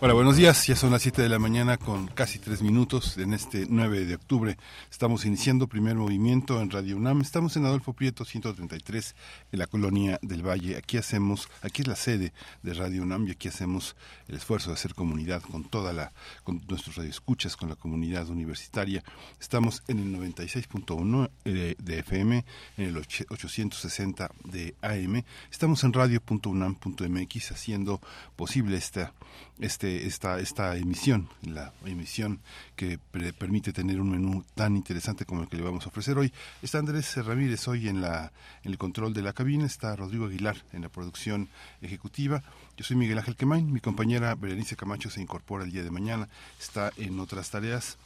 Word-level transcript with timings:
Hola, 0.00 0.14
buenos 0.14 0.36
días. 0.36 0.64
Ya 0.68 0.76
son 0.76 0.92
las 0.92 1.02
7 1.02 1.22
de 1.22 1.28
la 1.28 1.40
mañana 1.40 1.76
con 1.76 2.06
casi 2.06 2.38
tres 2.38 2.62
minutos 2.62 3.18
en 3.18 3.34
este 3.34 3.66
9 3.68 4.04
de 4.04 4.14
octubre. 4.14 4.56
Estamos 4.92 5.24
iniciando 5.24 5.66
primer 5.66 5.96
movimiento 5.96 6.60
en 6.60 6.70
Radio 6.70 6.96
UNAM. 6.96 7.20
Estamos 7.20 7.56
en 7.56 7.66
Adolfo 7.66 7.94
Prieto 7.94 8.24
133 8.24 9.16
en 9.50 9.58
la 9.58 9.66
colonia 9.66 10.20
del 10.22 10.46
Valle. 10.46 10.76
Aquí 10.76 10.98
hacemos, 10.98 11.48
aquí 11.62 11.82
es 11.82 11.88
la 11.88 11.96
sede 11.96 12.32
de 12.62 12.74
Radio 12.74 13.02
UNAM 13.02 13.26
y 13.26 13.32
aquí 13.32 13.48
hacemos 13.48 13.96
el 14.28 14.36
esfuerzo 14.36 14.70
de 14.70 14.74
hacer 14.74 14.94
comunidad 14.94 15.42
con 15.42 15.64
toda 15.64 15.92
la, 15.92 16.12
con 16.44 16.62
nuestros 16.68 16.94
radioescuchas, 16.94 17.56
con 17.56 17.68
la 17.68 17.74
comunidad 17.74 18.28
universitaria. 18.28 19.02
Estamos 19.40 19.82
en 19.88 19.98
el 19.98 20.16
96.1 20.16 21.28
de, 21.42 21.74
de 21.76 21.98
FM, 21.98 22.44
en 22.76 22.84
el 22.84 22.96
860 22.96 24.30
de 24.44 24.76
AM. 24.80 25.24
Estamos 25.50 25.82
en 25.82 25.92
radio.unam.mx 25.92 27.50
haciendo 27.50 28.00
posible 28.36 28.76
esta 28.76 29.12
este, 29.60 30.06
esta, 30.06 30.38
esta 30.38 30.76
emisión, 30.76 31.28
la 31.42 31.72
emisión 31.84 32.40
que 32.76 32.98
permite 32.98 33.72
tener 33.72 34.00
un 34.00 34.10
menú 34.10 34.44
tan 34.54 34.76
interesante 34.76 35.24
como 35.24 35.42
el 35.42 35.48
que 35.48 35.56
le 35.56 35.62
vamos 35.62 35.84
a 35.86 35.88
ofrecer 35.88 36.16
hoy. 36.18 36.32
Está 36.62 36.78
Andrés 36.78 37.16
Ramírez 37.24 37.66
hoy 37.68 37.88
en, 37.88 38.00
la, 38.00 38.32
en 38.62 38.72
el 38.72 38.78
control 38.78 39.12
de 39.14 39.22
la 39.22 39.32
cabina, 39.32 39.66
está 39.66 39.96
Rodrigo 39.96 40.26
Aguilar 40.26 40.56
en 40.72 40.82
la 40.82 40.88
producción 40.88 41.48
ejecutiva. 41.82 42.42
Yo 42.76 42.84
soy 42.84 42.96
Miguel 42.96 43.18
Ángel 43.18 43.36
Quemain, 43.36 43.72
mi 43.72 43.80
compañera 43.80 44.34
Berenice 44.34 44.76
Camacho 44.76 45.10
se 45.10 45.20
incorpora 45.20 45.64
el 45.64 45.72
día 45.72 45.82
de 45.82 45.90
mañana, 45.90 46.28
está 46.58 46.92
en 46.96 47.18
otras 47.18 47.50
tareas 47.50 47.98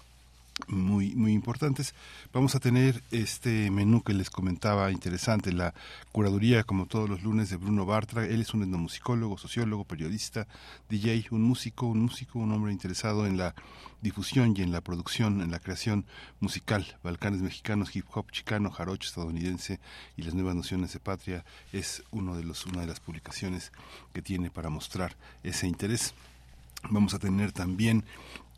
muy 0.69 1.15
muy 1.15 1.33
importantes. 1.33 1.95
Vamos 2.33 2.55
a 2.55 2.61
tener 2.61 3.03
este 3.11 3.71
menú 3.71 4.03
que 4.03 4.13
les 4.13 4.31
comentaba 4.31 4.91
interesante, 4.93 5.53
la 5.53 5.75
curaduría 6.13 6.65
como 6.65 6.87
todos 6.87 7.09
los 7.09 7.23
lunes 7.23 7.51
de 7.51 7.57
Bruno 7.57 7.87
Bartra. 7.87 8.25
Él 8.27 8.43
es 8.43 8.55
un 8.55 8.63
etnomusicólogo, 8.63 9.39
sociólogo, 9.39 9.85
periodista, 9.85 10.47
DJ, 10.89 11.27
un 11.31 11.43
músico, 11.43 11.87
un 11.87 12.03
músico, 12.03 12.39
un 12.39 12.53
hombre 12.53 12.73
interesado 12.73 13.27
en 13.27 13.37
la 13.37 13.55
difusión 14.03 14.55
y 14.57 14.63
en 14.63 14.73
la 14.73 14.81
producción, 14.81 15.41
en 15.41 15.51
la 15.51 15.61
creación 15.61 16.05
musical. 16.41 16.99
Balcanes 17.03 17.41
mexicanos, 17.41 17.95
hip 17.95 18.07
hop 18.13 18.31
chicano, 18.31 18.71
jarocho 18.71 19.09
estadounidense 19.09 19.81
y 20.17 20.23
las 20.23 20.35
nuevas 20.35 20.55
nociones 20.55 20.93
de 20.93 21.01
patria 21.01 21.45
es 21.73 22.03
uno 22.11 22.37
de 22.37 22.45
los 22.45 22.67
una 22.67 22.81
de 22.81 22.87
las 22.89 23.01
publicaciones 23.01 23.73
que 24.13 24.23
tiene 24.23 24.51
para 24.51 24.71
mostrar 24.71 25.17
ese 25.43 25.67
interés. 25.67 26.15
Vamos 26.91 27.15
a 27.15 27.19
tener 27.19 27.53
también 27.53 28.05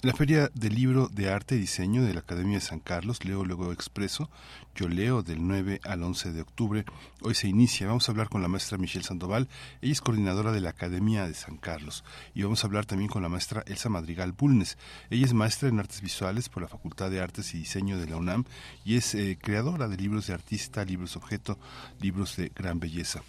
la 0.04 0.12
Feria 0.12 0.50
del 0.52 0.74
Libro 0.74 1.08
de 1.08 1.30
Arte 1.30 1.56
y 1.56 1.60
Diseño 1.60 2.02
de 2.02 2.12
la 2.12 2.20
Academia 2.20 2.58
de 2.58 2.60
San 2.60 2.78
Carlos, 2.78 3.24
Leo 3.24 3.42
Luego 3.42 3.72
Expreso, 3.72 4.28
yo 4.74 4.86
leo 4.86 5.22
del 5.22 5.46
9 5.46 5.80
al 5.82 6.02
11 6.02 6.32
de 6.32 6.42
octubre. 6.42 6.84
Hoy 7.22 7.34
se 7.34 7.48
inicia, 7.48 7.86
vamos 7.86 8.06
a 8.06 8.12
hablar 8.12 8.28
con 8.28 8.42
la 8.42 8.48
maestra 8.48 8.76
Michelle 8.76 9.06
Sandoval, 9.06 9.48
ella 9.80 9.92
es 9.92 10.02
coordinadora 10.02 10.52
de 10.52 10.60
la 10.60 10.70
Academia 10.70 11.26
de 11.26 11.32
San 11.32 11.56
Carlos, 11.56 12.04
y 12.34 12.42
vamos 12.42 12.62
a 12.62 12.66
hablar 12.66 12.84
también 12.84 13.08
con 13.08 13.22
la 13.22 13.30
maestra 13.30 13.64
Elsa 13.66 13.88
Madrigal 13.88 14.32
Bulnes. 14.32 14.76
Ella 15.08 15.24
es 15.24 15.32
maestra 15.32 15.70
en 15.70 15.80
artes 15.80 16.02
visuales 16.02 16.50
por 16.50 16.62
la 16.62 16.68
Facultad 16.68 17.10
de 17.10 17.22
Artes 17.22 17.54
y 17.54 17.58
Diseño 17.60 17.98
de 17.98 18.06
la 18.06 18.16
UNAM 18.16 18.44
y 18.84 18.96
es 18.96 19.14
eh, 19.14 19.38
creadora 19.40 19.88
de 19.88 19.96
libros 19.96 20.26
de 20.26 20.34
artista, 20.34 20.84
libros 20.84 21.16
objeto, 21.16 21.58
libros 21.98 22.36
de 22.36 22.52
gran 22.54 22.78
belleza. 22.78 23.22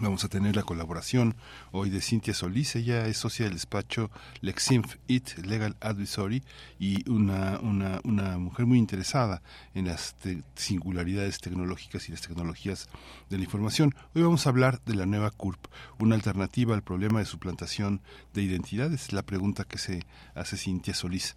Vamos 0.00 0.24
a 0.24 0.28
tener 0.28 0.56
la 0.56 0.64
colaboración 0.64 1.36
hoy 1.70 1.88
de 1.88 2.00
Cintia 2.00 2.34
Solís, 2.34 2.74
ella 2.74 3.06
es 3.06 3.18
socia 3.18 3.44
del 3.44 3.54
despacho 3.54 4.10
Lexinf 4.40 4.96
IT 5.06 5.38
Legal 5.46 5.76
Advisory 5.80 6.42
y 6.80 7.08
una, 7.08 7.60
una, 7.60 8.00
una 8.02 8.36
mujer 8.38 8.66
muy 8.66 8.78
interesada 8.78 9.40
en 9.72 9.86
las 9.86 10.16
singularidades 10.56 11.38
tecnológicas 11.38 12.08
y 12.08 12.12
las 12.12 12.22
tecnologías 12.22 12.88
de 13.30 13.38
la 13.38 13.44
información. 13.44 13.94
Hoy 14.14 14.22
vamos 14.22 14.46
a 14.46 14.50
hablar 14.50 14.80
de 14.84 14.96
la 14.96 15.06
nueva 15.06 15.30
CURP, 15.30 15.64
una 16.00 16.16
alternativa 16.16 16.74
al 16.74 16.82
problema 16.82 17.20
de 17.20 17.26
suplantación 17.26 18.02
de 18.34 18.42
identidades, 18.42 19.12
la 19.12 19.22
pregunta 19.22 19.64
que 19.64 19.78
se 19.78 20.04
hace 20.34 20.56
Cintia 20.56 20.92
Solís. 20.92 21.36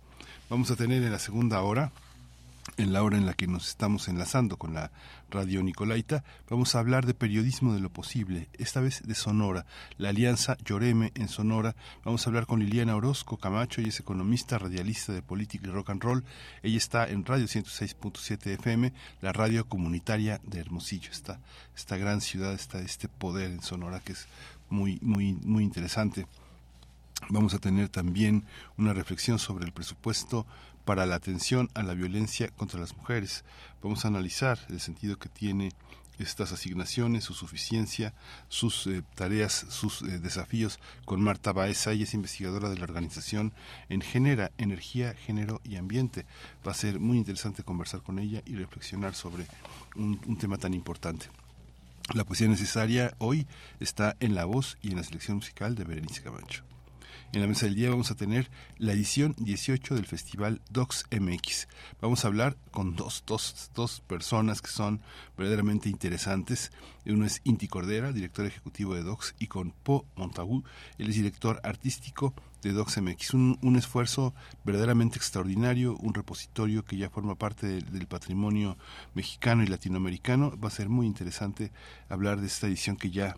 Vamos 0.50 0.72
a 0.72 0.76
tener 0.76 1.04
en 1.04 1.12
la 1.12 1.20
segunda 1.20 1.62
hora 1.62 1.92
en 2.78 2.94
la 2.94 3.04
hora 3.04 3.18
en 3.18 3.26
la 3.26 3.34
que 3.34 3.48
nos 3.48 3.70
estamos 3.70 4.08
enlazando 4.08 4.58
con 4.58 4.74
la 4.74 4.92
radio 5.32 5.64
Nicolaita, 5.64 6.24
vamos 6.50 6.76
a 6.76 6.80
hablar 6.80 7.06
de 7.06 7.16
periodismo 7.16 7.74
de 7.74 7.80
lo 7.80 7.90
posible, 7.90 8.50
esta 8.54 8.80
vez 8.80 9.02
de 9.04 9.16
Sonora, 9.16 9.66
la 9.98 10.10
alianza 10.10 10.58
Lloreme 10.64 11.12
en 11.16 11.28
Sonora. 11.28 11.76
Vamos 12.06 12.26
a 12.26 12.30
hablar 12.30 12.46
con 12.46 12.60
Liliana 12.60 12.96
Orozco 12.96 13.38
Camacho, 13.38 13.82
ella 13.82 13.90
es 13.90 14.00
economista, 14.00 14.60
radialista 14.60 15.12
de 15.12 15.24
política 15.24 15.68
y 15.68 15.72
rock 15.72 15.90
and 15.90 16.04
roll. 16.04 16.24
Ella 16.62 16.78
está 16.78 17.10
en 17.10 17.26
Radio 17.26 17.46
106.7 17.46 18.52
FM, 18.54 18.94
la 19.22 19.34
radio 19.34 19.68
comunitaria 19.68 20.40
de 20.44 20.60
Hermosillo. 20.60 21.12
Está 21.12 21.40
esta 21.76 21.98
gran 21.98 22.22
ciudad, 22.22 22.54
está 22.54 22.80
este 22.80 23.08
poder 23.08 23.52
en 23.52 23.62
Sonora 23.62 24.00
que 24.00 24.14
es 24.14 24.28
muy, 24.70 25.00
muy, 25.02 25.34
muy 25.34 25.64
interesante. 25.64 26.28
Vamos 27.30 27.56
a 27.56 27.60
tener 27.60 27.90
también 27.90 28.46
una 28.78 28.94
reflexión 28.94 29.40
sobre 29.40 29.66
el 29.66 29.72
presupuesto 29.72 30.46
para 30.88 31.06
la 31.06 31.16
atención 31.16 31.70
a 31.74 31.84
la 31.84 31.94
violencia 31.96 32.48
contra 32.48 32.80
las 32.80 32.96
mujeres. 32.96 33.44
Vamos 33.84 34.06
a 34.06 34.08
analizar 34.08 34.58
el 34.70 34.80
sentido 34.80 35.20
que 35.20 35.28
tiene 35.28 35.74
estas 36.18 36.54
asignaciones, 36.54 37.26
su 37.26 37.34
suficiencia, 37.34 38.14
sus 38.48 38.88
eh, 38.88 39.04
tareas, 39.14 39.66
sus 39.70 40.02
eh, 40.02 40.18
desafíos 40.18 40.80
con 41.04 41.22
Marta 41.22 41.52
Baeza, 41.52 41.92
ella 41.92 42.06
es 42.06 42.14
investigadora 42.14 42.70
de 42.70 42.78
la 42.78 42.86
organización 42.86 43.52
en 43.90 44.00
Genera, 44.00 44.52
Energía, 44.58 45.14
Género 45.14 45.60
y 45.66 45.76
Ambiente. 45.76 46.26
Va 46.66 46.72
a 46.72 46.74
ser 46.74 47.02
muy 47.02 47.18
interesante 47.18 47.64
conversar 47.64 48.02
con 48.02 48.18
ella 48.18 48.42
y 48.46 48.56
reflexionar 48.56 49.14
sobre 49.14 49.46
un, 49.98 50.22
un 50.26 50.38
tema 50.38 50.58
tan 50.58 50.74
importante. 50.74 51.28
La 52.14 52.24
poesía 52.24 52.48
necesaria 52.48 53.14
hoy 53.18 53.46
está 53.82 54.16
en 54.22 54.36
la 54.36 54.46
voz 54.46 54.78
y 54.82 54.92
en 54.92 54.96
la 54.96 55.04
selección 55.04 55.36
musical 55.36 55.76
de 55.76 55.84
Berenice 55.84 56.24
Camacho. 56.24 56.67
En 57.34 57.42
la 57.42 57.48
mesa 57.48 57.66
del 57.66 57.76
día 57.76 57.90
vamos 57.90 58.10
a 58.10 58.16
tener 58.16 58.50
la 58.78 58.94
edición 58.94 59.36
18 59.38 59.96
del 59.96 60.06
Festival 60.06 60.62
Docs 60.70 61.08
MX. 61.12 61.68
Vamos 62.00 62.24
a 62.24 62.30
hablar 62.30 62.56
con 62.72 62.96
dos, 62.96 63.24
dos, 63.28 63.70
dos 63.76 64.00
personas 64.00 64.62
que 64.62 64.70
son 64.70 65.02
verdaderamente 65.38 65.90
interesantes. 65.90 66.72
Uno 67.06 67.26
es 67.26 67.42
Inti 67.44 67.68
Cordera, 67.68 68.14
director 68.14 68.46
ejecutivo 68.46 68.96
de 68.96 69.04
Docs, 69.04 69.36
y 69.40 69.48
con 69.48 69.72
Po 69.72 70.06
Montagu, 70.16 70.64
él 70.98 71.10
es 71.10 71.16
director 71.16 71.60
artístico 71.64 72.34
de 72.64 72.72
Docs 72.72 73.02
MX. 73.02 73.34
Un, 73.34 73.60
un 73.62 73.76
esfuerzo 73.76 74.34
verdaderamente 74.64 75.18
extraordinario, 75.18 75.98
un 75.98 76.14
repositorio 76.14 76.86
que 76.86 76.96
ya 76.96 77.10
forma 77.10 77.36
parte 77.36 77.82
del 77.82 78.08
patrimonio 78.08 78.78
mexicano 79.14 79.64
y 79.64 79.68
latinoamericano. 79.68 80.58
Va 80.58 80.70
a 80.70 80.72
ser 80.72 80.88
muy 80.88 81.06
interesante 81.06 81.72
hablar 82.08 82.40
de 82.40 82.48
esta 82.48 82.68
edición 82.68 82.96
que 82.96 83.12
ya 83.12 83.36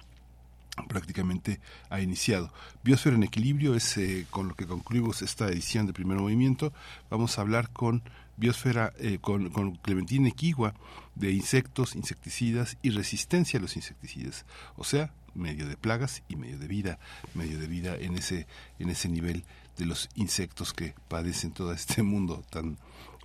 prácticamente 0.88 1.60
ha 1.90 2.02
iniciado. 2.02 2.52
Biosfera 2.84 3.16
en 3.16 3.24
Equilibrio 3.24 3.76
es 3.76 3.98
eh, 3.98 4.26
con 4.30 4.48
lo 4.48 4.56
que 4.56 4.68
concluimos 4.68 5.22
esta 5.22 5.48
edición 5.48 5.88
de 5.88 5.94
Primer 5.94 6.18
Movimiento. 6.18 6.74
Vamos 7.10 7.38
a 7.38 7.42
hablar 7.42 7.70
con 7.72 8.04
Biosfera, 8.38 8.94
eh, 9.00 9.18
con, 9.20 9.50
con 9.50 9.76
Clementina 9.76 10.30
Equigua 10.30 10.74
de 11.16 11.32
insectos, 11.32 11.96
insecticidas 11.96 12.78
y 12.82 12.92
resistencia 12.92 13.60
a 13.60 13.62
los 13.62 13.76
insecticidas. 13.76 14.46
O 14.78 14.84
sea, 14.84 15.12
medio 15.34 15.68
de 15.68 15.78
plagas 15.78 16.24
y 16.28 16.36
medio 16.36 16.58
de 16.58 16.68
vida, 16.68 17.00
medio 17.34 17.60
de 17.60 17.68
vida 17.68 17.96
en 17.98 18.16
ese, 18.16 18.48
en 18.80 18.90
ese 18.90 19.10
nivel 19.10 19.44
de 19.78 19.86
los 19.86 20.10
insectos 20.16 20.74
que 20.74 20.94
padecen 21.08 21.52
todo 21.52 21.74
este 21.74 22.04
mundo 22.04 22.44
tan 22.50 22.78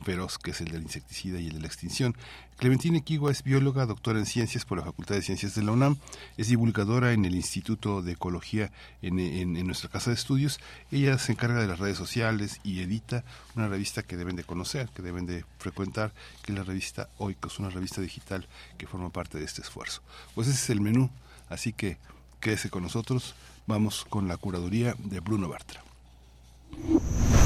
feroz 0.02 0.38
que 0.38 0.50
es 0.50 0.60
el 0.60 0.68
del 0.68 0.82
insecticida 0.82 1.40
y 1.40 1.48
el 1.48 1.54
de 1.54 1.60
la 1.60 1.66
extinción. 1.66 2.16
Clementina 2.56 2.98
Equigua 2.98 3.32
es 3.32 3.42
bióloga, 3.42 3.86
doctora 3.86 4.18
en 4.18 4.26
ciencias 4.26 4.64
por 4.64 4.78
la 4.78 4.84
Facultad 4.84 5.16
de 5.16 5.22
Ciencias 5.22 5.54
de 5.54 5.62
la 5.62 5.72
UNAM, 5.72 5.96
es 6.36 6.48
divulgadora 6.48 7.12
en 7.12 7.24
el 7.24 7.34
Instituto 7.34 8.00
de 8.00 8.12
Ecología 8.12 8.70
en, 9.02 9.18
en, 9.18 9.66
nuestra 9.66 9.90
casa 9.90 10.10
de 10.10 10.14
estudios. 10.14 10.60
Ella 10.92 11.18
se 11.18 11.32
encarga 11.32 11.60
de 11.60 11.66
las 11.66 11.80
redes 11.80 11.98
sociales 11.98 12.60
y 12.62 12.80
edita 12.80 13.24
una 13.56 13.68
revista 13.68 14.02
que 14.02 14.16
deben 14.16 14.36
de 14.36 14.44
conocer, 14.44 14.88
que 14.90 15.02
deben 15.02 15.26
de 15.26 15.44
frecuentar, 15.58 16.12
que 16.42 16.52
es 16.52 16.58
la 16.58 16.64
revista 16.64 17.08
Oikos, 17.18 17.58
una 17.58 17.70
revista 17.70 18.00
digital 18.00 18.46
que 18.78 18.86
forma 18.86 19.10
parte 19.10 19.38
de 19.38 19.44
este 19.44 19.62
esfuerzo. 19.62 20.02
Pues 20.34 20.46
ese 20.46 20.56
es 20.56 20.70
el 20.70 20.80
menú, 20.80 21.10
así 21.48 21.72
que 21.72 21.98
quédese 22.40 22.70
con 22.70 22.82
nosotros. 22.82 23.34
Vamos 23.66 24.04
con 24.08 24.28
la 24.28 24.36
curaduría 24.36 24.94
de 24.98 25.20
Bruno 25.20 25.48
Bartra. 25.48 25.82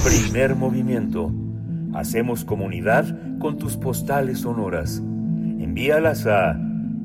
Primer 0.05 0.57
movimiento 0.57 1.31
Hacemos 1.95 2.45
comunidad 2.45 3.39
con 3.39 3.57
tus 3.59 3.77
postales 3.77 4.41
sonoras. 4.41 4.99
Envíalas 4.99 6.27
a 6.27 6.61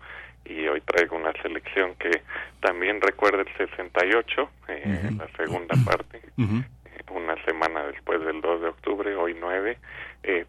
Y 0.45 0.65
hoy 0.65 0.81
traigo 0.81 1.15
una 1.15 1.31
selección 1.43 1.93
que 1.99 2.23
también 2.59 3.01
recuerda 3.01 3.41
el 3.41 3.55
68, 3.55 4.49
eh, 4.69 5.11
la 5.15 5.27
segunda 5.37 5.75
parte, 5.85 6.17
eh, 6.39 6.63
una 7.11 7.35
semana 7.45 7.85
después 7.85 8.19
del 8.25 8.41
2 8.41 8.61
de 8.61 8.67
octubre, 8.69 9.15
hoy 9.15 9.37
9. 9.39 9.77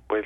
pues 0.07 0.25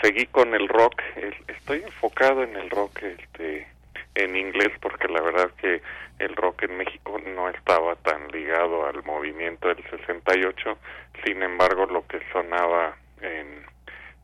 seguí 0.00 0.24
con 0.24 0.54
el 0.54 0.66
rock, 0.66 1.02
estoy 1.46 1.82
enfocado 1.82 2.42
en 2.42 2.56
el 2.56 2.70
rock 2.70 3.02
este 3.02 3.68
en 4.14 4.36
inglés 4.36 4.72
porque 4.80 5.08
la 5.08 5.20
verdad 5.22 5.50
que 5.60 5.80
el 6.18 6.36
rock 6.36 6.64
en 6.64 6.76
México 6.76 7.18
no 7.34 7.48
estaba 7.48 7.96
tan 7.96 8.28
ligado 8.28 8.86
al 8.86 9.02
movimiento 9.04 9.68
del 9.68 9.82
68, 9.90 10.78
sin 11.24 11.42
embargo 11.42 11.86
lo 11.86 12.06
que 12.06 12.20
sonaba 12.32 12.96
en 13.20 13.64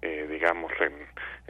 eh, 0.02 0.26
digamos 0.30 0.70
en, 0.78 0.92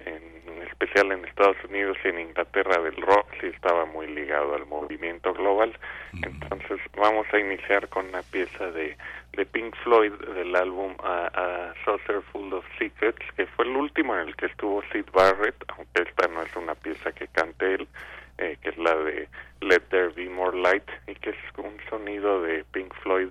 en 0.07 0.63
especial 0.63 1.11
en 1.13 1.25
Estados 1.25 1.57
Unidos 1.69 1.97
y 2.05 2.09
en 2.09 2.21
Inglaterra 2.21 2.81
del 2.81 2.97
rock 2.97 3.27
sí 3.41 3.47
estaba 3.49 3.87
muy 3.87 4.07
ligado 4.07 4.55
al 4.55 4.67
movimiento 4.67 5.33
global. 5.35 5.77
Entonces 6.23 6.81
vamos 6.97 7.27
a 7.33 7.39
iniciar 7.39 7.89
con 7.89 8.07
una 8.07 8.23
pieza 8.23 8.71
de, 8.71 8.97
de 9.33 9.47
Pink 9.47 9.75
Floyd 9.83 10.13
del 10.13 10.55
álbum 10.55 10.95
A, 11.03 11.73
Saucer 11.85 12.23
Full 12.33 12.53
of 12.53 12.65
Secrets 12.79 13.25
que 13.37 13.47
fue 13.47 13.65
el 13.65 13.77
último 13.77 14.15
en 14.15 14.29
el 14.29 14.37
que 14.37 14.47
estuvo 14.47 14.83
Sid 14.93 15.07
Barrett 15.13 15.57
aunque 15.69 16.03
esta 16.03 16.29
no 16.29 16.43
es 16.43 16.55
una 16.57 16.75
pieza 16.75 17.13
que 17.13 17.29
cante 17.29 17.75
él 17.75 17.89
eh, 18.39 18.57
que 18.61 18.71
es 18.71 18.79
la 18.79 18.95
de 18.97 19.29
Let 19.61 19.81
There 19.91 20.09
Be 20.09 20.29
More 20.29 20.57
Light 20.59 20.89
y 21.07 21.15
que 21.15 21.31
es 21.31 21.37
un 21.57 21.77
sonido 21.89 22.43
de 22.43 22.65
Pink 22.73 22.93
Floyd 23.03 23.29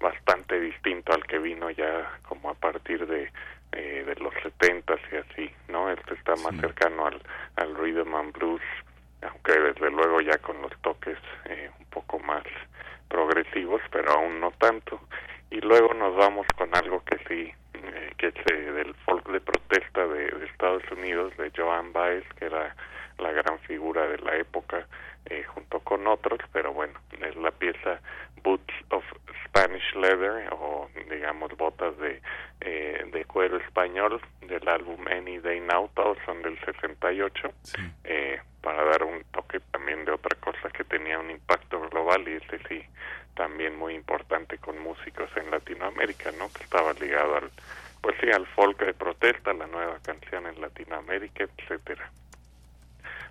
bastante 0.00 0.58
distinto 0.58 1.12
al 1.12 1.24
que 1.26 1.38
vino 1.38 1.70
ya 1.70 2.18
como 2.26 2.50
a 2.50 2.54
partir 2.54 3.06
de 3.06 3.30
eh, 3.72 4.02
de 4.04 4.16
los 4.16 4.34
setentas 4.42 4.98
y 5.12 5.16
así, 5.16 5.50
¿no? 5.68 5.90
Este 5.90 6.14
está 6.14 6.34
más 6.36 6.60
cercano 6.60 7.06
al, 7.06 7.22
al 7.54 7.76
rhythm 7.76 8.14
and 8.16 8.32
blues, 8.32 8.62
aunque 9.22 9.52
desde 9.52 9.92
luego 9.92 10.20
ya 10.20 10.38
con 10.38 10.60
los 10.60 10.72
toques 10.82 11.18
eh, 11.44 11.70
un 11.78 11.84
poco 11.86 12.18
más 12.18 12.42
progresivos, 13.08 13.80
pero 13.92 14.10
aún 14.10 14.40
no 14.40 14.50
tanto. 14.58 15.00
Y 15.52 15.60
luego 15.60 15.94
nos 15.94 16.16
vamos 16.16 16.48
con 16.56 16.74
algo 16.74 17.04
que 17.04 17.18
sí, 17.28 17.52
eh, 17.84 18.12
que 18.18 18.28
es 18.28 18.34
del 18.74 18.94
folk 19.06 19.28
de 19.30 19.40
protesta 19.40 20.06
de, 20.06 20.30
de, 20.30 20.46
Estados 20.46 20.82
Unidos, 20.90 21.36
de 21.36 21.50
Joan 21.56 21.92
Baez, 21.92 22.24
que 22.38 22.46
era 22.46 22.74
la 23.18 23.32
gran 23.32 23.58
figura 23.60 24.06
de 24.08 24.18
la 24.18 24.36
época, 24.36 24.86
junto 25.54 25.78
con 25.80 26.06
otros, 26.08 26.40
pero 26.52 26.72
bueno, 26.72 26.94
es 27.20 27.36
la 27.36 27.52
pieza 27.52 28.00
Boots 28.42 28.74
of 28.90 29.04
Spanish 29.44 29.94
Leather 29.94 30.48
o 30.52 30.88
digamos 31.10 31.56
botas 31.56 31.96
de, 31.98 32.20
eh, 32.60 33.04
de 33.12 33.24
cuero 33.24 33.58
español 33.58 34.20
del 34.42 34.66
álbum 34.68 35.06
Any 35.08 35.38
Day 35.38 35.60
Now, 35.60 35.90
todos 35.94 36.18
son 36.24 36.42
del 36.42 36.58
68, 36.64 37.52
eh, 38.04 38.40
para 38.62 38.84
dar 38.84 39.02
un 39.04 39.22
toque 39.32 39.60
también 39.72 40.04
de 40.04 40.12
otra 40.12 40.36
cosa 40.40 40.70
que 40.70 40.84
tenía 40.84 41.18
un 41.18 41.30
impacto 41.30 41.80
global 41.88 42.26
y 42.28 42.32
ese 42.34 42.58
sí 42.68 42.82
también 43.34 43.76
muy 43.76 43.94
importante 43.94 44.58
con 44.58 44.78
músicos 44.78 45.30
en 45.36 45.50
Latinoamérica, 45.50 46.32
¿no? 46.32 46.50
Que 46.52 46.64
estaba 46.64 46.92
ligado 46.94 47.36
al, 47.36 47.50
pues 48.00 48.16
sí, 48.20 48.30
al 48.30 48.46
folk 48.46 48.78
de 48.84 48.94
protesta, 48.94 49.52
la 49.52 49.66
nueva 49.66 49.98
canción 50.02 50.46
en 50.46 50.60
Latinoamérica, 50.60 51.44
etcétera. 51.44 52.10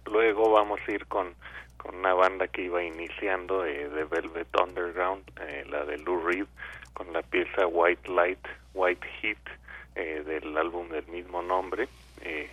Luego 0.05 0.51
vamos 0.51 0.79
a 0.87 0.91
ir 0.91 1.05
con 1.07 1.35
con 1.79 1.95
una 1.95 2.13
banda 2.13 2.47
que 2.47 2.63
iba 2.63 2.83
iniciando 2.83 3.65
eh, 3.65 3.87
de 3.87 4.03
Velvet 4.03 4.47
Underground, 4.59 5.23
eh, 5.39 5.63
la 5.69 5.85
de 5.85 5.97
Lou 5.99 6.19
Reed, 6.27 6.45
con 6.93 7.13
la 7.13 7.21
pieza 7.21 7.65
White 7.67 8.11
Light, 8.11 8.45
White 8.73 9.07
Heat 9.21 9.37
eh, 9.95 10.23
del 10.25 10.57
álbum 10.57 10.89
del 10.89 11.07
mismo 11.07 11.41
nombre. 11.41 11.87
Eh, 12.21 12.49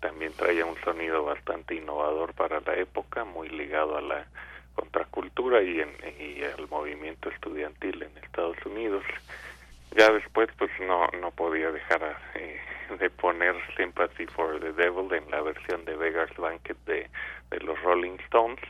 también 0.00 0.32
traía 0.32 0.66
un 0.66 0.76
sonido 0.82 1.24
bastante 1.24 1.76
innovador 1.76 2.34
para 2.34 2.60
la 2.60 2.74
época, 2.74 3.24
muy 3.24 3.48
ligado 3.48 3.96
a 3.96 4.00
la 4.00 4.26
contracultura 4.74 5.62
y, 5.62 5.80
en, 5.80 5.90
y 6.18 6.42
al 6.42 6.68
movimiento 6.68 7.28
estudiantil 7.30 8.02
en 8.02 8.16
Estados 8.18 8.56
Unidos. 8.64 9.04
Ya 9.96 10.10
después, 10.10 10.48
pues 10.58 10.70
no, 10.80 11.06
no 11.20 11.30
podía 11.30 11.70
dejar 11.70 12.16
eh, 12.34 12.60
de 12.98 13.10
poner 13.10 13.54
Sympathy 13.76 14.26
for 14.26 14.58
the 14.60 14.72
Devil 14.72 15.12
en 15.12 15.30
la 15.30 15.40
versión 15.40 15.84
de 15.84 15.96
Vegas 15.96 16.30
Banquet 16.36 16.76
de 16.86 17.08
de 17.50 17.60
los 17.60 17.80
Rolling 17.82 18.18
Stones 18.26 18.60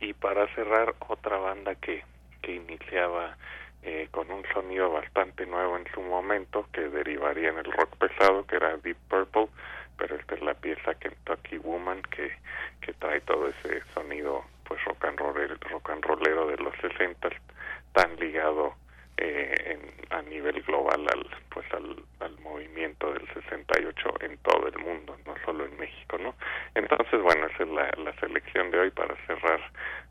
y 0.00 0.12
para 0.14 0.46
cerrar 0.54 0.94
otra 1.08 1.36
banda 1.38 1.74
que, 1.74 2.02
que 2.42 2.54
iniciaba 2.54 3.36
eh, 3.82 4.08
con 4.10 4.30
un 4.30 4.44
sonido 4.52 4.90
bastante 4.90 5.46
nuevo 5.46 5.76
en 5.76 5.86
su 5.92 6.00
momento 6.00 6.66
que 6.72 6.82
derivaría 6.88 7.50
en 7.50 7.58
el 7.58 7.72
rock 7.72 7.96
pesado 7.96 8.46
que 8.46 8.56
era 8.56 8.76
Deep 8.78 8.96
Purple 9.08 9.48
pero 9.98 10.16
esta 10.16 10.34
es 10.34 10.42
la 10.42 10.54
pieza 10.54 10.94
Kentucky 10.94 11.58
Woman 11.58 12.02
que, 12.02 12.32
que 12.80 12.92
trae 12.94 13.20
todo 13.22 13.48
ese 13.48 13.82
sonido 13.94 14.44
pues 14.68 14.82
rock 14.84 15.04
and 15.04 15.18
rollero, 15.18 15.56
rock 15.70 15.90
and 15.90 16.04
rollero 16.04 16.46
de 16.48 16.56
los 16.58 16.74
60 16.80 17.28
tan 17.92 18.16
ligado 18.16 18.74
eh, 19.16 19.54
en, 19.64 19.80
a 20.10 20.22
nivel 20.22 20.62
global 20.62 21.06
al 21.08 21.26
pues 21.48 21.66
al, 21.72 21.96
al, 22.20 22.38
movimiento 22.40 23.12
del 23.12 23.26
68 23.32 24.14
en 24.20 24.36
todo 24.38 24.68
el 24.68 24.78
mundo 24.78 25.16
no 25.24 25.34
solo 25.44 25.64
en 25.64 25.78
México 25.78 26.18
no 26.18 26.34
entonces 26.74 27.22
bueno 27.22 27.46
esa 27.46 27.62
es 27.62 27.70
la, 27.70 27.90
la 28.04 28.12
selección 28.20 28.70
de 28.70 28.78
hoy 28.80 28.90
para 28.90 29.16
cerrar 29.26 29.60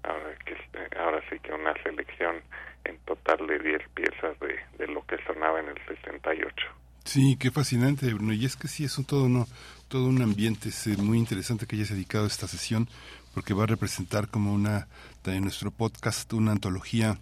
ahora 0.03 0.35
que 0.43 0.57
ahora 0.97 1.21
sí 1.29 1.39
que 1.39 1.53
una 1.53 1.73
selección 1.83 2.41
en 2.85 2.97
total 2.99 3.45
de 3.47 3.59
10 3.59 3.81
piezas 3.89 4.39
de, 4.39 4.87
lo 4.87 5.05
que 5.05 5.17
sonaba 5.25 5.59
en 5.59 5.67
el 5.69 5.77
68 5.87 6.55
Sí, 7.03 7.37
qué 7.39 7.51
fascinante, 7.51 8.11
Bruno. 8.13 8.33
Y 8.33 8.45
es 8.45 8.55
que 8.55 8.67
sí, 8.67 8.83
es 8.83 8.97
un 8.97 9.05
todo, 9.05 9.25
uno, 9.25 9.45
todo 9.89 10.07
un 10.07 10.23
ambiente 10.23 10.69
es 10.69 10.87
eh, 10.87 10.97
muy 10.97 11.19
interesante 11.19 11.67
que 11.67 11.75
hayas 11.75 11.89
dedicado 11.89 12.25
esta 12.25 12.47
sesión, 12.47 12.87
porque 13.35 13.53
va 13.53 13.63
a 13.63 13.67
representar 13.67 14.29
como 14.29 14.53
una, 14.53 14.87
en 15.25 15.43
nuestro 15.43 15.69
podcast, 15.69 16.31
una 16.31 16.53
antología 16.53 17.19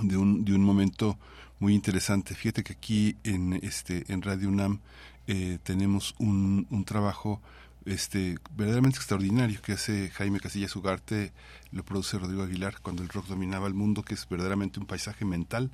de 0.00 0.16
un, 0.16 0.44
de 0.44 0.52
un 0.52 0.64
momento 0.64 1.16
muy 1.60 1.72
interesante. 1.72 2.34
Fíjate 2.34 2.64
que 2.64 2.72
aquí 2.72 3.16
en, 3.22 3.52
este, 3.62 4.04
en 4.12 4.22
Radio 4.22 4.48
UNAM 4.48 4.80
eh, 5.28 5.58
tenemos 5.62 6.16
un, 6.18 6.66
un 6.68 6.84
trabajo 6.84 7.40
este 7.84 8.36
verdaderamente 8.56 8.98
extraordinario 8.98 9.62
que 9.62 9.74
hace 9.74 10.10
Jaime 10.10 10.40
Casillas 10.40 10.74
Ugarte, 10.74 11.30
lo 11.70 11.84
produce 11.84 12.18
Rodrigo 12.18 12.42
Aguilar 12.42 12.80
cuando 12.82 13.04
el 13.04 13.08
rock 13.08 13.28
dominaba 13.28 13.68
el 13.68 13.74
mundo, 13.74 14.02
que 14.02 14.14
es 14.14 14.28
verdaderamente 14.28 14.80
un 14.80 14.86
paisaje 14.86 15.24
mental 15.24 15.70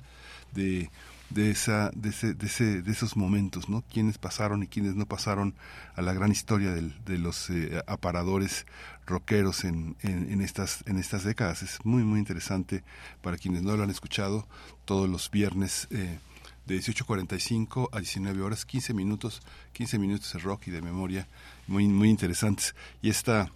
de 0.53 0.91
de 1.33 1.49
esa 1.49 1.89
de 1.95 2.09
ese, 2.09 2.33
de, 2.33 2.45
ese, 2.45 2.81
de 2.81 2.91
esos 2.91 3.17
momentos 3.17 3.69
no 3.69 3.83
quienes 3.91 4.17
pasaron 4.17 4.63
y 4.63 4.67
quienes 4.67 4.95
no 4.95 5.05
pasaron 5.05 5.55
a 5.95 6.01
la 6.01 6.13
gran 6.13 6.31
historia 6.31 6.71
del, 6.71 6.93
de 7.05 7.17
los 7.17 7.49
eh, 7.49 7.81
aparadores 7.87 8.65
rockeros 9.05 9.63
en, 9.63 9.95
en, 10.01 10.41
estas 10.41 10.83
en 10.87 10.97
estas 10.97 11.23
décadas 11.23 11.61
es 11.63 11.79
muy 11.83 12.03
muy 12.03 12.19
interesante 12.19 12.83
para 13.21 13.37
quienes 13.37 13.63
no 13.63 13.75
lo 13.75 13.83
han 13.83 13.89
escuchado 13.89 14.47
todos 14.85 15.09
los 15.09 15.29
viernes 15.29 15.87
eh, 15.91 16.19
de 16.65 16.77
18.45 16.77 17.89
a 17.91 17.99
19 17.99 18.41
horas 18.41 18.65
15 18.65 18.93
minutos 18.93 19.41
15 19.73 19.99
minutos 19.99 20.31
de 20.33 20.39
rock 20.39 20.67
y 20.67 20.71
de 20.71 20.81
memoria 20.81 21.27
muy 21.67 21.87
muy 21.87 22.09
interesantes 22.09 22.75
y 23.01 23.09
esta 23.09 23.51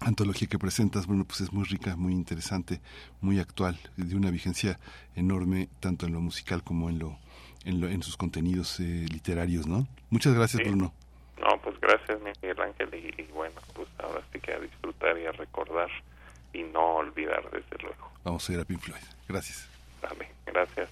antología 0.00 0.48
que 0.48 0.58
presentas, 0.58 1.06
bueno, 1.06 1.24
pues 1.24 1.42
es 1.42 1.52
muy 1.52 1.64
rica, 1.64 1.94
muy 1.94 2.14
interesante, 2.14 2.80
muy 3.20 3.38
actual, 3.38 3.78
de 3.96 4.16
una 4.16 4.30
vigencia 4.30 4.78
enorme 5.14 5.68
tanto 5.78 6.06
en 6.06 6.12
lo 6.12 6.22
musical 6.22 6.64
como 6.64 6.88
en 6.88 6.98
lo 6.98 7.18
en, 7.64 7.80
lo, 7.80 7.88
en 7.88 8.02
sus 8.02 8.16
contenidos 8.16 8.80
eh, 8.80 9.06
literarios, 9.10 9.66
¿no? 9.66 9.86
Muchas 10.08 10.34
gracias, 10.34 10.62
Bruno. 10.66 10.94
No, 11.40 11.58
pues 11.62 11.80
gracias, 11.80 12.20
Miguel 12.20 12.60
Ángel, 12.60 12.94
y, 12.94 13.22
bueno, 13.32 13.54
pues 13.74 13.88
ahora 13.98 14.22
sí 14.32 14.40
que 14.40 14.52
a 14.52 14.60
disfrutar 14.60 15.18
y 15.18 15.26
a 15.26 15.32
recordar 15.32 15.90
y 16.52 16.62
no 16.64 16.96
olvidar, 16.96 17.50
desde 17.50 17.82
luego. 17.82 18.10
Vamos 18.24 18.48
a 18.48 18.52
ir 18.52 18.60
a 18.60 18.64
Pink 18.64 18.80
Floyd. 18.80 19.02
Gracias. 19.28 19.68
Vale, 20.02 20.30
gracias. 20.46 20.90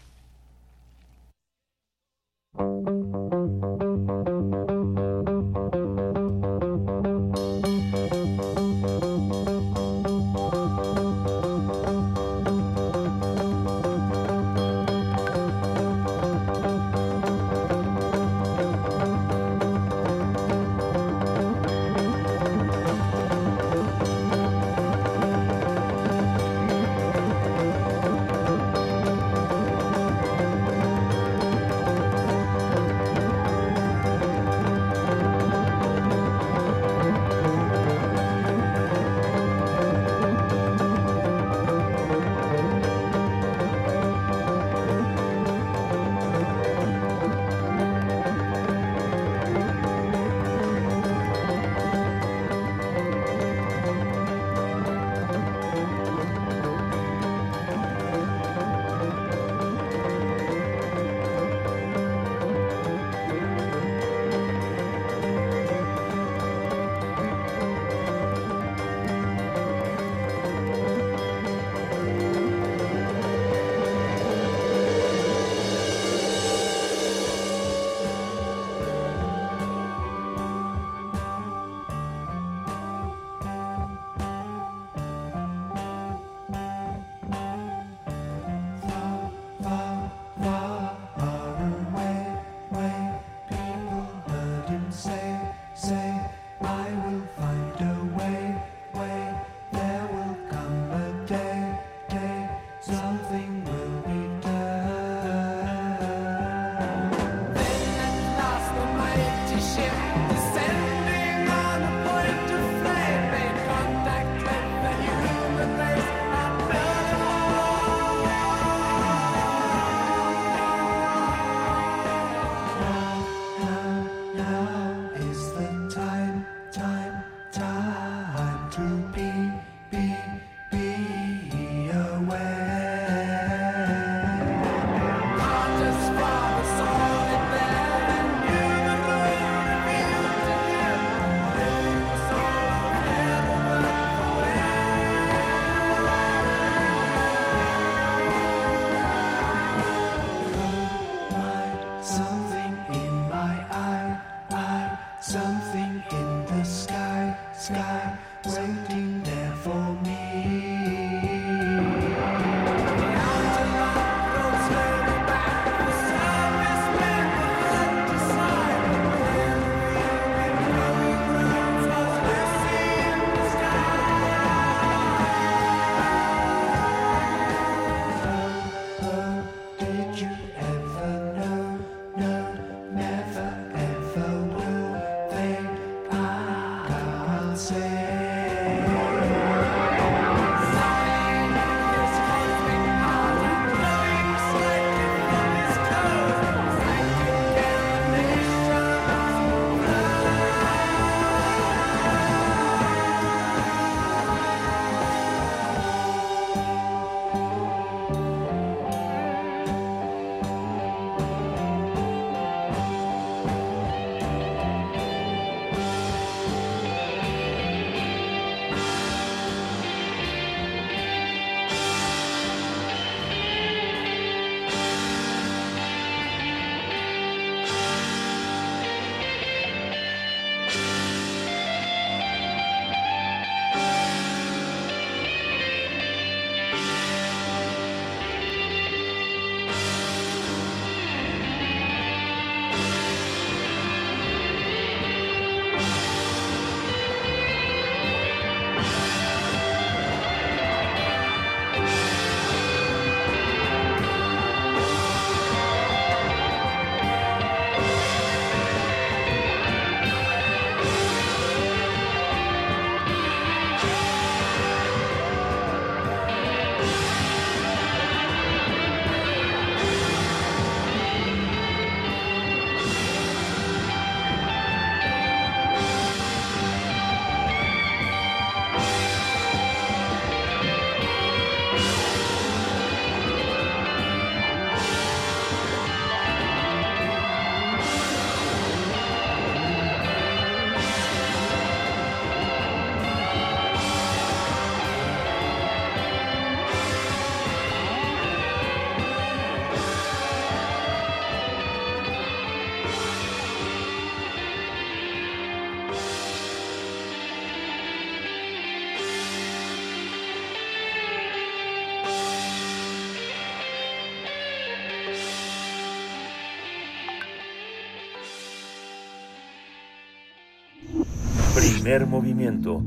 Primer 321.89 322.07
movimiento. 322.07 322.85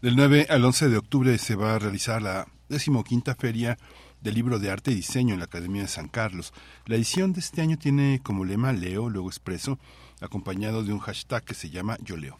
Del 0.00 0.14
9 0.14 0.46
al 0.48 0.64
11 0.64 0.90
de 0.90 0.96
octubre 0.96 1.36
se 1.38 1.56
va 1.56 1.74
a 1.74 1.80
realizar 1.80 2.22
la 2.22 2.46
decimoquinta 2.68 3.34
feria 3.34 3.78
del 4.20 4.34
libro 4.34 4.58
de 4.58 4.70
arte 4.70 4.90
y 4.90 4.96
diseño 4.96 5.34
en 5.34 5.40
la 5.40 5.46
Academia 5.46 5.82
de 5.82 5.88
San 5.88 6.08
Carlos. 6.08 6.52
La 6.86 6.96
edición 6.96 7.32
de 7.32 7.40
este 7.40 7.62
año 7.62 7.78
tiene 7.78 8.20
como 8.22 8.44
lema 8.44 8.72
Leo, 8.72 9.08
luego 9.08 9.28
expreso, 9.28 9.78
acompañado 10.20 10.84
de 10.84 10.92
un 10.92 10.98
hashtag 10.98 11.44
que 11.44 11.54
se 11.54 11.70
llama 11.70 11.96
Yo 12.02 12.16
Leo. 12.16 12.36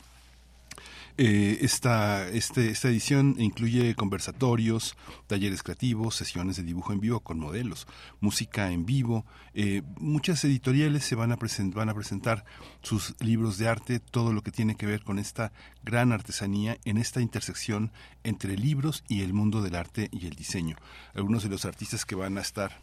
Eh, 1.19 1.59
esta, 1.62 2.29
este, 2.29 2.71
esta 2.71 2.88
edición 2.88 3.37
incluye 3.38 3.95
conversatorios, 3.95 4.97
talleres 5.26 5.62
creativos, 5.62 6.14
sesiones 6.14 6.57
de 6.57 6.62
dibujo 6.62 6.93
en 6.93 7.00
vivo 7.00 7.21
con 7.21 7.38
modelos, 7.38 7.87
música 8.21 8.71
en 8.71 8.87
vivo. 8.87 9.25
Eh, 9.55 9.83
muchas 9.99 10.45
editoriales 10.45 11.05
se 11.05 11.14
van 11.14 11.33
a, 11.33 11.38
van 11.75 11.88
a 11.88 11.95
presentar 11.95 12.45
sus 12.83 13.14
libros 13.21 13.59
de 13.59 13.69
arte, 13.69 14.00
todo 14.00 14.33
lo 14.33 14.43
que 14.43 14.52
tiene 14.52 14.76
que 14.76 14.87
ver 14.87 15.02
con 15.02 15.19
esta 15.19 15.52
gran 15.83 16.12
artesanía 16.12 16.79
en 16.85 16.99
esta 16.99 17.21
intersección 17.21 17.93
entre 18.25 18.57
libros 18.57 19.05
y 19.09 19.23
el 19.23 19.33
mundo 19.33 19.62
del 19.62 19.75
arte 19.75 20.09
y 20.12 20.26
el 20.26 20.35
diseño. 20.35 20.76
Algunos 21.14 21.43
de 21.43 21.49
los 21.49 21.64
artistas 21.64 22.05
que 22.05 22.14
van 22.14 22.38
a 22.38 22.43
estar 22.43 22.79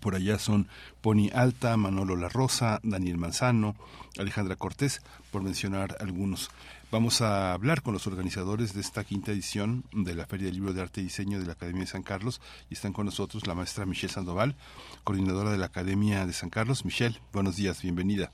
por 0.00 0.14
allá 0.14 0.38
son 0.38 0.68
Pony 1.00 1.30
Alta, 1.32 1.76
Manolo 1.76 2.16
La 2.16 2.28
Rosa, 2.28 2.80
Daniel 2.82 3.18
Manzano, 3.18 3.76
Alejandra 4.18 4.56
Cortés, 4.56 5.00
por 5.30 5.42
mencionar 5.42 5.96
algunos. 6.00 6.50
Vamos 6.92 7.20
a 7.20 7.52
hablar 7.52 7.82
con 7.82 7.94
los 7.94 8.06
organizadores 8.06 8.72
de 8.72 8.80
esta 8.80 9.02
quinta 9.02 9.32
edición 9.32 9.82
de 9.92 10.14
la 10.14 10.24
Feria 10.24 10.46
del 10.46 10.54
Libro 10.54 10.72
de 10.72 10.82
Arte 10.82 11.00
y 11.00 11.04
Diseño 11.04 11.40
de 11.40 11.44
la 11.44 11.54
Academia 11.54 11.80
de 11.80 11.88
San 11.88 12.04
Carlos 12.04 12.40
y 12.70 12.74
están 12.74 12.92
con 12.92 13.06
nosotros 13.06 13.48
la 13.48 13.56
maestra 13.56 13.86
Michelle 13.86 14.12
Sandoval, 14.12 14.54
coordinadora 15.02 15.50
de 15.50 15.58
la 15.58 15.66
Academia 15.66 16.24
de 16.26 16.32
San 16.32 16.48
Carlos. 16.48 16.84
Michelle, 16.84 17.18
buenos 17.32 17.56
días, 17.56 17.82
bienvenida. 17.82 18.30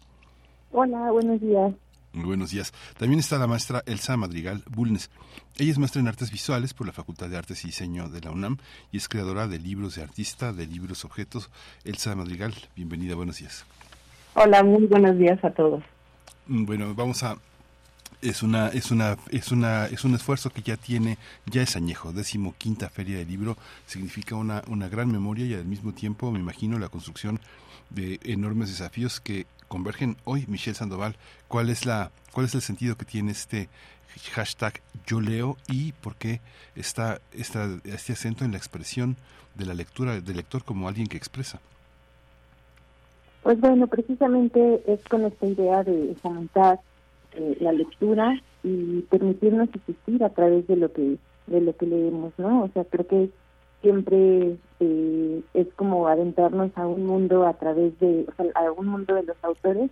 Hola, 0.70 1.10
buenos 1.10 1.40
días. 1.40 1.72
Muy 2.12 2.26
buenos 2.26 2.50
días. 2.50 2.74
También 2.98 3.20
está 3.20 3.38
la 3.38 3.46
maestra 3.46 3.82
Elsa 3.86 4.18
Madrigal 4.18 4.62
Bulnes. 4.70 5.10
Ella 5.56 5.72
es 5.72 5.78
maestra 5.78 6.02
en 6.02 6.08
artes 6.08 6.30
visuales 6.30 6.74
por 6.74 6.86
la 6.86 6.92
Facultad 6.92 7.30
de 7.30 7.38
Artes 7.38 7.64
y 7.64 7.68
Diseño 7.68 8.10
de 8.10 8.20
la 8.20 8.32
UNAM 8.32 8.58
y 8.92 8.98
es 8.98 9.08
creadora 9.08 9.48
de 9.48 9.58
libros 9.60 9.94
de 9.94 10.02
artista, 10.02 10.52
de 10.52 10.66
libros 10.66 11.06
objetos. 11.06 11.48
Elsa 11.84 12.14
Madrigal, 12.14 12.52
bienvenida, 12.76 13.14
buenos 13.14 13.38
días. 13.38 13.64
Hola, 14.34 14.62
muy 14.62 14.84
buenos 14.84 15.16
días 15.16 15.42
a 15.42 15.50
todos. 15.50 15.82
Mm, 16.46 16.66
bueno, 16.66 16.94
vamos 16.94 17.22
a 17.22 17.38
es 18.22 18.42
una 18.42 18.68
es 18.68 18.90
una 18.90 19.16
es 19.30 19.50
una 19.50 19.86
es 19.86 20.04
un 20.04 20.14
esfuerzo 20.14 20.50
que 20.50 20.62
ya 20.62 20.76
tiene 20.76 21.18
ya 21.46 21.62
es 21.62 21.76
añejo 21.76 22.12
décimo 22.12 22.54
quinta 22.56 22.88
feria 22.88 23.18
del 23.18 23.28
libro. 23.28 23.56
Significa 23.86 24.36
una 24.36 24.62
una 24.68 24.88
gran 24.88 25.10
memoria 25.10 25.44
y 25.44 25.54
al 25.54 25.64
mismo 25.64 25.92
tiempo 25.92 26.30
me 26.30 26.38
imagino 26.38 26.78
la 26.78 26.88
construcción 26.88 27.40
de 27.90 28.20
enormes 28.24 28.68
desafíos 28.68 29.20
que 29.20 29.46
convergen 29.68 30.16
hoy 30.24 30.46
Michelle 30.48 30.76
Sandoval. 30.76 31.16
Cuál 31.48 31.68
es 31.68 31.84
la 31.84 32.10
cuál 32.32 32.46
es 32.46 32.54
el 32.54 32.62
sentido 32.62 32.96
que 32.96 33.04
tiene 33.04 33.32
este 33.32 33.68
hashtag 34.32 34.80
yo 35.06 35.20
leo 35.20 35.56
y 35.68 35.92
por 35.92 36.16
qué 36.16 36.40
está 36.76 37.20
esta, 37.32 37.68
este 37.84 38.12
acento 38.12 38.44
en 38.44 38.52
la 38.52 38.58
expresión 38.58 39.16
de 39.54 39.66
la 39.66 39.74
lectura 39.74 40.20
del 40.20 40.36
lector 40.36 40.64
como 40.64 40.88
alguien 40.88 41.06
que 41.06 41.16
expresa 41.16 41.60
pues 43.42 43.58
bueno 43.60 43.86
precisamente 43.86 44.82
es 44.86 45.02
con 45.04 45.24
esta 45.24 45.46
idea 45.46 45.82
de 45.82 46.14
fomentar 46.22 46.80
eh, 47.34 47.56
la 47.60 47.72
lectura 47.72 48.40
y 48.62 49.00
permitirnos 49.02 49.68
existir 49.74 50.22
a 50.24 50.30
través 50.30 50.66
de 50.66 50.76
lo 50.76 50.92
que 50.92 51.18
de 51.46 51.60
lo 51.60 51.76
que 51.76 51.86
leemos, 51.86 52.32
¿no? 52.38 52.64
O 52.64 52.68
sea, 52.68 52.84
creo 52.84 53.06
que 53.06 53.30
siempre 53.80 54.56
eh, 54.80 55.42
es 55.54 55.66
como 55.74 56.06
adentrarnos 56.06 56.70
a 56.76 56.86
un 56.86 57.04
mundo 57.06 57.46
a 57.46 57.54
través 57.54 57.98
de, 57.98 58.26
o 58.28 58.34
sea, 58.36 58.46
a 58.54 58.70
un 58.70 58.86
mundo 58.86 59.14
de 59.14 59.24
los 59.24 59.36
autores, 59.42 59.90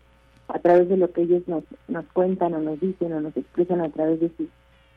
a 0.48 0.58
través 0.58 0.88
de 0.88 0.96
lo 0.96 1.10
que 1.12 1.22
ellos 1.22 1.42
nos, 1.48 1.64
nos 1.88 2.06
cuentan 2.12 2.54
o 2.54 2.60
nos 2.60 2.80
dicen 2.80 3.12
o 3.12 3.20
nos 3.20 3.36
expresan 3.36 3.80
a 3.80 3.88
través 3.90 4.20
de 4.20 4.30
sus, 4.36 4.48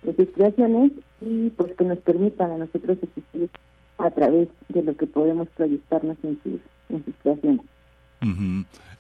de 0.04 0.16
sus 0.16 0.34
creaciones 0.34 0.92
y 1.22 1.50
pues 1.52 1.74
que 1.74 1.86
nos 1.86 2.00
permitan 2.00 2.52
a 2.52 2.58
nosotros 2.58 2.98
existir 3.02 3.50
a 3.98 4.12
través 4.12 4.48
de 4.70 4.84
lo 4.84 4.96
que 4.96 5.08
podemos 5.08 5.48
proyectarnos 5.50 6.18
en 6.24 6.40
sus, 6.44 6.62
en 6.90 7.06
sus 7.06 7.16
creaciones. 7.22 7.66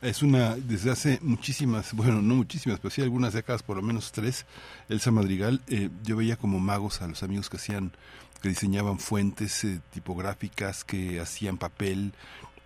Es 0.01 0.21
una, 0.21 0.55
desde 0.55 0.91
hace 0.91 1.19
muchísimas, 1.21 1.93
bueno, 1.93 2.21
no 2.21 2.35
muchísimas, 2.35 2.79
pero 2.79 2.89
sí 2.89 3.01
algunas 3.01 3.33
décadas, 3.33 3.63
por 3.63 3.77
lo 3.77 3.81
menos 3.81 4.11
tres, 4.11 4.45
Elsa 4.89 5.11
Madrigal, 5.11 5.61
eh, 5.67 5.89
yo 6.03 6.17
veía 6.17 6.35
como 6.35 6.59
magos 6.59 7.01
a 7.01 7.07
los 7.07 7.23
amigos 7.23 7.49
que 7.49 7.55
hacían, 7.55 7.93
que 8.41 8.49
diseñaban 8.49 8.99
fuentes 8.99 9.63
eh, 9.63 9.79
tipográficas, 9.93 10.83
que 10.83 11.21
hacían 11.21 11.57
papel, 11.57 12.13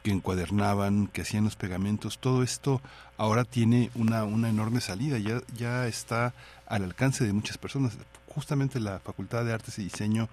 que 0.02 0.10
encuadernaban, 0.10 1.08
que 1.08 1.22
hacían 1.22 1.43
los 1.43 1.56
pegamentos, 1.56 2.17
todo 2.17 2.41
esto 2.41 2.82
ahora 3.17 3.43
tiene 3.43 3.91
una, 3.93 4.24
una 4.24 4.50
enorme 4.50 4.82
salida, 4.82 5.20
ya, 5.20 5.41
ya 5.56 5.88
está 5.88 6.34
al 6.65 6.86
alcance 6.86 7.24
de 7.24 7.34
muchas 7.34 7.60
personas. 7.60 7.98
Justamente 8.28 8.80
la 8.80 9.00
Facultad 9.00 9.46
de 9.46 9.54
Artes 9.54 9.78
y 9.78 9.84
Diseño 9.84 10.28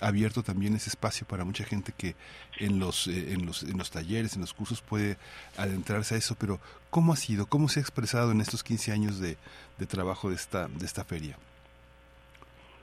abierto 0.00 0.42
también 0.42 0.74
ese 0.74 0.90
espacio 0.90 1.26
para 1.26 1.44
mucha 1.44 1.64
gente 1.64 1.92
que 1.96 2.14
en 2.58 2.78
los, 2.78 3.06
eh, 3.06 3.32
en 3.32 3.46
los, 3.46 3.62
en 3.62 3.78
los 3.78 3.90
talleres, 3.90 4.34
en 4.34 4.42
los 4.42 4.54
cursos 4.54 4.82
puede 4.82 5.16
adentrarse 5.56 6.14
a 6.14 6.18
eso, 6.18 6.36
pero 6.38 6.60
¿cómo 6.90 7.12
ha 7.12 7.16
sido? 7.16 7.46
¿Cómo 7.46 7.68
se 7.68 7.80
ha 7.80 7.82
expresado 7.82 8.32
en 8.32 8.40
estos 8.40 8.62
15 8.62 8.92
años 8.92 9.20
de, 9.20 9.36
de 9.78 9.86
trabajo 9.86 10.28
de 10.28 10.36
esta, 10.36 10.68
de 10.68 10.84
esta 10.84 11.04
feria? 11.04 11.36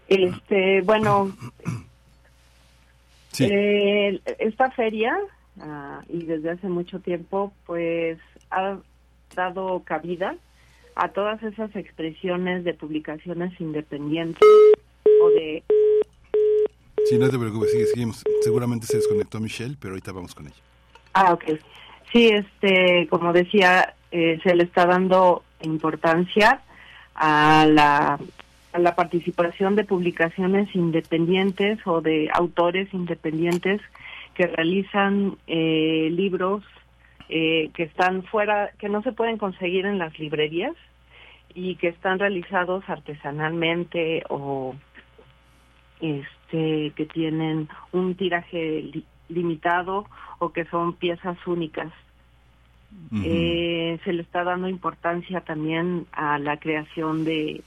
Este, 0.07 0.81
bueno, 0.81 1.35
eh, 3.39 4.19
esta 4.39 4.71
feria, 4.71 5.17
ah, 5.59 6.01
y 6.09 6.25
desde 6.25 6.51
hace 6.51 6.67
mucho 6.67 6.99
tiempo, 6.99 7.53
pues 7.65 8.19
ha 8.49 8.77
dado 9.35 9.81
cabida 9.83 10.35
a 10.95 11.09
todas 11.09 11.41
esas 11.41 11.75
expresiones 11.75 12.63
de 12.63 12.73
publicaciones 12.73 13.59
independientes 13.59 14.47
o 15.21 15.29
de 15.29 15.63
Sí, 17.05 17.17
no 17.17 17.29
te 17.29 17.37
preocupes, 17.37 17.71
sigue, 17.71 17.85
seguimos. 17.85 18.23
Seguramente 18.41 18.87
se 18.87 18.97
desconectó 18.97 19.39
Michelle, 19.39 19.75
pero 19.79 19.93
ahorita 19.93 20.11
vamos 20.11 20.33
con 20.33 20.47
ella. 20.47 20.55
Ah, 21.13 21.33
ok. 21.33 21.43
Sí, 22.11 22.29
este, 22.29 23.07
como 23.09 23.33
decía, 23.33 23.95
eh, 24.11 24.39
se 24.43 24.55
le 24.55 24.63
está 24.63 24.85
dando 24.85 25.43
importancia 25.61 26.61
a 27.15 27.65
la, 27.67 28.19
a 28.73 28.79
la 28.79 28.95
participación 28.95 29.75
de 29.75 29.83
publicaciones 29.83 30.73
independientes 30.75 31.79
o 31.85 32.01
de 32.01 32.29
autores 32.33 32.93
independientes 32.93 33.81
que 34.33 34.47
realizan 34.47 35.37
eh, 35.47 36.09
libros 36.11 36.63
eh, 37.29 37.69
que 37.73 37.83
están 37.83 38.23
fuera, 38.23 38.71
que 38.79 38.89
no 38.89 39.01
se 39.01 39.11
pueden 39.11 39.37
conseguir 39.37 39.85
en 39.85 39.97
las 39.97 40.17
librerías 40.19 40.75
y 41.55 41.75
que 41.75 41.87
están 41.87 42.19
realizados 42.19 42.83
artesanalmente 42.87 44.23
o 44.29 44.75
este, 46.01 46.27
que 46.53 47.09
tienen 47.11 47.67
un 47.91 48.13
tiraje 48.15 48.91
limitado 49.27 50.05
o 50.37 50.51
que 50.51 50.65
son 50.65 50.93
piezas 50.93 51.37
únicas. 51.47 51.91
eh, 53.23 53.99
se 54.03 54.13
le 54.13 54.21
está 54.21 54.43
dando 54.43 54.67
importancia 54.67 55.41
también 55.41 56.05
a 56.11 56.37
la 56.37 56.57
creación 56.57 57.23
de 57.23 57.63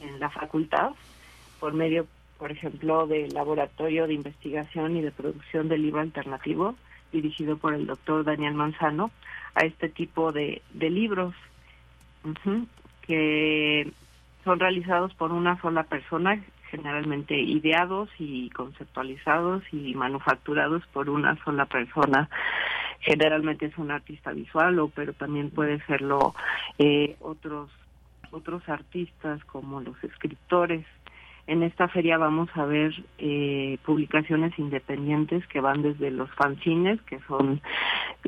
en 0.00 0.18
la 0.18 0.30
facultad 0.30 0.92
por 1.58 1.74
medio, 1.74 2.06
por 2.38 2.50
ejemplo, 2.50 3.06
del 3.06 3.34
laboratorio 3.34 4.06
de 4.06 4.14
investigación 4.14 4.96
y 4.96 5.02
de 5.02 5.10
producción 5.10 5.68
del 5.68 5.82
libro 5.82 6.00
alternativo 6.00 6.74
dirigido 7.12 7.58
por 7.58 7.74
el 7.74 7.86
doctor 7.86 8.24
Daniel 8.24 8.54
Manzano 8.54 9.10
a 9.54 9.66
este 9.66 9.90
tipo 9.90 10.32
de, 10.32 10.62
de 10.72 10.88
libros 10.88 11.34
que 13.02 13.92
son 14.44 14.58
realizados 14.58 15.12
por 15.14 15.32
una 15.32 15.60
sola 15.60 15.82
persona 15.82 16.42
generalmente 16.70 17.38
ideados 17.38 18.08
y 18.18 18.50
conceptualizados 18.50 19.62
y 19.72 19.94
manufacturados 19.94 20.86
por 20.92 21.10
una 21.10 21.36
sola 21.44 21.66
persona. 21.66 22.28
Generalmente 23.00 23.66
es 23.66 23.78
un 23.78 23.90
artista 23.90 24.32
visual, 24.32 24.78
o 24.78 24.88
pero 24.88 25.12
también 25.14 25.50
puede 25.50 25.80
serlo 25.86 26.34
eh, 26.78 27.16
otros 27.20 27.70
otros 28.32 28.68
artistas 28.68 29.44
como 29.46 29.80
los 29.80 30.02
escritores. 30.04 30.86
En 31.46 31.64
esta 31.64 31.88
feria 31.88 32.16
vamos 32.16 32.48
a 32.54 32.64
ver 32.64 32.92
eh, 33.18 33.78
publicaciones 33.84 34.56
independientes 34.58 35.44
que 35.48 35.60
van 35.60 35.82
desde 35.82 36.12
los 36.12 36.30
fanzines, 36.34 37.00
que 37.02 37.18
son 37.26 37.60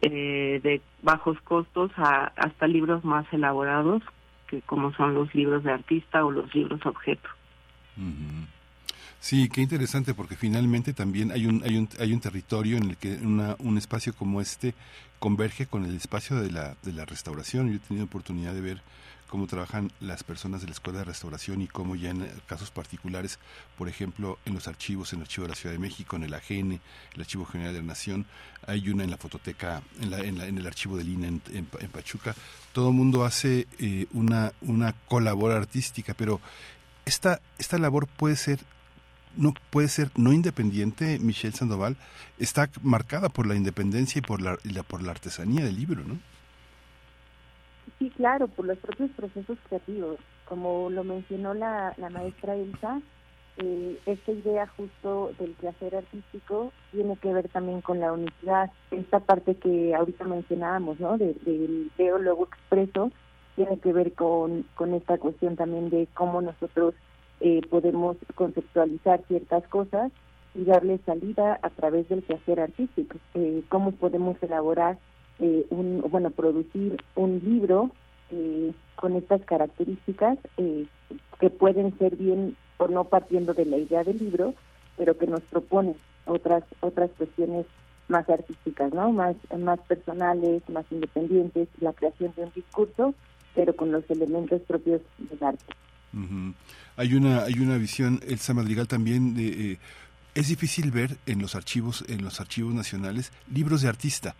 eh, 0.00 0.60
de 0.62 0.80
bajos 1.02 1.40
costos, 1.42 1.92
a, 1.96 2.32
hasta 2.36 2.66
libros 2.66 3.04
más 3.04 3.24
elaborados, 3.32 4.02
que 4.48 4.60
como 4.62 4.92
son 4.94 5.14
los 5.14 5.32
libros 5.34 5.62
de 5.62 5.70
artista 5.70 6.24
o 6.24 6.32
los 6.32 6.52
libros 6.54 6.84
Sí, 9.20 9.48
qué 9.48 9.60
interesante 9.60 10.14
porque 10.14 10.34
finalmente 10.34 10.92
también 10.92 11.30
hay 11.30 11.46
un 11.46 11.62
hay 11.64 11.76
un 11.76 11.88
hay 12.00 12.12
un 12.12 12.20
territorio 12.20 12.76
en 12.76 12.90
el 12.90 12.96
que 12.96 13.14
una, 13.14 13.54
un 13.60 13.78
espacio 13.78 14.14
como 14.14 14.40
este 14.40 14.74
converge 15.20 15.66
con 15.66 15.84
el 15.84 15.94
espacio 15.94 16.40
de 16.40 16.50
la 16.50 16.76
de 16.82 16.92
la 16.92 17.04
restauración. 17.04 17.68
Yo 17.68 17.76
he 17.76 17.78
tenido 17.78 18.06
oportunidad 18.06 18.52
de 18.52 18.60
ver 18.60 18.82
cómo 19.32 19.46
trabajan 19.46 19.90
las 19.98 20.24
personas 20.24 20.60
de 20.60 20.66
la 20.66 20.74
Escuela 20.74 20.98
de 20.98 21.06
Restauración 21.06 21.62
y 21.62 21.66
cómo 21.66 21.96
ya 21.96 22.10
en 22.10 22.28
casos 22.46 22.70
particulares, 22.70 23.38
por 23.78 23.88
ejemplo, 23.88 24.38
en 24.44 24.52
los 24.52 24.68
archivos, 24.68 25.14
en 25.14 25.20
el 25.20 25.22
Archivo 25.22 25.44
de 25.44 25.48
la 25.48 25.54
Ciudad 25.54 25.72
de 25.72 25.78
México, 25.78 26.16
en 26.16 26.24
el 26.24 26.34
AGN, 26.34 26.80
el 27.14 27.20
Archivo 27.20 27.46
General 27.46 27.72
de 27.72 27.80
la 27.80 27.86
Nación, 27.86 28.26
hay 28.66 28.90
una 28.90 29.04
en 29.04 29.10
la 29.10 29.16
fototeca, 29.16 29.82
en, 30.02 30.10
la, 30.10 30.18
en, 30.18 30.36
la, 30.36 30.44
el 30.44 30.66
Archivo 30.66 30.98
de 30.98 31.04
Lina 31.04 31.28
en, 31.28 31.66
Pachuca. 31.90 32.34
Todo 32.74 32.92
mundo 32.92 33.24
hace 33.24 33.68
eh, 33.78 34.06
una, 34.12 34.52
una 34.60 34.92
colabora 35.08 35.56
artística, 35.56 36.12
pero 36.12 36.42
esta, 37.12 37.40
esta 37.58 37.78
labor 37.78 38.06
puede 38.08 38.36
ser 38.36 38.58
no 39.36 39.54
puede 39.70 39.88
ser 39.88 40.10
no 40.16 40.32
independiente, 40.32 41.18
Michelle 41.18 41.54
Sandoval, 41.54 41.96
está 42.38 42.68
marcada 42.82 43.30
por 43.30 43.46
la 43.46 43.54
independencia 43.54 44.18
y 44.18 44.22
por 44.22 44.42
la, 44.42 44.58
por 44.86 45.02
la 45.02 45.12
artesanía 45.12 45.64
del 45.64 45.76
libro, 45.76 46.04
¿no? 46.04 46.18
Sí, 47.98 48.10
claro, 48.10 48.46
por 48.48 48.66
los 48.66 48.76
propios 48.78 49.10
procesos 49.12 49.56
creativos. 49.68 50.18
Como 50.46 50.90
lo 50.90 51.02
mencionó 51.02 51.54
la, 51.54 51.94
la 51.96 52.10
maestra 52.10 52.56
Elsa, 52.56 53.00
eh, 53.56 53.98
esta 54.04 54.32
idea 54.32 54.66
justo 54.76 55.32
del 55.38 55.54
quehacer 55.54 55.96
artístico 55.96 56.72
tiene 56.90 57.16
que 57.16 57.32
ver 57.32 57.48
también 57.48 57.80
con 57.80 58.00
la 58.00 58.12
unidad. 58.12 58.70
Esta 58.90 59.20
parte 59.20 59.54
que 59.54 59.94
ahorita 59.94 60.24
mencionábamos, 60.24 61.00
¿no? 61.00 61.16
del 61.16 61.90
veo 61.96 62.18
luego 62.18 62.44
expreso, 62.44 63.12
tiene 63.56 63.78
que 63.78 63.92
ver 63.92 64.12
con, 64.12 64.64
con 64.74 64.94
esta 64.94 65.18
cuestión 65.18 65.56
también 65.56 65.90
de 65.90 66.08
cómo 66.14 66.40
nosotros 66.40 66.94
eh, 67.40 67.60
podemos 67.68 68.16
conceptualizar 68.34 69.22
ciertas 69.26 69.66
cosas 69.68 70.12
y 70.54 70.64
darle 70.64 70.98
salida 71.04 71.58
a 71.62 71.70
través 71.70 72.08
del 72.08 72.22
quehacer 72.22 72.60
artístico. 72.60 73.18
Eh, 73.34 73.62
cómo 73.68 73.92
podemos 73.92 74.36
elaborar, 74.42 74.98
eh, 75.38 75.66
un, 75.70 76.04
bueno, 76.10 76.30
producir 76.30 77.02
un 77.16 77.40
libro 77.44 77.90
eh, 78.30 78.72
con 78.96 79.16
estas 79.16 79.42
características 79.42 80.38
eh, 80.56 80.86
que 81.40 81.50
pueden 81.50 81.96
ser 81.98 82.16
bien 82.16 82.56
o 82.78 82.86
no 82.88 83.04
partiendo 83.04 83.54
de 83.54 83.64
la 83.64 83.76
idea 83.76 84.04
del 84.04 84.18
libro, 84.18 84.54
pero 84.96 85.16
que 85.18 85.26
nos 85.26 85.40
propone 85.42 85.94
otras 86.26 86.62
otras 86.80 87.10
cuestiones 87.16 87.66
más 88.08 88.28
artísticas, 88.28 88.92
¿no? 88.92 89.10
Más 89.10 89.36
más 89.58 89.80
personales, 89.80 90.62
más 90.68 90.84
independientes, 90.90 91.68
la 91.80 91.92
creación 91.92 92.32
de 92.36 92.44
un 92.44 92.52
discurso 92.54 93.14
pero 93.54 93.74
con 93.74 93.92
los 93.92 94.08
elementos 94.10 94.60
propios 94.62 95.00
del 95.18 95.42
arte. 95.42 95.74
Hay 96.96 97.14
una 97.14 97.44
hay 97.44 97.54
una 97.54 97.78
visión 97.78 98.20
Elsa 98.26 98.52
Madrigal 98.52 98.86
también 98.86 99.34
de 99.34 99.72
eh, 99.72 99.78
es 100.34 100.48
difícil 100.48 100.90
ver 100.90 101.16
en 101.26 101.40
los 101.40 101.54
archivos 101.54 102.04
en 102.08 102.22
los 102.22 102.40
archivos 102.40 102.74
nacionales 102.74 103.32
libros 103.50 103.80
de 103.82 103.88
artista 103.88 104.34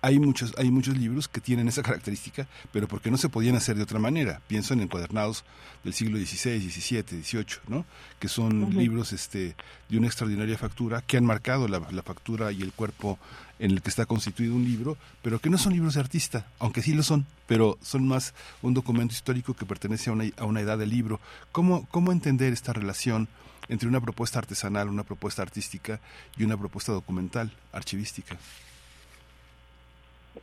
hay 0.00 0.18
muchos, 0.18 0.54
hay 0.56 0.70
muchos 0.70 0.96
libros 0.96 1.28
que 1.28 1.40
tienen 1.40 1.68
esa 1.68 1.82
característica, 1.82 2.46
pero 2.72 2.86
porque 2.88 3.10
no 3.10 3.16
se 3.16 3.28
podían 3.28 3.56
hacer 3.56 3.76
de 3.76 3.82
otra 3.82 3.98
manera. 3.98 4.40
Pienso 4.46 4.74
en 4.74 4.80
encuadernados 4.80 5.44
del 5.84 5.92
siglo 5.92 6.18
XVI, 6.18 6.60
XVII, 6.60 7.22
XVIII, 7.22 7.44
¿no? 7.68 7.84
que 8.18 8.28
son 8.28 8.70
libros 8.76 9.12
este, 9.12 9.56
de 9.88 9.98
una 9.98 10.06
extraordinaria 10.06 10.58
factura, 10.58 11.02
que 11.02 11.16
han 11.16 11.24
marcado 11.24 11.68
la, 11.68 11.80
factura 12.02 12.52
y 12.52 12.62
el 12.62 12.72
cuerpo 12.72 13.18
en 13.58 13.72
el 13.72 13.82
que 13.82 13.90
está 13.90 14.06
constituido 14.06 14.54
un 14.54 14.64
libro, 14.64 14.96
pero 15.22 15.40
que 15.40 15.50
no 15.50 15.58
son 15.58 15.72
libros 15.72 15.94
de 15.94 16.00
artista, 16.00 16.46
aunque 16.58 16.82
sí 16.82 16.94
lo 16.94 17.02
son, 17.02 17.26
pero 17.46 17.76
son 17.82 18.06
más 18.06 18.34
un 18.62 18.74
documento 18.74 19.12
histórico 19.12 19.54
que 19.54 19.66
pertenece 19.66 20.10
a 20.10 20.12
una, 20.12 20.24
a 20.36 20.44
una 20.44 20.60
edad 20.60 20.78
del 20.78 20.90
libro. 20.90 21.20
¿Cómo, 21.50 21.86
¿Cómo 21.90 22.12
entender 22.12 22.52
esta 22.52 22.72
relación 22.72 23.28
entre 23.68 23.88
una 23.88 24.00
propuesta 24.00 24.38
artesanal, 24.38 24.88
una 24.88 25.02
propuesta 25.02 25.42
artística 25.42 26.00
y 26.36 26.44
una 26.44 26.56
propuesta 26.56 26.92
documental, 26.92 27.52
archivística? 27.72 28.38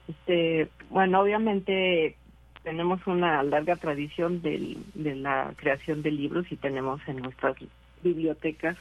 Este, 0.08 0.70
bueno, 0.90 1.22
obviamente 1.22 2.16
tenemos 2.64 3.06
una 3.06 3.44
larga 3.44 3.76
tradición 3.76 4.42
de 4.42 4.78
la 4.96 5.54
creación 5.56 6.02
de 6.02 6.12
libros 6.12 6.52
y 6.52 6.56
tenemos 6.56 7.00
en 7.08 7.18
nuestras 7.18 7.56
bibliotecas, 8.04 8.76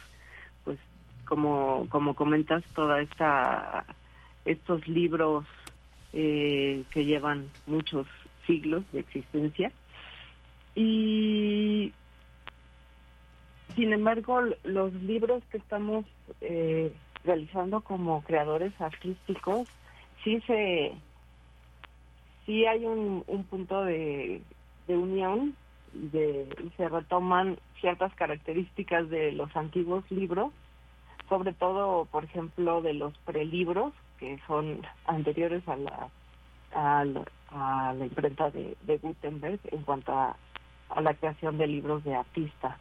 pues 0.65 0.79
como 1.27 1.87
como 1.91 2.15
comentas, 2.15 2.65
toda 2.75 3.01
esta 3.01 3.85
estos 4.45 4.87
libros 4.89 5.45
eh, 6.13 6.85
que 6.91 7.05
llevan 7.05 7.49
muchos 7.67 8.07
siglos 8.47 8.85
de 8.93 9.01
existencia. 9.01 9.73
Y 10.75 11.93
sin 13.77 13.93
embargo 13.93 14.41
los 14.65 14.95
libros 14.95 15.43
que 15.51 15.59
estamos 15.59 16.05
eh, 16.41 16.93
realizando 17.25 17.81
como 17.81 18.23
creadores 18.23 18.73
artísticos 18.81 19.69
sí 20.25 20.41
se 20.47 20.93
sí 22.47 22.67
hay 22.67 22.85
un, 22.85 23.25
punto 23.49 23.85
de, 23.85 24.43
unión 24.89 25.55
de, 25.93 26.49
y 26.63 26.71
se 26.77 26.89
retoman 26.89 27.59
ciertas 27.81 28.15
características 28.15 29.09
de 29.09 29.33
los 29.33 29.55
antiguos 29.57 30.05
libros, 30.11 30.53
sobre 31.29 31.53
todo, 31.53 32.07
por 32.07 32.25
ejemplo, 32.25 32.83
de 32.83 32.95
los 32.95 33.17
prelibros, 33.19 33.93
que 34.19 34.39
son 34.47 34.83
anteriores 35.07 35.67
a 35.69 35.77
la, 35.77 36.09
a 36.75 37.05
la, 37.95 38.05
imprenta 38.05 38.51
de, 38.51 38.77
Gutenberg 39.03 39.61
en 39.71 39.83
cuanto 39.83 40.13
a, 40.13 40.37
la 41.01 41.15
creación 41.15 41.59
de 41.59 41.67
libros 41.67 42.05
de 42.05 42.15
artista. 42.15 42.79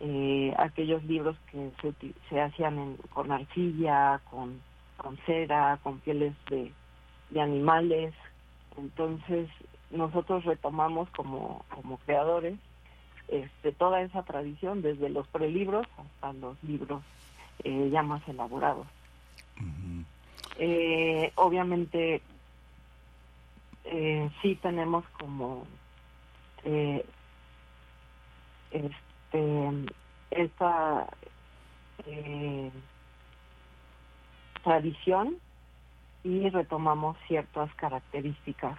Eh, 0.00 0.54
aquellos 0.58 1.02
libros 1.04 1.36
que 1.50 1.70
se, 1.82 1.92
se 2.28 2.40
hacían 2.40 2.96
con 3.12 3.32
arcilla, 3.32 4.20
con, 4.30 4.60
con 5.00 5.16
cera, 5.26 5.78
con 5.82 5.98
pieles 6.00 6.34
de, 6.50 6.72
de 7.30 7.40
animales, 7.40 8.14
entonces, 8.76 9.48
nosotros 9.90 10.44
retomamos 10.44 11.08
como, 11.10 11.64
como 11.74 11.98
creadores 11.98 12.58
este, 13.28 13.72
toda 13.72 14.02
esa 14.02 14.22
tradición, 14.22 14.82
desde 14.82 15.08
los 15.08 15.26
prelibros 15.28 15.86
hasta 15.96 16.32
los 16.34 16.62
libros 16.62 17.02
eh, 17.64 17.90
ya 17.92 18.02
más 18.02 18.26
elaborados. 18.28 18.86
eh, 20.58 21.32
obviamente, 21.36 22.22
eh, 23.84 24.30
sí 24.42 24.56
tenemos 24.56 25.04
como 25.18 25.66
eh, 26.64 27.04
este, 28.70 29.70
esta 30.30 31.06
tradición 34.62 35.36
y 36.24 36.48
retomamos 36.50 37.16
ciertas 37.26 37.72
características. 37.74 38.78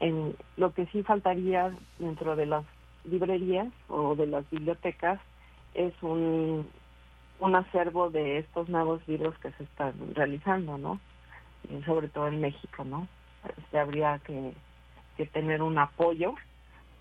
En 0.00 0.36
lo 0.56 0.72
que 0.72 0.86
sí 0.86 1.02
faltaría 1.02 1.74
dentro 1.98 2.36
de 2.36 2.46
las 2.46 2.64
librerías 3.04 3.68
o 3.88 4.14
de 4.14 4.26
las 4.26 4.48
bibliotecas 4.50 5.20
es 5.74 5.92
un, 6.02 6.66
un 7.40 7.54
acervo 7.54 8.10
de 8.10 8.38
estos 8.38 8.68
nuevos 8.68 9.06
libros 9.06 9.36
que 9.38 9.52
se 9.52 9.64
están 9.64 9.94
realizando, 10.14 10.78
¿no? 10.78 11.00
Y 11.68 11.82
sobre 11.84 12.08
todo 12.08 12.28
en 12.28 12.40
México, 12.40 12.84
¿no? 12.84 13.08
Este, 13.56 13.78
habría 13.78 14.18
que, 14.20 14.52
que 15.16 15.26
tener 15.26 15.62
un 15.62 15.78
apoyo 15.78 16.34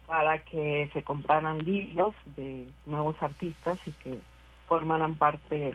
para 0.08 0.40
que 0.40 0.90
se 0.94 1.04
compraran 1.04 1.60
libros 1.60 2.14
de 2.36 2.68
nuevos 2.86 3.16
artistas 3.22 3.80
y 3.86 3.92
que 3.92 4.20
formaran 4.68 5.16
parte 5.16 5.74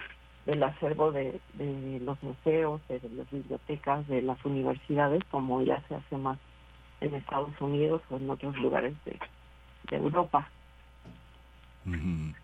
del 0.48 0.62
acervo 0.62 1.12
de, 1.12 1.38
los 2.02 2.22
museos, 2.22 2.80
de, 2.88 3.02
las 3.14 3.30
bibliotecas, 3.30 4.08
de 4.08 4.22
las 4.22 4.42
universidades, 4.46 5.22
como 5.30 5.60
ya 5.60 5.82
se 5.88 5.94
hace 5.94 6.16
más 6.16 6.38
en 7.02 7.14
Estados 7.14 7.52
Unidos 7.60 8.00
o 8.08 8.16
en 8.16 8.30
otros 8.30 8.56
lugares 8.56 8.94
de, 9.04 9.18
Europa. 9.94 10.50
El 11.84 12.34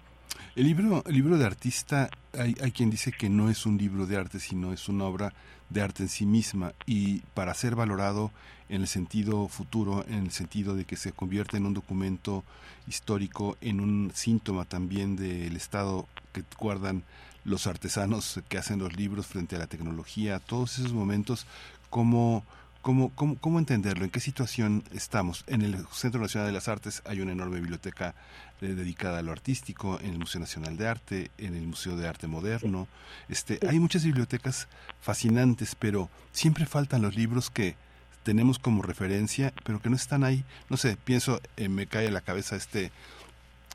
libro, 0.64 1.02
libro 1.06 1.38
de 1.38 1.46
artista, 1.46 2.10
hay, 2.38 2.54
hay 2.62 2.72
quien 2.72 2.90
dice 2.90 3.10
que 3.10 3.30
no 3.30 3.48
es 3.48 3.64
un 3.64 3.78
libro 3.78 4.04
de 4.04 4.18
arte, 4.18 4.38
sino 4.38 4.74
es 4.74 4.86
una 4.90 5.04
obra 5.04 5.32
de 5.70 5.80
arte 5.80 6.02
en 6.02 6.08
sí 6.10 6.26
misma 6.26 6.72
y 6.84 7.20
para 7.32 7.54
ser 7.54 7.74
valorado 7.74 8.32
en 8.68 8.82
el 8.82 8.86
sentido 8.86 9.48
futuro, 9.48 10.04
en 10.08 10.24
el 10.24 10.30
sentido 10.30 10.74
de 10.74 10.84
que 10.84 10.96
se 10.96 11.12
convierte 11.12 11.56
en 11.56 11.64
un 11.64 11.74
documento 11.74 12.44
histórico, 12.86 13.56
en 13.62 13.80
un 13.80 14.10
síntoma 14.14 14.66
también 14.66 15.16
del 15.16 15.56
estado 15.56 16.06
que 16.32 16.42
guardan 16.58 17.02
los 17.44 17.66
artesanos 17.66 18.40
que 18.48 18.58
hacen 18.58 18.78
los 18.78 18.96
libros 18.96 19.26
frente 19.26 19.56
a 19.56 19.58
la 19.58 19.66
tecnología, 19.66 20.38
todos 20.38 20.78
esos 20.78 20.92
momentos, 20.92 21.46
¿cómo, 21.90 22.44
cómo, 22.82 23.10
cómo, 23.14 23.36
cómo 23.36 23.58
entenderlo? 23.58 24.04
¿En 24.04 24.10
qué 24.10 24.20
situación 24.20 24.82
estamos? 24.92 25.44
En 25.46 25.62
el 25.62 25.86
Centro 25.92 26.20
Nacional 26.20 26.48
de 26.48 26.54
las 26.54 26.68
Artes 26.68 27.02
hay 27.04 27.20
una 27.20 27.32
enorme 27.32 27.60
biblioteca 27.60 28.14
eh, 28.60 28.68
dedicada 28.68 29.18
a 29.18 29.22
lo 29.22 29.32
artístico, 29.32 29.98
en 30.00 30.10
el 30.10 30.18
Museo 30.18 30.40
Nacional 30.40 30.76
de 30.76 30.88
Arte, 30.88 31.30
en 31.38 31.54
el 31.54 31.66
Museo 31.66 31.96
de 31.96 32.08
Arte 32.08 32.26
Moderno. 32.26 32.88
Este, 33.28 33.58
hay 33.68 33.78
muchas 33.78 34.04
bibliotecas 34.04 34.68
fascinantes, 35.00 35.74
pero 35.74 36.08
siempre 36.32 36.64
faltan 36.64 37.02
los 37.02 37.14
libros 37.14 37.50
que 37.50 37.76
tenemos 38.22 38.58
como 38.58 38.82
referencia, 38.82 39.52
pero 39.64 39.80
que 39.80 39.90
no 39.90 39.96
están 39.96 40.24
ahí. 40.24 40.44
No 40.70 40.76
sé, 40.76 40.96
pienso, 40.96 41.40
eh, 41.56 41.68
me 41.68 41.86
cae 41.86 42.08
a 42.08 42.10
la 42.10 42.22
cabeza 42.22 42.56
este 42.56 42.90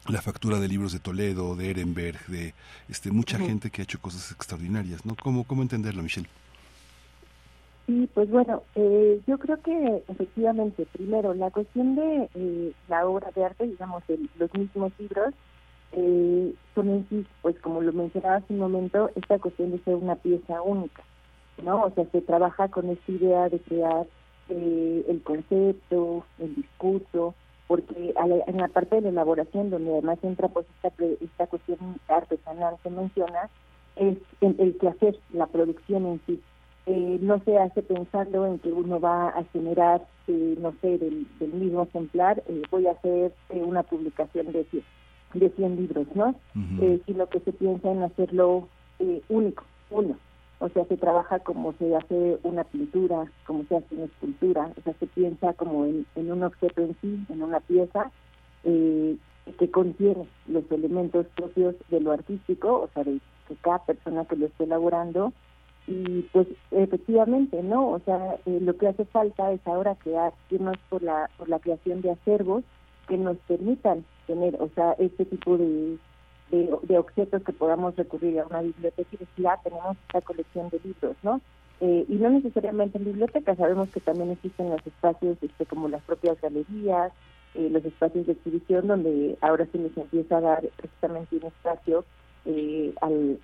la 0.07 0.21
factura 0.21 0.59
de 0.59 0.67
libros 0.67 0.93
de 0.93 0.99
Toledo, 0.99 1.55
de 1.55 1.69
Ehrenberg, 1.69 2.25
de 2.27 2.53
este 2.87 3.11
mucha 3.11 3.37
gente 3.37 3.69
que 3.69 3.81
ha 3.81 3.83
hecho 3.83 3.99
cosas 3.99 4.31
extraordinarias, 4.31 5.05
¿no? 5.05 5.15
¿Cómo, 5.15 5.43
cómo 5.43 5.61
entenderlo, 5.61 6.01
Michelle? 6.01 6.27
Sí, 7.85 8.07
pues 8.13 8.29
bueno, 8.29 8.63
eh, 8.75 9.19
yo 9.25 9.37
creo 9.39 9.59
que 9.61 10.03
efectivamente, 10.07 10.85
primero, 10.91 11.33
la 11.33 11.49
cuestión 11.49 11.95
de 11.95 12.29
eh, 12.35 12.71
la 12.87 13.07
obra 13.07 13.31
de 13.35 13.45
arte, 13.45 13.65
digamos, 13.65 14.05
de 14.07 14.19
los 14.37 14.53
mismos 14.53 14.91
libros, 14.99 15.33
eh, 15.91 16.53
son 16.75 16.89
en 16.89 17.09
sí, 17.09 17.25
pues 17.41 17.59
como 17.61 17.81
lo 17.81 17.91
mencionaba 17.91 18.35
hace 18.35 18.53
un 18.53 18.59
momento, 18.59 19.09
esta 19.15 19.39
cuestión 19.39 19.71
de 19.71 19.79
ser 19.79 19.95
una 19.95 20.15
pieza 20.15 20.61
única, 20.61 21.03
¿no? 21.63 21.85
O 21.85 21.91
sea, 21.91 22.05
se 22.11 22.21
trabaja 22.21 22.67
con 22.67 22.89
esta 22.89 23.11
idea 23.11 23.49
de 23.49 23.59
crear 23.59 24.05
eh, 24.49 25.05
el 25.07 25.23
concepto, 25.23 26.25
el 26.37 26.55
discurso, 26.55 27.33
porque 27.69 28.15
en 28.47 28.57
la 28.57 28.67
parte 28.67 28.95
de 28.95 29.03
la 29.03 29.09
elaboración, 29.09 29.69
donde 29.69 29.91
además 29.91 30.17
entra 30.23 30.47
pues 30.47 30.65
esta, 30.75 30.91
esta 31.21 31.45
cuestión 31.45 31.77
artesanal 32.07 32.77
que 32.81 32.89
menciona, 32.89 33.47
es 33.95 34.17
el, 34.41 34.75
que 34.79 34.87
hacer 34.87 35.19
la 35.33 35.45
producción 35.45 36.07
en 36.07 36.21
sí. 36.25 36.41
Eh, 36.87 37.19
no 37.21 37.39
se 37.43 37.59
hace 37.59 37.83
pensando 37.83 38.47
en 38.47 38.57
que 38.57 38.71
uno 38.71 38.99
va 38.99 39.29
a 39.29 39.43
generar, 39.53 40.01
eh, 40.27 40.57
no 40.59 40.73
sé, 40.81 40.97
del, 40.97 41.27
mismo 41.53 41.83
ejemplar, 41.83 42.41
eh, 42.47 42.63
voy 42.71 42.87
a 42.87 42.93
hacer 42.93 43.35
una 43.51 43.83
publicación 43.83 44.51
de 44.51 44.63
100, 44.63 44.83
de 45.35 45.49
100 45.51 45.75
libros, 45.75 46.07
¿no? 46.15 46.33
sino 47.05 47.27
que 47.27 47.39
se 47.41 47.53
piensa 47.53 47.91
en 47.91 48.01
hacerlo 48.01 48.67
único, 49.29 49.63
uno. 49.91 50.17
O 50.59 50.69
sea, 50.69 50.85
se 50.85 50.97
trabaja 50.97 51.39
como 51.39 51.73
se 51.73 51.95
hace 51.95 52.37
una 52.43 52.65
pintura, 52.65 53.31
como 53.45 53.63
se 53.65 53.77
hace 53.77 53.95
una 53.95 54.05
escultura, 54.05 54.71
o 54.77 54.81
sea, 54.81 54.93
se 54.99 55.07
piensa 55.07 55.53
como 55.53 55.85
en, 55.85 56.05
un 56.15 56.43
objeto 56.43 56.81
en 56.81 56.97
sí, 57.01 57.25
en 57.29 57.41
una 57.41 57.61
pieza 57.61 58.11
eh, 58.65 59.15
que 59.57 59.71
contiene 59.71 60.27
los 60.47 60.69
elementos 60.71 61.25
propios 61.35 61.75
de 61.89 62.01
lo 62.01 62.11
artístico, 62.11 62.81
o 62.81 62.89
sea, 62.93 63.03
de 63.03 63.19
que 63.47 63.55
cada 63.61 63.79
persona 63.85 64.25
que 64.25 64.35
lo 64.35 64.47
esté 64.47 64.65
elaborando, 64.65 65.31
y 65.87 66.21
pues 66.33 66.47
efectivamente, 66.71 67.63
¿no? 67.63 67.89
O 67.89 67.99
sea, 67.99 68.35
eh, 68.45 68.59
lo 68.61 68.77
que 68.77 68.87
hace 68.87 69.05
falta 69.05 69.51
es 69.51 69.65
ahora 69.65 69.95
crear, 69.95 70.33
irnos 70.51 70.77
por 70.89 71.01
la, 71.01 71.29
por 71.37 71.49
la 71.49 71.59
creación 71.59 72.01
de 72.01 72.11
acervos 72.11 72.63
que 73.07 73.17
nos 73.17 73.37
permitan 73.47 74.05
tener, 74.27 74.55
o 74.61 74.69
sea, 74.75 74.91
este 74.99 75.25
tipo 75.25 75.57
de 75.57 75.97
de, 76.51 76.97
objetos 76.97 77.43
que 77.43 77.53
podamos 77.53 77.95
recurrir 77.95 78.39
a 78.39 78.47
una 78.47 78.61
biblioteca 78.61 79.09
y 79.11 79.17
decir, 79.17 79.47
ah, 79.47 79.59
tenemos 79.63 79.97
esta 80.07 80.21
colección 80.21 80.69
de 80.69 80.79
libros, 80.83 81.15
¿no? 81.23 81.41
Eh, 81.81 82.05
y 82.09 82.15
no 82.15 82.29
necesariamente 82.29 82.97
en 82.97 83.05
bibliotecas, 83.05 83.57
sabemos 83.57 83.89
que 83.89 84.01
también 84.01 84.31
existen 84.31 84.69
los 84.69 84.85
espacios 84.85 85.37
este, 85.41 85.65
como 85.65 85.87
las 85.87 86.01
propias 86.03 86.39
galerías, 86.41 87.13
eh, 87.55 87.69
los 87.71 87.85
espacios 87.85 88.27
de 88.27 88.33
exhibición 88.33 88.87
donde 88.87 89.37
ahora 89.41 89.65
se 89.71 89.77
les 89.77 89.95
empieza 89.95 90.37
a 90.37 90.41
dar 90.41 90.69
precisamente 90.75 91.37
un 91.37 91.45
espacio 91.45 92.03
eh, 92.45 92.93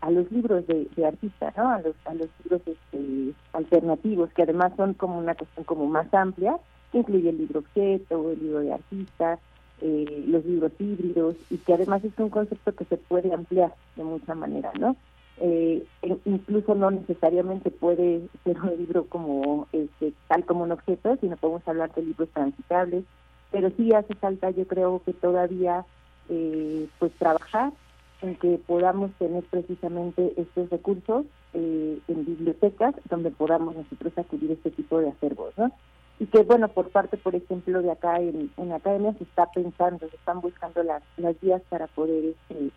a 0.01 0.11
los 0.11 0.31
libros 0.31 0.65
de, 0.67 0.87
de 0.95 1.05
artistas, 1.05 1.55
¿no? 1.55 1.69
A 1.69 1.79
los, 1.81 1.95
a 2.05 2.13
los 2.13 2.27
libros 2.43 2.61
este, 2.65 3.33
alternativos, 3.53 4.31
que 4.33 4.43
además 4.43 4.73
son 4.75 4.93
como 4.95 5.17
una 5.17 5.35
cuestión 5.35 5.63
como 5.63 5.85
más 5.85 6.11
amplia, 6.13 6.57
que 6.91 6.99
incluye 6.99 7.29
el 7.29 7.37
libro 7.37 7.59
objeto, 7.59 8.31
el 8.31 8.39
libro 8.39 8.59
de 8.59 8.73
artista, 8.73 9.39
eh, 9.81 10.23
los 10.27 10.45
libros 10.45 10.71
híbridos, 10.79 11.35
y 11.49 11.57
que 11.57 11.73
además 11.73 12.03
es 12.03 12.17
un 12.17 12.29
concepto 12.29 12.73
que 12.73 12.85
se 12.85 12.97
puede 12.97 13.33
ampliar 13.33 13.73
de 13.95 14.03
mucha 14.03 14.35
manera, 14.35 14.71
¿no? 14.79 14.95
Eh, 15.37 15.85
incluso 16.23 16.75
no 16.75 16.91
necesariamente 16.91 17.69
puede 17.69 18.21
ser 18.45 18.57
un 18.61 18.77
libro 18.77 19.05
como 19.05 19.67
este, 19.73 20.13
tal 20.29 20.45
como 20.45 20.63
un 20.63 20.71
objeto, 20.71 21.17
sino 21.19 21.35
podemos 21.35 21.67
hablar 21.67 21.93
de 21.93 22.03
libros 22.03 22.29
transitables, 22.29 23.03
pero 23.51 23.69
sí 23.75 23.93
hace 23.93 24.15
falta, 24.15 24.49
yo 24.51 24.65
creo 24.65 25.01
que 25.05 25.13
todavía, 25.13 25.85
eh, 26.29 26.87
pues 26.99 27.11
trabajar 27.13 27.73
en 28.21 28.35
que 28.35 28.59
podamos 28.65 29.11
tener 29.19 29.43
precisamente 29.43 30.33
estos 30.37 30.69
recursos 30.69 31.25
eh, 31.53 31.99
en 32.07 32.25
bibliotecas 32.25 32.95
donde 33.09 33.29
podamos 33.31 33.75
nosotros 33.75 34.17
acudir 34.17 34.51
a 34.51 34.53
este 34.53 34.71
tipo 34.71 34.99
de 34.99 35.09
acervos, 35.09 35.53
¿no? 35.57 35.71
Y 36.19 36.27
que, 36.27 36.43
bueno, 36.43 36.69
por 36.69 36.89
parte, 36.89 37.17
por 37.17 37.35
ejemplo, 37.35 37.81
de 37.81 37.91
acá 37.91 38.19
en, 38.19 38.49
en 38.57 38.71
academia 38.71 39.13
se 39.13 39.25
está 39.25 39.47
pensando, 39.51 40.07
se 40.09 40.15
están 40.15 40.39
buscando 40.39 40.81
las, 40.83 41.03
las 41.17 41.39
vías 41.41 41.61
para 41.69 41.87
poder 41.87 42.23
este, 42.23 42.71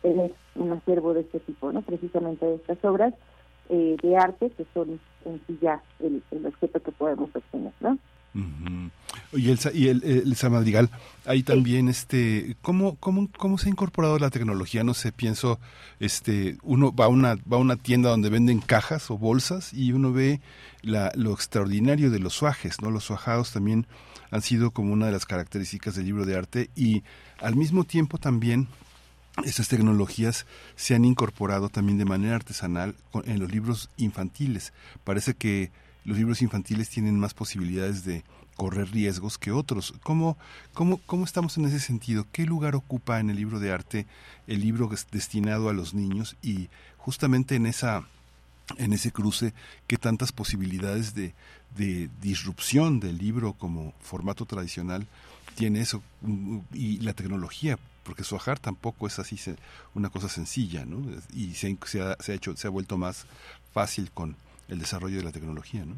tener 0.00 0.32
un 0.54 0.72
acervo 0.72 1.14
de 1.14 1.22
este 1.22 1.40
tipo, 1.40 1.72
¿no? 1.72 1.82
Precisamente 1.82 2.46
de 2.46 2.56
estas 2.56 2.84
obras 2.84 3.14
eh, 3.68 3.96
de 4.02 4.16
arte 4.16 4.50
que 4.50 4.66
son 4.74 5.00
en 5.24 5.40
sí 5.46 5.58
ya 5.60 5.82
el, 6.00 6.22
el 6.30 6.46
objeto 6.46 6.80
que 6.80 6.92
podemos 6.92 7.30
obtener, 7.34 7.72
¿no? 7.80 7.98
Y 9.34 9.50
el, 9.50 9.58
y 9.72 9.88
el, 9.88 10.04
el, 10.04 10.50
Madrigal, 10.50 10.90
ahí 11.24 11.42
también, 11.42 11.88
este, 11.88 12.56
¿cómo, 12.60 12.96
cómo, 12.96 13.30
¿cómo 13.38 13.56
se 13.56 13.68
ha 13.68 13.70
incorporado 13.70 14.18
la 14.18 14.28
tecnología? 14.28 14.84
No 14.84 14.92
sé, 14.92 15.10
pienso, 15.10 15.58
este, 16.00 16.58
uno 16.62 16.94
va 16.94 17.06
a 17.06 17.08
una, 17.08 17.36
va 17.36 17.56
a 17.56 17.60
una 17.60 17.76
tienda 17.76 18.10
donde 18.10 18.28
venden 18.28 18.60
cajas 18.60 19.10
o 19.10 19.16
bolsas 19.16 19.72
y 19.72 19.92
uno 19.92 20.12
ve 20.12 20.40
la, 20.82 21.12
lo 21.14 21.32
extraordinario 21.32 22.10
de 22.10 22.18
los 22.18 22.34
suajes, 22.34 22.82
¿no? 22.82 22.90
Los 22.90 23.04
suajados 23.04 23.52
también 23.52 23.86
han 24.30 24.42
sido 24.42 24.70
como 24.70 24.92
una 24.92 25.06
de 25.06 25.12
las 25.12 25.24
características 25.24 25.94
del 25.94 26.06
libro 26.06 26.26
de 26.26 26.36
arte 26.36 26.70
y 26.76 27.02
al 27.40 27.56
mismo 27.56 27.84
tiempo 27.84 28.18
también 28.18 28.68
estas 29.44 29.68
tecnologías 29.68 30.46
se 30.76 30.94
han 30.94 31.04
incorporado 31.04 31.68
también 31.68 31.98
de 31.98 32.04
manera 32.04 32.36
artesanal 32.36 32.94
en 33.24 33.40
los 33.40 33.50
libros 33.50 33.88
infantiles. 33.96 34.72
Parece 35.04 35.34
que 35.34 35.70
los 36.04 36.18
libros 36.18 36.42
infantiles 36.42 36.88
tienen 36.88 37.18
más 37.18 37.34
posibilidades 37.34 38.04
de 38.04 38.24
correr 38.56 38.90
riesgos 38.90 39.38
que 39.38 39.52
otros. 39.52 39.94
¿Cómo, 40.02 40.36
cómo, 40.74 40.98
cómo 41.06 41.24
estamos 41.24 41.56
en 41.56 41.66
ese 41.66 41.80
sentido? 41.80 42.26
¿Qué 42.32 42.44
lugar 42.46 42.74
ocupa 42.74 43.20
en 43.20 43.30
el 43.30 43.36
libro 43.36 43.58
de 43.60 43.72
arte 43.72 44.06
el 44.46 44.60
libro 44.60 44.90
destinado 45.10 45.68
a 45.68 45.72
los 45.72 45.94
niños 45.94 46.36
y 46.42 46.68
justamente 46.98 47.56
en 47.56 47.66
esa 47.66 48.06
en 48.78 48.92
ese 48.92 49.10
cruce 49.10 49.52
qué 49.86 49.96
tantas 49.98 50.30
posibilidades 50.30 51.14
de, 51.14 51.34
de 51.76 52.08
disrupción 52.22 53.00
del 53.00 53.18
libro 53.18 53.54
como 53.54 53.92
formato 54.00 54.46
tradicional 54.46 55.06
tiene 55.56 55.80
eso 55.80 56.02
y 56.72 56.98
la 57.00 57.12
tecnología 57.12 57.78
porque 58.04 58.24
Suajar 58.24 58.60
tampoco 58.60 59.06
es 59.08 59.18
así 59.18 59.36
una 59.94 60.10
cosa 60.10 60.28
sencilla 60.28 60.86
¿no? 60.86 61.04
y 61.34 61.54
se, 61.54 61.76
se, 61.86 62.02
ha, 62.02 62.16
se 62.20 62.32
ha 62.32 62.34
hecho 62.36 62.56
se 62.56 62.68
ha 62.68 62.70
vuelto 62.70 62.96
más 62.96 63.26
fácil 63.74 64.10
con 64.12 64.36
el 64.68 64.78
desarrollo 64.78 65.18
de 65.18 65.24
la 65.24 65.32
tecnología, 65.32 65.84
¿no? 65.84 65.96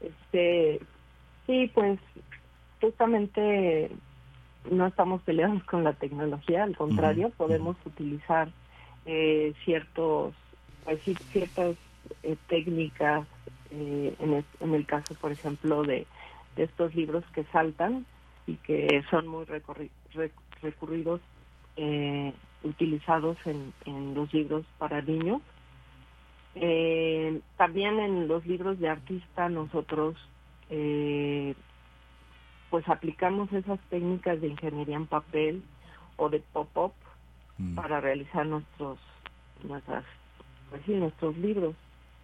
Este, 0.00 0.80
sí, 1.46 1.70
pues 1.74 1.98
justamente 2.80 3.90
no 4.70 4.86
estamos 4.86 5.22
peleados 5.22 5.62
con 5.64 5.84
la 5.84 5.92
tecnología, 5.94 6.64
al 6.64 6.76
contrario, 6.76 7.30
podemos 7.36 7.76
utilizar 7.84 8.50
eh, 9.06 9.54
ciertos, 9.64 10.34
pues 10.84 11.00
ciertas 11.32 11.76
eh, 12.22 12.36
técnicas, 12.48 13.26
eh, 13.70 14.14
en, 14.18 14.34
el, 14.34 14.44
en, 14.60 14.74
el, 14.74 14.86
caso, 14.86 15.14
por 15.14 15.32
ejemplo, 15.32 15.82
de, 15.82 16.06
de, 16.56 16.64
estos 16.64 16.94
libros 16.94 17.24
que 17.34 17.44
saltan 17.44 18.04
y 18.46 18.56
que 18.56 19.02
son 19.10 19.26
muy 19.28 19.44
recurridos, 19.44 21.20
utilizados 22.62 23.38
en, 23.46 23.72
en 23.86 24.14
los 24.14 24.32
libros 24.34 24.66
para 24.76 25.00
niños 25.00 25.40
eh, 26.62 27.40
también 27.56 27.98
en 27.98 28.28
los 28.28 28.46
libros 28.46 28.78
de 28.78 28.88
artista 28.88 29.48
nosotros 29.48 30.14
eh, 30.68 31.54
pues 32.68 32.86
aplicamos 32.88 33.50
esas 33.52 33.80
técnicas 33.88 34.40
de 34.40 34.48
ingeniería 34.48 34.96
en 34.96 35.06
papel 35.06 35.62
o 36.16 36.28
de 36.28 36.40
pop-up 36.52 36.92
mm. 37.56 37.74
para 37.76 38.00
realizar 38.00 38.44
nuestros 38.46 38.98
nuestras 39.62 40.04
pues 40.68 40.82
sí, 40.86 40.92
nuestros 40.92 41.36
libros. 41.38 41.74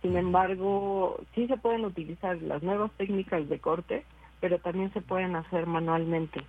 Sin 0.02 0.16
embargo, 0.16 1.18
sí 1.34 1.48
se 1.48 1.56
pueden 1.56 1.84
utilizar 1.84 2.40
las 2.42 2.62
nuevas 2.62 2.92
técnicas 2.92 3.48
de 3.48 3.58
corte, 3.58 4.04
pero 4.40 4.58
también 4.60 4.92
se 4.92 5.00
pueden 5.00 5.34
hacer 5.34 5.66
manualmente 5.66 6.44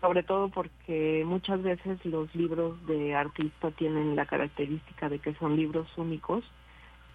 sobre 0.00 0.22
todo 0.22 0.48
porque 0.48 1.22
muchas 1.26 1.62
veces 1.62 2.02
los 2.04 2.34
libros 2.34 2.84
de 2.86 3.14
artista 3.14 3.70
tienen 3.72 4.16
la 4.16 4.26
característica 4.26 5.08
de 5.08 5.18
que 5.18 5.34
son 5.34 5.56
libros 5.56 5.86
únicos 5.96 6.42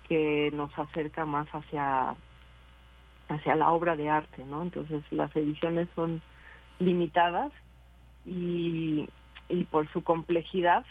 que 0.08 0.52
nos 0.54 0.78
acerca 0.78 1.26
más 1.26 1.48
hacia 1.50 2.16
hacia 3.28 3.56
la 3.56 3.72
obra 3.72 3.96
de 3.96 4.10
arte, 4.10 4.46
¿no? 4.46 4.62
Entonces 4.62 5.04
las 5.12 5.36
ediciones 5.36 5.88
son 5.96 6.22
limitadas 6.80 7.52
y, 8.26 9.10
y 9.50 9.64
por 9.66 9.92
su 9.92 10.04
complejidad 10.04 10.86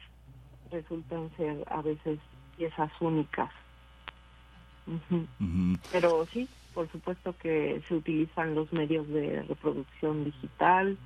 resultan 0.70 1.30
ser 1.36 1.64
a 1.70 1.80
veces 1.82 2.18
piezas 2.56 2.90
únicas. 3.00 3.50
Pero 5.92 6.26
sí, 6.26 6.48
por 6.74 6.90
supuesto 6.90 7.36
que 7.38 7.80
se 7.86 7.94
utilizan 7.94 8.54
los 8.54 8.72
medios 8.72 9.08
de 9.08 9.42
reproducción 9.42 10.24
digital, 10.24 10.98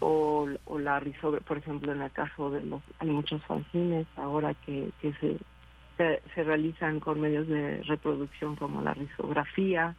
o, 0.00 0.48
o 0.66 0.78
la 0.78 1.00
risografía, 1.00 1.46
por 1.46 1.58
ejemplo, 1.58 1.92
en 1.92 2.02
el 2.02 2.10
caso 2.10 2.50
de 2.50 2.62
los, 2.62 2.82
hay 2.98 3.08
muchos 3.08 3.42
fanzines 3.44 4.06
ahora 4.16 4.54
que, 4.54 4.90
que 5.00 5.12
se, 5.14 5.38
se, 5.96 6.20
realizan 6.42 7.00
con 7.00 7.20
medios 7.20 7.46
de 7.48 7.82
reproducción 7.82 8.56
como 8.56 8.82
la 8.82 8.94
risografía, 8.94 9.94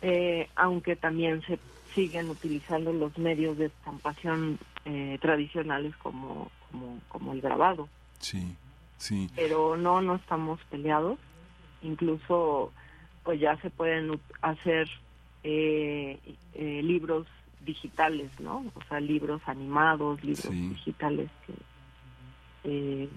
eh, 0.00 0.48
aunque 0.56 0.96
también 0.96 1.42
se 1.42 1.58
siguen 1.94 2.30
utilizando 2.30 2.92
los 2.92 3.16
medios 3.18 3.58
de 3.58 3.66
estampación 3.66 4.58
eh, 4.84 5.18
tradicionales 5.20 5.94
como, 5.96 6.50
como, 6.70 7.00
como 7.08 7.32
el 7.32 7.40
grabado. 7.40 7.88
Sí, 8.18 8.56
sí. 8.98 9.28
Pero 9.36 9.76
no, 9.76 10.00
no 10.00 10.16
estamos 10.16 10.60
peleados. 10.70 11.18
Incluso, 11.82 12.72
pues 13.24 13.40
ya 13.40 13.56
se 13.58 13.70
pueden 13.70 14.20
hacer 14.40 14.88
eh, 15.42 16.18
eh 16.54 16.80
libros 16.82 17.26
digitales, 17.64 18.30
¿no? 18.40 18.64
O 18.74 18.82
sea, 18.88 19.00
libros 19.00 19.42
animados, 19.46 20.22
libros 20.22 20.50
digitales 20.50 21.30
que, 21.46 21.54
eh, 22.64 23.08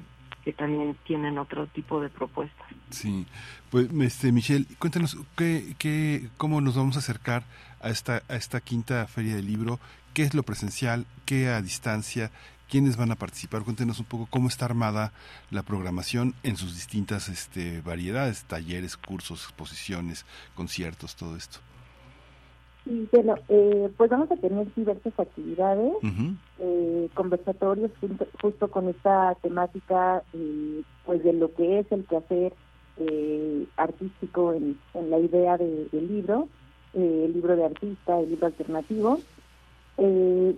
que 0.46 0.54
también 0.54 0.96
tienen 1.06 1.40
otro 1.40 1.66
tipo 1.66 2.00
de 2.00 2.10
propuestas. 2.10 2.68
Sí, 2.92 3.26
pues 3.72 3.90
este 4.02 4.32
Michelle, 4.32 4.66
cuéntanos 4.78 5.18
qué, 5.36 5.76
qué, 5.80 6.30
cómo 6.38 6.62
nos 6.62 6.76
vamos 6.76 6.96
a 6.96 7.00
acercar 7.00 7.44
a 7.82 7.90
esta 7.90 8.22
a 8.30 8.36
esta 8.36 8.62
quinta 8.62 9.08
feria 9.08 9.36
del 9.36 9.48
libro, 9.48 9.80
qué 10.14 10.22
es 10.22 10.36
lo 10.36 10.44
presencial, 10.44 11.08
qué 11.26 11.50
a 11.50 11.62
distancia, 11.64 12.32
quiénes 12.70 12.96
van 12.96 13.12
a 13.12 13.16
participar. 13.16 13.64
Cuéntenos 13.64 14.00
un 14.00 14.06
poco 14.06 14.28
cómo 14.28 14.48
está 14.48 14.66
armada 14.66 15.14
la 15.50 15.64
programación 15.64 16.36
en 16.44 16.58
sus 16.58 16.76
distintas 16.76 17.28
este, 17.28 17.82
variedades, 17.82 18.46
talleres, 18.46 18.98
cursos, 18.98 19.46
exposiciones, 19.46 20.26
conciertos, 20.54 21.16
todo 21.16 21.36
esto. 21.36 21.60
Sí, 22.86 23.10
bueno, 23.12 23.34
eh, 23.50 23.90
pues 23.98 24.12
vamos 24.12 24.32
a 24.32 24.36
tener 24.36 24.68
diversas 24.76 25.20
actividades, 25.20 25.92
eh, 26.60 27.10
conversatorios 27.16 27.90
justo 28.40 28.68
con 28.70 28.90
esta 28.90 29.34
temática, 29.42 30.22
eh, 30.34 30.84
pues 31.04 31.24
de 31.24 31.34
lo 31.34 31.52
que 31.56 31.80
es 31.80 31.92
el 31.92 32.06
quehacer 32.06 32.54
eh, 32.98 33.66
artístico 33.76 34.54
en, 34.54 34.78
en, 34.94 35.10
la 35.10 35.18
idea 35.18 35.58
de, 35.58 35.88
del 35.92 36.08
libro, 36.08 36.48
el 36.94 37.34
libro 37.34 37.56
de 37.56 37.66
artista, 37.66 38.20
el 38.20 38.30
libro 38.30 38.46
alternativo. 38.46 39.20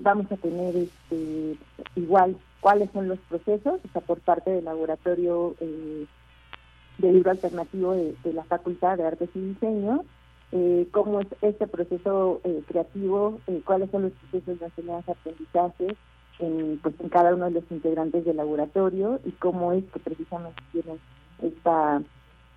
vamos 0.02 0.30
a 0.30 0.36
tener 0.36 0.76
este, 0.76 1.56
igual 1.96 2.36
cuáles 2.60 2.92
son 2.92 3.08
los 3.08 3.20
procesos, 3.20 3.80
o 3.86 3.92
sea, 3.94 4.02
por 4.02 4.20
parte 4.20 4.52
del 4.52 4.66
laboratorio 4.66 5.56
del 5.62 7.14
libro 7.14 7.32
alternativo 7.32 7.94
de, 7.94 8.16
de 8.22 8.34
la 8.34 8.44
Facultad 8.44 8.98
de 8.98 9.06
Artes 9.06 9.30
y 9.34 9.40
Diseño 9.40 10.04
eh, 10.52 10.88
cómo 10.92 11.20
es 11.20 11.28
este 11.42 11.68
proceso 11.68 12.42
eh, 12.44 12.62
creativo, 12.68 13.40
eh, 13.48 13.62
cuáles 13.66 13.92
son 13.92 14.04
los 14.04 14.12
procesos 14.14 14.60
de 14.60 14.66
enseñanza-aprendizaje 14.66 15.98
en, 16.40 16.80
pues, 16.82 16.96
en 17.00 17.10
cada 17.10 17.36
uno 17.36 17.46
de 17.46 17.52
los 17.52 17.72
integrantes 17.72 18.26
del 18.26 18.38
laboratorio 18.38 19.20
y 19.26 19.32
cómo 19.32 19.74
es 19.74 19.84
que 19.92 20.00
precisamente 20.00 20.62
tienen 20.72 21.00
esta 21.42 22.02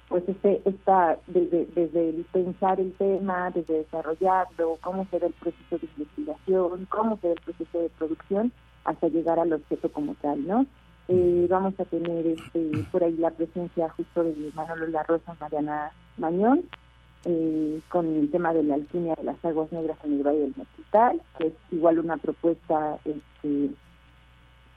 pues 0.09 0.29
este 0.29 0.61
está 0.69 1.19
desde, 1.29 1.67
desde 1.67 2.25
pensar 2.33 2.81
el 2.81 2.93
tema, 2.95 3.51
desde 3.53 3.79
desarrollarlo, 3.79 4.77
cómo 4.83 5.07
se 5.09 5.19
el 5.19 5.33
proceso 5.35 5.79
de 5.79 5.87
investigación, 5.87 6.87
cómo 6.91 7.17
se 7.19 7.31
el 7.31 7.41
proceso 7.41 7.81
de 7.81 7.89
producción, 7.91 8.53
hasta 8.85 9.07
llegar 9.07 9.39
al 9.39 9.53
objeto 9.53 9.91
como 9.93 10.17
tal, 10.17 10.45
¿no? 10.45 10.67
Eh, 11.07 11.47
vamos 11.49 11.79
a 11.79 11.85
tener 11.85 12.27
este, 12.27 12.85
por 12.91 13.05
ahí 13.05 13.17
la 13.19 13.31
presencia 13.31 13.89
justo 13.91 14.25
de 14.25 14.51
Manolo 14.55 14.89
La 14.89 15.05
Rosa, 15.05 15.37
Mariana 15.41 15.93
Mañón, 16.19 16.65
eh, 17.25 17.81
con 17.89 18.07
el 18.07 18.31
tema 18.31 18.53
de 18.55 18.63
la 18.63 18.77
alquimia 18.77 19.15
de 19.15 19.25
las 19.25 19.45
aguas 19.45 19.71
negras 19.73 19.99
en 20.05 20.15
el 20.15 20.23
Valle 20.23 20.41
del 20.41 20.55
Mezquital, 20.57 21.21
que 21.39 21.49
es 21.49 21.53
igual 21.71 21.99
una 21.99 22.17
propuesta 22.17 22.99
este, 23.05 23.71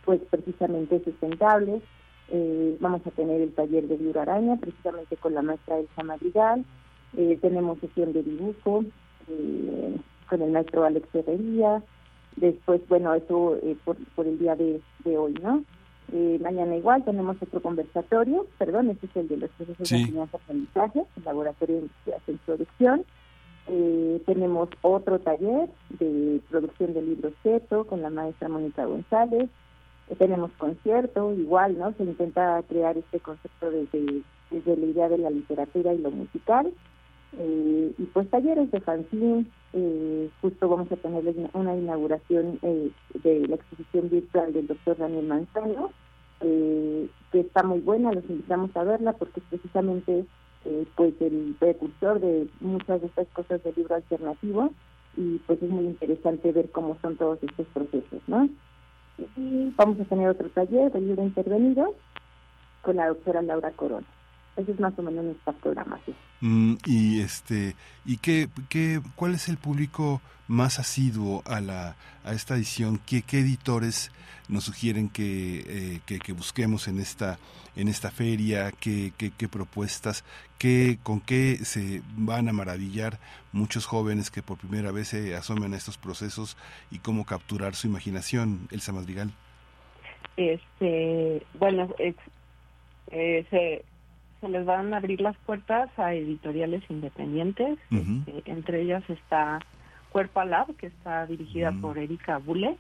pues 0.06 0.22
precisamente 0.30 1.02
sustentable. 1.04 1.82
Eh, 2.30 2.78
vamos 2.80 3.06
a 3.06 3.12
tener 3.12 3.42
el 3.42 3.54
taller 3.54 3.88
de 3.88 3.98
Libro 3.98 4.22
Araña, 4.22 4.58
precisamente 4.58 5.18
con 5.18 5.34
la 5.34 5.42
maestra 5.42 5.80
Elsa 5.80 6.04
Madrigal. 6.04 6.66
Eh, 7.16 7.38
tenemos 7.42 7.80
sesión 7.80 8.12
de 8.12 8.24
dibujo 8.24 8.84
eh, 9.30 9.98
con 10.30 10.42
el 10.42 10.52
maestro 10.52 10.84
Alex 10.84 11.08
Herrería. 11.14 11.84
Después, 12.36 12.82
bueno, 12.90 13.14
eso 13.14 13.60
por, 13.86 13.96
por 14.16 14.26
el 14.26 14.40
día 14.40 14.56
de 14.56 14.82
hoy, 15.18 15.34
¿no? 15.42 15.64
Mañana 16.42 16.76
igual 16.76 17.04
tenemos 17.04 17.38
otro 17.42 17.62
conversatorio, 17.62 18.46
perdón, 18.58 18.90
este 18.90 19.08
es 19.08 19.16
el 19.16 19.28
de 19.28 19.38
los 19.38 19.50
procesos 19.52 19.90
de 19.90 19.98
enseñanza-aprendizaje, 19.98 21.04
el 21.18 21.24
laboratorio 21.24 21.76
de 21.78 21.82
investigación 21.84 22.36
y 22.36 22.46
producción. 22.46 23.06
tenemos 24.26 24.70
otro 24.82 25.20
taller 25.20 25.70
de 25.90 26.40
producción 26.50 26.94
de 26.94 27.02
libros 27.02 27.34
keto 27.42 27.86
con 27.86 28.02
la 28.02 28.10
maestra 28.10 28.50
Mónica 28.50 28.86
González, 28.86 29.50
tenemos 30.18 30.52
concierto, 30.58 31.34
igual, 31.34 31.78
¿no? 31.78 31.94
Se 31.94 32.04
intenta 32.04 32.62
crear 32.68 32.98
este 32.98 33.20
concepto 33.20 33.72
desde, 33.72 34.22
desde 34.52 34.78
la 34.78 34.86
idea 34.86 35.10
de 35.10 35.18
la 35.18 35.30
literatura 35.30 35.94
y 35.94 36.00
lo 36.00 36.12
musical. 36.12 36.72
Eh, 37.38 37.94
y 37.98 38.04
pues 38.06 38.30
talleres 38.30 38.70
de 38.72 38.80
fanzine, 38.82 39.46
eh, 39.74 40.30
justo 40.42 40.70
vamos 40.70 40.92
a 40.92 40.98
tener 40.98 41.24
una 41.54 41.76
inauguración 41.76 42.60
eh, 42.62 42.92
de 43.24 43.48
la 43.48 43.56
exposición 43.56 44.10
virtual 44.10 44.54
del 44.54 44.68
doctor 44.68 44.98
Daniel 44.98 45.28
Manzano, 45.28 45.92
que 46.40 47.40
está 47.40 47.64
muy 47.64 47.80
buena, 47.80 48.12
los 48.12 48.30
invitamos 48.30 48.76
a 48.76 48.84
verla 48.84 49.14
porque 49.14 49.40
es 49.40 49.46
precisamente 49.50 50.26
pues 50.96 51.14
el 51.22 51.56
precursor 51.58 52.20
de 52.20 52.50
muchas 52.60 53.00
de 53.00 53.08
estas 53.08 53.28
cosas 53.30 53.64
del 53.64 53.74
libro 53.78 53.96
alternativo 53.96 54.72
y 55.16 55.38
pues 55.48 55.64
es 55.64 55.70
muy 55.70 55.86
interesante 55.86 56.52
ver 56.52 56.70
cómo 56.72 56.98
son 57.02 57.16
todos 57.16 57.42
estos 57.42 57.66
procesos, 57.68 58.22
¿no? 58.28 58.50
Y 59.38 59.74
vamos 59.78 60.02
a 60.02 60.04
tener 60.04 60.28
otro 60.28 60.50
taller 60.50 60.92
de 60.92 61.00
libro 61.00 61.24
intervenido 61.24 61.96
con 62.82 62.98
la 62.98 63.08
doctora 63.08 63.42
Laura 63.42 63.72
Corona. 63.72 64.08
Esa 64.56 64.72
es 64.72 64.80
más 64.80 64.94
o 64.98 65.02
menos 65.02 65.26
nuestra 65.26 65.54
programación. 65.54 66.16
Mm, 66.42 66.76
y 66.86 67.22
este 67.22 67.74
y 68.06 68.18
qué, 68.18 68.50
qué 68.68 69.00
cuál 69.16 69.34
es 69.34 69.48
el 69.48 69.56
público 69.56 70.22
más 70.50 70.78
asiduo 70.78 71.42
a 71.46 71.62
la 71.62 71.96
a 72.26 72.34
esta 72.34 72.56
edición 72.56 73.00
qué, 73.06 73.22
qué 73.22 73.40
editores 73.40 74.12
nos 74.50 74.66
sugieren 74.66 75.08
que, 75.08 76.02
eh, 76.06 76.20
que, 76.20 76.34
busquemos 76.34 76.90
en 76.90 77.00
esta 77.00 77.40
en 77.78 77.88
esta 77.88 78.12
feria 78.12 78.74
qué, 78.78 79.14
qué, 79.18 79.32
qué 79.32 79.48
propuestas 79.48 80.26
qué 80.58 81.00
con 81.02 81.22
qué 81.22 81.60
se 81.64 82.02
van 82.18 82.50
a 82.50 82.54
maravillar 82.54 83.20
muchos 83.54 83.86
jóvenes 83.86 84.30
que 84.30 84.44
por 84.44 84.58
primera 84.58 84.92
vez 84.92 85.08
se 85.08 85.36
asomen 85.36 85.74
a 85.74 85.78
estos 85.78 85.98
procesos 85.98 86.58
y 86.92 87.00
cómo 87.00 87.26
capturar 87.26 87.74
su 87.74 87.88
imaginación 87.88 88.68
Elsa 88.70 88.92
Madrigal 88.92 89.32
este 90.36 91.46
bueno 91.58 91.90
eh, 92.00 93.46
se 93.50 93.86
se 94.44 94.50
les 94.50 94.66
van 94.66 94.94
a 94.94 94.98
abrir 94.98 95.22
las 95.22 95.38
puertas 95.38 95.90
a 95.98 96.14
editoriales 96.14 96.84
independientes. 96.90 97.80
Este, 97.90 98.52
entre 98.52 98.82
ellas 98.82 99.04
está 99.10 99.60
Cuerpo 100.10 100.44
Lab, 100.44 100.76
que 100.76 100.88
está 100.88 101.26
dirigida 101.26 101.72
por 101.72 101.98
Erika 101.98 102.40
Bule, 102.40 102.78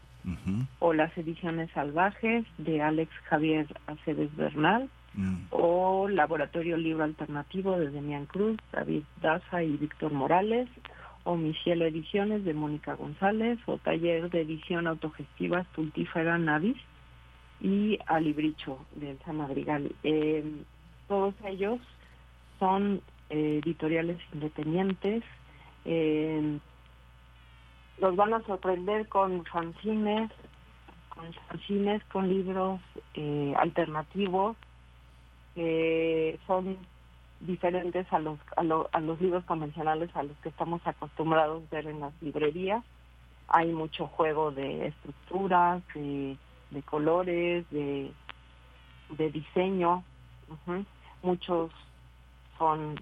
o 0.79 0.93
las 0.93 1.17
ediciones 1.17 1.71
salvajes 1.71 2.45
de 2.57 2.81
Alex 2.81 3.11
Javier 3.29 3.65
Aceves 3.87 4.35
Bernal, 4.35 4.89
o 5.51 6.09
Laboratorio 6.09 6.75
Libro 6.75 7.05
Alternativo 7.05 7.79
de 7.79 7.91
Demian 7.91 8.25
Cruz, 8.25 8.57
David 8.73 9.03
Daza 9.21 9.63
y 9.63 9.77
Víctor 9.77 10.11
Morales, 10.11 10.67
o 11.23 11.37
Michelle 11.37 11.87
Ediciones 11.87 12.43
de 12.43 12.53
Mónica 12.53 12.95
González, 12.95 13.57
o 13.67 13.77
Taller 13.77 14.29
de 14.29 14.41
Edición 14.41 14.87
Autogestiva 14.87 15.63
Stultífera 15.71 16.37
Navis, 16.37 16.77
y 17.61 17.97
Alibricho 18.07 18.85
de 18.95 19.11
Elsa 19.11 19.31
Madrigal. 19.31 19.89
Eh, 20.03 20.43
todos 21.13 21.35
ellos 21.45 21.79
son 22.57 22.99
eh, 23.29 23.61
editoriales 23.63 24.17
independientes. 24.33 25.23
Eh, 25.85 26.57
los 27.99 28.15
van 28.15 28.33
a 28.33 28.41
sorprender 28.47 29.07
con 29.09 29.45
fanzines, 29.45 30.31
con 31.09 31.31
fanzines, 31.47 32.03
con 32.05 32.27
libros 32.27 32.81
eh, 33.13 33.53
alternativos 33.57 34.57
que 35.53 36.39
son 36.47 36.79
diferentes 37.41 38.11
a 38.11 38.17
los 38.17 38.39
a, 38.57 38.61
a, 38.97 38.99
los 38.99 39.21
libros 39.21 39.43
convencionales 39.45 40.09
a 40.15 40.23
los 40.23 40.35
que 40.37 40.49
estamos 40.49 40.81
acostumbrados 40.87 41.61
a 41.61 41.75
ver 41.75 41.85
en 41.85 41.99
las 41.99 42.13
librerías. 42.23 42.83
Hay 43.49 43.71
mucho 43.71 44.07
juego 44.07 44.49
de 44.49 44.87
estructuras, 44.87 45.83
de, 45.93 46.37
colores, 46.85 47.69
de, 47.69 48.11
de 49.15 49.29
diseño 49.29 50.03
muchos 51.23 51.71
son 52.57 52.99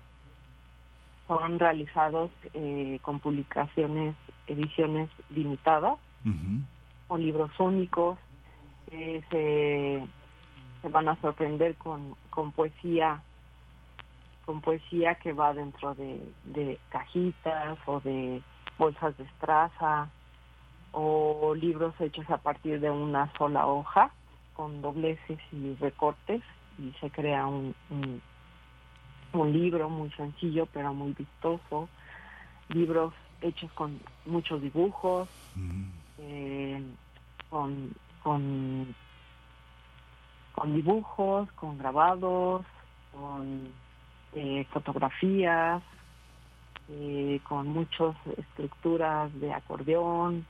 son 1.28 1.60
realizados 1.60 2.30
eh, 2.54 3.00
con 3.02 3.20
publicaciones, 3.20 4.16
ediciones 4.48 5.10
limitadas 5.30 5.98
o 7.08 7.18
libros 7.18 7.52
únicos. 7.58 8.18
Eh, 8.92 9.22
se, 9.30 10.04
se, 10.82 10.90
van 10.90 11.08
a 11.08 11.16
sorprender 11.22 11.76
con, 11.76 12.16
con 12.30 12.52
poesía 12.52 13.22
con 14.46 14.60
poesía 14.60 15.16
que 15.16 15.32
va 15.32 15.54
dentro 15.54 15.96
de, 15.96 16.20
de 16.46 16.78
cajitas 16.90 17.78
o 17.86 18.02
de 18.02 18.42
bolsas 18.78 19.18
de 19.18 19.24
estraza 19.24 20.10
o 20.92 21.56
libros 21.56 21.94
hechos 22.02 22.30
a 22.30 22.38
partir 22.38 22.82
de 22.82 22.90
una 22.90 23.32
sola 23.38 23.68
hoja 23.68 24.12
con 24.54 24.82
dobleces 24.82 25.40
y 25.54 25.76
recortes 25.76 26.42
y 26.78 26.92
se 27.00 27.10
crea 27.10 27.46
un, 27.46 27.74
un, 29.34 29.54
libro 29.54 29.90
muy 29.90 30.10
sencillo 30.12 30.68
pero 30.74 30.94
muy 30.94 31.14
vistoso, 31.14 31.90
libros 32.70 33.14
hechos 33.42 33.72
con 33.74 34.00
muchos 34.26 34.62
dibujos, 34.62 35.28
eh, 36.20 36.84
con, 37.50 37.94
con, 38.24 38.96
con 40.54 40.76
dibujos, 40.76 41.52
con 41.54 41.78
grabados, 41.78 42.66
con 43.14 43.70
eh, 44.34 44.66
fotografías, 44.72 45.82
eh, 46.90 47.40
con 47.48 47.68
muchas 47.68 48.16
estructuras 48.38 49.34
de 49.40 49.54
acordeón, 49.54 50.46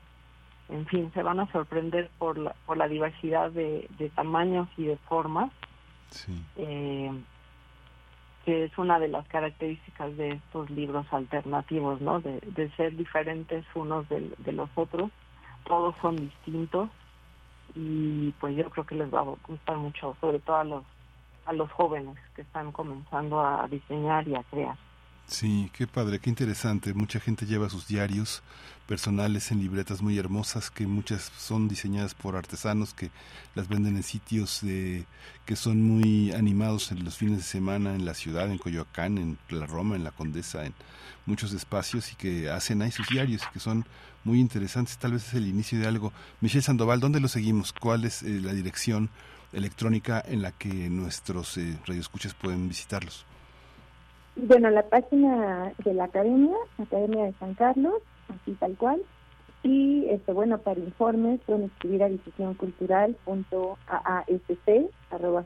en 0.68 0.86
fin, 0.86 1.10
se 1.12 1.22
van 1.22 1.40
a 1.40 1.50
sorprender 1.52 2.10
por 2.18 2.38
la, 2.38 2.54
por 2.66 2.76
la 2.76 2.88
diversidad 2.88 3.50
de, 3.50 3.88
de 3.98 4.08
tamaños 4.10 4.68
y 4.76 4.84
de 4.84 4.96
formas 4.96 5.50
eh, 6.56 7.10
que 8.44 8.64
es 8.64 8.78
una 8.78 8.98
de 8.98 9.08
las 9.08 9.26
características 9.28 10.16
de 10.16 10.30
estos 10.32 10.70
libros 10.70 11.06
alternativos, 11.12 12.00
¿no? 12.00 12.20
De, 12.20 12.70
ser 12.76 12.96
diferentes 12.96 13.64
unos 13.74 14.08
de, 14.08 14.52
los 14.52 14.70
otros, 14.74 15.10
todos 15.64 15.94
son 16.02 16.16
distintos 16.16 16.88
y 17.74 18.30
pues 18.40 18.56
yo 18.56 18.68
creo 18.70 18.84
que 18.84 18.96
les 18.96 19.12
va 19.12 19.20
a 19.20 19.34
gustar 19.46 19.76
mucho, 19.76 20.16
sobre 20.20 20.38
todo 20.40 20.56
a 20.56 20.64
los 20.64 20.84
a 21.44 21.52
los 21.52 21.70
jóvenes 21.72 22.16
que 22.36 22.42
están 22.42 22.70
comenzando 22.70 23.40
a 23.40 23.66
diseñar 23.68 24.28
y 24.28 24.36
a 24.36 24.44
crear. 24.44 24.76
Sí, 25.26 25.70
qué 25.72 25.86
padre, 25.86 26.18
qué 26.18 26.28
interesante. 26.28 26.92
Mucha 26.92 27.18
gente 27.18 27.46
lleva 27.46 27.70
sus 27.70 27.86
diarios 27.88 28.42
personales 28.86 29.50
en 29.50 29.60
libretas 29.60 30.02
muy 30.02 30.18
hermosas 30.18 30.70
que 30.70 30.86
muchas 30.86 31.32
son 31.38 31.68
diseñadas 31.68 32.14
por 32.14 32.36
artesanos 32.36 32.92
que 32.92 33.10
las 33.54 33.68
venden 33.68 33.96
en 33.96 34.02
sitios 34.02 34.60
de, 34.60 35.06
que 35.46 35.56
son 35.56 35.82
muy 35.82 36.32
animados 36.32 36.92
en 36.92 37.04
los 37.04 37.16
fines 37.16 37.38
de 37.38 37.44
semana 37.44 37.94
en 37.94 38.04
la 38.04 38.12
ciudad, 38.12 38.50
en 38.50 38.58
Coyoacán, 38.58 39.16
en 39.16 39.38
la 39.48 39.66
Roma, 39.66 39.96
en 39.96 40.04
la 40.04 40.10
Condesa, 40.10 40.66
en 40.66 40.74
muchos 41.24 41.52
espacios 41.52 42.12
y 42.12 42.16
que 42.16 42.50
hacen 42.50 42.82
ahí 42.82 42.90
sus 42.90 43.08
diarios 43.08 43.42
y 43.48 43.52
que 43.52 43.60
son 43.60 43.86
muy 44.24 44.40
interesantes. 44.40 44.98
Tal 44.98 45.12
vez 45.12 45.28
es 45.28 45.34
el 45.34 45.46
inicio 45.46 45.78
de 45.78 45.86
algo. 45.86 46.12
Michelle 46.40 46.62
Sandoval, 46.62 47.00
¿dónde 47.00 47.20
lo 47.20 47.28
seguimos? 47.28 47.72
¿Cuál 47.72 48.04
es 48.04 48.22
eh, 48.22 48.40
la 48.42 48.52
dirección 48.52 49.08
electrónica 49.52 50.22
en 50.26 50.42
la 50.42 50.52
que 50.52 50.90
nuestros 50.90 51.56
eh, 51.56 51.78
radioescuchas 51.86 52.34
pueden 52.34 52.68
visitarlos? 52.68 53.24
Bueno, 54.36 54.70
la 54.70 54.82
página 54.82 55.72
de 55.84 55.94
la 55.94 56.04
academia, 56.04 56.54
Academia 56.78 57.24
de 57.24 57.32
San 57.34 57.54
Carlos, 57.54 57.94
así 58.28 58.52
tal 58.52 58.76
cual. 58.76 59.02
Y 59.62 60.06
este 60.08 60.32
bueno, 60.32 60.58
para 60.58 60.80
informes 60.80 61.40
pueden 61.46 61.64
escribir 61.64 62.02
a 62.02 62.08
difusióncultural.aasc, 62.08 64.70
arroba 65.10 65.44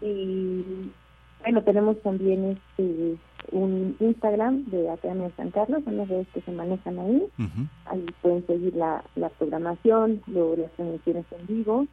y, 0.00 0.64
Bueno, 1.42 1.62
tenemos 1.62 2.00
también 2.02 2.58
este 2.78 3.18
un 3.52 3.96
Instagram 4.00 4.64
de 4.66 4.90
Academia 4.90 5.28
de 5.28 5.34
San 5.34 5.50
Carlos, 5.50 5.84
son 5.84 5.98
las 5.98 6.08
redes 6.08 6.26
que 6.32 6.40
se 6.40 6.52
manejan 6.52 6.98
ahí. 6.98 7.26
Ahí 7.86 8.06
pueden 8.22 8.46
seguir 8.46 8.74
la, 8.74 9.04
la 9.16 9.28
programación, 9.28 10.22
luego 10.26 10.56
las 10.56 10.72
transmisiones 10.72 11.26
en 11.32 11.46
vivo 11.46 11.86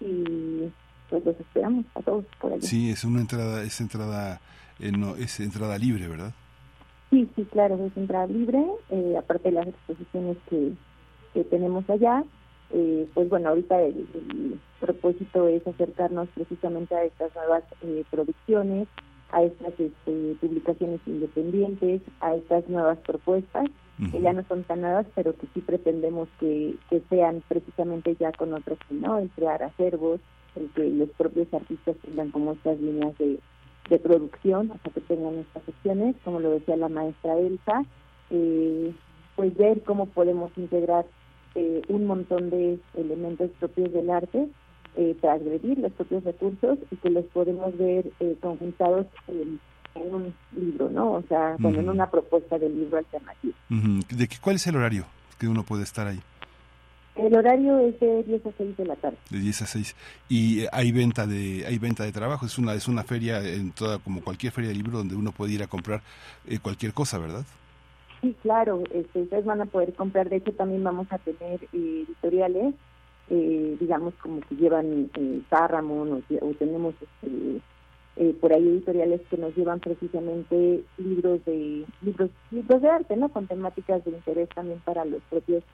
y 0.00 0.70
pues 1.14 1.24
los 1.26 1.40
esperamos 1.40 1.84
a 1.94 2.02
todos 2.02 2.24
por 2.40 2.52
allá. 2.52 2.62
Sí, 2.62 2.90
es 2.90 3.04
una 3.04 3.20
entrada, 3.20 3.62
es 3.62 3.80
entrada, 3.80 4.40
eh, 4.80 4.90
no, 4.90 5.14
es 5.14 5.38
entrada 5.38 5.78
libre, 5.78 6.08
¿verdad? 6.08 6.32
Sí, 7.10 7.28
sí, 7.36 7.46
claro, 7.52 7.76
es 7.86 7.96
entrada 7.96 8.26
libre, 8.26 8.64
eh, 8.90 9.14
aparte 9.16 9.50
de 9.50 9.54
las 9.54 9.68
exposiciones 9.68 10.36
que, 10.50 10.72
que 11.32 11.44
tenemos 11.44 11.88
allá. 11.88 12.24
Eh, 12.70 13.06
pues 13.14 13.28
bueno, 13.28 13.50
ahorita 13.50 13.80
el, 13.80 14.58
propósito 14.80 15.46
es 15.46 15.64
acercarnos 15.66 16.28
precisamente 16.34 16.96
a 16.96 17.04
estas 17.04 17.32
nuevas 17.36 17.62
producciones, 18.10 18.88
a 19.30 19.44
estas 19.44 19.72
este, 19.78 20.36
publicaciones 20.40 21.00
independientes, 21.06 22.02
a 22.20 22.34
estas 22.34 22.68
nuevas 22.68 22.98
propuestas, 22.98 23.66
que 24.10 24.20
ya 24.20 24.32
no 24.32 24.42
son 24.48 24.64
tan 24.64 24.80
nuevas, 24.80 25.06
pero 25.14 25.34
que 25.36 25.46
sí 25.54 25.60
pretendemos 25.60 26.28
que, 26.40 26.74
que 26.90 27.00
sean 27.08 27.42
precisamente 27.48 28.16
ya 28.16 28.32
con 28.32 28.52
otros 28.52 28.78
¿no? 28.90 29.20
Crear 29.36 29.62
acervos, 29.62 30.20
el 30.56 30.68
que 30.70 30.88
los 30.90 31.10
propios 31.10 31.52
artistas 31.52 31.96
tengan 32.04 32.30
como 32.30 32.52
estas 32.52 32.80
líneas 32.80 33.16
de, 33.18 33.38
de 33.90 33.98
producción, 33.98 34.70
o 34.70 34.78
sea, 34.82 34.92
que 34.92 35.00
tengan 35.00 35.34
estas 35.38 35.62
secciones, 35.64 36.16
como 36.24 36.40
lo 36.40 36.50
decía 36.50 36.76
la 36.76 36.88
maestra 36.88 37.38
Elsa, 37.38 37.82
eh, 38.30 38.92
pues 39.36 39.56
ver 39.56 39.82
cómo 39.82 40.06
podemos 40.06 40.50
integrar 40.56 41.06
eh, 41.54 41.82
un 41.88 42.06
montón 42.06 42.50
de 42.50 42.78
elementos 42.94 43.50
propios 43.58 43.92
del 43.92 44.10
arte 44.10 44.48
eh, 44.96 45.16
transgredir 45.20 45.78
los 45.78 45.92
propios 45.92 46.22
recursos 46.22 46.78
y 46.90 46.96
que 46.96 47.10
los 47.10 47.24
podemos 47.26 47.76
ver 47.76 48.12
eh, 48.20 48.36
conjuntados 48.40 49.06
en, 49.26 49.60
un 49.96 50.34
libro, 50.56 50.88
¿no? 50.90 51.12
O 51.12 51.22
sea, 51.28 51.56
en 51.56 51.88
una 51.88 52.10
propuesta 52.10 52.58
de 52.58 52.68
libro 52.68 52.98
alternativo. 52.98 53.54
¿De 54.10 54.28
qué, 54.28 54.36
¿Cuál 54.40 54.56
es 54.56 54.66
el 54.66 54.76
horario 54.76 55.04
que 55.38 55.46
uno 55.46 55.62
puede 55.62 55.84
estar 55.84 56.06
ahí? 56.08 56.20
El 57.16 57.34
horario 57.34 57.78
es 57.78 57.98
de 58.00 58.24
10 58.24 58.46
a 58.46 58.50
6 58.58 58.76
de 58.76 58.86
la 58.86 58.96
tarde. 58.96 59.16
De 59.30 59.38
10 59.38 59.62
a 59.62 59.66
6. 59.66 59.96
Y 60.28 60.62
eh, 60.62 60.68
hay 60.72 60.90
venta 60.90 61.26
de 61.26 61.64
hay 61.66 61.78
venta 61.78 62.04
de 62.04 62.12
trabajo, 62.12 62.46
es 62.46 62.58
una 62.58 62.74
es 62.74 62.88
una 62.88 63.04
feria 63.04 63.40
en 63.40 63.72
toda 63.72 63.98
como 63.98 64.22
cualquier 64.22 64.52
feria 64.52 64.70
de 64.70 64.76
libro 64.76 64.98
donde 64.98 65.14
uno 65.14 65.32
puede 65.32 65.52
ir 65.52 65.62
a 65.62 65.68
comprar 65.68 66.02
eh, 66.46 66.58
cualquier 66.60 66.92
cosa, 66.92 67.18
¿verdad? 67.18 67.44
Sí, 68.20 68.34
claro, 68.42 68.82
este, 68.92 69.22
ustedes 69.22 69.44
van 69.44 69.60
a 69.60 69.66
poder 69.66 69.92
comprar, 69.94 70.28
de 70.28 70.36
hecho 70.36 70.52
también 70.52 70.82
vamos 70.82 71.06
a 71.10 71.18
tener 71.18 71.60
editoriales 71.72 72.74
eh, 73.30 73.76
digamos 73.80 74.12
como 74.16 74.40
que 74.40 74.54
llevan 74.54 75.10
eh, 75.14 75.40
Paramount 75.48 76.24
o, 76.42 76.54
tenemos 76.58 76.94
este, 76.94 77.60
eh, 78.16 78.36
por 78.38 78.52
ahí 78.52 78.68
editoriales 78.68 79.22
que 79.30 79.38
nos 79.38 79.56
llevan 79.56 79.80
precisamente 79.80 80.82
libros 80.98 81.42
de 81.46 81.86
libros 82.02 82.30
libros 82.50 82.82
de 82.82 82.90
arte 82.90 83.16
no 83.16 83.30
con 83.30 83.46
temáticas 83.46 84.04
de 84.04 84.10
interés 84.10 84.50
también 84.50 84.78
para 84.84 85.06
los 85.06 85.22
propios 85.30 85.64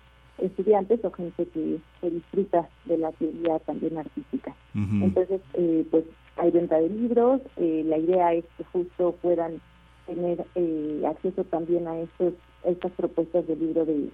estudiantes 0.41 1.05
o 1.05 1.11
gente 1.11 1.47
que, 1.47 1.79
disfruta 2.03 2.69
de 2.87 2.99
la 2.99 3.13
teoría 3.13 3.59
también 3.61 3.99
artística 3.99 4.55
entonces 4.75 5.41
eh, 5.55 5.87
pues 5.91 6.05
hay 6.37 6.51
venta 6.51 6.79
de 6.79 6.89
libros 6.89 7.41
eh, 7.57 7.83
la 7.87 7.99
idea 7.99 8.33
es 8.35 8.45
que 8.57 8.65
justo 8.65 9.15
puedan 9.21 9.61
tener 10.07 10.45
eh, 10.55 11.03
acceso 11.07 11.45
también 11.45 11.87
a 11.87 11.99
estos 12.01 12.35
estas 12.65 12.93
propuestas 12.93 13.47
de 13.47 13.57
libro 13.57 13.85
de 13.85 14.11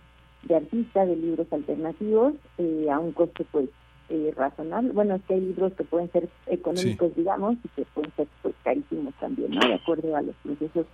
de 0.47 0.57
artistas, 0.57 1.09
de 1.09 1.17
libros 1.17 1.47
alternativos, 1.53 2.35
eh, 2.59 2.89
a 2.91 2.99
un 2.99 3.13
costo 3.13 3.45
pues 3.51 3.69
eh, 4.09 4.33
razonable. 4.37 4.93
Bueno, 4.93 5.17
es 5.17 5.23
que 5.25 5.35
hay 5.35 5.41
libros 5.41 5.73
que 5.75 5.85
pueden 5.85 6.11
ser 6.13 6.29
económicos, 6.47 7.15
digamos, 7.17 7.57
y 7.65 7.69
que 7.69 7.85
pueden 7.95 8.13
ser 8.15 8.29
pues 8.43 8.55
carísimos 8.63 9.15
también, 9.15 9.51
¿no? 9.53 9.67
De 9.67 9.75
acuerdo 9.75 10.15
a 10.15 10.23
los 10.23 10.37
procesos 10.37 10.87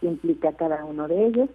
que 0.00 0.06
implica 0.06 0.52
cada 0.52 0.84
uno 0.84 1.08
de 1.08 1.26
ellos. 1.26 1.48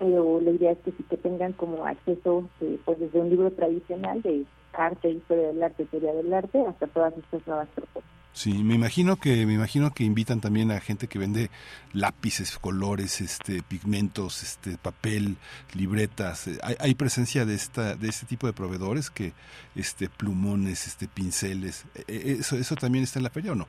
Pero 0.00 0.40
la 0.40 0.50
idea 0.50 0.72
es 0.72 0.78
que 0.78 0.90
sí 0.90 1.04
que 1.08 1.16
tengan 1.16 1.52
como 1.52 1.86
acceso, 1.86 2.48
eh, 2.62 2.80
pues 2.84 2.98
desde 2.98 3.20
un 3.20 3.30
libro 3.30 3.52
tradicional 3.52 4.20
de 4.22 4.44
arte, 4.72 5.10
historia 5.10 5.48
del 5.48 5.62
arte, 5.62 5.84
teoría 5.84 6.12
del 6.14 6.32
arte, 6.32 6.58
hasta 6.66 6.86
todas 6.88 7.16
estas 7.16 7.46
nuevas 7.46 7.68
propuestas. 7.68 8.20
Sí, 8.32 8.62
me 8.62 8.74
imagino 8.74 9.16
que 9.16 9.44
me 9.44 9.54
imagino 9.54 9.90
que 9.90 10.04
invitan 10.04 10.40
también 10.40 10.70
a 10.70 10.78
gente 10.80 11.08
que 11.08 11.18
vende 11.18 11.50
lápices, 11.92 12.56
colores, 12.58 13.20
este, 13.20 13.62
pigmentos, 13.62 14.42
este, 14.42 14.78
papel, 14.78 15.36
libretas. 15.74 16.48
Hay, 16.62 16.76
hay 16.78 16.94
presencia 16.94 17.44
de 17.44 17.54
esta 17.54 17.96
de 17.96 18.08
este 18.08 18.26
tipo 18.26 18.46
de 18.46 18.52
proveedores 18.52 19.10
que 19.10 19.32
este 19.74 20.08
plumones, 20.08 20.86
este 20.86 21.08
pinceles. 21.08 21.84
E, 21.94 22.04
e, 22.06 22.32
eso 22.34 22.56
eso 22.56 22.76
también 22.76 23.02
está 23.02 23.18
en 23.18 23.24
la 23.24 23.30
feria 23.30 23.52
o 23.52 23.56
no? 23.56 23.66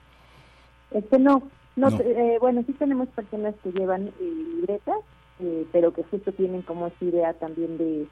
Este 0.92 1.18
no, 1.18 1.42
no, 1.76 1.90
Eh, 1.90 2.38
bueno 2.40 2.64
sí 2.68 2.74
tenemos 2.74 3.10
personas 3.10 3.56
que 3.64 3.72
llevan 3.72 4.10
eh, 4.10 4.14
libretas, 4.20 5.00
eh, 5.42 5.66
pero 5.72 5.94
que 5.94 6.04
justo 6.04 6.32
tienen 6.32 6.62
como 6.62 6.88
esa 6.88 7.06
idea 7.06 7.34
también 7.34 7.78
de 7.78 8.08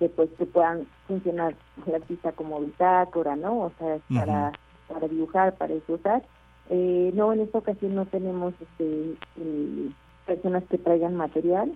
de 0.00 0.08
pues 0.08 0.30
que 0.38 0.46
puedan 0.46 0.86
funcionar 1.06 1.54
la 1.86 1.96
artista 1.96 2.32
como 2.32 2.60
bitácora, 2.60 3.36
¿no? 3.36 3.60
O 3.60 3.72
sea, 3.78 3.98
para 4.14 4.52
para 4.88 5.08
dibujar, 5.08 5.56
para 5.56 5.74
disfrutar. 5.74 6.22
Eh, 6.70 7.10
no, 7.14 7.32
en 7.32 7.40
esta 7.40 7.58
ocasión 7.58 7.94
no 7.94 8.06
tenemos 8.06 8.54
este, 8.60 9.14
eh, 9.36 9.90
personas 10.26 10.64
que 10.70 10.78
traigan 10.78 11.16
material, 11.16 11.72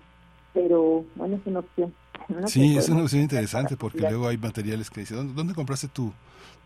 pero 0.54 1.04
bueno, 1.16 1.36
es 1.36 1.46
una 1.46 1.60
opción. 1.60 1.94
Sí, 2.46 2.76
es 2.76 2.88
una 2.88 3.02
opción 3.02 3.22
interesante 3.22 3.76
porque 3.76 4.00
luego 4.00 4.26
hay 4.26 4.36
materiales 4.36 4.90
que 4.90 5.00
dicen, 5.00 5.34
¿dónde, 5.34 5.54
compraste 5.54 5.88
tu, 5.88 6.12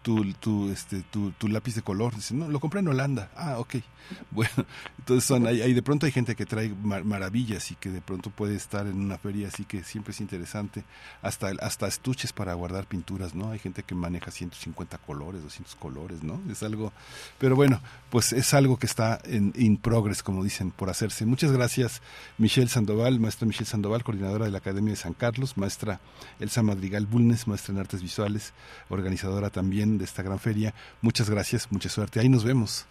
tu, 0.03 0.33
tu, 0.35 0.71
este, 0.71 1.03
tu, 1.03 1.33
tu 1.33 1.49
lápiz 1.49 1.75
de 1.75 1.83
color? 1.83 2.15
Dicen, 2.15 2.39
no, 2.39 2.49
lo 2.49 2.61
compré 2.61 2.81
en 2.81 2.89
Holanda. 2.89 3.31
Ah, 3.37 3.59
ok. 3.59 3.77
Bueno, 4.31 4.51
entonces 4.99 5.25
son, 5.25 5.47
hay, 5.47 5.73
de 5.73 5.83
pronto 5.83 6.07
hay 6.07 6.13
gente 6.13 6.35
que 6.35 6.47
trae 6.47 6.69
maravillas 6.69 7.71
y 7.71 7.75
que 7.77 7.91
de 7.91 8.01
pronto 8.01 8.31
puede 8.31 8.55
estar 8.55 8.87
en 8.87 8.99
una 8.99 9.19
feria, 9.19 9.49
así 9.49 9.65
que 9.65 9.83
siempre 9.85 10.13
es 10.13 10.21
interesante. 10.21 10.85
Hasta, 11.23 11.51
hasta 11.61 11.87
estuches 11.87 12.33
para 12.33 12.55
guardar 12.55 12.87
pinturas, 12.87 13.35
¿no? 13.35 13.51
Hay 13.51 13.59
gente 13.59 13.83
que 13.83 13.95
maneja 13.95 14.31
150 14.31 14.99
colores, 14.99 15.43
200 15.43 15.75
colores, 15.77 16.23
¿no? 16.23 16.41
Es 16.51 16.63
algo, 16.63 16.93
pero 17.39 17.57
bueno, 17.57 17.81
pues 18.11 18.33
es 18.33 18.55
algo 18.55 18.79
que 18.79 18.87
está 18.87 19.21
en 19.25 19.53
in 19.57 19.77
progress, 19.77 20.23
como 20.23 20.45
dicen, 20.45 20.71
por 20.71 20.91
hacerse. 20.91 21.27
Muchas 21.27 21.53
gracias, 21.53 22.03
Michelle 22.39 22.69
Sandoval, 22.69 23.21
maestra 23.21 23.47
Michelle 23.47 23.71
Sandoval, 23.71 24.05
coordinadora 24.05 24.45
de 24.47 24.51
la 24.51 24.59
Academia 24.59 24.93
de 24.93 24.97
San 24.97 25.15
Carlos, 25.15 25.57
maestra 25.57 26.01
Elsa 26.39 26.63
Madrigal 26.63 27.07
Bulnes, 27.07 27.47
maestra 27.49 27.75
en 27.75 27.81
artes 27.81 28.03
visuales, 28.03 28.53
organizadora 28.89 29.51
también 29.51 29.90
de 29.99 30.05
esta 30.05 30.23
gran 30.23 30.39
feria. 30.39 30.75
Muchas 31.01 31.31
gracias, 31.31 31.71
mucha 31.71 31.89
suerte. 31.89 32.21
Ahí 32.21 32.29
nos 32.29 32.45
vemos. 32.45 32.87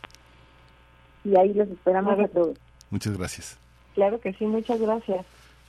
Y 1.23 1.37
ahí 1.37 1.53
los 1.53 1.67
esperamos 1.69 2.19
a 2.19 2.27
todos. 2.27 2.57
Muchas 2.89 3.17
gracias. 3.17 3.57
Claro 3.95 4.19
que 4.19 4.33
sí, 4.33 4.45
muchas 4.45 4.79
gracias. 4.79 5.25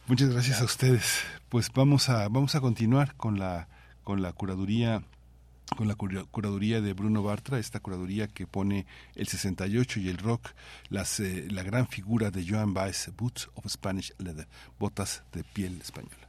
Muchas 0.07 0.33
gracias 0.33 0.61
a 0.61 0.65
ustedes. 0.65 1.25
Pues 1.49 1.71
vamos 1.73 2.09
a 2.09 2.29
vamos 2.29 2.55
a 2.55 2.61
continuar 2.61 3.15
con 3.17 3.39
la 3.39 3.69
con 4.05 4.23
la 4.23 4.33
curaduría 4.33 5.03
con 5.77 5.89
la 5.89 5.95
curaduría 5.95 6.81
de 6.81 6.93
Bruno 6.95 7.23
Bartra, 7.23 7.59
esta 7.59 7.81
curaduría 7.81 8.29
que 8.29 8.47
pone 8.47 8.87
el 9.15 9.29
68 9.29 10.01
y 10.01 10.09
el 10.09 10.19
rock, 10.19 10.51
las, 10.89 11.21
eh, 11.21 11.47
la 11.51 11.63
gran 11.63 11.87
figura 11.87 12.31
de 12.31 12.45
Joan 12.47 12.75
Baez, 12.75 13.11
Boots 13.17 13.49
of 13.55 13.67
Spanish 13.69 14.13
Leather, 14.19 14.49
botas 14.79 15.23
de 15.33 15.45
piel 15.45 15.81
española. 15.81 16.29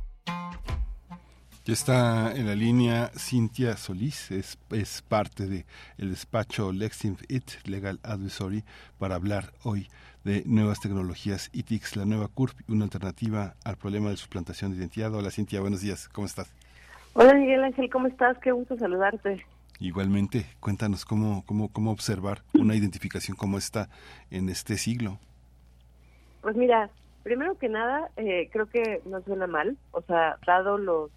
Ya 1.63 1.73
está 1.73 2.33
en 2.35 2.47
la 2.47 2.55
línea 2.55 3.11
Cintia 3.15 3.77
Solís, 3.77 4.31
es, 4.31 4.57
es 4.71 5.03
parte 5.03 5.45
de 5.45 5.67
el 5.99 6.09
despacho 6.09 6.71
Lexing 6.71 7.19
It 7.29 7.67
Legal 7.67 7.99
Advisory 8.01 8.63
para 8.97 9.13
hablar 9.13 9.53
hoy 9.63 9.87
de 10.23 10.41
nuevas 10.47 10.79
tecnologías 10.79 11.51
y 11.53 11.61
TICs, 11.61 11.97
la 11.97 12.05
nueva 12.05 12.29
CURP, 12.29 12.67
una 12.67 12.85
alternativa 12.85 13.53
al 13.63 13.77
problema 13.77 14.09
de 14.09 14.17
suplantación 14.17 14.71
de 14.71 14.77
identidad. 14.77 15.13
Hola 15.13 15.29
Cintia, 15.29 15.61
buenos 15.61 15.81
días, 15.81 16.09
¿cómo 16.09 16.25
estás? 16.25 16.51
Hola 17.13 17.35
Miguel 17.35 17.63
Ángel, 17.63 17.91
¿cómo 17.91 18.07
estás? 18.07 18.39
Qué 18.39 18.51
gusto 18.51 18.75
saludarte. 18.77 19.45
Igualmente, 19.79 20.47
cuéntanos 20.59 21.05
cómo, 21.05 21.43
cómo, 21.45 21.71
cómo 21.71 21.91
observar 21.91 22.41
una 22.55 22.73
identificación 22.75 23.37
como 23.37 23.59
esta 23.59 23.87
en 24.31 24.49
este 24.49 24.79
siglo. 24.79 25.19
Pues 26.41 26.55
mira, 26.55 26.89
primero 27.21 27.55
que 27.59 27.69
nada, 27.69 28.09
eh, 28.17 28.49
creo 28.51 28.65
que 28.65 29.03
no 29.05 29.21
suena 29.21 29.45
mal, 29.45 29.77
o 29.91 30.01
sea, 30.01 30.39
dado 30.47 30.79
los 30.79 31.11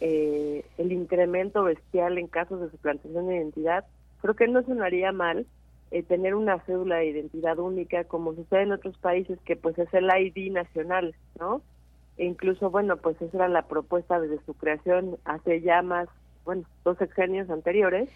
eh, 0.00 0.64
el 0.78 0.92
incremento 0.92 1.64
bestial 1.64 2.18
en 2.18 2.28
casos 2.28 2.60
de 2.60 2.70
suplantación 2.70 3.26
de 3.26 3.36
identidad, 3.36 3.84
creo 4.20 4.34
que 4.34 4.48
no 4.48 4.62
sonaría 4.62 5.12
mal 5.12 5.46
eh, 5.90 6.02
tener 6.02 6.34
una 6.34 6.58
cédula 6.60 6.96
de 6.96 7.06
identidad 7.06 7.58
única 7.58 8.04
como 8.04 8.34
sucede 8.34 8.62
en 8.62 8.72
otros 8.72 8.96
países 8.98 9.38
que 9.44 9.56
pues 9.56 9.78
es 9.78 9.92
el 9.94 10.08
ID 10.10 10.52
nacional, 10.52 11.14
¿no? 11.38 11.62
E 12.16 12.24
incluso, 12.24 12.70
bueno, 12.70 12.96
pues 12.96 13.20
esa 13.22 13.36
era 13.38 13.48
la 13.48 13.62
propuesta 13.62 14.20
desde 14.20 14.44
su 14.44 14.54
creación 14.54 15.18
hace 15.24 15.60
ya 15.60 15.82
más, 15.82 16.08
bueno, 16.44 16.64
dos 16.84 16.98
sexenios 16.98 17.48
anteriores 17.48 18.08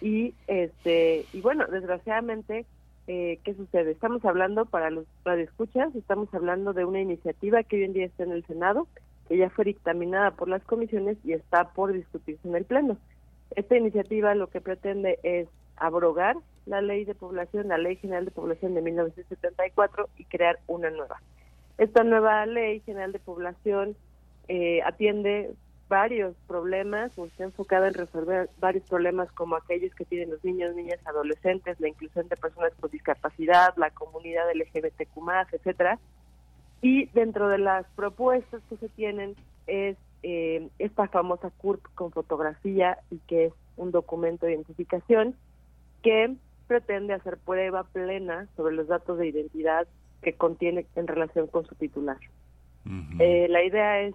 y 0.00 0.34
este 0.46 1.24
y 1.32 1.40
bueno, 1.40 1.66
desgraciadamente 1.66 2.66
eh, 3.06 3.38
¿qué 3.44 3.54
sucede? 3.54 3.92
Estamos 3.92 4.24
hablando 4.24 4.64
para 4.66 4.90
los 4.90 5.06
radioescuchas, 5.24 5.94
estamos 5.94 6.32
hablando 6.34 6.72
de 6.72 6.84
una 6.84 7.00
iniciativa 7.00 7.62
que 7.62 7.76
hoy 7.76 7.84
en 7.84 7.92
día 7.92 8.06
está 8.06 8.24
en 8.24 8.32
el 8.32 8.44
Senado, 8.46 8.88
que 9.28 9.36
ya 9.36 9.50
fue 9.50 9.64
dictaminada 9.64 10.32
por 10.32 10.48
las 10.48 10.62
comisiones 10.64 11.16
y 11.24 11.32
está 11.32 11.72
por 11.72 11.92
discutirse 11.92 12.46
en 12.48 12.56
el 12.56 12.64
Pleno. 12.64 12.96
Esta 13.54 13.76
iniciativa 13.76 14.34
lo 14.34 14.48
que 14.48 14.60
pretende 14.60 15.18
es 15.22 15.48
abrogar 15.76 16.36
la 16.64 16.80
ley 16.80 17.04
de 17.04 17.14
población, 17.14 17.68
la 17.68 17.78
Ley 17.78 17.96
General 17.96 18.24
de 18.24 18.30
Población 18.30 18.74
de 18.74 18.82
1974 18.82 20.08
y 20.16 20.24
crear 20.24 20.58
una 20.66 20.90
nueva. 20.90 21.20
Esta 21.78 22.02
nueva 22.02 22.44
Ley 22.46 22.80
General 22.80 23.12
de 23.12 23.18
Población 23.18 23.96
eh, 24.48 24.80
atiende 24.82 25.54
varios 25.88 26.34
problemas, 26.48 27.12
o 27.16 27.26
está 27.26 27.44
enfocada 27.44 27.88
en 27.88 27.94
resolver 27.94 28.50
varios 28.58 28.84
problemas 28.88 29.30
como 29.32 29.54
aquellos 29.54 29.94
que 29.94 30.04
tienen 30.04 30.30
los 30.30 30.44
niños, 30.44 30.74
niñas, 30.74 30.98
adolescentes, 31.04 31.78
la 31.80 31.88
inclusión 31.88 32.28
de 32.28 32.36
personas 32.36 32.72
con 32.80 32.90
discapacidad, 32.90 33.74
la 33.76 33.90
comunidad 33.90 34.44
LGBTQ+, 34.52 35.52
etcétera. 35.52 35.98
Y 36.82 37.06
dentro 37.06 37.48
de 37.48 37.58
las 37.58 37.86
propuestas 37.96 38.62
que 38.68 38.76
se 38.76 38.88
tienen 38.90 39.34
es 39.66 39.96
eh, 40.22 40.68
esta 40.78 41.08
famosa 41.08 41.50
CURP 41.50 41.82
con 41.94 42.12
fotografía 42.12 42.98
y 43.10 43.18
que 43.26 43.46
es 43.46 43.52
un 43.76 43.90
documento 43.90 44.46
de 44.46 44.52
identificación 44.52 45.34
que 46.02 46.34
pretende 46.66 47.14
hacer 47.14 47.38
prueba 47.38 47.84
plena 47.84 48.48
sobre 48.56 48.74
los 48.74 48.88
datos 48.88 49.18
de 49.18 49.28
identidad 49.28 49.86
que 50.22 50.32
contiene 50.32 50.86
en 50.96 51.06
relación 51.06 51.46
con 51.46 51.66
su 51.66 51.74
titular. 51.74 52.18
Eh, 53.18 53.48
la 53.48 53.64
idea 53.64 54.00
es, 54.02 54.14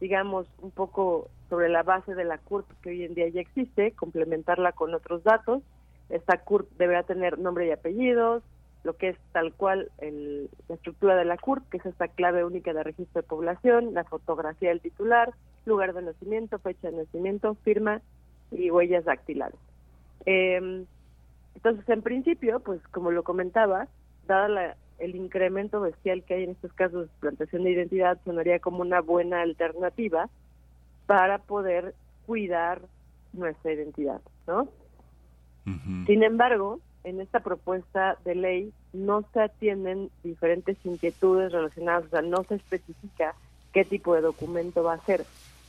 digamos, 0.00 0.46
un 0.60 0.70
poco 0.70 1.28
sobre 1.50 1.68
la 1.68 1.82
base 1.82 2.14
de 2.14 2.24
la 2.24 2.38
CURP 2.38 2.66
que 2.82 2.90
hoy 2.90 3.04
en 3.04 3.14
día 3.14 3.28
ya 3.28 3.40
existe, 3.40 3.92
complementarla 3.92 4.72
con 4.72 4.94
otros 4.94 5.22
datos. 5.22 5.62
Esta 6.08 6.38
CURP 6.38 6.70
deberá 6.78 7.02
tener 7.02 7.38
nombre 7.38 7.66
y 7.66 7.70
apellidos, 7.70 8.42
lo 8.84 8.96
que 8.96 9.10
es 9.10 9.18
tal 9.32 9.52
cual 9.52 9.90
el, 9.98 10.48
la 10.68 10.74
estructura 10.76 11.16
de 11.16 11.24
la 11.24 11.36
CURP, 11.36 11.68
que 11.68 11.76
es 11.78 11.86
esta 11.86 12.08
clave 12.08 12.44
única 12.44 12.72
de 12.72 12.82
registro 12.82 13.22
de 13.22 13.28
población, 13.28 13.94
la 13.94 14.04
fotografía 14.04 14.70
del 14.70 14.80
titular, 14.80 15.34
lugar 15.66 15.92
de 15.92 16.02
nacimiento, 16.02 16.58
fecha 16.58 16.90
de 16.90 16.98
nacimiento, 16.98 17.54
firma 17.62 18.00
y 18.50 18.70
huellas 18.70 19.04
dactilares. 19.04 19.58
Eh, 20.26 20.84
entonces, 21.54 21.88
en 21.88 22.02
principio, 22.02 22.60
pues 22.60 22.80
como 22.88 23.10
lo 23.10 23.22
comentaba, 23.22 23.88
dada 24.26 24.48
la, 24.48 24.76
el 25.00 25.16
incremento 25.16 25.80
bestial 25.80 26.22
que 26.22 26.34
hay 26.34 26.44
en 26.44 26.50
estos 26.50 26.72
casos 26.74 27.08
de 27.08 27.12
plantación 27.20 27.64
de 27.64 27.72
identidad, 27.72 28.18
sonaría 28.24 28.60
como 28.60 28.80
una 28.80 29.00
buena 29.00 29.42
alternativa 29.42 30.28
para 31.06 31.38
poder 31.38 31.94
cuidar 32.26 32.82
nuestra 33.32 33.72
identidad, 33.72 34.20
¿no? 34.46 34.68
Sin 36.06 36.22
embargo, 36.24 36.80
en 37.04 37.20
esta 37.20 37.40
propuesta 37.40 38.16
de 38.24 38.34
ley 38.34 38.72
no 38.92 39.24
se 39.32 39.40
atienden 39.40 40.10
diferentes 40.22 40.76
inquietudes 40.84 41.52
relacionadas, 41.52 42.06
o 42.06 42.08
sea, 42.08 42.22
no 42.22 42.44
se 42.44 42.56
especifica 42.56 43.34
qué 43.72 43.84
tipo 43.84 44.14
de 44.14 44.20
documento 44.20 44.82
va 44.82 44.94
a 44.94 45.04
ser. 45.04 45.24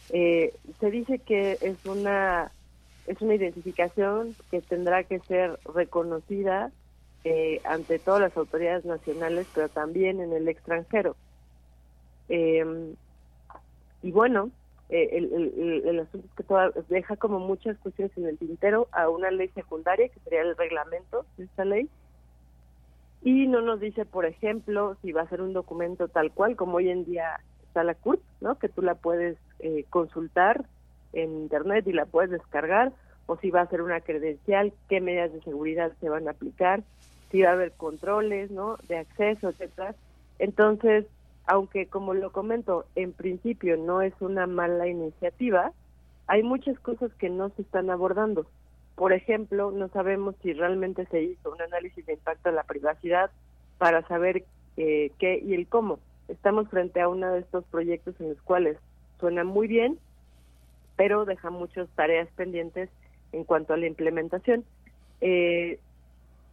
Eh, 0.09 0.53
se 0.79 0.91
dice 0.91 1.19
que 1.19 1.57
es 1.61 1.85
una 1.85 2.51
es 3.07 3.19
una 3.21 3.35
identificación 3.35 4.35
que 4.51 4.61
tendrá 4.61 5.03
que 5.03 5.19
ser 5.19 5.59
reconocida 5.73 6.71
eh, 7.23 7.59
ante 7.65 7.99
todas 7.99 8.21
las 8.21 8.37
autoridades 8.37 8.85
nacionales, 8.85 9.47
pero 9.53 9.69
también 9.69 10.21
en 10.21 10.33
el 10.33 10.47
extranjero. 10.47 11.15
Eh, 12.29 12.93
y 14.03 14.11
bueno, 14.11 14.51
eh, 14.91 15.09
el, 15.13 15.83
el, 15.85 15.99
asunto 16.01 16.27
es 16.27 16.85
que 16.85 16.93
deja 16.93 17.15
como 17.15 17.39
muchas 17.39 17.77
cuestiones 17.77 18.15
en 18.17 18.27
el 18.27 18.37
tintero 18.37 18.89
a 18.91 19.07
una 19.07 19.31
ley 19.31 19.47
secundaria, 19.49 20.09
que 20.09 20.19
sería 20.19 20.41
el 20.41 20.57
reglamento 20.57 21.25
de 21.37 21.45
esta 21.45 21.63
ley, 21.63 21.89
y 23.23 23.47
no 23.47 23.61
nos 23.61 23.79
dice, 23.79 24.05
por 24.05 24.25
ejemplo, 24.25 24.97
si 25.01 25.13
va 25.13 25.21
a 25.21 25.29
ser 25.29 25.41
un 25.41 25.53
documento 25.53 26.09
tal 26.09 26.31
cual, 26.31 26.57
como 26.57 26.77
hoy 26.77 26.89
en 26.89 27.05
día 27.05 27.39
está 27.67 27.85
la 27.85 27.95
CURP, 27.95 28.21
¿no? 28.41 28.59
que 28.59 28.67
tú 28.67 28.81
la 28.81 28.95
puedes 28.95 29.37
eh, 29.59 29.85
consultar 29.89 30.65
en 31.13 31.37
Internet 31.37 31.87
y 31.87 31.93
la 31.93 32.05
puedes 32.05 32.31
descargar, 32.31 32.91
o 33.27 33.37
si 33.37 33.49
va 33.49 33.61
a 33.61 33.67
ser 33.67 33.81
una 33.81 34.01
credencial, 34.01 34.73
qué 34.89 34.99
medidas 34.99 35.31
de 35.31 35.41
seguridad 35.41 35.93
se 36.01 36.09
van 36.09 36.27
a 36.27 36.31
aplicar, 36.31 36.83
si 37.31 37.43
va 37.43 37.51
a 37.51 37.53
haber 37.53 37.71
controles 37.71 38.51
¿no? 38.51 38.75
de 38.89 38.97
acceso, 38.97 39.49
etcétera. 39.49 39.95
Entonces, 40.37 41.05
aunque 41.51 41.87
como 41.87 42.13
lo 42.13 42.31
comento, 42.31 42.85
en 42.95 43.11
principio 43.11 43.75
no 43.75 44.01
es 44.01 44.13
una 44.21 44.47
mala 44.47 44.87
iniciativa, 44.87 45.73
hay 46.27 46.43
muchas 46.43 46.79
cosas 46.79 47.11
que 47.15 47.29
no 47.29 47.49
se 47.49 47.63
están 47.63 47.89
abordando. 47.89 48.45
Por 48.95 49.11
ejemplo, 49.11 49.69
no 49.69 49.89
sabemos 49.89 50.33
si 50.41 50.53
realmente 50.53 51.05
se 51.07 51.23
hizo 51.23 51.51
un 51.51 51.61
análisis 51.61 52.05
de 52.05 52.13
impacto 52.13 52.47
a 52.47 52.53
la 52.53 52.63
privacidad 52.63 53.31
para 53.79 54.01
saber 54.07 54.45
eh, 54.77 55.11
qué 55.19 55.41
y 55.45 55.53
el 55.53 55.67
cómo. 55.67 55.99
Estamos 56.29 56.69
frente 56.69 57.01
a 57.01 57.09
uno 57.09 57.33
de 57.33 57.41
estos 57.41 57.65
proyectos 57.65 58.15
en 58.21 58.29
los 58.29 58.41
cuales 58.43 58.77
suena 59.19 59.43
muy 59.43 59.67
bien, 59.67 59.99
pero 60.95 61.25
deja 61.25 61.49
muchas 61.49 61.89
tareas 61.97 62.29
pendientes 62.37 62.89
en 63.33 63.43
cuanto 63.43 63.73
a 63.73 63.77
la 63.77 63.87
implementación. 63.87 64.63
Eh, 65.19 65.79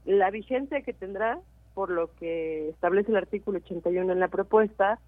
la 0.07 0.33
vigencia 0.33 0.83
que 0.83 0.93
tendrá 0.93 1.39
por 1.79 1.91
lo 1.91 2.13
que 2.17 2.71
establece 2.71 3.13
el 3.13 3.19
artículo 3.19 3.59
81 3.59 4.13
en 4.13 4.19
la 4.19 4.27
propuesta, 4.27 4.99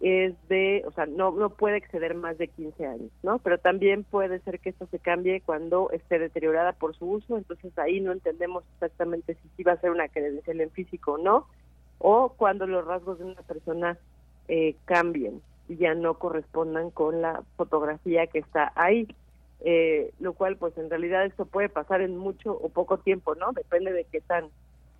es 0.00 0.34
de, 0.50 0.82
o 0.86 0.92
sea, 0.92 1.06
no, 1.06 1.30
no 1.30 1.48
puede 1.48 1.78
exceder 1.78 2.14
más 2.14 2.36
de 2.36 2.48
15 2.48 2.86
años, 2.86 3.10
¿no? 3.22 3.38
Pero 3.38 3.56
también 3.56 4.04
puede 4.04 4.38
ser 4.40 4.60
que 4.60 4.68
esto 4.68 4.86
se 4.90 4.98
cambie 4.98 5.40
cuando 5.40 5.90
esté 5.92 6.18
deteriorada 6.18 6.74
por 6.74 6.94
su 6.94 7.10
uso, 7.10 7.38
entonces 7.38 7.72
ahí 7.78 8.02
no 8.02 8.12
entendemos 8.12 8.64
exactamente 8.74 9.38
si 9.56 9.62
va 9.62 9.72
a 9.72 9.80
ser 9.80 9.92
una 9.92 10.08
credencial 10.08 10.60
en 10.60 10.70
físico 10.72 11.12
o 11.12 11.16
no, 11.16 11.46
o 12.00 12.34
cuando 12.36 12.66
los 12.66 12.84
rasgos 12.84 13.18
de 13.18 13.24
una 13.24 13.40
persona 13.40 13.96
eh, 14.48 14.76
cambien 14.84 15.40
y 15.70 15.76
ya 15.76 15.94
no 15.94 16.18
correspondan 16.18 16.90
con 16.90 17.22
la 17.22 17.42
fotografía 17.56 18.26
que 18.26 18.40
está 18.40 18.72
ahí. 18.74 19.08
Eh, 19.66 20.12
lo 20.20 20.34
cual 20.34 20.58
pues 20.58 20.76
en 20.76 20.90
realidad 20.90 21.24
esto 21.24 21.46
puede 21.46 21.70
pasar 21.70 22.02
en 22.02 22.18
mucho 22.18 22.52
o 22.52 22.68
poco 22.68 22.98
tiempo, 22.98 23.34
¿no? 23.34 23.52
Depende 23.52 23.94
de 23.94 24.04
qué 24.04 24.20
tan 24.20 24.50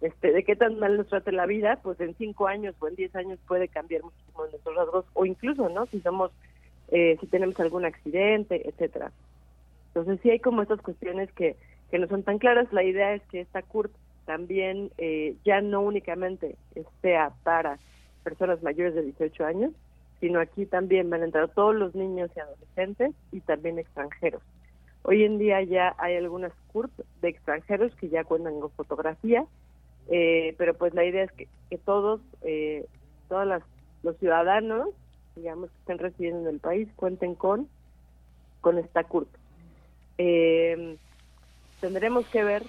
este, 0.04 0.32
de 0.32 0.44
qué 0.44 0.54
tan 0.54 0.78
mal 0.78 0.98
nos 0.98 1.08
trate 1.08 1.32
la 1.32 1.46
vida, 1.46 1.80
pues 1.82 1.98
en 1.98 2.14
cinco 2.16 2.46
años 2.46 2.74
o 2.78 2.88
en 2.88 2.94
diez 2.94 3.16
años 3.16 3.38
puede 3.48 3.68
cambiar 3.68 4.02
muchísimo 4.02 4.44
nuestros 4.50 4.76
rasgos, 4.76 5.06
o 5.14 5.24
incluso, 5.24 5.70
¿no? 5.70 5.86
Si 5.86 5.98
somos, 6.00 6.30
eh, 6.88 7.16
si 7.22 7.26
tenemos 7.26 7.58
algún 7.58 7.86
accidente, 7.86 8.68
etcétera. 8.68 9.12
Entonces 9.88 10.20
sí 10.22 10.28
hay 10.28 10.40
como 10.40 10.60
estas 10.60 10.82
cuestiones 10.82 11.32
que, 11.32 11.56
que 11.90 11.98
no 11.98 12.06
son 12.06 12.22
tan 12.22 12.38
claras. 12.38 12.70
La 12.70 12.82
idea 12.82 13.14
es 13.14 13.22
que 13.30 13.40
esta 13.40 13.62
CURP 13.62 13.92
también 14.26 14.90
eh, 14.98 15.36
ya 15.42 15.62
no 15.62 15.80
únicamente 15.80 16.56
sea 17.00 17.32
para 17.42 17.78
personas 18.24 18.62
mayores 18.62 18.94
de 18.94 19.04
18 19.04 19.46
años, 19.46 19.72
sino 20.20 20.38
aquí 20.38 20.66
también 20.66 21.08
van 21.08 21.22
a 21.22 21.24
entrar 21.24 21.48
todos 21.48 21.74
los 21.74 21.94
niños 21.94 22.30
y 22.36 22.40
adolescentes 22.40 23.14
y 23.32 23.40
también 23.40 23.78
extranjeros. 23.78 24.42
Hoy 25.02 25.24
en 25.24 25.38
día 25.38 25.62
ya 25.62 25.94
hay 25.96 26.16
algunas 26.16 26.52
CURP 26.74 26.90
de 27.22 27.28
extranjeros 27.28 27.94
que 27.96 28.10
ya 28.10 28.24
cuentan 28.24 28.60
con 28.60 28.70
fotografía 28.72 29.46
eh, 30.08 30.54
pero 30.58 30.74
pues 30.74 30.94
la 30.94 31.04
idea 31.04 31.24
es 31.24 31.32
que, 31.32 31.48
todos, 31.84 32.20
eh, 32.42 32.86
todos 33.28 33.46
las, 33.46 33.62
los 34.02 34.16
ciudadanos, 34.18 34.90
digamos, 35.34 35.70
que 35.70 35.78
estén 35.78 35.98
residiendo 35.98 36.48
en 36.48 36.54
el 36.54 36.60
país, 36.60 36.88
cuenten 36.94 37.34
con, 37.34 37.68
con 38.60 38.78
esta 38.78 39.02
CURP. 39.04 39.28
Eh, 40.18 40.96
tendremos 41.80 42.26
que 42.28 42.44
ver 42.44 42.62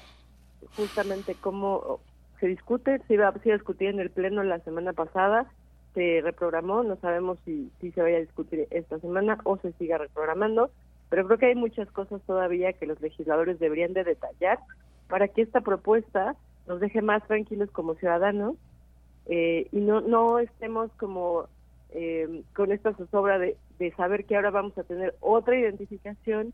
justamente 0.76 1.36
cómo 1.40 2.00
se 2.40 2.48
discute, 2.48 3.00
se 3.08 3.14
iba, 3.14 3.32
se 3.34 3.50
iba 3.50 3.58
a 3.58 3.84
en 3.84 4.00
el 4.00 4.10
Pleno 4.10 4.44
la 4.44 4.60
semana 4.60 4.94
pasada, 4.94 5.50
se 5.94 6.22
reprogramó, 6.22 6.84
no 6.84 6.98
sabemos 6.98 7.38
si, 7.46 7.72
si 7.80 7.92
se 7.92 8.02
vaya 8.02 8.18
a 8.18 8.22
discutir 8.22 8.68
esta 8.72 9.00
semana 9.00 9.38
o 9.44 9.58
se 9.58 9.72
siga 9.74 9.98
reprogramando, 9.98 10.70
pero 11.10 11.26
creo 11.26 11.38
que 11.38 11.46
hay 11.48 11.56
muchas 11.56 11.90
cosas 11.92 12.22
todavía 12.24 12.74
que 12.74 12.88
los 12.88 13.00
legisladores 13.00 13.60
deberían 13.60 13.94
de 13.94 14.04
detallar 14.04 14.60
para 15.08 15.28
que 15.28 15.44
esta 15.44 15.62
propuesta 15.62 16.36
nos 16.68 16.80
deje 16.80 17.02
más 17.02 17.26
tranquilos 17.28 17.70
como 17.72 17.96
ciudadanos 17.96 18.56
eh, 19.28 19.68
y 19.72 19.80
no, 19.80 20.02
no 20.02 20.40
estemos 20.40 20.92
como 20.98 21.48
eh, 21.92 22.44
con 22.56 22.72
esta 22.72 22.94
zozobra 22.94 23.40
de, 23.40 23.58
de 23.80 23.92
saber 23.96 24.26
que 24.26 24.36
ahora 24.36 24.52
vamos 24.52 24.78
a 24.78 24.84
tener 24.84 25.16
otra 25.20 25.58
identificación 25.58 26.54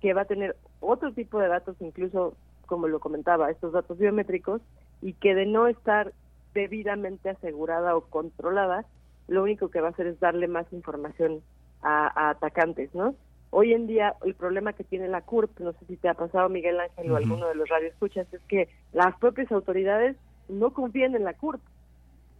que 0.00 0.14
va 0.14 0.22
a 0.22 0.26
tener 0.26 0.56
otro 0.80 1.12
tipo 1.12 1.38
de 1.38 1.48
datos, 1.48 1.76
incluso 1.80 2.34
como 2.66 2.88
lo 2.88 3.00
comentaba, 3.00 3.50
estos 3.50 3.72
datos 3.72 3.98
biométricos, 3.98 4.62
y 5.02 5.12
que 5.14 5.34
de 5.34 5.46
no 5.46 5.66
estar 5.66 6.12
debidamente 6.54 7.28
asegurada 7.30 7.96
o 7.96 8.02
controlada, 8.02 8.84
lo 9.28 9.42
único 9.42 9.68
que 9.68 9.80
va 9.80 9.88
a 9.88 9.90
hacer 9.90 10.06
es 10.06 10.20
darle 10.20 10.48
más 10.48 10.72
información 10.72 11.42
a, 11.82 12.06
a 12.14 12.30
atacantes, 12.30 12.94
¿no? 12.94 13.14
Hoy 13.50 13.74
en 13.74 13.88
día 13.88 14.14
el 14.24 14.34
problema 14.34 14.72
que 14.72 14.84
tiene 14.84 15.08
la 15.08 15.22
CURP, 15.22 15.58
no 15.58 15.72
sé 15.72 15.84
si 15.86 15.96
te 15.96 16.08
ha 16.08 16.14
pasado 16.14 16.48
Miguel 16.48 16.78
Ángel 16.78 17.10
o 17.10 17.16
alguno 17.16 17.48
de 17.48 17.56
los 17.56 17.68
radioescuchas, 17.68 18.32
es 18.32 18.40
que 18.42 18.68
las 18.92 19.16
propias 19.18 19.50
autoridades 19.50 20.16
no 20.48 20.72
confían 20.72 21.16
en 21.16 21.24
la 21.24 21.34
CURP. 21.34 21.60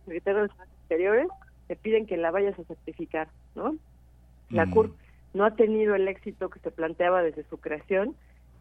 Secretario 0.05 0.43
de 0.43 0.49
los 0.49 0.57
Exteriores 0.81 1.29
te 1.67 1.75
piden 1.77 2.07
que 2.07 2.17
la 2.17 2.31
vayas 2.31 2.59
a 2.59 2.65
certificar, 2.65 3.29
¿no? 3.57 3.77
La 4.51 4.71
CURP 4.71 4.93
no 5.35 5.45
ha 5.45 5.55
tenido 5.57 5.95
el 5.95 6.07
éxito 6.09 6.49
que 6.49 6.61
se 6.61 6.71
planteaba 6.71 7.23
desde 7.23 7.45
su 7.45 7.59
creación 7.59 8.15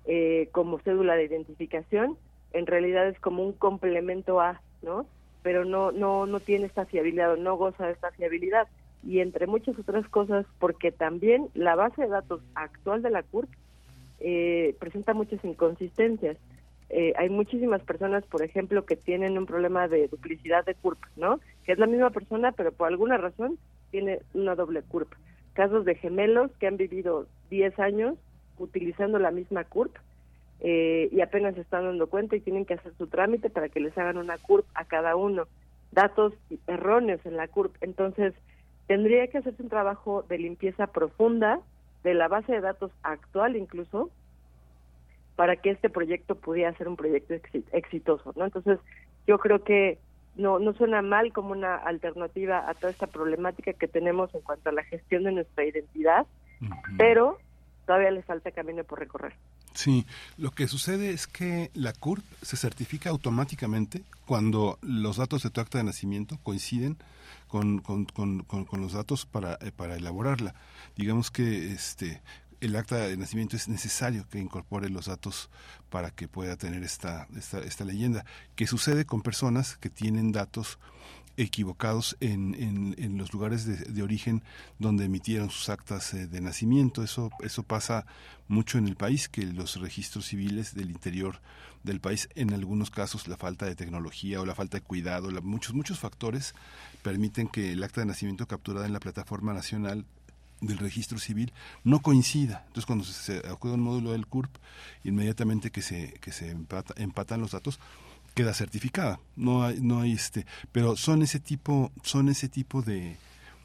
eh, 0.06 0.50
como 0.52 0.80
cédula 0.80 1.16
de 1.16 1.26
identificación, 1.26 2.18
en 2.54 2.66
realidad 2.66 3.08
es 3.08 3.20
como 3.20 3.43
un 3.43 3.54
complemento 3.54 4.39
a, 4.41 4.62
¿no? 4.82 5.06
Pero 5.43 5.66
no 5.66 5.91
no 5.91 6.26
no 6.26 6.39
tiene 6.39 6.66
esta 6.66 6.86
fiabilidad, 6.86 7.38
no 7.38 7.58
goza 7.58 7.86
de 7.86 7.93
esta 7.93 8.12
fiabilidad 8.12 8.68
y 9.04 9.20
entre 9.20 9.47
muchas 9.47 9.78
otras 9.80 10.08
cosas 10.10 10.45
porque 10.60 10.91
también 10.91 11.47
la 11.54 11.76
base 11.76 12.02
de 12.02 12.10
datos 12.10 12.41
actual 12.56 13.02
de 13.02 13.10
la 13.10 13.24
CURP 13.24 13.50
eh, 14.20 14.76
presenta 14.80 15.14
muchas 15.14 15.43
inconsistencias. 15.43 16.38
Eh, 16.89 17.14
hay 17.18 17.30
muchísimas 17.30 17.82
personas, 17.84 18.26
por 18.26 18.41
ejemplo, 18.41 18.86
que 18.86 18.95
tienen 18.95 19.38
un 19.38 19.45
problema 19.45 19.88
de 19.88 20.08
duplicidad 20.08 20.66
de 20.66 20.76
CURP, 20.76 21.00
¿no? 21.16 21.39
Que 21.64 21.72
es 21.72 21.80
la 21.80 21.86
misma 21.86 22.10
persona, 22.10 22.52
pero 22.52 22.72
por 22.72 22.88
alguna 22.88 23.18
razón 23.18 23.58
tiene 23.91 24.20
una 24.34 24.56
doble 24.56 24.82
CURP. 24.82 25.14
Casos 25.54 25.86
de 25.86 25.95
gemelos 25.95 26.52
que 26.60 26.68
han 26.68 26.78
vivido 26.78 27.28
10 27.50 27.80
años 27.80 28.16
utilizando 28.58 29.20
la 29.20 29.32
misma 29.32 29.64
CURP 29.64 29.95
eh, 30.62 31.10
y 31.12 31.22
apenas 31.22 31.56
se 31.56 31.62
están 31.62 31.86
dando 31.86 32.08
cuenta 32.08 32.36
y 32.36 32.41
tienen 32.41 32.66
que 32.66 32.74
hacer 32.74 32.93
su 32.97 33.08
trámite 33.08 33.50
para 33.50 33.70
que 33.70 33.80
les 33.80 33.97
hagan 33.97 34.18
una 34.18 34.38
CURP 34.38 34.66
a 34.74 34.86
cada 34.86 35.16
uno. 35.16 35.47
Datos 35.91 36.34
erróneos 36.68 37.26
en 37.26 37.38
la 37.38 37.47
CURP. 37.47 37.76
Entonces, 37.82 38.34
tendría 38.90 39.28
que 39.28 39.38
hacerse 39.38 39.62
un 39.62 39.70
trabajo 39.70 40.26
de 40.28 40.40
limpieza 40.40 40.88
profunda 40.88 41.60
de 42.04 42.16
la 42.16 42.28
base 42.28 42.54
de 42.54 42.60
datos 42.60 42.90
actual 43.04 43.56
incluso 43.56 44.10
para 45.36 45.58
que 45.58 45.70
este 45.70 45.92
proyecto 45.92 46.34
pudiera 46.34 46.74
ser 46.74 46.88
un 46.88 46.96
proyecto 46.96 47.36
exitoso, 47.72 48.34
¿no? 48.36 48.46
Entonces, 48.46 48.80
yo 49.28 49.38
creo 49.38 49.64
que 49.64 50.00
no 50.36 50.58
no 50.58 50.74
suena 50.74 51.04
mal 51.04 51.32
como 51.34 51.52
una 51.52 51.76
alternativa 51.76 52.68
a 52.68 52.74
toda 52.74 52.92
esta 52.92 53.06
problemática 53.06 53.74
que 53.74 53.88
tenemos 53.88 54.34
en 54.34 54.42
cuanto 54.42 54.70
a 54.70 54.74
la 54.74 54.84
gestión 54.84 55.24
de 55.24 55.34
nuestra 55.34 55.66
identidad, 55.66 56.26
pero 56.98 57.38
todavía 57.86 58.10
le 58.10 58.24
falta 58.24 58.50
camino 58.50 58.84
por 58.86 58.98
recorrer. 58.98 59.34
Sí, 59.76 60.08
lo 60.40 60.50
que 60.50 60.68
sucede 60.68 61.12
es 61.12 61.28
que 61.28 61.70
la 61.76 61.94
CURP 61.94 62.24
se 62.42 62.58
certifica 62.58 63.12
automáticamente 63.12 64.02
cuando 64.26 64.80
los 64.82 65.18
datos 65.18 65.44
de 65.44 65.52
tu 65.52 65.62
acta 65.62 65.78
de 65.78 65.84
nacimiento 65.84 66.40
coinciden 66.42 66.98
con, 67.50 67.80
con, 67.80 68.06
con, 68.06 68.43
con 68.43 68.82
los 68.82 68.93
datos 68.93 69.26
para, 69.26 69.58
eh, 69.60 69.74
para 69.76 69.97
elaborarla. 69.97 70.56
Digamos 70.95 71.32
que 71.32 71.74
este 71.74 72.22
el 72.62 72.76
acta 72.76 73.08
de 73.08 73.18
nacimiento 73.18 73.56
es 73.56 73.68
necesario 73.68 74.28
que 74.28 74.39
incorpore 74.39 74.89
los 74.89 75.06
datos 75.06 75.50
para 75.89 76.12
que 76.12 76.28
pueda 76.28 76.58
tener 76.58 76.84
esta, 76.84 77.28
esta, 77.38 77.60
esta 77.60 77.86
leyenda. 77.86 78.26
¿Qué 78.56 78.68
sucede 78.68 79.06
con 79.06 79.22
personas 79.22 79.78
que 79.78 79.89
tienen 79.89 80.32
datos 80.32 80.78
equivocados 81.40 82.18
en, 82.20 82.54
en, 82.98 83.18
los 83.18 83.32
lugares 83.32 83.66
de, 83.66 84.04
origen 84.04 84.44
donde 84.78 85.06
emitieron 85.06 85.50
sus 85.50 85.70
actas 85.70 86.14
eh, 86.14 86.28
de 86.28 86.42
nacimiento. 86.42 87.02
Eso, 87.02 87.32
eso 87.40 87.64
pasa 87.64 88.06
mucho 88.50 88.78
en 88.78 88.88
el 88.88 88.98
país, 88.98 89.30
que 89.30 89.44
los 89.44 89.80
registros 89.80 90.26
civiles 90.26 90.76
del 90.76 90.92
interior 90.92 91.40
del 91.84 92.02
país, 92.02 92.28
en 92.36 92.54
algunos 92.54 92.92
casos 92.92 93.30
la 93.30 93.38
falta 93.38 93.66
de 93.66 93.76
tecnología 93.76 94.42
o 94.42 94.46
la 94.46 94.54
falta 94.54 94.80
de 94.80 94.84
cuidado, 94.84 95.32
la, 95.32 95.40
muchos, 95.40 95.74
muchos 95.74 95.98
factores 95.98 96.54
permiten 97.04 97.48
que 97.48 97.72
el 97.72 97.84
acta 97.84 98.02
de 98.02 98.08
nacimiento 98.08 98.46
capturada 98.46 98.86
en 98.86 98.92
la 98.92 99.00
plataforma 99.00 99.54
nacional 99.54 100.06
del 100.60 100.78
registro 100.78 101.20
civil 101.20 101.54
no 101.86 102.02
coincida. 102.02 102.64
Entonces, 102.68 102.86
cuando 102.86 103.06
se, 103.06 103.38
acude 103.48 103.72
a 103.72 103.76
un 103.76 103.82
módulo 103.82 104.12
del 104.12 104.28
CURP, 104.28 104.54
inmediatamente 105.06 105.72
que 105.72 105.82
se, 105.82 106.14
que 106.20 106.34
se 106.34 106.50
empatan 106.50 107.40
los 107.40 107.52
datos, 107.52 107.80
queda 108.40 108.54
certificada. 108.54 109.20
No 109.36 109.66
hay, 109.66 109.82
no 109.82 110.00
hay 110.00 110.14
este, 110.14 110.46
pero 110.72 110.96
son 110.96 111.22
ese 111.24 111.42
tipo, 111.42 111.92
son 112.04 112.30
ese 112.30 112.48
tipo 112.48 112.82
de, 112.82 113.18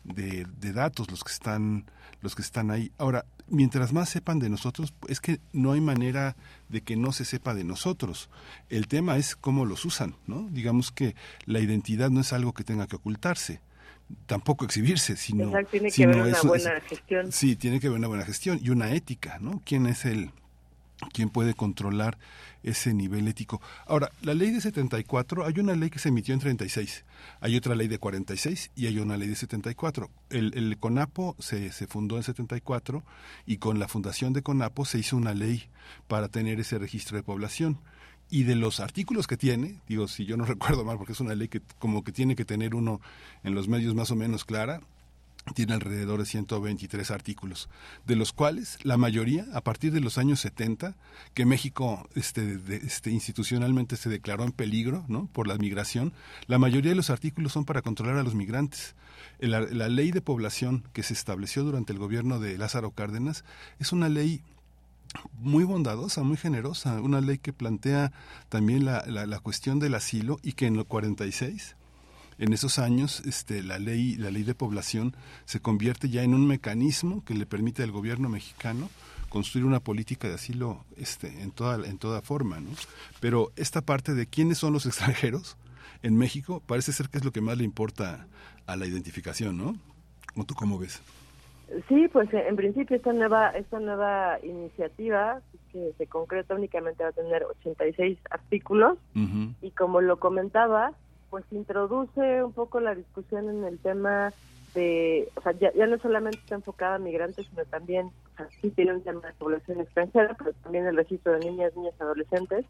de, 0.03 0.49
de, 0.59 0.72
datos 0.72 1.09
los 1.12 1.22
que 1.22 1.31
están, 1.31 1.85
los 2.22 2.35
que 2.35 2.43
están 2.43 2.72
ahí. 2.72 2.91
Ahora, 2.99 3.25
mientras 3.47 3.93
más 3.93 4.09
sepan 4.09 4.41
de 4.41 4.51
nosotros, 4.51 4.93
es 5.07 5.20
que 5.20 5.39
no 5.53 5.70
hay 5.70 5.81
manera 5.81 6.35
de 6.68 6.81
que 6.81 6.97
no 6.97 7.12
se 7.12 7.25
sepa 7.25 7.55
de 7.55 7.62
nosotros. 7.62 8.31
El 8.68 8.89
tema 8.89 9.16
es 9.16 9.37
cómo 9.37 9.64
los 9.64 9.85
usan, 9.85 10.16
¿no? 10.27 10.49
Digamos 10.51 10.91
que 10.91 11.14
la 11.45 11.61
identidad 11.61 12.11
no 12.11 12.22
es 12.22 12.33
algo 12.33 12.53
que 12.53 12.64
tenga 12.64 12.89
que 12.89 12.97
ocultarse 12.97 13.61
tampoco 14.27 14.66
exhibirse, 14.66 15.16
sino... 15.16 15.51
tiene 15.70 15.91
que 15.91 16.05
haber 16.05 16.20
una 16.20 16.43
buena 16.43 16.81
gestión. 16.83 17.33
Sí, 17.33 17.57
tiene 17.57 17.81
que 17.81 17.87
haber 17.87 17.99
una 17.99 18.09
buena 18.09 18.25
gestión 18.25 18.61
y 18.62 18.68
una 18.68 18.93
ética, 18.93 19.39
¿no? 19.41 19.62
¿Quién 19.64 19.87
es 19.87 20.05
el, 20.05 20.31
quién 21.12 21.30
puede 21.30 21.55
controlar 21.55 22.18
ese 22.62 22.94
nivel 22.94 23.28
ético. 23.28 23.61
Ahora, 23.86 24.11
la 24.22 24.34
ley 24.34 24.50
de 24.50 24.61
74, 24.61 25.44
hay 25.44 25.59
una 25.59 25.74
ley 25.74 25.90
que 25.90 25.98
se 25.98 26.09
emitió 26.09 26.34
en 26.34 26.40
36, 26.40 27.05
hay 27.40 27.57
otra 27.57 27.74
ley 27.74 27.88
de 27.88 27.98
46 27.98 28.70
y 28.74 28.86
hay 28.86 28.98
una 28.98 29.16
ley 29.16 29.28
de 29.28 29.36
74. 29.36 30.11
El, 30.30 30.57
el 30.57 30.78
CONAPO 30.78 31.36
se, 31.38 31.72
se 31.72 31.86
fundó 31.86 32.16
en 32.16 32.22
74 32.22 33.05
y 33.46 33.59
con 33.59 33.78
la 33.78 33.88
fundación 33.88 34.32
de 34.32 34.42
CONAPO 34.42 34.84
se 34.84 34.98
hizo 34.98 35.16
una 35.16 35.34
ley 35.34 35.68
para 36.09 36.28
tener 36.28 36.59
ese 36.61 36.78
registro 36.78 37.16
de 37.16 37.22
población 37.22 37.78
y 38.30 38.44
de 38.44 38.57
los 38.57 38.80
artículos 38.80 39.26
que 39.26 39.36
tiene, 39.36 39.80
digo, 39.86 40.09
si 40.09 40.24
yo 40.24 40.36
no 40.36 40.44
recuerdo 40.46 40.84
mal, 40.84 40.96
porque 40.96 41.12
es 41.12 41.20
una 41.20 41.34
ley 41.34 41.48
que 41.48 41.61
como 41.78 42.02
que 42.02 42.12
tiene 42.12 42.36
que 42.36 42.44
tener 42.44 42.74
uno 42.74 43.00
en 43.42 43.55
los 43.55 43.68
medios 43.68 43.94
más 43.94 44.11
o 44.11 44.16
menos 44.16 44.44
clara, 44.44 44.80
tiene 45.53 45.74
alrededor 45.74 46.20
de 46.20 46.26
123 46.26 47.11
artículos, 47.11 47.68
de 48.07 48.16
los 48.16 48.32
cuales 48.32 48.78
la 48.82 48.97
mayoría, 48.97 49.47
a 49.53 49.61
partir 49.61 49.92
de 49.92 50.01
los 50.01 50.16
años 50.16 50.40
70, 50.40 50.97
que 51.34 51.45
México 51.45 52.09
este, 52.14 52.59
este, 52.68 53.11
institucionalmente 53.11 53.97
se 53.97 54.09
declaró 54.09 54.45
en 54.45 54.53
peligro 54.53 55.05
¿no? 55.09 55.26
por 55.32 55.47
la 55.47 55.59
migración, 55.59 56.12
la 56.47 56.59
mayoría 56.59 56.90
de 56.90 56.97
los 56.97 57.11
artículos 57.11 57.53
son 57.53 57.64
para 57.64 57.82
controlar 57.82 58.16
a 58.16 58.22
los 58.22 58.34
migrantes. 58.34 58.95
La, 59.40 59.61
ley 59.88 60.11
de 60.11 60.22
población 60.22 60.84
que 60.92 61.03
se 61.03 61.12
estableció 61.12 61.64
durante 61.64 61.92
el 61.92 61.99
gobierno 61.99 62.40
de 62.40 62.57
Lázaro 62.57 62.92
Cárdenas 62.92 63.45
es 63.78 63.92
una 63.92 64.09
ley 64.09 64.42
muy 65.38 65.64
bondadosa, 65.64 66.22
muy 66.22 66.36
generosa, 66.36 67.01
una 67.01 67.20
ley 67.20 67.38
que 67.38 67.53
plantea 67.53 68.12
también 68.49 68.84
la, 68.84 69.05
la, 69.07 69.26
la 69.26 69.40
cuestión 69.40 69.78
del 69.78 69.95
asilo 69.95 70.38
y 70.42 70.53
que 70.53 70.66
en 70.66 70.76
lo 70.76 70.86
46 70.86 71.76
en 72.39 72.53
esos 72.53 72.78
años 72.78 73.22
este, 73.26 73.62
la 73.62 73.78
ley 73.78 74.16
la 74.16 74.30
ley 74.30 74.43
de 74.43 74.55
población 74.55 75.14
se 75.45 75.61
convierte 75.61 76.09
ya 76.09 76.22
en 76.22 76.35
un 76.35 76.47
mecanismo 76.47 77.24
que 77.24 77.35
le 77.35 77.47
permite 77.47 77.82
al 77.82 77.91
gobierno 77.91 78.28
mexicano 78.28 78.91
construir 79.28 79.64
una 79.64 79.80
política 79.80 80.28
de 80.28 80.35
asilo 80.35 80.85
este, 80.97 81.43
en 81.43 81.51
toda 81.51 81.87
en 81.87 81.99
toda 81.99 82.22
forma 82.22 82.61
¿no? 82.61 82.70
pero 83.20 83.53
esta 83.57 83.82
parte 83.82 84.14
de 84.14 84.26
quiénes 84.26 84.59
son 84.59 84.72
los 84.72 84.87
extranjeros 84.87 85.57
en 86.03 86.16
México 86.16 86.62
parece 86.66 86.93
ser 86.93 87.09
que 87.09 87.18
es 87.18 87.24
lo 87.24 87.32
que 87.32 87.41
más 87.41 87.57
le 87.57 87.64
importa 87.64 88.26
a 88.66 88.76
la 88.76 88.87
identificación 88.87 89.57
¿no? 89.57 89.76
¿O 90.37 90.45
tú 90.45 90.55
cómo 90.55 90.78
ves? 90.78 91.01
Sí, 91.89 92.09
pues 92.12 92.28
en 92.32 92.57
principio 92.57 92.97
esta 92.97 93.12
nueva 93.12 93.51
esta 93.51 93.78
nueva 93.80 94.39
iniciativa 94.43 95.41
que 95.72 95.93
se 95.99 96.07
concreta 96.07 96.55
únicamente 96.55 97.03
va 97.03 97.11
a 97.11 97.12
tener 97.12 97.43
86 97.43 98.18
artículos 98.30 98.97
y 99.61 99.70
como 99.72 100.01
lo 100.01 100.18
comentaba, 100.18 100.93
pues 101.35 101.47
introduce 101.51 102.45
un 102.45 102.53
poco 102.53 102.78
la 102.78 102.95
discusión 102.95 103.49
en 103.49 103.64
el 103.64 103.80
tema 103.80 104.32
de, 104.72 105.28
o 105.35 105.41
sea, 105.41 105.51
ya, 105.51 105.72
no 105.85 105.99
solamente 105.99 106.39
está 106.39 106.55
enfocada 106.55 106.95
a 106.95 106.99
migrantes, 107.01 107.45
sino 107.49 107.64
también, 107.64 108.07
o 108.07 108.37
sea, 108.37 108.49
sí 108.62 108.70
tiene 108.70 108.95
un 108.95 109.03
tema 109.03 109.26
de 109.26 109.32
población 109.32 109.80
extranjera, 109.80 110.37
pero 110.39 110.53
también 110.62 110.87
el 110.87 110.95
registro 110.95 111.32
de 111.32 111.41
niñas, 111.41 111.74
niñas, 111.74 112.01
adolescentes. 112.01 112.66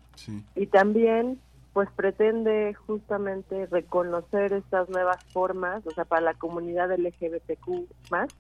Y 0.55 0.67
también, 0.69 1.39
pues 1.75 1.91
pretende 1.95 2.73
justamente 2.73 3.67
reconocer 3.67 4.55
estas 4.55 4.89
nuevas 4.89 5.23
formas, 5.25 5.87
o 5.87 5.91
sea, 5.91 6.07
para 6.07 6.23
la 6.23 6.33
comunidad 6.33 6.91
LGBTQ 6.91 7.87
más, 8.11 8.31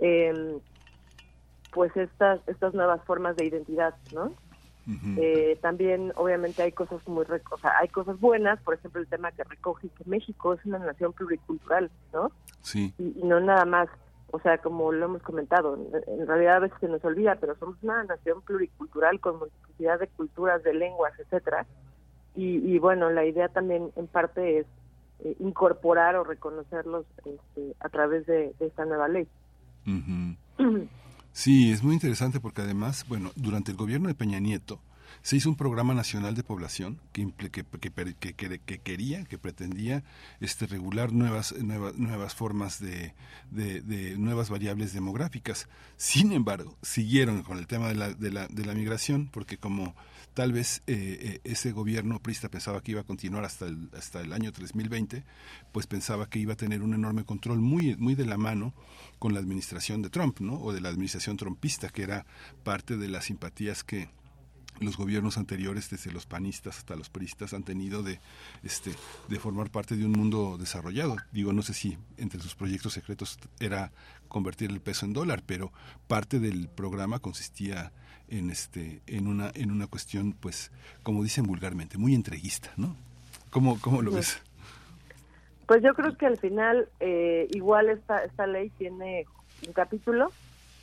eh, 0.00 0.58
pues 1.72 1.96
estas, 1.96 2.40
estas 2.48 2.74
nuevas 2.74 3.00
formas 3.04 3.36
de 3.36 3.44
identidad, 3.44 3.94
¿no? 4.12 4.32
Eh, 5.18 5.58
también 5.60 6.12
obviamente 6.16 6.62
hay 6.62 6.72
cosas 6.72 7.06
muy 7.06 7.24
o 7.24 7.58
sea, 7.58 7.78
hay 7.78 7.88
cosas 7.88 8.18
buenas 8.20 8.60
por 8.62 8.74
ejemplo 8.74 9.00
el 9.00 9.08
tema 9.08 9.32
que 9.32 9.44
recoge 9.44 9.88
que 9.88 10.04
México 10.04 10.54
es 10.54 10.64
una 10.64 10.78
nación 10.78 11.12
pluricultural 11.12 11.90
no 12.12 12.30
sí. 12.62 12.92
Y, 12.98 13.22
no 13.24 13.40
nada 13.40 13.64
más 13.64 13.88
o 14.32 14.40
sea 14.40 14.58
como 14.58 14.92
lo 14.92 15.06
hemos 15.06 15.22
comentado 15.22 15.78
en 16.06 16.26
realidad 16.26 16.56
a 16.56 16.60
veces 16.60 16.78
se 16.80 16.88
nos 16.88 17.04
olvida 17.04 17.36
pero 17.36 17.56
somos 17.56 17.76
una 17.82 18.02
nación 18.04 18.42
pluricultural 18.42 19.20
con 19.20 19.38
multiplicidad 19.38 20.00
de 20.00 20.08
culturas 20.08 20.62
de 20.62 20.74
lenguas 20.74 21.12
etcétera. 21.18 21.66
Y, 22.34 22.58
y 22.58 22.78
bueno 22.78 23.10
la 23.10 23.24
idea 23.24 23.48
también 23.48 23.90
en 23.96 24.06
parte 24.06 24.60
es 24.60 24.66
eh, 25.24 25.36
incorporar 25.40 26.16
o 26.16 26.24
reconocerlos 26.24 27.04
este, 27.18 27.74
a 27.80 27.88
través 27.90 28.26
de, 28.26 28.54
esta 28.60 28.84
nueva 28.86 29.08
ley 29.08 29.26
Sí, 31.40 31.72
es 31.72 31.82
muy 31.82 31.94
interesante 31.94 32.38
porque 32.38 32.60
además, 32.60 33.06
bueno, 33.08 33.32
durante 33.34 33.70
el 33.70 33.78
gobierno 33.78 34.08
de 34.08 34.14
Peña 34.14 34.40
Nieto 34.40 34.78
se 35.22 35.36
hizo 35.36 35.48
un 35.48 35.56
programa 35.56 35.94
nacional 35.94 36.34
de 36.34 36.42
población 36.42 37.00
que, 37.12 37.32
que, 37.32 37.50
que, 37.50 38.58
que 38.58 38.78
quería, 38.80 39.24
que 39.24 39.38
pretendía 39.38 40.04
este, 40.40 40.66
regular 40.66 41.14
nuevas, 41.14 41.54
nuevas, 41.56 41.94
nuevas 41.94 42.34
formas 42.34 42.78
de, 42.78 43.14
de, 43.50 44.18
nuevas 44.18 44.50
variables 44.50 44.92
demográficas. 44.92 45.66
Sin 45.96 46.34
embargo, 46.34 46.76
siguieron 46.82 47.42
con 47.42 47.56
el 47.56 47.66
tema 47.66 47.88
de 47.88 47.94
la, 47.94 48.12
de 48.12 48.30
la, 48.30 48.46
de 48.46 48.66
la 48.66 48.74
migración 48.74 49.30
porque 49.32 49.56
como 49.56 49.96
tal 50.34 50.52
vez 50.52 50.82
eh, 50.86 51.18
eh, 51.20 51.40
ese 51.44 51.72
gobierno 51.72 52.20
prista 52.20 52.48
pensaba 52.48 52.82
que 52.82 52.92
iba 52.92 53.00
a 53.00 53.04
continuar 53.04 53.44
hasta 53.44 53.66
el, 53.66 53.90
hasta 53.96 54.20
el 54.20 54.32
año 54.32 54.52
2020, 54.52 55.24
pues 55.72 55.86
pensaba 55.86 56.28
que 56.28 56.38
iba 56.38 56.54
a 56.54 56.56
tener 56.56 56.82
un 56.82 56.94
enorme 56.94 57.24
control 57.24 57.60
muy, 57.60 57.96
muy 57.96 58.14
de 58.14 58.26
la 58.26 58.38
mano 58.38 58.74
con 59.18 59.34
la 59.34 59.40
administración 59.40 60.02
de 60.02 60.10
Trump, 60.10 60.40
¿no? 60.40 60.54
O 60.60 60.72
de 60.72 60.80
la 60.80 60.88
administración 60.88 61.36
trumpista, 61.36 61.88
que 61.88 62.02
era 62.02 62.26
parte 62.64 62.96
de 62.96 63.08
las 63.08 63.26
simpatías 63.26 63.84
que 63.84 64.08
los 64.80 64.96
gobiernos 64.96 65.36
anteriores, 65.36 65.90
desde 65.90 66.10
los 66.10 66.26
panistas 66.26 66.78
hasta 66.78 66.96
los 66.96 67.10
priistas, 67.10 67.52
han 67.52 67.62
tenido 67.62 68.02
de, 68.02 68.20
este, 68.62 68.94
de 69.28 69.38
formar 69.38 69.70
parte 69.70 69.96
de 69.96 70.06
un 70.06 70.12
mundo 70.12 70.56
desarrollado. 70.58 71.16
Digo, 71.32 71.52
no 71.52 71.62
sé 71.62 71.74
si 71.74 71.98
entre 72.16 72.40
sus 72.40 72.54
proyectos 72.54 72.94
secretos 72.94 73.38
era 73.58 73.92
convertir 74.28 74.70
el 74.70 74.80
peso 74.80 75.04
en 75.04 75.12
dólar, 75.12 75.42
pero 75.44 75.72
parte 76.08 76.40
del 76.40 76.68
programa 76.68 77.18
consistía 77.18 77.92
en, 78.30 78.50
este, 78.50 79.00
en, 79.06 79.26
una, 79.26 79.50
en 79.54 79.70
una 79.70 79.86
cuestión, 79.86 80.32
pues, 80.32 80.70
como 81.02 81.22
dicen 81.22 81.44
vulgarmente, 81.44 81.98
muy 81.98 82.14
entreguista, 82.14 82.70
¿no? 82.76 82.96
¿Cómo, 83.50 83.80
cómo 83.80 84.02
lo 84.02 84.12
ves? 84.12 84.40
Pues 85.66 85.82
yo 85.82 85.94
creo 85.94 86.16
que 86.16 86.26
al 86.26 86.36
final 86.36 86.88
eh, 86.98 87.46
igual 87.50 87.90
esta, 87.90 88.24
esta 88.24 88.46
ley 88.46 88.70
tiene 88.70 89.26
un 89.66 89.72
capítulo 89.72 90.32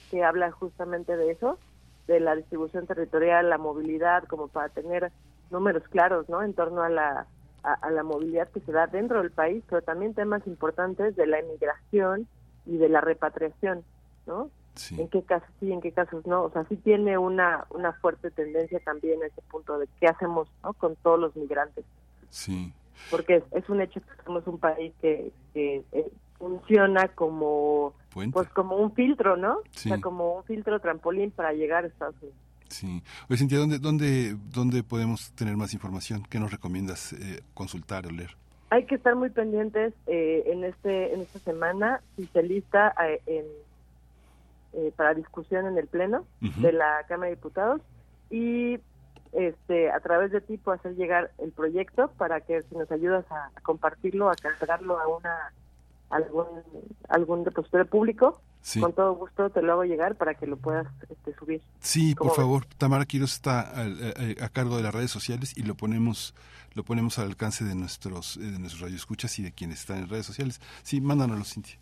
que 0.10 0.24
habla 0.24 0.52
justamente 0.52 1.18
de 1.18 1.32
eso, 1.32 1.60
de 2.08 2.20
la 2.20 2.36
distribución 2.36 2.88
territorial, 2.88 3.50
la 3.50 3.58
movilidad, 3.58 4.24
como 4.24 4.48
para 4.48 4.70
tener 4.70 5.12
números 5.52 5.84
claros, 5.90 6.30
¿no? 6.30 6.42
En 6.42 6.54
torno 6.54 6.84
a 6.84 6.90
la, 6.90 7.28
a, 7.64 7.92
la 7.92 8.04
movilidad 8.04 8.50
que 8.50 8.62
se 8.62 8.72
da 8.72 8.88
dentro 8.88 9.22
del 9.22 9.32
país, 9.32 9.64
pero 9.70 9.82
también 9.82 10.14
temas 10.14 10.46
importantes 10.48 11.16
de 11.16 11.28
la 11.28 11.40
emigración 11.40 12.28
y 12.66 12.78
de 12.78 12.90
la 12.90 13.02
repatriación, 13.02 13.84
¿no? 14.26 14.50
En 14.92 15.08
qué 15.08 15.22
casos 15.24 15.50
sí, 15.60 15.72
en 15.72 15.82
qué 15.82 15.92
casos 15.92 16.26
no. 16.26 16.44
O 16.44 16.52
sea, 16.52 16.66
sí 16.70 16.76
tiene 16.78 17.18
una, 17.18 17.66
una 17.70 17.94
fuerte 17.94 18.32
tendencia 18.32 18.80
también 18.80 19.22
a 19.24 19.28
ese 19.28 19.42
punto 19.50 19.78
de 19.80 19.88
qué 20.00 20.08
hacemos 20.08 20.48
¿no? 20.64 20.74
con 20.74 20.96
todos 20.98 21.20
los 21.20 21.36
migrantes. 21.36 21.86
Sí 22.30 22.74
porque 23.10 23.44
es, 23.52 23.70
un 23.70 23.82
hecho 23.82 24.02
que 24.02 24.24
somos 24.26 24.46
un 24.48 24.58
país 24.58 24.94
que, 25.02 25.32
que 25.54 25.84
eh, 25.92 26.12
funciona 26.38 27.08
como 27.10 27.94
pues 28.34 28.50
como 28.50 28.78
un 28.78 28.94
filtro, 28.94 29.38
¿no? 29.38 29.58
O 29.58 29.64
sea, 29.74 30.02
como 30.02 30.38
un 30.38 30.44
filtro 30.44 30.80
trampolín 30.80 31.30
para 31.30 31.54
llegar 31.54 31.84
a 31.84 31.88
Estados 31.88 32.16
Unidos. 32.22 32.38
Sí. 32.70 33.04
Oye, 33.30 33.38
Cintia, 33.38 33.60
¿dónde, 33.60 33.80
dónde, 33.80 34.36
¿dónde 34.52 34.84
podemos 34.84 35.32
tener 35.34 35.56
más 35.56 35.74
información? 35.74 36.24
¿Qué 36.30 36.40
nos 36.40 36.52
recomiendas 36.52 37.14
eh, 37.14 37.42
consultar 37.54 38.08
o 38.08 38.10
leer? 38.10 38.36
Hay 38.72 38.86
que 38.86 38.96
estar 38.96 39.16
muy 39.16 39.30
pendientes 39.30 39.94
eh, 40.08 40.44
en 40.48 40.64
este 40.64 41.14
en 41.14 41.22
esta 41.22 41.40
semana, 41.40 42.02
si 42.16 42.26
se 42.26 42.44
lista 42.44 42.94
en, 43.26 43.46
para 44.96 45.14
discusión 45.14 45.66
en 45.68 45.78
el 45.78 45.88
Pleno 45.88 46.26
de 46.40 46.72
la 46.72 47.06
Cámara 47.08 47.30
de 47.30 47.36
Diputados 47.36 47.82
y 48.30 48.80
este, 49.34 49.92
a 49.92 50.00
través 50.00 50.32
de 50.32 50.42
ti 50.42 50.58
puedo 50.58 50.78
hacer 50.78 50.96
llegar 50.96 51.32
el 51.38 51.52
proyecto 51.52 52.12
para 52.18 52.42
que 52.42 52.62
si 52.64 52.76
nos 52.76 52.92
ayudas 52.92 53.26
a, 53.32 53.52
compartirlo, 53.62 54.30
a 54.30 54.36
cargarlo 54.36 55.00
a 55.00 55.08
una 55.08 55.54
algún 56.10 56.46
algún 57.10 57.44
depositorio 57.44 57.86
público, 57.86 58.42
con 58.80 58.94
todo 58.94 59.14
gusto 59.16 59.50
te 59.50 59.62
lo 59.62 59.74
hago 59.74 59.84
llegar 59.84 60.16
para 60.16 60.36
que 60.36 60.48
lo 60.48 60.56
puedas 60.58 60.88
este, 61.10 61.34
subir. 61.36 61.62
Sí, 61.80 62.16
por 62.16 62.34
favor. 62.34 62.66
Tamara 62.78 63.06
Quiroz 63.06 63.34
está 63.34 63.60
a, 63.62 64.50
cargo 64.50 64.78
de 64.78 64.84
las 64.84 64.96
redes 64.96 65.12
sociales 65.12 65.54
y 65.58 65.64
lo 65.64 65.76
ponemos 65.76 66.34
lo 66.74 66.84
ponemos 66.84 67.20
al 67.20 67.26
alcance 67.28 67.66
de 67.66 67.76
nuestros 67.76 68.40
de 68.40 68.60
nuestros 68.60 68.82
radioescuchas 68.82 69.38
y 69.40 69.44
de 69.44 69.52
quienes 69.52 69.82
están 69.82 69.98
en 69.98 70.10
redes 70.10 70.26
sociales. 70.26 70.62
Sí, 70.84 71.02
mándanoslo, 71.02 71.44
Cintia. 71.44 71.78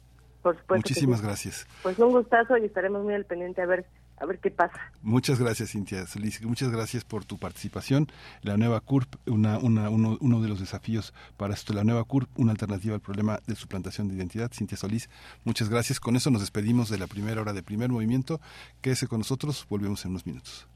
Por 0.45 0.55
supuesto. 0.59 0.75
Muchísimas 0.75 1.23
gracias. 1.23 1.65
Pues 1.81 1.97
un 1.97 2.11
gustazo 2.11 2.55
y 2.55 2.65
estaremos 2.65 3.03
muy 3.03 3.15
al 3.15 3.25
pendiente 3.25 3.63
a 3.63 3.65
ver 3.65 3.87
a 4.17 4.27
ver 4.27 4.37
qué 4.37 4.51
pasa. 4.51 4.79
Muchas 5.01 5.39
gracias, 5.39 5.71
Cintia 5.71 6.05
Solís. 6.05 6.39
Muchas 6.43 6.69
gracias 6.69 7.03
por 7.03 7.25
tu 7.25 7.39
participación. 7.39 8.07
La 8.43 8.55
nueva 8.55 8.79
CURP, 8.79 9.15
una, 9.25 9.57
una, 9.57 9.89
uno, 9.89 10.19
uno, 10.21 10.41
de 10.41 10.47
los 10.47 10.59
desafíos 10.59 11.15
para 11.35 11.55
esto, 11.55 11.73
la 11.73 11.83
nueva 11.83 12.03
CURP, 12.03 12.29
una 12.37 12.51
alternativa 12.51 12.93
al 12.93 13.01
problema 13.01 13.39
de 13.47 13.55
suplantación 13.55 14.07
de 14.07 14.13
identidad. 14.13 14.51
Cintia 14.53 14.77
Solís, 14.77 15.09
muchas 15.45 15.67
gracias. 15.67 15.99
Con 15.99 16.15
eso 16.15 16.29
nos 16.29 16.41
despedimos 16.41 16.89
de 16.89 16.99
la 16.99 17.07
primera 17.07 17.41
hora 17.41 17.51
de 17.51 17.63
primer 17.63 17.89
movimiento. 17.89 18.39
Quédese 18.81 19.07
con 19.07 19.21
nosotros, 19.21 19.65
volvemos 19.67 20.05
en 20.05 20.11
unos 20.11 20.27
minutos. 20.27 20.67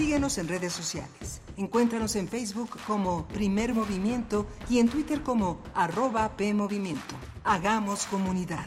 Síguenos 0.00 0.38
en 0.38 0.48
redes 0.48 0.72
sociales. 0.72 1.42
Encuéntranos 1.58 2.16
en 2.16 2.26
Facebook 2.26 2.70
como 2.86 3.28
Primer 3.28 3.74
Movimiento 3.74 4.46
y 4.70 4.78
en 4.78 4.88
Twitter 4.88 5.22
como 5.22 5.60
arroba 5.74 6.38
PMovimiento. 6.38 7.14
Hagamos 7.44 8.06
comunidad. 8.06 8.66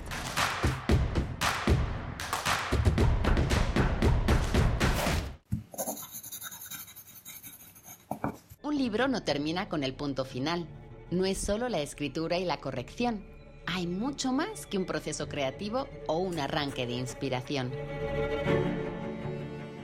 Un 8.61 8.77
libro 8.77 9.07
no 9.07 9.23
termina 9.23 9.67
con 9.69 9.83
el 9.83 9.95
punto 9.95 10.25
final. 10.25 10.67
No 11.09 11.25
es 11.25 11.39
solo 11.39 11.67
la 11.67 11.81
escritura 11.81 12.37
y 12.37 12.45
la 12.45 12.61
corrección. 12.61 13.25
Hay 13.65 13.87
mucho 13.87 14.33
más 14.33 14.67
que 14.67 14.77
un 14.77 14.85
proceso 14.85 15.27
creativo 15.27 15.87
o 16.05 16.19
un 16.19 16.37
arranque 16.37 16.85
de 16.85 16.93
inspiración. 16.93 17.71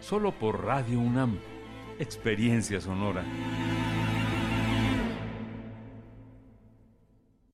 solo 0.00 0.38
por 0.38 0.64
Radio 0.64 1.00
UNAM. 1.00 1.38
Experiencia 1.98 2.80
sonora. 2.80 3.24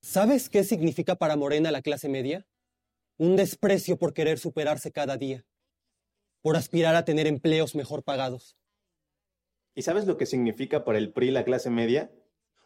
¿Sabes 0.01 0.49
qué 0.49 0.63
significa 0.63 1.15
para 1.15 1.35
Morena 1.35 1.71
la 1.71 1.81
clase 1.81 2.07
media? 2.07 2.45
Un 3.17 3.35
desprecio 3.35 3.97
por 3.97 4.13
querer 4.13 4.39
superarse 4.39 4.91
cada 4.91 5.17
día, 5.17 5.45
por 6.41 6.55
aspirar 6.55 6.95
a 6.95 7.05
tener 7.05 7.27
empleos 7.27 7.75
mejor 7.75 8.03
pagados. 8.03 8.55
¿Y 9.73 9.81
sabes 9.81 10.05
lo 10.05 10.17
que 10.17 10.25
significa 10.25 10.85
para 10.85 10.99
el 10.99 11.11
PRI 11.11 11.31
la 11.31 11.43
clase 11.43 11.69
media? 11.69 12.11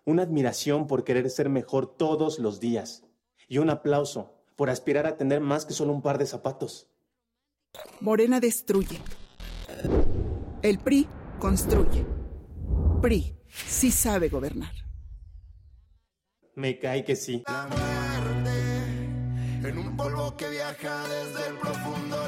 Una 0.06 0.24
admiración 0.24 0.86
por 0.86 1.04
querer 1.04 1.30
ser 1.30 1.50
mejor 1.50 1.98
todos 1.98 2.40
los 2.40 2.60
días. 2.60 3.04
Y 3.48 3.58
un 3.58 3.70
aplauso 3.70 4.36
por 4.56 4.70
aspirar 4.70 5.08
a 5.08 5.18
tener 5.18 5.40
más 5.40 5.66
que 5.66 5.74
solo 5.74 5.94
un 5.94 6.02
par 6.02 6.18
de 6.18 6.26
zapatos. 6.26 6.88
Morena 8.02 8.40
destruye. 8.40 9.00
El 10.62 10.80
PRI 10.80 11.08
construye. 11.40 12.06
PRI 13.02 13.36
sí 13.48 13.92
sabe 13.92 14.30
gobernar. 14.30 14.74
Me 16.56 16.80
cae 16.80 17.04
que 17.04 17.16
sí. 17.16 17.44
La 17.48 17.68
muerte 17.68 19.70
en 19.70 19.78
un 19.78 19.96
polvo 19.96 20.36
que 20.36 20.50
viaja 20.50 21.08
desde 21.08 21.50
el 21.50 21.58
profundo 21.58 22.28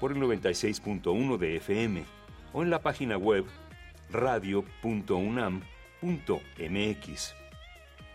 por 0.00 0.12
el 0.12 0.18
96.1 0.18 1.38
de 1.38 1.56
FM 1.56 2.04
o 2.52 2.62
en 2.62 2.70
la 2.70 2.80
página 2.80 3.16
web 3.16 3.44
radio.unam.mx. 4.10 5.64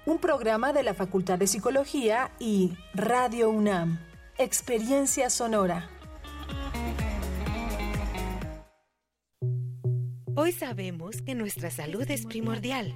Un 0.06 0.18
programa 0.20 0.74
de 0.74 0.84
la 0.84 0.94
Facultad 0.94 1.38
de 1.38 1.48
Psicología 1.48 2.32
y 2.40 2.74
Radio 2.94 3.50
UNAM. 3.50 4.00
Experiencia 4.38 5.30
sonora. 5.30 5.90
Hoy 10.36 10.54
sabemos 10.54 11.22
que 11.22 11.36
nuestra 11.36 11.70
salud 11.70 12.10
es 12.10 12.26
primordial. 12.26 12.96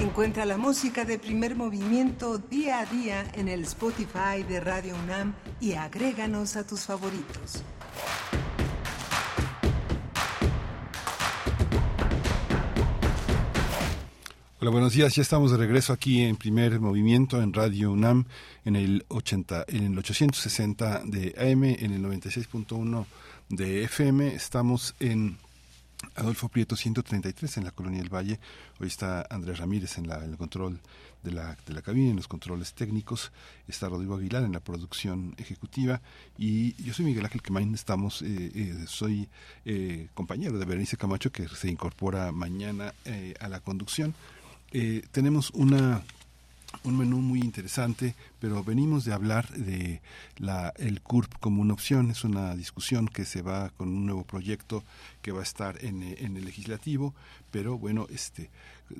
Encuentra 0.00 0.46
la 0.46 0.56
música 0.56 1.04
de 1.04 1.18
primer 1.18 1.54
movimiento 1.56 2.38
día 2.38 2.80
a 2.80 2.86
día 2.86 3.30
en 3.34 3.48
el 3.48 3.64
Spotify 3.64 4.42
de 4.48 4.58
Radio 4.58 4.94
UNAM 5.04 5.34
y 5.60 5.74
agréganos 5.74 6.56
a 6.56 6.66
tus 6.66 6.86
favoritos. 6.86 7.62
Hola, 14.58 14.70
buenos 14.70 14.94
días. 14.94 15.14
Ya 15.14 15.20
estamos 15.20 15.50
de 15.50 15.58
regreso 15.58 15.92
aquí 15.92 16.22
en 16.22 16.36
primer 16.36 16.80
movimiento 16.80 17.42
en 17.42 17.52
Radio 17.52 17.92
UNAM 17.92 18.24
en 18.64 18.76
el 18.76 19.04
80, 19.08 19.66
en 19.68 19.84
el 19.84 19.98
860 19.98 21.02
de 21.04 21.34
AM, 21.38 21.64
en 21.64 21.92
el 21.92 22.02
96.1 22.02 23.04
de 23.50 23.84
FM. 23.84 24.34
Estamos 24.34 24.94
en 24.98 25.36
Adolfo 26.16 26.48
Prieto 26.48 26.76
133 26.76 27.58
en 27.58 27.64
la 27.64 27.70
Colonia 27.70 28.00
del 28.00 28.12
Valle. 28.12 28.40
Hoy 28.78 28.88
está 28.88 29.26
Andrés 29.30 29.58
Ramírez 29.58 29.98
en, 29.98 30.08
la, 30.08 30.24
el 30.24 30.36
control 30.36 30.80
de 31.22 31.32
la, 31.32 31.56
de 31.66 31.74
la 31.74 31.82
cabina, 31.82 32.10
en 32.10 32.16
los 32.16 32.28
controles 32.28 32.74
técnicos. 32.74 33.32
Está 33.68 33.88
Rodrigo 33.88 34.16
Aguilar 34.16 34.44
en 34.44 34.52
la 34.52 34.60
producción 34.60 35.34
ejecutiva. 35.38 36.00
Y 36.38 36.80
yo 36.82 36.94
soy 36.94 37.04
Miguel 37.04 37.24
Ángel 37.24 37.42
Quemain. 37.42 37.74
Estamos, 37.74 38.22
eh, 38.22 38.50
eh, 38.54 38.84
soy 38.86 39.28
eh, 39.64 40.08
compañero 40.14 40.58
de 40.58 40.64
Berenice 40.64 40.96
Camacho 40.96 41.32
que 41.32 41.48
se 41.48 41.68
incorpora 41.68 42.32
mañana 42.32 42.94
eh, 43.04 43.34
a 43.40 43.48
la 43.48 43.60
conducción. 43.60 44.14
Eh, 44.72 45.02
tenemos 45.10 45.50
una 45.50 46.02
un 46.84 46.96
menú 46.96 47.18
muy 47.18 47.40
interesante, 47.40 48.14
pero 48.38 48.64
venimos 48.64 49.04
de 49.04 49.12
hablar 49.12 49.48
de 49.50 50.00
la, 50.38 50.72
el 50.76 51.02
CURP 51.02 51.38
como 51.38 51.62
una 51.62 51.74
opción. 51.74 52.10
Es 52.10 52.24
una 52.24 52.54
discusión 52.54 53.08
que 53.08 53.24
se 53.24 53.42
va 53.42 53.70
con 53.70 53.88
un 53.88 54.06
nuevo 54.06 54.24
proyecto 54.24 54.82
que 55.22 55.32
va 55.32 55.40
a 55.40 55.44
estar 55.44 55.84
en, 55.84 56.02
en 56.02 56.36
el 56.36 56.44
legislativo, 56.44 57.14
pero 57.50 57.78
bueno, 57.78 58.06
este 58.10 58.50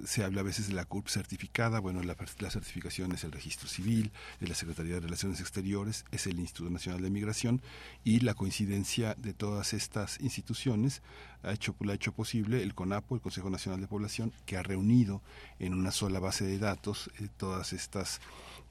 se 0.05 0.25
habla 0.25 0.41
a 0.41 0.45
veces 0.45 0.69
de 0.69 0.75
la 0.75 0.85
CURP 0.85 1.09
certificada, 1.09 1.81
bueno, 1.81 2.03
la, 2.03 2.17
la, 2.39 2.51
certificación 2.51 3.13
es 3.13 3.25
el 3.25 3.33
registro 3.33 3.69
civil, 3.69 4.13
de 4.41 4.49
la 4.49 4.55
Secretaría 4.55 4.95
de 4.95 5.01
Relaciones 5.01 5.41
Exteriores, 5.41 6.05
es 6.11 6.27
el 6.27 6.39
Instituto 6.39 6.71
Nacional 6.71 7.03
de 7.03 7.11
Migración 7.11 7.63
y 8.05 8.21
la 8.21 8.35
coincidencia 8.35 9.15
de 9.15 9.35
todas 9.35 9.73
estas 9.73 10.21
instituciones 10.21 11.03
ha 11.43 11.53
hecho, 11.53 11.75
ha 11.89 11.93
hecho 11.93 12.13
posible 12.13 12.63
el 12.63 12.75
CONAPO, 12.75 13.15
el 13.15 13.21
Consejo 13.21 13.51
Nacional 13.51 13.81
de 13.81 13.87
Población, 13.87 14.33
que 14.47 14.57
ha 14.57 14.63
reunido 14.63 15.23
en 15.59 15.75
una 15.75 15.91
sola 15.91 16.21
base 16.21 16.45
de 16.45 16.59
datos 16.59 17.11
eh, 17.19 17.29
todas 17.37 17.73
estas 17.73 18.21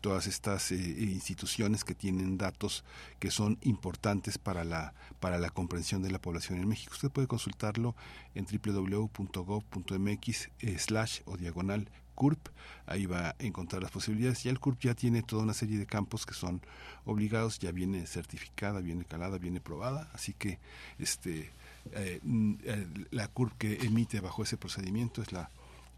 todas 0.01 0.27
estas 0.27 0.71
eh, 0.71 0.75
instituciones 0.75 1.83
que 1.83 1.95
tienen 1.95 2.37
datos 2.37 2.83
que 3.19 3.31
son 3.31 3.57
importantes 3.61 4.37
para 4.37 4.63
la 4.63 4.93
para 5.19 5.37
la 5.37 5.49
comprensión 5.49 6.01
de 6.01 6.11
la 6.11 6.19
población 6.19 6.59
en 6.59 6.67
México. 6.67 6.93
Usted 6.93 7.11
puede 7.11 7.27
consultarlo 7.27 7.95
en 8.35 8.45
www.gov.mx 8.45 10.49
slash 10.77 11.21
o 11.25 11.37
diagonal 11.37 11.89
CURP, 12.19 12.49
ahí 12.85 13.05
va 13.05 13.29
a 13.29 13.35
encontrar 13.39 13.81
las 13.81 13.91
posibilidades. 13.91 14.43
Ya 14.43 14.51
el 14.51 14.59
CURP 14.59 14.81
ya 14.81 14.93
tiene 14.93 15.23
toda 15.23 15.43
una 15.43 15.53
serie 15.53 15.79
de 15.79 15.85
campos 15.85 16.25
que 16.25 16.33
son 16.33 16.61
obligados, 17.05 17.59
ya 17.59 17.71
viene 17.71 18.05
certificada, 18.07 18.81
viene 18.81 19.05
calada, 19.05 19.37
viene 19.37 19.61
probada, 19.61 20.09
así 20.13 20.33
que 20.33 20.59
este 20.97 21.49
eh, 21.93 22.19
la 23.11 23.29
CURP 23.29 23.57
que 23.57 23.73
emite 23.85 24.19
bajo 24.19 24.43
ese 24.43 24.57
procedimiento 24.57 25.21
es 25.21 25.31
la 25.31 25.49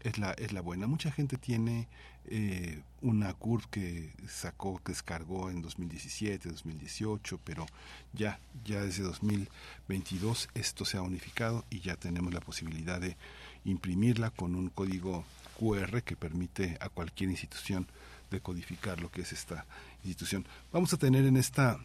es 0.02 0.18
la, 0.18 0.32
es 0.32 0.52
la 0.52 0.60
buena. 0.60 0.86
Mucha 0.86 1.10
gente 1.10 1.38
tiene 1.38 1.88
eh, 2.26 2.80
una 3.00 3.34
CURP 3.34 3.64
que 3.70 4.12
sacó, 4.28 4.78
que 4.78 4.92
descargó 4.92 5.50
en 5.50 5.60
2017, 5.60 6.48
2018, 6.48 7.40
pero 7.44 7.66
ya, 8.12 8.38
ya 8.64 8.80
desde 8.80 9.02
2022 9.02 10.48
esto 10.54 10.84
se 10.84 10.98
ha 10.98 11.02
unificado 11.02 11.64
y 11.70 11.80
ya 11.80 11.96
tenemos 11.96 12.32
la 12.32 12.40
posibilidad 12.40 13.00
de 13.00 13.16
imprimirla 13.64 14.30
con 14.30 14.54
un 14.54 14.68
código 14.68 15.24
QR 15.58 16.02
que 16.02 16.16
permite 16.16 16.76
a 16.80 16.88
cualquier 16.88 17.30
institución 17.30 17.86
decodificar 18.30 19.00
lo 19.00 19.10
que 19.10 19.22
es 19.22 19.32
esta 19.32 19.66
institución. 20.04 20.46
Vamos 20.72 20.92
a 20.92 20.96
tener 20.96 21.24
en 21.24 21.36
esta 21.36 21.78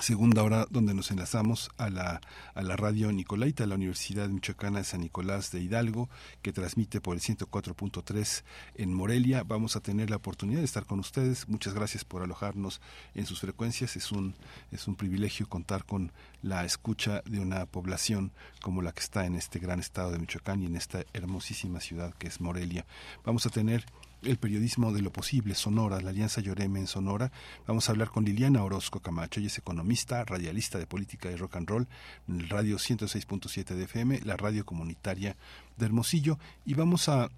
segunda 0.00 0.42
hora 0.42 0.66
donde 0.70 0.94
nos 0.94 1.10
enlazamos 1.10 1.70
a 1.76 1.90
la, 1.90 2.20
a 2.54 2.62
la 2.62 2.76
radio 2.76 3.10
Nicolaita, 3.10 3.66
la 3.66 3.74
Universidad 3.74 4.28
Michoacana 4.28 4.78
de 4.78 4.84
San 4.84 5.00
Nicolás 5.00 5.50
de 5.50 5.60
Hidalgo, 5.60 6.08
que 6.42 6.52
transmite 6.52 7.00
por 7.00 7.16
el 7.16 7.20
104.3 7.20 8.44
en 8.76 8.94
Morelia. 8.94 9.42
Vamos 9.42 9.76
a 9.76 9.80
tener 9.80 10.10
la 10.10 10.16
oportunidad 10.16 10.60
de 10.60 10.64
estar 10.64 10.86
con 10.86 11.00
ustedes. 11.00 11.48
Muchas 11.48 11.74
gracias 11.74 12.04
por 12.04 12.22
alojarnos 12.22 12.80
en 13.14 13.26
sus 13.26 13.40
frecuencias. 13.40 13.96
Es 13.96 14.12
un, 14.12 14.34
es 14.70 14.86
un 14.86 14.94
privilegio 14.94 15.48
contar 15.48 15.84
con 15.84 16.12
la 16.42 16.64
escucha 16.64 17.22
de 17.26 17.40
una 17.40 17.66
población 17.66 18.32
como 18.62 18.82
la 18.82 18.92
que 18.92 19.00
está 19.00 19.26
en 19.26 19.34
este 19.34 19.58
gran 19.58 19.80
estado 19.80 20.12
de 20.12 20.18
Michoacán 20.18 20.62
y 20.62 20.66
en 20.66 20.76
esta 20.76 21.04
hermosísima 21.12 21.80
ciudad 21.80 22.14
que 22.14 22.28
es 22.28 22.40
Morelia. 22.40 22.86
Vamos 23.24 23.46
a 23.46 23.50
tener 23.50 23.84
el 24.22 24.38
periodismo 24.38 24.92
de 24.92 25.02
lo 25.02 25.12
posible, 25.12 25.54
Sonora, 25.54 26.00
la 26.00 26.10
Alianza 26.10 26.40
Lloreme 26.40 26.80
en 26.80 26.86
Sonora. 26.86 27.30
Vamos 27.66 27.88
a 27.88 27.92
hablar 27.92 28.08
con 28.08 28.24
Liliana 28.24 28.62
Orozco 28.62 29.00
Camacho, 29.00 29.40
ella 29.40 29.48
es 29.48 29.58
economista, 29.58 30.24
radialista 30.24 30.78
de 30.78 30.86
política 30.86 31.30
y 31.30 31.36
rock 31.36 31.56
and 31.56 31.68
roll 31.68 31.88
en 32.28 32.40
el 32.40 32.48
radio 32.48 32.76
106.7 32.76 33.74
de 33.74 33.84
FM, 33.84 34.20
la 34.24 34.36
radio 34.36 34.64
comunitaria 34.64 35.36
de 35.76 35.86
Hermosillo, 35.86 36.38
y 36.64 36.74
vamos 36.74 37.08
a 37.08 37.30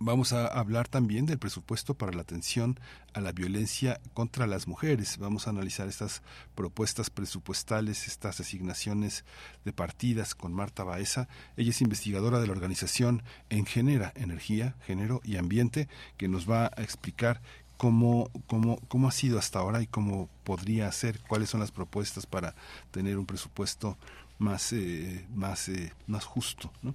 Vamos 0.00 0.32
a 0.32 0.46
hablar 0.46 0.86
también 0.86 1.26
del 1.26 1.40
presupuesto 1.40 1.94
para 1.94 2.12
la 2.12 2.22
atención 2.22 2.78
a 3.14 3.20
la 3.20 3.32
violencia 3.32 4.00
contra 4.14 4.46
las 4.46 4.68
mujeres. 4.68 5.18
Vamos 5.18 5.46
a 5.46 5.50
analizar 5.50 5.88
estas 5.88 6.22
propuestas 6.54 7.10
presupuestales, 7.10 8.06
estas 8.06 8.38
asignaciones 8.38 9.24
de 9.64 9.72
partidas 9.72 10.36
con 10.36 10.52
Marta 10.52 10.84
Baeza. 10.84 11.28
Ella 11.56 11.70
es 11.70 11.82
investigadora 11.82 12.38
de 12.38 12.46
la 12.46 12.52
organización 12.52 13.24
En 13.50 13.66
Genera, 13.66 14.12
Energía, 14.14 14.76
Género 14.86 15.20
y 15.24 15.36
Ambiente, 15.36 15.88
que 16.16 16.28
nos 16.28 16.48
va 16.48 16.66
a 16.76 16.82
explicar 16.82 17.40
cómo, 17.76 18.30
cómo, 18.46 18.78
cómo 18.86 19.08
ha 19.08 19.12
sido 19.12 19.38
hasta 19.38 19.58
ahora 19.58 19.82
y 19.82 19.86
cómo 19.88 20.28
podría 20.44 20.90
ser, 20.92 21.20
cuáles 21.22 21.50
son 21.50 21.60
las 21.60 21.72
propuestas 21.72 22.26
para 22.26 22.54
tener 22.92 23.18
un 23.18 23.26
presupuesto 23.26 23.96
más, 24.38 24.72
eh, 24.72 25.26
más, 25.34 25.68
eh, 25.68 25.92
más 26.06 26.24
justo. 26.24 26.72
¿no? 26.82 26.94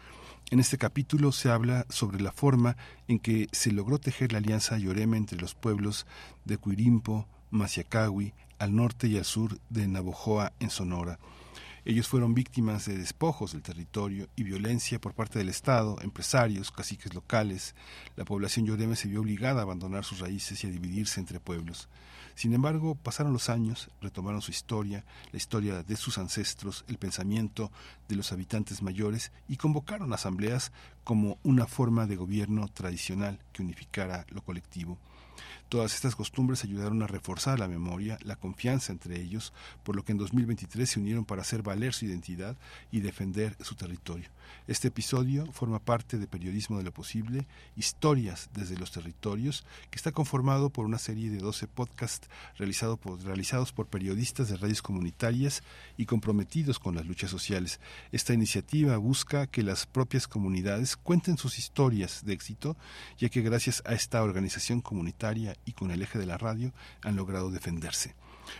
En 0.53 0.61
este 0.61 0.79
capítulo 0.79 1.33
se 1.33 1.51
habla 1.51 1.85
sobre 1.89 2.21
la 2.21 2.31
forma 2.31 2.77
en 3.09 3.19
que 3.19 3.49
se 3.51 3.73
logró 3.73 3.99
tejer 3.99 4.31
la 4.31 4.39
alianza 4.39 4.79
Yorema 4.79 5.17
entre 5.17 5.37
los 5.37 5.57
pueblos 5.57 6.07
de 6.45 6.57
Cuirimpo, 6.57 7.27
Maciacahui, 7.51 8.35
al 8.61 8.77
norte 8.77 9.09
y 9.09 9.19
al 9.19 9.25
sur 9.25 9.59
de 9.69 9.89
Navojoa, 9.89 10.53
en 10.61 10.71
Sonora. 10.71 11.19
Ellos 11.87 12.09
fueron 12.09 12.33
víctimas 12.33 12.87
de 12.87 12.97
despojos 12.97 13.53
del 13.53 13.61
territorio 13.61 14.27
y 14.37 14.43
violencia 14.43 14.99
por 14.99 15.13
parte 15.13 15.39
del 15.39 15.51
Estado, 15.51 15.99
empresarios, 16.01 16.71
caciques 16.71 17.13
locales. 17.13 17.75
La 18.17 18.25
población 18.25 18.65
yoreme 18.65 18.97
se 18.97 19.07
vio 19.07 19.21
obligada 19.21 19.61
a 19.61 19.65
abandonar 19.65 20.03
sus 20.03 20.21
raíces 20.21 20.65
y 20.65 20.67
a 20.67 20.71
dividirse 20.71 21.21
entre 21.21 21.41
pueblos. 21.41 21.91
Sin 22.35 22.55
embargo, 22.55 22.95
pasaron 22.95 23.35
los 23.35 23.51
años, 23.51 23.91
retomaron 24.01 24.41
su 24.41 24.51
historia, 24.51 25.05
la 25.31 25.37
historia 25.37 25.83
de 25.83 25.97
sus 25.97 26.17
ancestros, 26.17 26.87
el 26.89 26.97
pensamiento 26.97 27.71
de 28.09 28.17
los 28.17 28.33
habitantes 28.33 28.81
mayores 28.81 29.31
y 29.47 29.59
convocaron 29.59 30.11
asambleas 30.15 30.73
como 31.05 31.39
una 31.43 31.67
forma 31.67 32.07
de 32.07 32.17
gobierno 32.17 32.67
tradicional 32.69 33.39
que 33.53 33.63
unificara 33.63 34.25
lo 34.31 34.41
colectivo. 34.41 34.99
Todas 35.75 35.97
estas 35.97 36.15
costumbres 36.15 36.63
ayudaron 36.63 37.03
a 37.03 37.09
reforzar 37.09 37.59
la 37.59 37.67
memoria, 37.67 38.17
la 38.23 38.37
confianza 38.37 38.93
entre 38.93 39.21
ellos, 39.21 39.53
por 39.83 39.97
lo 39.97 40.05
que 40.05 40.13
en 40.13 40.19
2023 40.19 40.89
se 40.89 41.01
unieron 41.01 41.25
para 41.25 41.43
hacer 41.43 41.65
valer 41.65 41.93
su 41.93 42.05
identidad 42.05 42.57
y 42.93 43.01
defender 43.01 43.57
su 43.61 43.75
territorio. 43.75 44.31
Este 44.69 44.87
episodio 44.87 45.51
forma 45.53 45.81
parte 45.81 46.17
de 46.17 46.29
Periodismo 46.29 46.79
de 46.79 46.85
lo 46.85 46.93
Posible, 46.93 47.49
Historias 47.75 48.51
desde 48.55 48.77
los 48.77 48.93
Territorios, 48.93 49.67
que 49.91 49.97
está 49.97 50.13
conformado 50.13 50.71
por 50.71 50.87
una 50.87 50.99
serie 50.99 51.29
de 51.29 51.39
12 51.39 51.67
podcasts 51.67 52.29
realizados 52.57 53.73
por 53.73 53.89
periodistas 53.89 54.51
de 54.51 54.57
radios 54.57 54.81
comunitarias 54.81 55.65
y 55.97 56.07
comprometidos 56.07 56.79
con 56.79 56.95
las 56.95 57.07
luchas 57.07 57.31
sociales. 57.31 57.81
Esta 58.13 58.33
iniciativa 58.33 58.97
busca 58.97 59.49
que 59.49 59.65
las 59.65 59.87
propias 59.87 60.29
comunidades 60.29 60.97
cuenten 60.97 61.37
sus 61.37 61.59
historias 61.59 62.25
de 62.25 62.33
éxito, 62.33 62.77
ya 63.19 63.29
que 63.29 63.43
gracias 63.43 63.83
a 63.85 63.95
esta 63.95 64.23
organización 64.23 64.81
comunitaria 64.81 65.57
y 65.65 65.73
con 65.73 65.91
el 65.91 66.03
eje 66.03 66.19
de 66.19 66.27
la 66.27 66.39
radio 66.39 66.73
han 67.03 67.17
logrado 67.17 67.51
defenderse. 67.51 68.15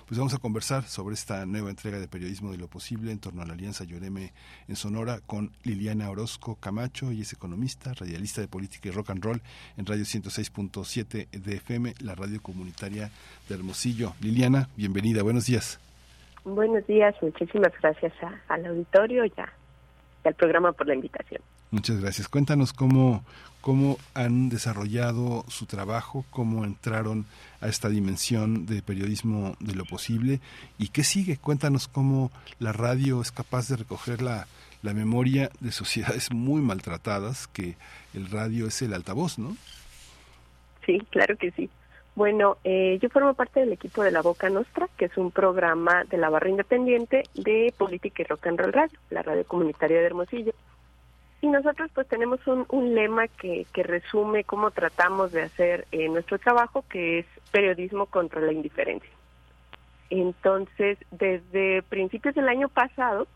Pues 0.07 0.19
vamos 0.19 0.35
a 0.35 0.39
conversar 0.39 0.85
sobre 0.85 1.15
esta 1.15 1.45
nueva 1.47 1.71
entrega 1.71 1.99
de 1.99 2.09
Periodismo 2.09 2.53
de 2.53 2.59
lo 2.59 2.69
Posible 2.69 3.13
en 3.13 3.19
torno 3.19 3.43
a 3.43 3.47
la 3.47 3.53
Alianza 3.53 3.85
Lloreme 3.85 4.33
en 4.69 4.77
Sonora 4.77 5.21
con 5.27 5.53
Liliana 5.63 6.11
Orozco 6.11 6.57
Camacho, 6.57 7.11
ella 7.11 7.23
es 7.23 7.33
economista, 7.33 7.93
radialista 7.95 8.41
de 8.41 8.49
política 8.49 8.89
y 8.89 8.93
rock 8.93 9.11
and 9.11 9.25
roll 9.25 9.43
en 9.77 9.87
Radio 9.87 10.05
106.7 10.05 11.29
de 11.31 11.55
FM, 11.57 11.95
la 12.01 12.15
radio 12.15 12.41
comunitaria 12.43 13.11
de 13.49 13.55
Hermosillo. 13.55 14.15
Liliana, 14.21 14.69
bienvenida, 14.77 15.23
buenos 15.23 15.47
días. 15.47 15.81
Buenos 16.45 16.87
días, 16.87 17.15
muchísimas 17.23 17.73
gracias 17.81 18.13
al 18.49 18.67
auditorio 18.67 19.25
y, 19.25 19.29
y 19.29 20.29
al 20.29 20.35
programa 20.35 20.73
por 20.73 20.87
la 20.87 20.95
invitación. 20.95 21.41
Muchas 21.71 22.01
gracias. 22.01 22.29
Cuéntanos 22.29 22.73
cómo, 22.73 23.25
cómo 23.65 23.97
han 24.13 24.51
desarrollado 24.51 25.43
su 25.49 25.65
trabajo, 25.65 26.27
cómo 26.29 26.67
entraron 26.67 27.25
a 27.63 27.69
esta 27.69 27.89
dimensión 27.89 28.67
de 28.67 28.83
periodismo 28.83 29.57
de 29.59 29.75
lo 29.75 29.87
posible 29.87 30.41
y 30.77 30.89
qué 30.89 31.03
sigue. 31.03 31.39
Cuéntanos 31.39 31.89
cómo 31.89 32.31
la 32.59 32.75
radio 32.75 33.23
es 33.23 33.33
capaz 33.33 33.71
de 33.71 33.77
recoger 33.77 34.21
la, 34.21 34.47
la 34.83 34.93
memoria 34.93 35.49
de 35.61 35.73
sociedades 35.73 36.31
muy 36.31 36.61
maltratadas, 36.61 37.47
que 37.47 37.77
el 38.13 38.31
radio 38.31 38.67
es 38.67 38.83
el 38.83 38.93
altavoz, 38.93 39.39
¿no? 39.39 39.57
Sí, 40.85 41.01
claro 41.09 41.35
que 41.39 41.51
sí. 41.53 41.71
Bueno, 42.17 42.59
eh, 42.65 42.99
yo 43.01 43.09
formo 43.09 43.33
parte 43.33 43.61
del 43.61 43.73
equipo 43.73 44.03
de 44.03 44.11
La 44.11 44.21
Boca 44.21 44.51
Nostra, 44.51 44.91
que 44.99 45.07
es 45.07 45.17
un 45.17 45.31
programa 45.31 46.05
de 46.05 46.19
la 46.19 46.29
barra 46.29 46.51
independiente 46.51 47.23
de 47.33 47.73
política 47.79 48.21
y 48.21 48.27
rock 48.27 48.47
and 48.47 48.61
roll 48.61 48.75
radio, 48.75 48.99
la 49.09 49.23
radio 49.23 49.45
comunitaria 49.47 50.01
de 50.01 50.05
Hermosillo. 50.05 50.53
Y 51.45 51.47
nosotros 51.47 51.91
pues 51.93 52.09
tenemos 52.09 52.41
un, 52.47 52.65
un 52.71 52.95
lema 52.95 53.29
que, 53.29 53.67
que 53.75 53.83
resume 53.83 54.45
cómo 54.45 54.71
tratamos 54.71 55.31
de 55.31 55.43
hacer 55.43 55.87
eh, 55.93 56.09
nuestro 56.09 56.39
trabajo, 56.39 56.87
que 56.89 57.19
es 57.19 57.27
periodismo 57.53 58.07
contra 58.07 58.41
la 58.41 58.51
indiferencia. 58.51 59.11
Entonces, 60.09 60.97
desde 61.11 61.83
principios 61.83 62.35
del 62.35 62.49
año 62.49 62.71
pasado, 62.71 63.27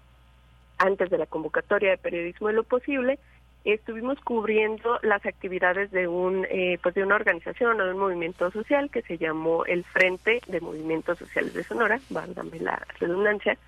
antes 0.78 1.10
de 1.10 1.18
la 1.18 1.26
convocatoria 1.26 1.90
de 1.90 1.98
periodismo 1.98 2.48
de 2.48 2.54
lo 2.54 2.62
posible, 2.62 3.18
estuvimos 3.66 4.18
cubriendo 4.20 4.98
las 5.02 5.26
actividades 5.26 5.90
de 5.90 6.08
un 6.08 6.46
eh, 6.48 6.78
pues 6.82 6.94
de 6.94 7.02
una 7.02 7.16
organización 7.16 7.78
o 7.78 7.84
de 7.84 7.92
un 7.92 8.00
movimiento 8.00 8.50
social 8.50 8.88
que 8.90 9.02
se 9.02 9.18
llamó 9.18 9.66
el 9.66 9.84
Frente 9.84 10.40
de 10.46 10.62
Movimientos 10.62 11.18
Sociales 11.18 11.52
de 11.52 11.62
Sonora, 11.62 12.00
válgame 12.08 12.58
la 12.58 12.82
redundancia, 13.00 13.58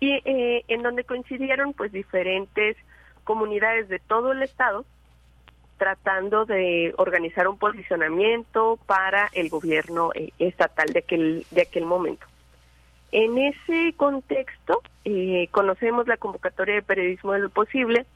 y 0.00 0.12
eh, 0.24 0.64
en 0.68 0.82
donde 0.82 1.04
coincidieron 1.04 1.74
pues 1.74 1.92
diferentes 1.92 2.78
comunidades 3.26 3.90
de 3.90 3.98
todo 3.98 4.32
el 4.32 4.42
estado 4.42 4.86
tratando 5.76 6.46
de 6.46 6.94
organizar 6.96 7.46
un 7.48 7.58
posicionamiento 7.58 8.78
para 8.86 9.28
el 9.34 9.50
gobierno 9.50 10.10
eh, 10.14 10.30
estatal 10.38 10.90
de 10.94 11.00
aquel 11.00 11.46
de 11.50 11.62
aquel 11.62 11.84
momento. 11.84 12.26
En 13.12 13.38
ese 13.38 13.94
contexto 13.96 14.82
eh, 15.04 15.48
conocemos 15.50 16.06
la 16.06 16.16
convocatoria 16.16 16.76
de 16.76 16.82
periodismo 16.82 17.32
de 17.32 17.40
lo 17.40 17.50
posible, 17.50 18.06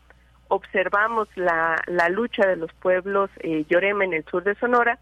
observamos 0.48 1.28
la, 1.36 1.80
lucha 2.10 2.46
de 2.46 2.56
los 2.56 2.72
pueblos 2.74 3.30
eh, 3.40 3.64
Yorema 3.68 4.04
en 4.04 4.14
el 4.14 4.24
sur 4.24 4.42
de 4.42 4.56
Sonora 4.56 4.98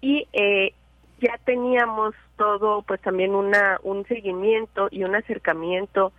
y 0.00 0.26
eh, 0.32 0.74
ya 1.20 1.38
teníamos 1.44 2.14
todo, 2.36 2.82
pues 2.82 3.00
también 3.00 3.34
una 3.34 3.78
un 3.84 4.04
seguimiento 4.06 4.88
y 4.90 5.04
un 5.04 5.14
acercamiento 5.14 6.12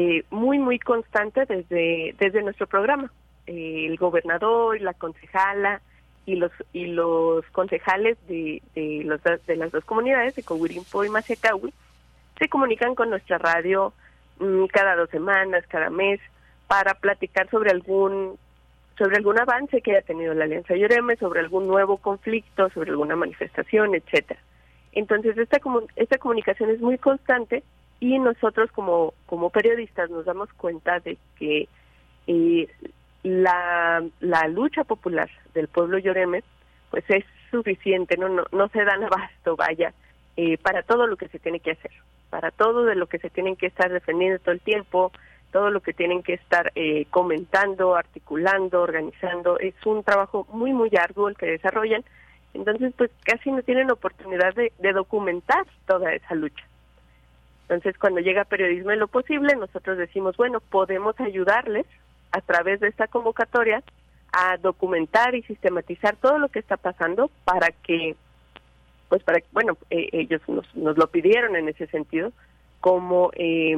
eh, 0.00 0.22
muy 0.30 0.60
muy 0.60 0.78
constante 0.78 1.44
desde 1.44 2.14
desde 2.20 2.40
nuestro 2.42 2.68
programa. 2.68 3.12
Eh, 3.48 3.86
el 3.86 3.96
gobernador 3.96 4.80
la 4.80 4.94
concejala 4.94 5.82
y 6.24 6.36
los 6.36 6.52
y 6.72 6.86
los 6.86 7.44
concejales 7.46 8.16
de 8.28 8.62
de, 8.76 9.02
los, 9.04 9.20
de 9.24 9.56
las 9.56 9.72
dos 9.72 9.84
comunidades 9.84 10.36
de 10.36 10.44
Cogurimpo 10.44 11.04
y 11.04 11.08
Macecahui 11.08 11.74
se 12.38 12.48
comunican 12.48 12.94
con 12.94 13.10
nuestra 13.10 13.38
radio 13.38 13.92
mm, 14.38 14.66
cada 14.66 14.94
dos 14.94 15.10
semanas, 15.10 15.64
cada 15.66 15.90
mes 15.90 16.20
para 16.68 16.94
platicar 16.94 17.50
sobre 17.50 17.72
algún 17.72 18.38
sobre 18.98 19.16
algún 19.16 19.40
avance 19.40 19.82
que 19.82 19.96
haya 19.96 20.06
tenido 20.06 20.32
la 20.32 20.44
Alianza 20.44 20.76
Lloreme, 20.76 21.16
sobre 21.16 21.40
algún 21.40 21.66
nuevo 21.66 21.96
conflicto, 21.96 22.70
sobre 22.70 22.90
alguna 22.90 23.16
manifestación, 23.16 23.96
etcétera. 23.96 24.38
Entonces 24.92 25.36
esta 25.36 25.58
esta 25.96 26.18
comunicación 26.18 26.70
es 26.70 26.80
muy 26.80 26.98
constante 26.98 27.64
y 28.00 28.18
nosotros 28.18 28.70
como 28.72 29.14
como 29.26 29.50
periodistas 29.50 30.10
nos 30.10 30.24
damos 30.24 30.52
cuenta 30.54 31.00
de 31.00 31.18
que 31.38 31.68
eh, 32.26 32.68
la, 33.22 34.04
la 34.20 34.48
lucha 34.48 34.84
popular 34.84 35.28
del 35.54 35.68
pueblo 35.68 35.98
Lloreme 35.98 36.42
pues 36.90 37.04
es 37.08 37.24
suficiente, 37.50 38.16
no 38.16 38.28
no, 38.28 38.44
no 38.52 38.68
se 38.68 38.84
dan 38.84 39.04
abasto, 39.04 39.56
vaya, 39.56 39.92
eh, 40.36 40.58
para 40.58 40.82
todo 40.82 41.06
lo 41.06 41.16
que 41.16 41.28
se 41.28 41.38
tiene 41.38 41.60
que 41.60 41.72
hacer, 41.72 41.90
para 42.30 42.50
todo 42.50 42.84
de 42.84 42.94
lo 42.94 43.06
que 43.06 43.18
se 43.18 43.30
tienen 43.30 43.56
que 43.56 43.66
estar 43.66 43.92
defendiendo 43.92 44.38
todo 44.38 44.52
el 44.52 44.60
tiempo, 44.60 45.12
todo 45.50 45.70
lo 45.70 45.80
que 45.80 45.92
tienen 45.92 46.22
que 46.22 46.34
estar 46.34 46.72
eh, 46.74 47.06
comentando, 47.10 47.96
articulando, 47.96 48.82
organizando. 48.82 49.58
Es 49.58 49.74
un 49.86 50.04
trabajo 50.04 50.46
muy, 50.52 50.72
muy 50.72 50.90
arduo 50.98 51.28
el 51.28 51.36
que 51.36 51.46
desarrollan. 51.46 52.04
Entonces, 52.54 52.92
pues 52.96 53.10
casi 53.24 53.50
no 53.50 53.62
tienen 53.62 53.90
oportunidad 53.90 54.54
de 54.54 54.92
documentar 54.92 55.66
toda 55.86 56.12
esa 56.12 56.34
lucha. 56.34 56.64
Entonces, 57.68 57.98
cuando 57.98 58.20
llega 58.20 58.44
periodismo 58.44 58.92
en 58.92 58.98
lo 58.98 59.08
posible, 59.08 59.54
nosotros 59.54 59.98
decimos, 59.98 60.38
bueno, 60.38 60.60
podemos 60.60 61.20
ayudarles 61.20 61.84
a 62.32 62.40
través 62.40 62.80
de 62.80 62.88
esta 62.88 63.08
convocatoria 63.08 63.82
a 64.32 64.56
documentar 64.56 65.34
y 65.34 65.42
sistematizar 65.42 66.16
todo 66.16 66.38
lo 66.38 66.48
que 66.48 66.60
está 66.60 66.78
pasando 66.78 67.30
para 67.44 67.68
que, 67.82 68.16
pues 69.10 69.22
para, 69.22 69.42
bueno, 69.52 69.76
eh, 69.90 70.08
ellos 70.12 70.40
nos, 70.48 70.74
nos 70.74 70.96
lo 70.96 71.08
pidieron 71.08 71.56
en 71.56 71.68
ese 71.68 71.86
sentido, 71.88 72.32
como 72.80 73.32
eh, 73.34 73.76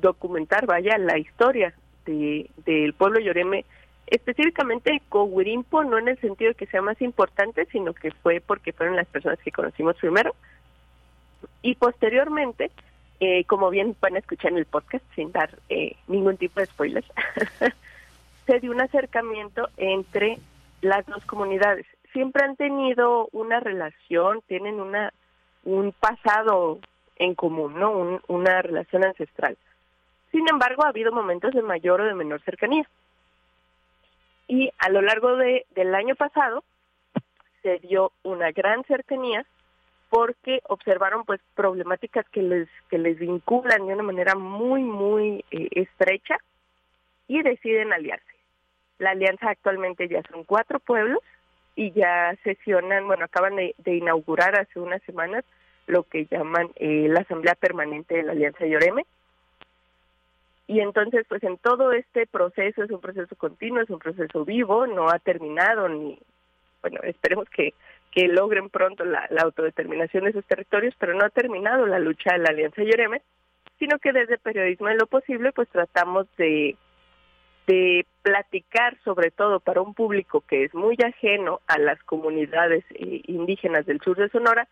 documentar, 0.00 0.66
vaya, 0.66 0.96
la 0.96 1.18
historia 1.18 1.74
de, 2.06 2.48
del 2.66 2.92
pueblo 2.92 3.18
Yoreme, 3.18 3.64
específicamente 4.06 5.02
Cohuirimpo, 5.08 5.82
no 5.82 5.98
en 5.98 6.06
el 6.06 6.20
sentido 6.20 6.50
de 6.50 6.54
que 6.54 6.66
sea 6.66 6.82
más 6.82 7.02
importante, 7.02 7.66
sino 7.72 7.94
que 7.94 8.12
fue 8.12 8.40
porque 8.40 8.72
fueron 8.72 8.94
las 8.94 9.08
personas 9.08 9.40
que 9.40 9.50
conocimos 9.50 9.96
primero. 9.96 10.36
Y 11.62 11.74
posteriormente, 11.74 12.70
eh, 13.20 13.44
como 13.44 13.70
bien 13.70 13.94
pueden 13.94 14.16
escuchar 14.16 14.52
en 14.52 14.58
el 14.58 14.66
podcast, 14.66 15.04
sin 15.14 15.32
dar 15.32 15.58
eh, 15.68 15.96
ningún 16.06 16.36
tipo 16.36 16.60
de 16.60 16.66
spoilers, 16.66 17.06
se 18.46 18.60
dio 18.60 18.70
un 18.70 18.80
acercamiento 18.80 19.68
entre 19.76 20.38
las 20.80 21.04
dos 21.06 21.24
comunidades. 21.24 21.86
Siempre 22.12 22.44
han 22.44 22.56
tenido 22.56 23.28
una 23.32 23.60
relación, 23.60 24.40
tienen 24.46 24.80
una 24.80 25.12
un 25.64 25.92
pasado 25.92 26.78
en 27.16 27.34
común, 27.34 27.78
¿no? 27.78 27.90
Un, 27.90 28.22
una 28.28 28.62
relación 28.62 29.04
ancestral. 29.04 29.58
Sin 30.30 30.48
embargo, 30.48 30.84
ha 30.84 30.88
habido 30.88 31.12
momentos 31.12 31.52
de 31.52 31.62
mayor 31.62 32.00
o 32.00 32.04
de 32.04 32.14
menor 32.14 32.40
cercanía. 32.42 32.88
Y 34.46 34.70
a 34.78 34.88
lo 34.88 35.02
largo 35.02 35.36
de, 35.36 35.66
del 35.74 35.94
año 35.94 36.14
pasado 36.14 36.64
se 37.62 37.78
dio 37.80 38.12
una 38.22 38.50
gran 38.52 38.84
cercanía 38.84 39.44
porque 40.08 40.60
observaron 40.68 41.24
pues 41.24 41.40
problemáticas 41.54 42.28
que 42.30 42.42
les 42.42 42.68
que 42.90 42.98
les 42.98 43.18
vinculan 43.18 43.86
de 43.86 43.94
una 43.94 44.02
manera 44.02 44.34
muy 44.34 44.82
muy 44.82 45.44
eh, 45.50 45.68
estrecha 45.72 46.36
y 47.26 47.42
deciden 47.42 47.92
aliarse. 47.92 48.24
La 48.98 49.10
alianza 49.10 49.50
actualmente 49.50 50.08
ya 50.08 50.22
son 50.30 50.44
cuatro 50.44 50.80
pueblos 50.80 51.20
y 51.76 51.92
ya 51.92 52.34
sesionan, 52.42 53.06
bueno, 53.06 53.24
acaban 53.24 53.54
de, 53.54 53.74
inaugurar 53.86 54.58
hace 54.58 54.80
unas 54.80 55.02
semanas 55.02 55.44
lo 55.86 56.02
que 56.02 56.26
llaman 56.26 56.70
eh, 56.76 57.06
la 57.08 57.20
Asamblea 57.20 57.54
Permanente 57.54 58.16
de 58.16 58.22
la 58.24 58.32
Alianza 58.32 58.66
Lloreme, 58.66 59.04
y 60.68 60.80
entonces, 60.80 61.24
pues 61.26 61.42
en 61.44 61.56
todo 61.56 61.92
este 61.92 62.26
proceso, 62.26 62.84
es 62.84 62.90
un 62.90 63.00
proceso 63.00 63.34
continuo, 63.36 63.80
es 63.80 63.88
un 63.88 63.98
proceso 63.98 64.44
vivo, 64.44 64.86
no 64.86 65.08
ha 65.08 65.18
terminado 65.18 65.88
ni, 65.88 66.18
bueno, 66.82 67.00
esperemos 67.04 67.48
que, 67.48 67.72
que 68.10 68.28
logren 68.28 68.70
pronto 68.70 69.04
la, 69.04 69.28
autodeterminación 69.42 70.24
de 70.24 70.32
sus 70.32 70.44
territorios, 70.46 70.94
pero 70.98 71.14
no 71.14 71.24
ha 71.24 71.30
terminado 71.30 71.86
la 71.86 71.98
lucha 71.98 72.32
de 72.32 72.38
la 72.38 72.50
Alianza 72.50 72.82
Lloreme, 72.82 73.22
sino 73.78 73.98
que 73.98 74.12
desde 74.12 74.38
Periodismo 74.38 74.88
en 74.88 74.98
lo 74.98 75.06
Posible, 75.06 75.52
pues 75.52 75.68
tratamos 75.68 76.26
de, 76.36 76.76
de 77.66 78.06
platicar 78.22 78.96
sobre 79.04 79.30
todo 79.30 79.60
para 79.60 79.82
un 79.82 79.94
público 79.94 80.40
que 80.40 80.64
es 80.64 80.74
muy 80.74 80.96
ajeno 81.04 81.60
a 81.66 81.78
las 81.78 82.02
comunidades 82.04 82.84
eh, 82.90 83.22
indígenas 83.26 83.86
del 83.86 84.00
sur 84.00 84.16
de 84.16 84.30
Sonora, 84.30 84.68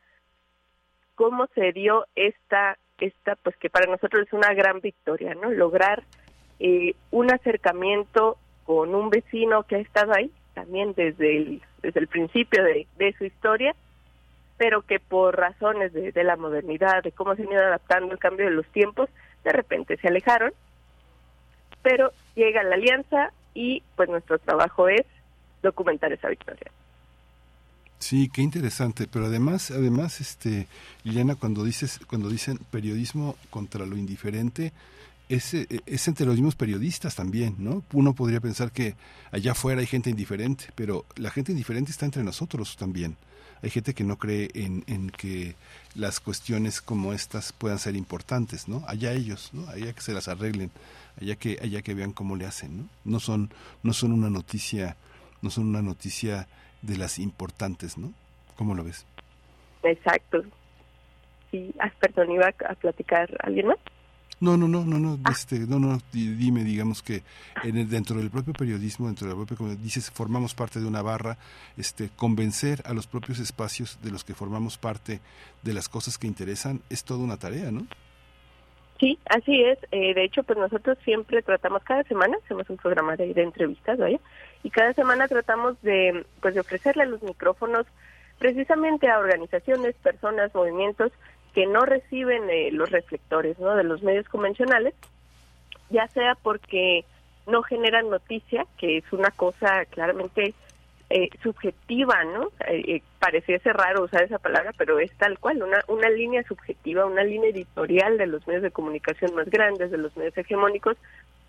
cómo 1.15 1.47
se 1.55 1.73
dio 1.73 2.07
esta 2.15 2.79
esta 2.99 3.37
pues 3.37 3.55
que 3.57 3.69
para 3.69 3.91
nosotros 3.91 4.27
es 4.27 4.33
una 4.33 4.55
gran 4.55 4.81
victoria, 4.81 5.35
¿no? 5.35 5.51
Lograr 5.51 6.03
eh, 6.59 6.95
un 7.11 7.31
acercamiento 7.31 8.39
con 8.65 8.95
un 8.95 9.11
vecino 9.11 9.65
que 9.65 9.77
ha 9.77 9.81
estado 9.81 10.15
ahí 10.15 10.31
también 10.55 10.95
desde 10.95 11.37
el, 11.37 11.63
desde 11.87 12.01
el 12.01 12.09
principio 12.09 12.63
de, 12.65 13.15
su 13.17 13.25
historia, 13.25 13.75
pero 14.59 14.83
que 14.83 14.99
por 14.99 15.37
razones 15.37 15.93
de, 15.93 16.13
de 16.13 16.25
la 16.25 16.37
modernidad, 16.37 17.03
de 17.03 17.13
cómo 17.13 17.35
se 17.35 17.43
han 17.43 17.53
ido 17.53 17.63
adaptando 17.63 18.13
el 18.13 18.19
cambio 18.19 18.47
de 18.47 18.53
los 18.53 18.67
tiempos, 18.67 19.09
de 19.45 19.53
repente 19.53 19.97
se 19.99 20.09
alejaron, 20.09 20.53
pero 21.83 22.11
llega 22.35 22.63
la 22.65 22.75
alianza 22.75 23.31
y 23.55 23.83
pues 23.95 24.09
nuestro 24.09 24.39
trabajo 24.39 24.89
es 24.89 25.07
documentar 25.63 26.13
esa 26.13 26.29
victoria. 26.29 26.71
Sí, 27.99 28.29
qué 28.33 28.43
interesante, 28.43 29.07
pero 29.11 29.27
además, 29.27 29.71
además, 29.71 30.21
este, 30.21 30.67
Liliana, 31.05 31.35
cuando 31.35 31.65
dices, 31.65 32.01
cuando 32.07 32.29
dicen 32.29 32.59
periodismo 32.71 33.37
contra 33.51 33.87
lo 33.87 33.97
indiferente, 33.97 34.73
es, 35.29 35.55
es 35.55 36.09
entre 36.09 36.27
los 36.27 36.37
mismos 36.37 36.57
periodistas 36.57 37.15
también, 37.15 37.57
¿no? 37.59 37.83
Uno 37.93 38.15
podría 38.15 38.41
pensar 38.41 38.71
que 38.71 38.95
allá 39.33 39.53
afuera 39.53 39.81
hay 39.81 39.87
gente 39.87 40.11
indiferente, 40.11 40.67
pero 40.75 41.05
la 41.17 41.31
gente 41.31 41.53
indiferente 41.53 41.91
está 41.91 42.07
entre 42.07 42.23
nosotros 42.23 42.77
también. 42.77 43.17
Hay 43.63 43.71
gente 43.71 43.95
que 43.95 44.05
no 44.05 44.17
cree 44.19 44.51
en, 44.55 44.85
en 44.87 45.11
que 45.11 45.55
las 45.95 46.21
cuestiones 46.21 46.81
como 46.81 47.13
estas 47.13 47.53
puedan 47.53 47.79
ser 47.79 47.97
importantes, 47.97 48.69
¿no? 48.69 48.85
Allá 48.87 49.13
ellos, 49.13 49.51
¿no? 49.53 49.69
Allá 49.69 49.93
que 49.93 50.01
se 50.01 50.13
las 50.13 50.29
arreglen, 50.29 50.71
allá 51.21 51.37
que, 51.37 51.59
allá 51.63 51.83
que 51.83 51.95
vean 51.95 52.13
cómo 52.13 52.37
le 52.37 52.47
hacen, 52.47 52.77
¿no? 52.77 52.89
No 53.05 53.19
son, 53.19 53.51
no 53.83 53.93
son 53.93 54.13
una 54.13 54.31
noticia, 54.31 54.97
no 55.43 55.51
son 55.51 55.67
una 55.67 55.83
noticia 55.83 56.47
de 56.83 56.99
las 56.99 57.19
importantes, 57.19 57.99
¿no? 57.99 58.13
¿Cómo 58.57 58.75
lo 58.75 58.85
ves? 58.85 59.07
Exacto. 59.83 60.45
Sí, 61.51 61.75
ah, 61.81 61.91
perdón, 62.01 62.33
iba 62.33 62.49
a 62.49 62.75
platicar 62.75 63.29
alguien 63.43 63.69
más. 63.69 63.79
No, 64.39 64.59
no, 64.59 64.69
no, 64.69 64.85
no, 64.85 64.99
no, 64.99 65.19
este, 65.31 65.61
no, 65.61 65.79
no, 65.79 65.99
dime, 66.13 66.63
digamos 66.63 67.03
que 67.03 67.23
en 67.65 67.79
el, 67.79 67.89
dentro 67.89 68.19
del 68.19 68.31
propio 68.31 68.53
periodismo, 68.53 69.07
dentro 69.07 69.27
de 69.27 69.33
la 69.33 69.37
propia, 69.37 69.57
como 69.57 69.75
dices, 69.77 70.11
formamos 70.11 70.55
parte 70.55 70.79
de 70.79 70.87
una 70.87 71.01
barra, 71.01 71.39
este, 71.79 72.11
convencer 72.15 72.83
a 72.85 72.93
los 72.93 73.07
propios 73.07 73.39
espacios 73.39 73.99
de 74.03 74.11
los 74.11 74.25
que 74.25 74.35
formamos 74.35 74.77
parte 74.77 75.21
de 75.63 75.73
las 75.73 75.89
cosas 75.89 76.19
que 76.19 76.27
interesan 76.27 76.83
es 76.91 77.03
toda 77.03 77.25
una 77.25 77.39
tarea, 77.39 77.71
¿no? 77.71 77.87
Sí, 79.01 79.19
así 79.27 79.63
es. 79.63 79.79
Eh, 79.91 80.15
de 80.15 80.25
hecho, 80.25 80.43
pues 80.43 80.59
nosotros 80.59 80.99
siempre 81.05 81.43
tratamos 81.43 81.83
cada 81.83 82.03
semana, 82.05 82.37
hacemos 82.45 82.69
un 82.69 82.77
programa 82.77 83.17
de, 83.17 83.33
de 83.33 83.43
entrevistas, 83.43 83.99
¿vale? 83.99 84.21
Y 84.63 84.71
cada 84.71 84.93
semana 84.93 85.29
tratamos 85.29 85.81
de, 85.83 86.27
pues, 86.41 86.55
de 86.55 86.61
ofrecerle 86.61 87.07
los 87.07 87.23
micrófonos 87.23 87.87
precisamente 88.39 89.09
a 89.09 89.19
organizaciones, 89.19 89.95
personas, 89.97 90.55
movimientos 90.55 91.13
que 91.57 91.65
no 91.65 91.87
reciben 91.87 92.51
eh, 92.51 92.71
los 92.71 92.91
reflectores, 92.91 93.59
¿no? 93.59 93.75
De 93.75 93.83
los 93.83 94.03
medios 94.03 94.29
convencionales, 94.29 94.93
ya 95.89 96.07
sea 96.09 96.35
porque 96.43 97.07
no 97.47 97.63
generan 97.63 98.11
noticia, 98.11 98.67
que 98.77 98.99
es 98.99 99.11
una 99.11 99.31
cosa 99.31 99.87
claramente 99.87 100.53
eh, 101.09 101.31
subjetiva, 101.43 102.25
¿no? 102.25 102.49
Eh, 102.69 102.97
eh, 102.97 103.03
pareciese 103.19 103.73
raro 103.73 104.05
usar 104.05 104.25
esa 104.25 104.39
palabra, 104.39 104.75
pero 104.77 104.99
es 104.99 105.11
tal 105.13 105.39
cual, 105.39 105.63
una, 105.63 105.83
una 105.89 106.11
línea 106.11 106.43
subjetiva, 106.43 107.07
una 107.07 107.25
línea 107.25 107.49
editorial 107.49 108.19
de 108.19 108.27
los 108.27 108.47
medios 108.47 108.63
de 108.63 108.71
comunicación 108.71 109.35
más 109.35 109.49
grandes, 109.49 109.91
de 109.91 109.97
los 109.97 110.15
medios 110.15 110.37
hegemónicos, 110.37 110.99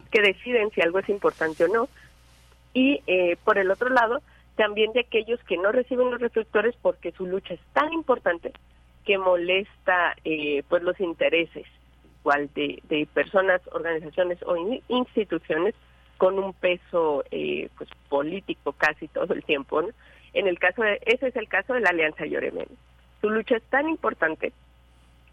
que 0.10 0.22
deciden 0.22 0.72
si 0.72 0.80
algo 0.80 1.00
es 1.00 1.10
importante 1.10 1.66
o 1.66 1.68
no. 1.68 1.90
Y 2.74 3.02
eh, 3.08 3.36
por 3.44 3.58
el 3.58 3.70
otro 3.72 3.90
lado, 3.90 4.22
también 4.56 4.94
de 4.94 5.02
aquellos 5.02 5.44
que 5.44 5.58
no 5.58 5.74
reciben 5.74 6.12
los 6.12 6.22
reflectores 6.22 6.76
porque 6.82 7.12
su 7.12 7.26
lucha 7.26 7.56
es 7.56 7.62
tan 7.74 7.92
importante 7.92 8.54
que 9.08 9.18
molesta 9.18 10.16
eh, 10.26 10.64
pues 10.68 10.84
los 10.84 11.00
intereses 11.00 11.66
igual 12.20 12.50
de, 12.54 12.84
de 12.90 13.08
personas, 13.14 13.62
organizaciones 13.72 14.38
o 14.44 14.58
in- 14.58 14.84
instituciones 14.90 15.74
con 16.18 16.38
un 16.38 16.52
peso 16.52 17.24
eh, 17.32 17.70
pues 17.78 17.90
político 18.10 18.74
casi 18.74 19.08
todo 19.08 19.34
el 19.34 19.44
tiempo. 19.46 19.82
En 20.34 20.48
el 20.48 20.60
caso 20.60 20.84
de, 20.84 21.00
ese 21.06 21.30
es 21.30 21.36
el 21.38 21.48
caso 21.48 21.74
de 21.74 21.80
la 21.80 21.92
Alianza 21.92 22.26
Lloremen. 22.26 22.68
Su 23.22 23.30
lucha 23.30 23.56
es 23.56 23.64
tan 23.70 23.88
importante, 23.88 24.52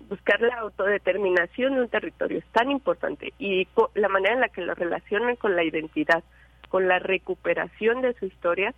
buscar 0.09 0.41
la 0.41 0.57
autodeterminación 0.61 1.75
de 1.75 1.81
un 1.81 1.89
territorio 1.89 2.39
es 2.39 2.47
tan 2.53 2.71
importante 2.71 3.33
y 3.39 3.67
la 3.95 4.09
manera 4.09 4.35
en 4.35 4.41
la 4.41 4.49
que 4.49 4.63
lo 4.63 4.75
relacionan 4.75 5.35
con 5.37 5.57
la 5.57 5.65
identidad, 5.65 6.23
con 6.69 6.87
la 6.87 7.01
recuperación 7.01 8.03
de 8.03 8.15
su 8.15 8.27
historia, 8.27 8.73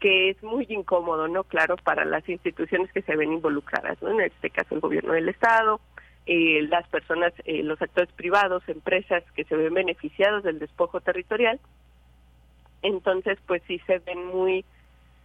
que 0.00 0.30
es 0.30 0.42
muy 0.42 0.66
incómodo, 0.68 1.28
¿no? 1.28 1.44
Claro, 1.44 1.76
para 1.76 2.04
las 2.04 2.26
instituciones 2.28 2.90
que 2.92 3.02
se 3.02 3.16
ven 3.16 3.34
involucradas, 3.34 4.02
¿no? 4.02 4.10
En 4.10 4.22
este 4.22 4.50
caso 4.50 4.74
el 4.74 4.80
gobierno 4.80 5.12
del 5.12 5.28
Estado, 5.28 5.80
eh, 6.26 6.62
las 6.68 6.88
personas, 6.88 7.32
eh, 7.44 7.62
los 7.62 7.80
actores 7.80 8.10
privados, 8.12 8.62
empresas 8.68 9.22
que 9.34 9.44
se 9.44 9.56
ven 9.56 9.74
beneficiados 9.74 10.42
del 10.42 10.58
despojo 10.58 11.00
territorial, 11.00 11.60
entonces 12.82 13.38
pues 13.46 13.62
sí 13.66 13.78
se 13.86 13.98
ven 13.98 14.26
muy 14.26 14.64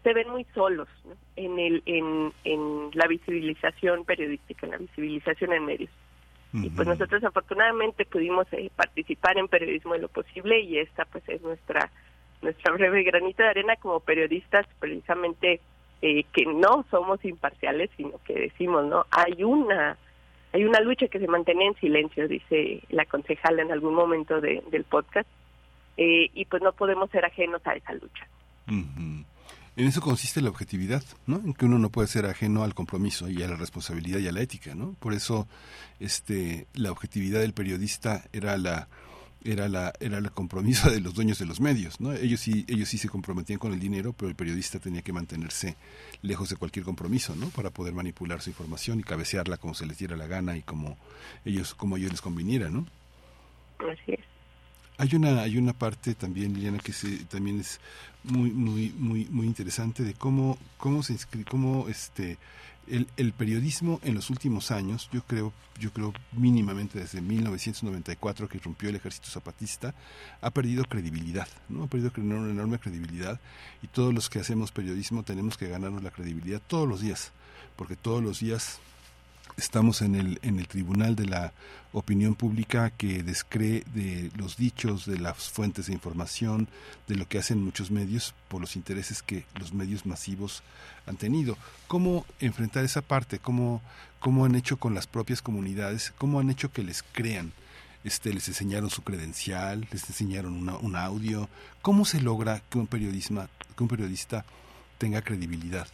se 0.04 0.14
ven 0.14 0.30
muy 0.30 0.46
solos 0.54 0.88
¿no? 1.06 1.14
en 1.36 1.58
el 1.58 1.82
en, 1.86 2.34
en 2.44 2.92
la 2.94 3.08
visibilización 3.08 4.04
periodística, 4.04 4.66
en 4.66 4.72
la 4.74 4.78
visibilización 4.78 5.54
en 5.54 5.66
medios. 5.66 5.92
Y 6.54 6.70
pues 6.70 6.88
nosotros 6.88 7.22
afortunadamente 7.22 8.06
pudimos 8.06 8.48
eh, 8.54 8.70
participar 8.74 9.38
en 9.38 9.50
periodismo 9.50 9.94
de 9.94 10.00
lo 10.00 10.08
posible 10.08 10.62
y 10.62 10.78
esta 10.78 11.04
pues 11.04 11.28
es 11.28 11.42
nuestra 11.42 11.92
nuestra 12.42 12.74
breve 12.74 13.04
granito 13.04 13.44
de 13.44 13.50
arena 13.50 13.76
como 13.78 14.00
periodistas 14.00 14.66
precisamente 14.80 15.60
eh, 16.02 16.24
que 16.34 16.46
no 16.46 16.86
somos 16.92 17.24
imparciales 17.26 17.90
sino 17.98 18.20
que 18.26 18.34
decimos 18.34 18.86
no 18.86 19.06
hay 19.12 19.44
una 19.44 19.98
hay 20.54 20.64
una 20.66 20.80
lucha 20.80 21.08
que 21.08 21.20
se 21.20 21.28
mantiene 21.28 21.68
en 21.68 21.76
silencio 21.76 22.28
dice 22.28 22.82
la 22.90 23.06
concejala 23.06 23.62
en 23.62 23.72
algún 23.72 23.94
momento 23.96 24.40
de- 24.42 24.64
del 24.72 24.84
podcast 24.84 25.28
eh, 25.98 26.30
y 26.34 26.46
pues 26.46 26.62
no 26.62 26.72
podemos 26.74 27.10
ser 27.10 27.26
ajenos 27.26 27.62
a 27.66 27.74
esa 27.76 27.94
lucha. 27.94 28.28
En 29.78 29.88
eso 29.88 30.00
consiste 30.02 30.42
la 30.42 30.50
objetividad, 30.50 31.04
¿no? 31.28 31.36
En 31.38 31.54
que 31.54 31.66
uno 31.66 31.78
no 31.80 31.90
puede 31.90 32.08
ser 32.08 32.26
ajeno 32.26 32.64
al 32.64 32.74
compromiso 32.74 33.30
y 33.30 33.44
a 33.44 33.48
la 33.50 33.58
responsabilidad 33.58 34.20
y 34.20 34.28
a 34.28 34.32
la 34.32 34.40
ética, 34.42 34.74
¿no? 34.74 34.96
Por 35.00 35.14
eso, 35.14 35.48
este, 36.00 36.68
la 36.74 36.92
objetividad 36.92 37.42
del 37.42 37.54
periodista 37.54 38.24
era 38.32 38.58
la 38.58 38.88
era 39.46 39.70
la 39.70 39.94
era 40.00 40.18
el 40.18 40.32
compromiso 40.32 40.90
de 40.92 41.00
los 41.00 41.14
dueños 41.14 41.40
de 41.40 41.46
los 41.46 41.60
medios, 41.62 42.02
¿no? 42.02 42.12
Ellos 42.14 42.40
sí 42.42 42.66
ellos 42.68 42.90
sí 42.90 42.98
se 42.98 43.08
comprometían 43.10 43.60
con 43.60 43.74
el 43.74 43.80
dinero, 43.80 44.14
pero 44.14 44.28
el 44.30 44.36
periodista 44.36 44.80
tenía 44.80 45.02
que 45.02 45.14
mantenerse 45.14 45.78
lejos 46.22 46.50
de 46.50 46.56
cualquier 46.58 46.84
compromiso, 46.86 47.36
¿no? 47.36 47.50
Para 47.50 47.70
poder 47.70 47.94
manipular 47.94 48.42
su 48.42 48.50
información 48.50 49.00
y 49.00 49.04
cabecearla 49.04 49.58
como 49.58 49.74
se 49.76 49.86
les 49.86 49.98
diera 49.98 50.18
la 50.18 50.28
gana 50.28 50.58
y 50.58 50.62
como 50.64 50.98
ellos 51.46 51.76
como 51.76 51.98
ellos 51.98 52.12
les 52.12 52.22
conviniera, 52.22 52.70
¿no? 52.70 52.88
así 53.80 54.14
es 54.14 54.20
Hay 54.98 55.14
una, 55.16 55.42
hay 55.42 55.58
una 55.58 55.74
parte 55.74 56.16
también, 56.16 56.54
Liliana, 56.54 56.80
que 56.80 56.94
se, 56.94 57.26
también 57.26 57.60
es 57.60 57.80
muy, 58.24 58.50
muy, 58.52 58.92
muy, 58.98 59.26
muy 59.30 59.46
interesante 59.46 60.04
de 60.04 60.14
cómo, 60.14 60.58
cómo 60.78 61.04
se 61.04 61.14
inscri- 61.14 61.46
cómo 61.48 61.88
este, 61.90 62.38
el, 62.88 63.08
el 63.18 63.34
periodismo 63.34 64.00
en 64.04 64.16
los 64.16 64.30
últimos 64.30 64.72
años, 64.72 65.10
yo 65.12 65.24
creo, 65.24 65.54
yo 65.80 65.92
creo 65.92 66.14
mínimamente 66.32 67.00
desde 67.00 67.22
1994 67.22 68.48
que 68.48 68.60
rompió 68.60 68.90
el 68.90 68.96
ejército 68.96 69.30
zapatista, 69.30 69.94
ha 70.42 70.52
perdido 70.52 70.84
credibilidad, 70.86 71.48
¿no? 71.70 71.84
Ha 71.84 71.88
perdido 71.88 72.12
una 72.18 72.50
enorme 72.50 72.80
credibilidad 72.80 73.40
y 73.82 73.88
todos 73.88 74.14
los 74.14 74.30
que 74.30 74.40
hacemos 74.40 74.72
periodismo 74.72 75.24
tenemos 75.24 75.58
que 75.58 75.68
ganarnos 75.68 76.04
la 76.04 76.12
credibilidad 76.12 76.62
todos 76.66 76.88
los 76.88 77.02
días, 77.02 77.32
porque 77.76 77.96
todos 77.96 78.24
los 78.24 78.40
días 78.40 78.80
estamos 79.58 80.02
en 80.02 80.16
el, 80.16 80.40
en 80.42 80.60
el 80.60 80.68
tribunal 80.68 81.16
de 81.16 81.26
la 81.26 81.54
opinión 81.94 82.36
pública 82.36 82.90
que 82.90 83.24
descree 83.24 83.84
de 83.94 84.30
los 84.36 84.58
dichos, 84.58 85.06
de 85.06 85.18
las 85.18 85.50
fuentes 85.50 85.88
de 85.88 85.94
información, 85.94 86.68
de 87.08 87.16
lo 87.16 87.28
que 87.28 87.38
hacen 87.38 87.64
muchos 87.64 87.90
medios 87.90 88.34
por 88.50 88.60
los 88.60 88.76
intereses 88.76 89.22
que 89.24 89.46
los 89.58 89.74
medios 89.74 90.06
masivos 90.06 90.62
han 91.06 91.16
tenido. 91.16 91.58
¿Cómo 91.88 92.26
enfrentar 92.42 92.84
esa 92.84 93.02
parte? 93.02 93.40
¿Cómo, 93.40 93.82
cómo 94.20 94.44
han 94.46 94.56
hecho 94.56 94.78
con 94.78 94.94
las 94.94 95.08
propias 95.08 95.42
comunidades? 95.42 96.14
¿Cómo 96.18 96.40
han 96.40 96.50
hecho 96.50 96.72
que 96.72 96.84
les 96.84 97.02
crean? 97.04 97.54
Este, 98.04 98.34
les 98.34 98.48
enseñaron 98.50 98.90
su 98.90 99.02
credencial, 99.04 99.88
les 99.92 100.08
enseñaron 100.10 100.54
una- 100.54 100.78
un 100.78 100.96
audio. 100.96 101.48
¿Cómo 101.82 102.04
se 102.06 102.22
logra 102.22 102.62
que 102.70 102.78
un, 102.78 102.88
periodismo, 102.88 103.48
que 103.76 103.84
un 103.84 103.90
periodista 103.90 104.46
tenga 104.98 105.22
credibilidad? 105.22 105.88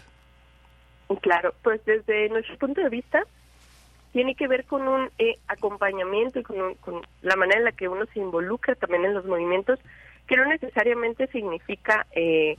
Claro, 1.21 1.53
pues 1.61 1.79
desde 1.85 2.29
nuestro 2.29 2.57
punto 2.57 2.81
de 2.81 2.89
vista 2.89 3.21
tiene 4.11 4.35
que 4.35 4.47
ver 4.47 4.65
con 4.65 4.88
un 4.88 5.09
eh, 5.19 5.38
acompañamiento 5.47 6.39
y 6.39 6.43
con, 6.43 6.61
un- 6.61 6.75
con 6.75 7.01
la 7.21 7.35
manera 7.35 7.59
en 7.59 7.65
la 7.65 7.71
que 7.71 7.88
uno 7.88 8.05
se 8.13 8.19
involucra 8.19 8.75
también 8.75 9.05
en 9.05 9.13
los 9.13 9.25
movimientos, 9.25 9.79
que 10.27 10.35
no 10.38 10.45
necesariamente 10.45 11.27
significa 11.27 12.05
eh, 12.11 12.57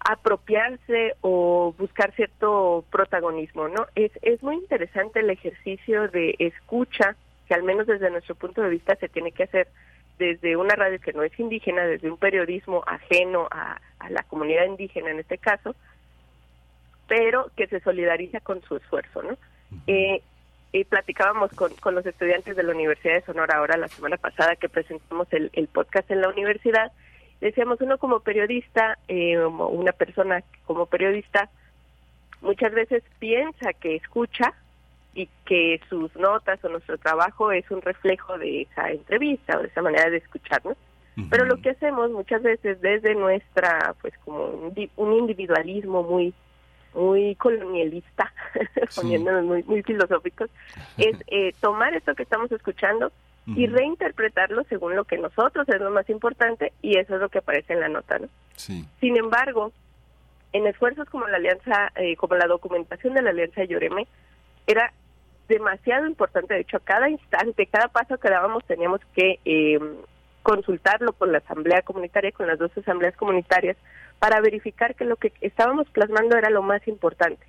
apropiarse 0.00 1.14
o 1.20 1.74
buscar 1.78 2.12
cierto 2.14 2.84
protagonismo, 2.90 3.68
¿no? 3.68 3.86
Es, 3.94 4.12
es 4.22 4.42
muy 4.42 4.56
interesante 4.56 5.20
el 5.20 5.30
ejercicio 5.30 6.08
de 6.08 6.36
escucha, 6.38 7.16
que 7.48 7.54
al 7.54 7.62
menos 7.62 7.86
desde 7.86 8.10
nuestro 8.10 8.34
punto 8.34 8.62
de 8.62 8.70
vista 8.70 8.94
se 8.96 9.08
tiene 9.08 9.32
que 9.32 9.44
hacer 9.44 9.68
desde 10.18 10.56
una 10.56 10.74
radio 10.74 11.00
que 11.00 11.12
no 11.12 11.22
es 11.22 11.38
indígena, 11.38 11.84
desde 11.84 12.10
un 12.10 12.16
periodismo 12.18 12.82
ajeno 12.86 13.48
a, 13.50 13.80
a 13.98 14.10
la 14.10 14.22
comunidad 14.24 14.64
indígena 14.66 15.10
en 15.10 15.20
este 15.20 15.38
caso, 15.38 15.74
pero 17.08 17.50
que 17.56 17.66
se 17.66 17.80
solidariza 17.80 18.40
con 18.40 18.62
su 18.62 18.76
esfuerzo, 18.76 19.22
¿no? 19.22 19.36
Eh, 19.86 20.22
y 20.80 20.84
platicábamos 20.84 21.50
con, 21.52 21.74
con 21.76 21.94
los 21.94 22.04
estudiantes 22.06 22.56
de 22.56 22.62
la 22.62 22.72
Universidad 22.72 23.14
de 23.14 23.22
Sonora 23.22 23.56
ahora 23.56 23.76
la 23.76 23.88
semana 23.88 24.16
pasada 24.16 24.56
que 24.56 24.68
presentamos 24.68 25.26
el, 25.32 25.50
el 25.52 25.68
podcast 25.68 26.10
en 26.10 26.20
la 26.20 26.28
universidad, 26.28 26.92
decíamos 27.40 27.80
uno 27.80 27.98
como 27.98 28.20
periodista, 28.20 28.98
eh, 29.08 29.38
una 29.38 29.92
persona 29.92 30.42
como 30.66 30.86
periodista, 30.86 31.48
muchas 32.40 32.72
veces 32.72 33.02
piensa 33.18 33.72
que 33.72 33.96
escucha 33.96 34.52
y 35.14 35.28
que 35.46 35.80
sus 35.88 36.14
notas 36.16 36.62
o 36.64 36.68
nuestro 36.68 36.98
trabajo 36.98 37.50
es 37.52 37.70
un 37.70 37.80
reflejo 37.80 38.36
de 38.38 38.62
esa 38.62 38.90
entrevista 38.90 39.58
o 39.58 39.62
de 39.62 39.68
esa 39.68 39.82
manera 39.82 40.10
de 40.10 40.18
escucharnos. 40.18 40.76
Pero 41.30 41.46
lo 41.46 41.56
que 41.62 41.70
hacemos 41.70 42.10
muchas 42.10 42.42
veces 42.42 42.78
desde 42.82 43.14
nuestra, 43.14 43.94
pues 44.02 44.12
como 44.22 44.70
un 44.96 45.12
individualismo 45.14 46.02
muy 46.02 46.34
muy 46.96 47.34
colonialista, 47.36 48.32
poniéndonos 48.96 49.44
muy, 49.44 49.62
muy 49.64 49.82
filosóficos, 49.82 50.50
es 50.96 51.16
eh, 51.28 51.52
tomar 51.60 51.94
esto 51.94 52.14
que 52.14 52.24
estamos 52.24 52.50
escuchando 52.50 53.12
y 53.46 53.68
reinterpretarlo 53.68 54.64
según 54.64 54.96
lo 54.96 55.04
que 55.04 55.18
nosotros 55.18 55.68
es 55.68 55.80
lo 55.80 55.92
más 55.92 56.10
importante 56.10 56.72
y 56.82 56.98
eso 56.98 57.14
es 57.14 57.20
lo 57.20 57.28
que 57.28 57.38
aparece 57.38 57.74
en 57.74 57.80
la 57.80 57.88
nota, 57.88 58.18
¿no? 58.18 58.26
Sí. 58.56 58.84
Sin 58.98 59.16
embargo, 59.16 59.70
en 60.52 60.66
esfuerzos 60.66 61.08
como 61.10 61.28
la 61.28 61.36
alianza, 61.36 61.92
eh, 61.94 62.16
como 62.16 62.34
la 62.34 62.48
documentación 62.48 63.14
de 63.14 63.22
la 63.22 63.30
alianza 63.30 63.60
de 63.60 63.68
Lloreme, 63.68 64.08
era 64.66 64.92
demasiado 65.48 66.06
importante. 66.06 66.54
De 66.54 66.60
hecho, 66.60 66.78
a 66.78 66.80
cada 66.80 67.08
instante, 67.08 67.66
cada 67.66 67.86
paso 67.86 68.18
que 68.18 68.30
dábamos, 68.30 68.64
teníamos 68.64 69.00
que 69.14 69.38
eh, 69.44 69.78
consultarlo 70.42 71.12
con 71.12 71.30
la 71.30 71.38
asamblea 71.38 71.82
comunitaria, 71.82 72.32
con 72.32 72.46
las 72.46 72.58
dos 72.58 72.76
asambleas 72.76 73.16
comunitarias, 73.16 73.76
para 74.18 74.40
verificar 74.40 74.94
que 74.94 75.04
lo 75.04 75.16
que 75.16 75.32
estábamos 75.40 75.88
plasmando 75.90 76.36
era 76.36 76.50
lo 76.50 76.62
más 76.62 76.86
importante. 76.88 77.44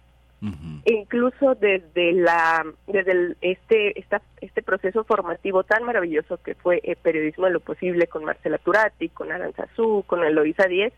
E 0.86 0.94
incluso 0.94 1.56
desde 1.56 2.14
la 2.14 2.64
desde 2.86 3.12
el- 3.12 3.38
este 3.42 4.00
esta, 4.00 4.22
este 4.40 4.62
proceso 4.62 5.04
formativo 5.04 5.64
tan 5.64 5.84
maravilloso 5.84 6.38
que 6.44 6.54
fue 6.54 6.80
el 6.84 6.96
periodismo 6.98 7.46
de 7.48 7.54
lo 7.54 7.60
posible 7.60 8.06
con 8.06 8.24
Marcela 8.24 8.60
Turati, 8.60 9.10
con 9.10 9.32
Aranzazú, 9.32 10.04
con 10.06 10.24
Eloisa 10.24 10.68
Díez, 10.68 10.94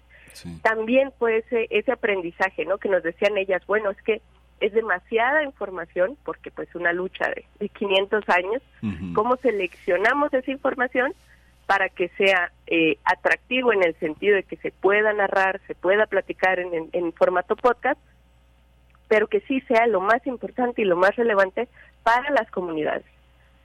también 0.61 1.13
fue 1.17 1.37
ese 1.37 1.67
ese 1.69 1.91
aprendizaje, 1.93 2.65
¿no? 2.65 2.77
Que 2.79 2.89
nos 2.89 3.01
decían 3.01 3.37
ellas, 3.37 3.65
bueno, 3.65 3.89
es 3.91 4.01
que 4.01 4.21
es 4.59 4.73
demasiada 4.73 5.41
información, 5.45 6.17
porque 6.25 6.51
pues 6.51 6.67
una 6.75 6.91
lucha 6.91 7.29
de, 7.29 7.45
de 7.61 7.69
500 7.69 8.27
años, 8.27 8.61
cómo 9.13 9.37
seleccionamos 9.37 10.33
esa 10.33 10.51
información 10.51 11.13
para 11.69 11.87
que 11.89 12.09
sea 12.17 12.51
eh, 12.65 12.97
atractivo 13.05 13.71
en 13.71 13.83
el 13.83 13.93
sentido 13.99 14.35
de 14.35 14.41
que 14.41 14.57
se 14.57 14.71
pueda 14.71 15.13
narrar, 15.13 15.61
se 15.67 15.75
pueda 15.75 16.07
platicar 16.07 16.57
en, 16.57 17.13
formato 17.13 17.55
podcast, 17.55 17.99
pero 19.07 19.27
que 19.27 19.41
sí 19.41 19.61
sea 19.67 19.85
lo 19.85 20.01
más 20.01 20.25
importante 20.25 20.81
y 20.81 20.85
lo 20.85 20.95
más 20.95 21.15
relevante 21.15 21.67
para 22.01 22.31
las 22.31 22.49
comunidades. 22.49 23.05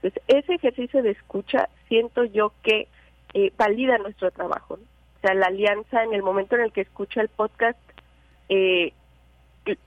Entonces, 0.03 0.23
ese 0.29 0.53
ejercicio 0.53 1.03
de 1.03 1.13
escucha 1.13 1.71
siento 1.89 2.25
yo 2.25 2.53
que 2.63 2.89
eh, 3.33 3.53
valida 3.57 3.97
nuestro 3.97 4.31
trabajo. 4.31 4.75
O 4.75 5.21
sea, 5.23 5.33
la 5.33 5.47
alianza 5.47 6.05
en 6.05 6.13
el 6.13 6.23
momento 6.23 6.57
en 6.57 6.61
el 6.61 6.73
que 6.73 6.83
escucha 6.83 7.23
el 7.23 7.31
podcast, 7.31 7.79
eh, 8.51 8.93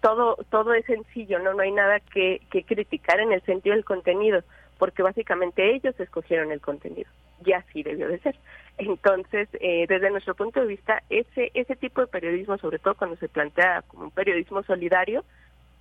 todo 0.02 0.38
todo 0.50 0.74
es 0.74 0.86
sencillo, 0.86 1.38
no 1.38 1.54
no 1.54 1.62
hay 1.62 1.72
nada 1.72 2.00
que 2.00 2.42
criticar 2.50 3.20
en 3.20 3.32
el 3.32 3.44
sentido 3.44 3.76
del 3.76 3.86
contenido, 3.86 4.42
porque 4.78 5.04
básicamente 5.04 5.76
ellos 5.76 6.00
escogieron 6.00 6.52
el 6.52 6.62
contenido 6.62 7.10
y 7.46 7.54
así 7.54 7.84
debió 7.84 8.08
de 8.08 8.20
ser. 8.20 8.36
Entonces, 8.78 9.50
eh, 9.60 9.86
desde 9.88 10.12
nuestro 10.12 10.36
punto 10.36 10.60
de 10.60 10.68
vista, 10.68 11.04
ese 11.10 11.52
ese 11.54 11.76
tipo 11.76 12.02
de 12.02 12.08
periodismo, 12.08 12.58
sobre 12.58 12.80
todo 12.80 12.96
cuando 12.96 13.18
se 13.18 13.30
plantea 13.30 13.84
como 13.88 14.06
un 14.06 14.12
periodismo 14.12 14.64
solidario, 14.64 15.24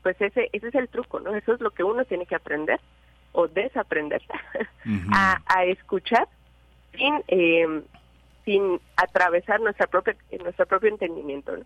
pues 0.03 0.21
ese 0.21 0.49
ese 0.53 0.69
es 0.69 0.75
el 0.75 0.89
truco, 0.89 1.21
¿no? 1.21 1.35
Eso 1.35 1.55
es 1.55 1.61
lo 1.61 1.71
que 1.71 1.85
uno 1.85 2.05
tiene 2.05 2.27
que 2.27 2.37
aprender 2.37 2.81
o 3.33 3.49
desaprender 3.49 4.23
a, 5.13 5.41
a 5.47 5.65
escuchar 5.65 6.29
sin 6.97 7.23
eh, 7.29 7.83
sin 8.45 8.81
atravesar 8.97 9.61
nuestra 9.61 9.87
propia 9.87 10.17
nuestro 10.43 10.67
propio 10.67 10.89
entendimiento. 10.89 11.57
¿no? 11.57 11.65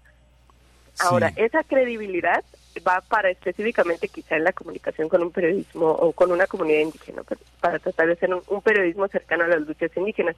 Ahora, 0.99 1.33
esa 1.37 1.63
credibilidad 1.63 2.45
va 2.87 3.01
para 3.01 3.31
específicamente 3.31 4.09
quizá 4.09 4.37
en 4.37 4.45
la 4.45 4.53
comunicación 4.53 5.09
con 5.09 5.23
un 5.23 5.33
periodismo 5.33 5.91
o 5.91 6.13
con 6.13 6.31
una 6.31 6.47
comunidad 6.47 6.81
indígena, 6.81 7.23
para, 7.61 7.79
tratar 7.79 8.17
de 8.17 8.27
un, 8.27 8.43
un, 8.49 8.63
periodismo 8.63 9.09
cercano 9.09 9.45
a 9.45 9.49
las 9.49 9.61
luchas 9.61 9.91
indígenas. 9.97 10.37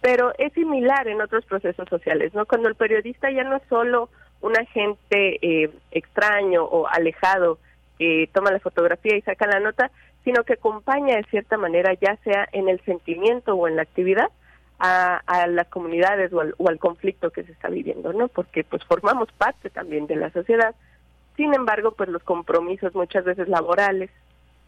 Pero 0.00 0.32
es 0.38 0.52
similar 0.52 1.08
en 1.08 1.20
otros 1.20 1.44
procesos 1.44 1.88
sociales, 1.88 2.34
¿no? 2.34 2.46
Cuando 2.46 2.68
el 2.68 2.74
periodista 2.74 3.30
ya 3.30 3.44
no 3.44 3.56
es 3.56 3.62
solo 3.68 4.08
un 4.40 4.56
agente 4.56 5.38
eh, 5.42 5.70
extraño 5.90 6.64
o 6.64 6.86
alejado 6.86 7.58
que 7.98 8.28
toma 8.32 8.52
la 8.52 8.60
fotografía 8.60 9.16
y 9.16 9.22
saca 9.22 9.46
la 9.46 9.60
nota, 9.60 9.90
sino 10.24 10.44
que 10.44 10.54
acompaña 10.54 11.16
de 11.16 11.24
cierta 11.24 11.56
manera, 11.56 11.94
ya 11.94 12.16
sea 12.22 12.48
en 12.52 12.68
el 12.68 12.80
sentimiento 12.84 13.54
o 13.54 13.66
en 13.66 13.76
la 13.76 13.82
actividad, 13.82 14.28
a, 14.78 15.20
a 15.26 15.46
las 15.48 15.66
comunidades 15.68 16.32
o 16.32 16.40
al, 16.40 16.54
o 16.56 16.68
al, 16.68 16.78
conflicto 16.78 17.30
que 17.30 17.42
se 17.42 17.52
está 17.52 17.68
viviendo, 17.68 18.12
¿no? 18.12 18.28
Porque 18.28 18.62
pues 18.62 18.84
formamos 18.84 19.28
parte 19.32 19.70
también 19.70 20.06
de 20.06 20.16
la 20.16 20.30
sociedad. 20.30 20.74
Sin 21.38 21.54
embargo, 21.54 21.92
pues 21.92 22.08
los 22.08 22.24
compromisos 22.24 22.96
muchas 22.96 23.24
veces 23.24 23.46
laborales 23.46 24.10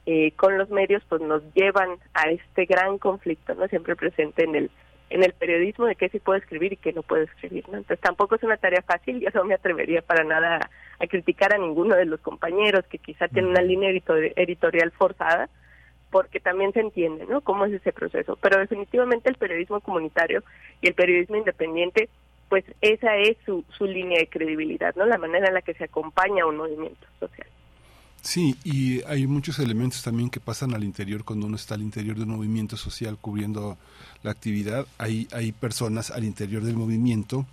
eh, 0.06 0.30
con 0.36 0.56
los 0.56 0.70
medios 0.70 1.02
pues 1.08 1.20
nos 1.20 1.42
llevan 1.52 1.90
a 2.14 2.30
este 2.30 2.64
gran 2.64 2.96
conflicto, 2.96 3.56
¿no? 3.56 3.66
Siempre 3.66 3.96
presente 3.96 4.44
en 4.44 4.54
el 4.54 4.70
en 5.10 5.24
el 5.24 5.32
periodismo 5.32 5.86
de 5.86 5.96
qué 5.96 6.08
se 6.08 6.20
puede 6.20 6.38
escribir 6.38 6.72
y 6.72 6.76
qué 6.76 6.92
no 6.92 7.02
puede 7.02 7.24
escribir, 7.24 7.68
¿no? 7.68 7.78
Entonces 7.78 7.98
tampoco 7.98 8.36
es 8.36 8.44
una 8.44 8.56
tarea 8.56 8.82
fácil, 8.82 9.18
yo 9.18 9.28
no 9.34 9.44
me 9.44 9.54
atrevería 9.54 10.00
para 10.02 10.22
nada 10.22 10.58
a, 10.58 11.04
a 11.04 11.06
criticar 11.08 11.52
a 11.52 11.58
ninguno 11.58 11.96
de 11.96 12.04
los 12.04 12.20
compañeros 12.20 12.86
que 12.86 12.98
quizá 12.98 13.26
tienen 13.26 13.50
una 13.50 13.62
línea 13.62 13.90
editorial 13.90 14.92
forzada, 14.92 15.48
porque 16.12 16.38
también 16.38 16.72
se 16.72 16.78
entiende, 16.78 17.26
¿no? 17.26 17.40
Cómo 17.40 17.64
es 17.64 17.72
ese 17.72 17.92
proceso. 17.92 18.38
Pero 18.40 18.60
definitivamente 18.60 19.28
el 19.28 19.34
periodismo 19.34 19.80
comunitario 19.80 20.44
y 20.80 20.86
el 20.86 20.94
periodismo 20.94 21.34
independiente, 21.34 22.08
pues 22.50 22.64
esa 22.82 23.16
es 23.16 23.38
su, 23.46 23.64
su 23.78 23.86
línea 23.86 24.18
de 24.18 24.28
credibilidad, 24.28 24.94
¿no? 24.96 25.06
La 25.06 25.16
manera 25.16 25.48
en 25.48 25.54
la 25.54 25.62
que 25.62 25.72
se 25.72 25.84
acompaña 25.84 26.42
a 26.42 26.46
un 26.46 26.56
movimiento 26.56 27.06
social. 27.18 27.46
Sí, 28.22 28.56
y 28.64 29.02
hay 29.04 29.26
muchos 29.26 29.58
elementos 29.60 30.02
también 30.02 30.28
que 30.28 30.40
pasan 30.40 30.74
al 30.74 30.84
interior 30.84 31.24
cuando 31.24 31.46
uno 31.46 31.56
está 31.56 31.76
al 31.76 31.82
interior 31.82 32.16
de 32.16 32.24
un 32.24 32.30
movimiento 32.30 32.76
social 32.76 33.16
cubriendo 33.18 33.78
la 34.22 34.32
actividad. 34.32 34.86
Hay, 34.98 35.28
hay 35.32 35.52
personas 35.52 36.10
al 36.10 36.24
interior 36.24 36.62
del 36.62 36.76
movimiento 36.76 37.46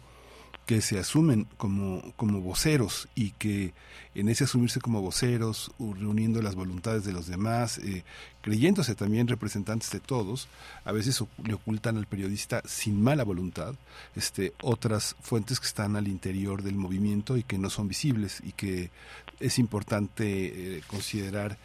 que 0.67 0.81
se 0.81 0.99
asumen 0.99 1.47
como, 1.57 2.03
como 2.17 2.41
voceros 2.41 3.07
y 3.15 3.31
que 3.31 3.73
en 4.15 4.27
ese 4.27 4.43
asumirse 4.43 4.81
como 4.81 5.01
voceros, 5.01 5.71
reuniendo 5.79 6.41
las 6.41 6.55
voluntades 6.55 7.05
de 7.05 7.13
los 7.13 7.27
demás, 7.27 7.77
eh, 7.77 8.03
creyéndose 8.41 8.93
también 8.93 9.29
representantes 9.29 9.89
de 9.91 10.01
todos, 10.01 10.49
a 10.83 10.91
veces 10.91 11.23
le 11.45 11.53
ocultan 11.53 11.97
al 11.97 12.05
periodista 12.05 12.61
sin 12.65 13.01
mala 13.01 13.23
voluntad 13.23 13.75
este, 14.17 14.53
otras 14.61 15.15
fuentes 15.21 15.61
que 15.61 15.67
están 15.67 15.95
al 15.95 16.09
interior 16.09 16.61
del 16.61 16.75
movimiento 16.75 17.37
y 17.37 17.43
que 17.43 17.57
no 17.57 17.69
son 17.69 17.87
visibles 17.87 18.41
y 18.43 18.51
que 18.51 18.91
es 19.39 19.59
importante 19.59 20.77
eh, 20.77 20.81
considerar 20.87 21.57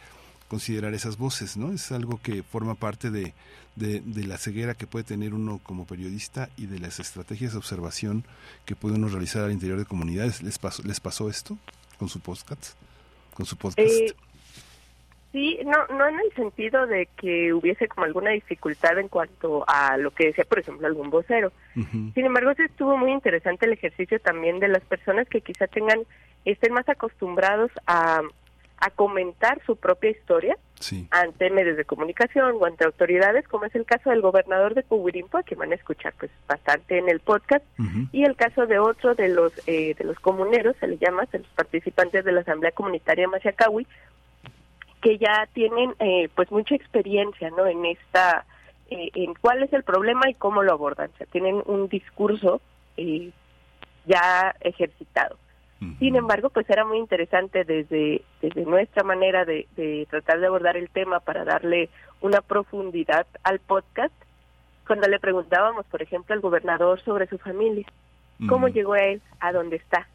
considerar 0.47 0.93
esas 0.93 1.17
voces, 1.17 1.57
¿no? 1.57 1.71
Es 1.71 1.91
algo 1.91 2.19
que 2.21 2.43
forma 2.43 2.75
parte 2.75 3.09
de, 3.09 3.33
de, 3.75 4.01
de, 4.01 4.27
la 4.27 4.37
ceguera 4.37 4.75
que 4.75 4.87
puede 4.87 5.03
tener 5.03 5.33
uno 5.33 5.59
como 5.63 5.85
periodista 5.85 6.49
y 6.57 6.67
de 6.67 6.79
las 6.79 6.99
estrategias 6.99 7.53
de 7.53 7.57
observación 7.57 8.23
que 8.65 8.75
puede 8.75 8.95
uno 8.95 9.07
realizar 9.07 9.43
al 9.43 9.51
interior 9.51 9.79
de 9.79 9.85
comunidades. 9.85 10.43
¿Les 10.43 10.59
pasó, 10.59 10.83
les 10.83 10.99
pasó 10.99 11.29
esto 11.29 11.57
con 11.97 12.09
su 12.09 12.19
podcast? 12.19 12.75
Con 13.33 13.45
su 13.45 13.57
podcast? 13.57 13.79
Eh, 13.79 14.13
sí, 15.31 15.59
no, 15.65 15.87
no 15.97 16.07
en 16.07 16.19
el 16.19 16.33
sentido 16.35 16.85
de 16.85 17.07
que 17.17 17.53
hubiese 17.53 17.87
como 17.87 18.05
alguna 18.05 18.31
dificultad 18.31 18.99
en 18.99 19.07
cuanto 19.07 19.63
a 19.67 19.97
lo 19.97 20.11
que 20.11 20.27
decía, 20.27 20.45
por 20.45 20.59
ejemplo, 20.59 20.85
algún 20.85 21.09
vocero. 21.09 21.51
Uh 21.75 21.79
-huh. 21.79 22.13
Sin 22.13 22.25
embargo, 22.25 22.53
sí 22.55 22.63
estuvo 22.63 22.97
muy 22.97 23.11
interesante 23.11 23.65
el 23.65 23.73
ejercicio 23.73 24.19
también 24.19 24.59
de 24.59 24.67
las 24.67 24.83
personas 24.83 25.27
que 25.27 25.41
quizá 25.41 25.67
tengan, 25.67 26.01
estén 26.45 26.73
más 26.73 26.87
acostumbrados 26.87 27.71
a 27.87 28.21
a 28.83 28.89
comentar 28.89 29.61
su 29.65 29.77
propia 29.77 30.09
historia 30.09 30.57
sí. 30.79 31.07
ante 31.09 31.49
medios 31.49 31.77
de 31.77 31.85
comunicación 31.85 32.57
o 32.59 32.65
ante 32.65 32.83
autoridades, 32.83 33.47
como 33.47 33.63
es 33.63 33.73
el 33.75 33.85
caso 33.85 34.09
del 34.09 34.19
gobernador 34.19 34.73
de 34.73 34.83
Cubirimpo, 34.83 35.41
que 35.43 35.55
van 35.55 35.71
a 35.71 35.75
escuchar 35.75 36.13
pues 36.19 36.29
bastante 36.47 36.97
en 36.97 37.07
el 37.07 37.21
podcast, 37.21 37.63
uh 37.79 37.83
-huh. 37.83 38.09
y 38.11 38.25
el 38.25 38.35
caso 38.35 38.65
de 38.65 38.79
otro 38.79 39.15
de 39.15 39.29
los 39.29 39.53
eh, 39.67 39.95
de 39.97 40.03
los 40.03 40.19
comuneros, 40.19 40.75
se 40.81 40.87
le 40.87 40.97
llama, 40.97 41.25
de 41.31 41.39
los 41.39 41.47
participantes 41.55 42.25
de 42.25 42.33
la 42.33 42.41
Asamblea 42.41 42.71
Comunitaria 42.71 43.27
Maciacahui, 43.29 43.87
que 45.01 45.17
ya 45.17 45.47
tienen 45.53 45.95
eh, 45.99 46.27
pues 46.35 46.51
mucha 46.51 46.75
experiencia 46.75 47.49
no 47.51 47.65
en 47.65 47.85
esta 47.85 48.45
eh, 48.89 49.11
en 49.15 49.33
cuál 49.35 49.63
es 49.63 49.71
el 49.71 49.83
problema 49.83 50.29
y 50.29 50.33
cómo 50.33 50.61
lo 50.61 50.73
abordan, 50.73 51.09
o 51.13 51.17
sea, 51.17 51.27
tienen 51.27 51.63
un 51.65 51.87
discurso 51.87 52.59
eh, 52.97 53.31
ya 54.05 54.53
ejercitado. 54.59 55.37
Sin 55.99 56.15
embargo, 56.15 56.49
pues 56.49 56.69
era 56.69 56.85
muy 56.85 56.97
interesante 56.97 57.65
desde, 57.65 58.21
desde 58.41 58.63
nuestra 58.63 59.03
manera 59.03 59.43
de, 59.43 59.67
de, 59.75 60.07
tratar 60.09 60.39
de 60.39 60.47
abordar 60.47 60.77
el 60.77 60.89
tema 60.89 61.19
para 61.19 61.43
darle 61.43 61.89
una 62.21 62.41
profundidad 62.41 63.27
al 63.43 63.59
podcast, 63.59 64.13
cuando 64.87 65.07
le 65.07 65.19
preguntábamos, 65.19 65.85
por 65.87 66.01
ejemplo, 66.01 66.33
al 66.33 66.41
gobernador 66.41 67.01
sobre 67.01 67.27
su 67.27 67.37
familia, 67.37 67.85
cómo 68.47 68.67
uh 68.67 68.69
-huh. 68.69 68.73
llegó 68.73 68.95
él 68.95 69.21
a 69.39 69.51
donde 69.51 69.75
está. 69.77 70.07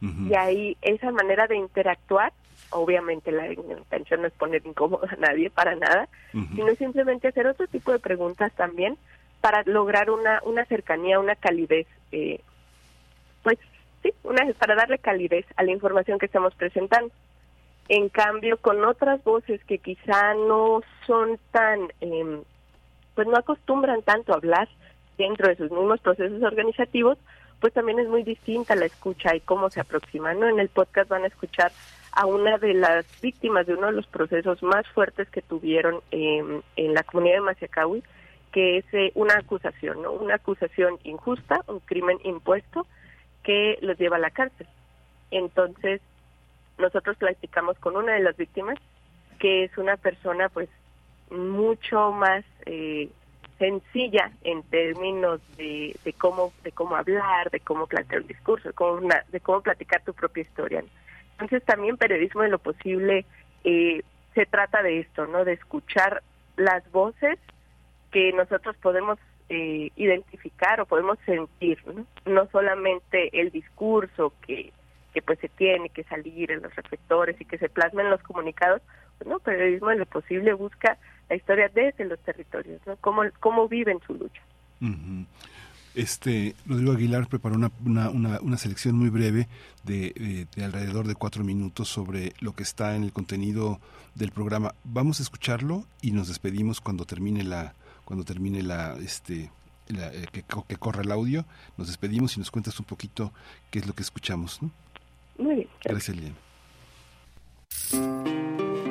Uh 0.00 0.06
-huh. 0.06 0.30
Y 0.30 0.34
ahí 0.34 0.76
esa 0.80 1.10
manera 1.10 1.46
de 1.46 1.56
interactuar, 1.56 2.32
obviamente 2.70 3.30
la 3.30 3.52
intención 3.52 4.22
no 4.22 4.28
es 4.28 4.32
poner 4.34 4.64
incómodo 4.64 5.06
a 5.06 5.16
nadie 5.16 5.50
para 5.50 5.74
nada, 5.74 6.08
uh 6.32 6.38
-huh. 6.38 6.54
sino 6.54 6.74
simplemente 6.76 7.28
hacer 7.28 7.46
otro 7.46 7.66
tipo 7.66 7.92
de 7.92 7.98
preguntas 7.98 8.52
también 8.54 8.96
para 9.40 9.62
lograr 9.64 10.10
una, 10.10 10.40
una 10.44 10.64
cercanía, 10.66 11.18
una 11.18 11.34
calidez, 11.34 11.86
eh, 12.12 12.40
pues 13.42 13.58
sí, 14.02 14.12
una 14.22 14.50
para 14.58 14.74
darle 14.74 14.98
calidez 14.98 15.46
a 15.56 15.62
la 15.62 15.72
información 15.72 16.18
que 16.18 16.26
estamos 16.26 16.54
presentando. 16.54 17.12
En 17.88 18.08
cambio, 18.08 18.56
con 18.58 18.84
otras 18.84 19.22
voces 19.24 19.62
que 19.64 19.78
quizá 19.78 20.34
no 20.34 20.80
son 21.06 21.38
tan, 21.50 21.88
eh, 22.00 22.40
pues 23.14 23.26
no 23.26 23.36
acostumbran 23.36 24.02
tanto 24.02 24.32
a 24.32 24.36
hablar 24.36 24.68
dentro 25.18 25.48
de 25.48 25.56
sus 25.56 25.70
mismos 25.70 26.00
procesos 26.00 26.42
organizativos, 26.42 27.18
pues 27.60 27.72
también 27.72 27.98
es 27.98 28.08
muy 28.08 28.22
distinta 28.22 28.74
la 28.74 28.86
escucha 28.86 29.34
y 29.34 29.40
cómo 29.40 29.70
se 29.70 29.80
aproxima. 29.80 30.32
¿no? 30.34 30.48
En 30.48 30.60
el 30.60 30.68
podcast 30.68 31.10
van 31.10 31.24
a 31.24 31.28
escuchar 31.28 31.72
a 32.12 32.26
una 32.26 32.58
de 32.58 32.74
las 32.74 33.04
víctimas 33.20 33.66
de 33.66 33.74
uno 33.74 33.88
de 33.88 33.92
los 33.92 34.06
procesos 34.06 34.62
más 34.62 34.86
fuertes 34.88 35.28
que 35.28 35.42
tuvieron 35.42 36.00
eh, 36.10 36.62
en 36.76 36.94
la 36.94 37.02
comunidad 37.02 37.36
de 37.36 37.40
Maciacahui, 37.42 38.02
que 38.52 38.78
es 38.78 38.84
eh, 38.92 39.12
una 39.14 39.34
acusación, 39.34 40.02
¿no? 40.02 40.12
una 40.12 40.36
acusación 40.36 40.98
injusta, 41.04 41.62
un 41.68 41.80
crimen 41.80 42.18
impuesto, 42.24 42.86
que 43.50 43.80
los 43.82 43.98
lleva 43.98 44.14
a 44.14 44.20
la 44.20 44.30
cárcel. 44.30 44.68
Entonces, 45.32 46.00
nosotros 46.78 47.16
platicamos 47.16 47.76
con 47.80 47.96
una 47.96 48.12
de 48.12 48.20
las 48.20 48.36
víctimas, 48.36 48.78
que 49.40 49.64
es 49.64 49.76
una 49.76 49.96
persona 49.96 50.48
pues 50.50 50.68
mucho 51.32 52.12
más 52.12 52.44
eh, 52.66 53.08
sencilla 53.58 54.30
en 54.44 54.62
términos 54.62 55.40
de, 55.56 55.96
de, 56.04 56.12
cómo 56.12 56.52
de 56.62 56.70
cómo 56.70 56.94
hablar, 56.94 57.50
de 57.50 57.58
cómo 57.58 57.88
plantear 57.88 58.20
un 58.22 58.28
discurso, 58.28 58.68
de 58.68 58.72
cómo, 58.72 58.92
una, 59.04 59.24
de 59.32 59.40
cómo 59.40 59.62
platicar 59.62 60.00
tu 60.04 60.14
propia 60.14 60.42
historia. 60.42 60.84
Entonces 61.32 61.64
también 61.64 61.96
periodismo 61.96 62.42
de 62.42 62.50
lo 62.50 62.60
posible 62.60 63.24
eh, 63.64 64.04
se 64.32 64.46
trata 64.46 64.80
de 64.84 65.00
esto, 65.00 65.26
¿no? 65.26 65.44
De 65.44 65.54
escuchar 65.54 66.22
las 66.56 66.88
voces 66.92 67.36
que 68.12 68.32
nosotros 68.32 68.76
podemos 68.76 69.18
eh, 69.52 69.90
identificar 69.96 70.80
o 70.80 70.86
podemos 70.86 71.18
sentir, 71.26 71.82
¿no? 71.84 72.06
no 72.24 72.48
solamente 72.52 73.40
el 73.40 73.50
discurso 73.50 74.32
que, 74.46 74.72
que 75.12 75.22
pues 75.22 75.40
se 75.40 75.48
tiene 75.48 75.88
que 75.88 76.04
salir 76.04 76.52
en 76.52 76.62
los 76.62 76.74
reflectores 76.76 77.38
y 77.40 77.44
que 77.44 77.58
se 77.58 77.68
plasmen 77.68 78.10
los 78.10 78.22
comunicados, 78.22 78.80
pues 79.18 79.28
no, 79.28 79.40
periodismo 79.40 79.90
en 79.90 79.98
lo 79.98 80.06
posible 80.06 80.54
busca 80.54 80.98
la 81.28 81.34
historia 81.34 81.68
desde 81.68 82.04
los 82.04 82.20
territorios, 82.20 82.80
¿no? 82.86 82.96
Cómo, 82.98 83.22
cómo 83.40 83.66
viven 83.66 83.98
su 84.06 84.14
lucha. 84.14 84.40
Este, 85.96 86.54
Rodrigo 86.64 86.92
Aguilar 86.92 87.26
preparó 87.26 87.56
una, 87.56 87.72
una, 87.84 88.38
una, 88.40 88.56
selección 88.56 88.96
muy 88.96 89.10
breve 89.10 89.48
de, 89.82 90.46
de, 90.54 90.64
alrededor 90.64 91.08
de 91.08 91.16
cuatro 91.16 91.42
minutos 91.42 91.88
sobre 91.88 92.34
lo 92.38 92.52
que 92.52 92.62
está 92.62 92.94
en 92.94 93.02
el 93.02 93.12
contenido 93.12 93.80
del 94.14 94.30
programa. 94.30 94.74
Vamos 94.84 95.18
a 95.18 95.24
escucharlo 95.24 95.86
y 96.00 96.12
nos 96.12 96.28
despedimos 96.28 96.80
cuando 96.80 97.04
termine 97.04 97.42
la, 97.42 97.74
cuando 98.10 98.24
termine 98.24 98.60
la, 98.60 98.96
este, 98.96 99.52
eh, 99.86 100.26
que, 100.32 100.42
que, 100.42 100.76
corra 100.76 101.02
el 101.02 101.12
audio. 101.12 101.44
Nos 101.76 101.86
despedimos 101.86 102.36
y 102.36 102.40
nos 102.40 102.50
cuentas 102.50 102.80
un 102.80 102.84
poquito 102.84 103.32
qué 103.70 103.78
es 103.78 103.86
lo 103.86 103.94
que 103.94 104.02
escuchamos. 104.02 104.60
¿no? 104.60 104.72
Muy 105.38 105.54
bien. 105.54 105.68
Gracias, 105.84 106.16
Liliana. 106.16 106.36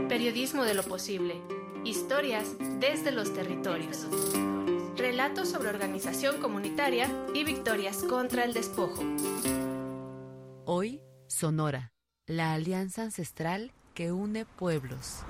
Periodismo 0.07 0.63
de 0.63 0.73
lo 0.73 0.83
posible. 0.83 1.35
Historias 1.83 2.55
desde 2.79 3.11
los 3.11 3.33
territorios. 3.33 4.07
Relatos 4.95 5.49
sobre 5.49 5.67
organización 5.67 6.39
comunitaria 6.39 7.09
y 7.35 7.43
victorias 7.43 7.97
contra 8.03 8.45
el 8.45 8.53
despojo. 8.53 9.03
Hoy, 10.63 11.01
Sonora, 11.27 11.91
la 12.25 12.53
alianza 12.53 13.03
ancestral 13.03 13.73
que 13.93 14.13
une 14.13 14.45
pueblos. 14.45 15.25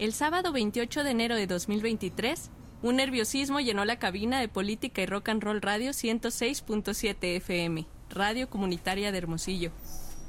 El 0.00 0.12
sábado 0.12 0.50
28 0.50 1.04
de 1.04 1.10
enero 1.10 1.36
de 1.36 1.46
2023, 1.46 2.50
un 2.82 2.96
nerviosismo 2.96 3.60
llenó 3.60 3.84
la 3.84 4.00
cabina 4.00 4.40
de 4.40 4.48
Política 4.48 5.02
y 5.02 5.06
Rock 5.06 5.28
and 5.28 5.40
Roll 5.40 5.62
Radio 5.62 5.92
106.7 5.92 7.16
FM, 7.36 7.86
radio 8.10 8.50
comunitaria 8.50 9.12
de 9.12 9.18
Hermosillo, 9.18 9.70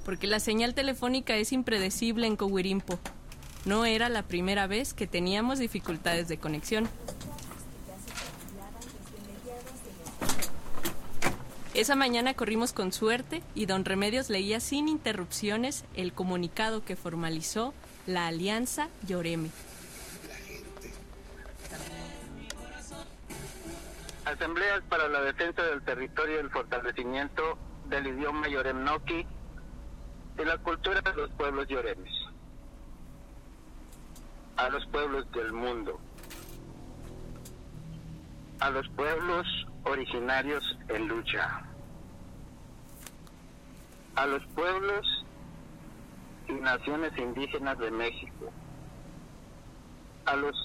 porque 0.06 0.28
la 0.28 0.40
señal 0.40 0.76
telefónica 0.76 1.36
es 1.36 1.52
impredecible 1.52 2.28
en 2.28 2.36
Cowirimpo. 2.36 3.00
No 3.66 3.86
era 3.86 4.08
la 4.08 4.22
primera 4.22 4.68
vez 4.68 4.94
que 4.94 5.08
teníamos 5.08 5.58
dificultades 5.58 6.28
de 6.28 6.38
conexión. 6.38 6.88
Esa 11.74 11.96
mañana 11.96 12.36
corrimos 12.36 12.72
con 12.72 12.94
suerte 12.94 13.42
y 13.56 13.66
don 13.66 13.84
Remedios 13.84 14.30
leía 14.30 14.60
sin 14.60 14.88
interrupciones 14.88 15.86
el 15.96 16.14
comunicado 16.14 16.86
que 16.86 16.96
formalizó 16.96 17.74
la 18.08 18.28
Alianza 18.28 18.90
Lloreme. 19.08 19.50
Asambleas 24.26 24.82
para 24.90 25.08
la 25.08 25.22
defensa 25.22 25.62
del 25.64 25.82
territorio 25.84 26.38
y 26.38 26.40
el 26.40 26.50
fortalecimiento 26.50 27.58
del 27.90 28.08
idioma 28.08 28.48
Yoremnoki 28.48 29.26
y 30.38 30.46
la 30.46 30.58
cultura 30.58 31.02
de 31.02 31.14
los 31.14 31.30
pueblos 31.32 31.68
lloremes. 31.68 32.14
A 34.58 34.70
los 34.70 34.86
pueblos 34.88 35.32
del 35.32 35.52
mundo. 35.52 36.00
A 38.60 38.70
los 38.70 38.88
pueblos 38.90 39.46
originarios 39.84 40.78
en 40.88 41.08
lucha. 41.08 41.64
A 44.16 44.26
los 44.26 44.44
pueblos 44.48 45.26
y 46.48 46.54
naciones 46.54 47.18
indígenas 47.18 47.78
de 47.80 47.92
México. 47.92 48.52
A 50.26 50.36
los 50.36 50.56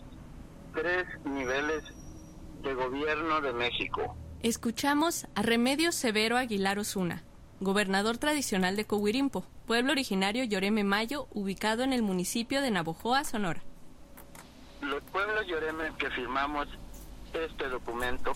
tres 0.74 1.07
niveles 1.24 1.82
de 2.62 2.74
gobierno 2.74 3.40
de 3.40 3.52
México. 3.52 4.16
Escuchamos 4.43 5.27
a 5.35 5.43
Remedios 5.43 5.94
Severo 5.94 6.36
Aguilar 6.36 6.78
Osuna, 6.78 7.23
gobernador 7.61 8.19
tradicional 8.19 8.77
de 8.77 8.86
Cohuirimpo, 8.86 9.44
pueblo 9.66 9.93
originario 9.93 10.44
Lloreme 10.44 10.85
Mayo, 10.85 11.27
ubicado 11.32 11.82
en 11.82 11.93
el 11.93 12.02
municipio 12.02 12.62
de 12.62 12.70
Navojoa, 12.70 13.24
Sonora. 13.24 13.62
Los 14.81 15.02
pueblos 15.05 15.47
Lloreme 15.47 15.93
que 15.98 16.11
firmamos 16.11 16.69
este 17.35 17.69
documento 17.69 18.32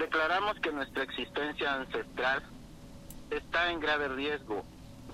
declaramos 0.00 0.58
que 0.60 0.72
nuestra 0.72 1.02
existencia 1.02 1.74
ancestral 1.74 2.42
está 3.30 3.70
en 3.70 3.80
grave 3.80 4.08
riesgo 4.08 4.64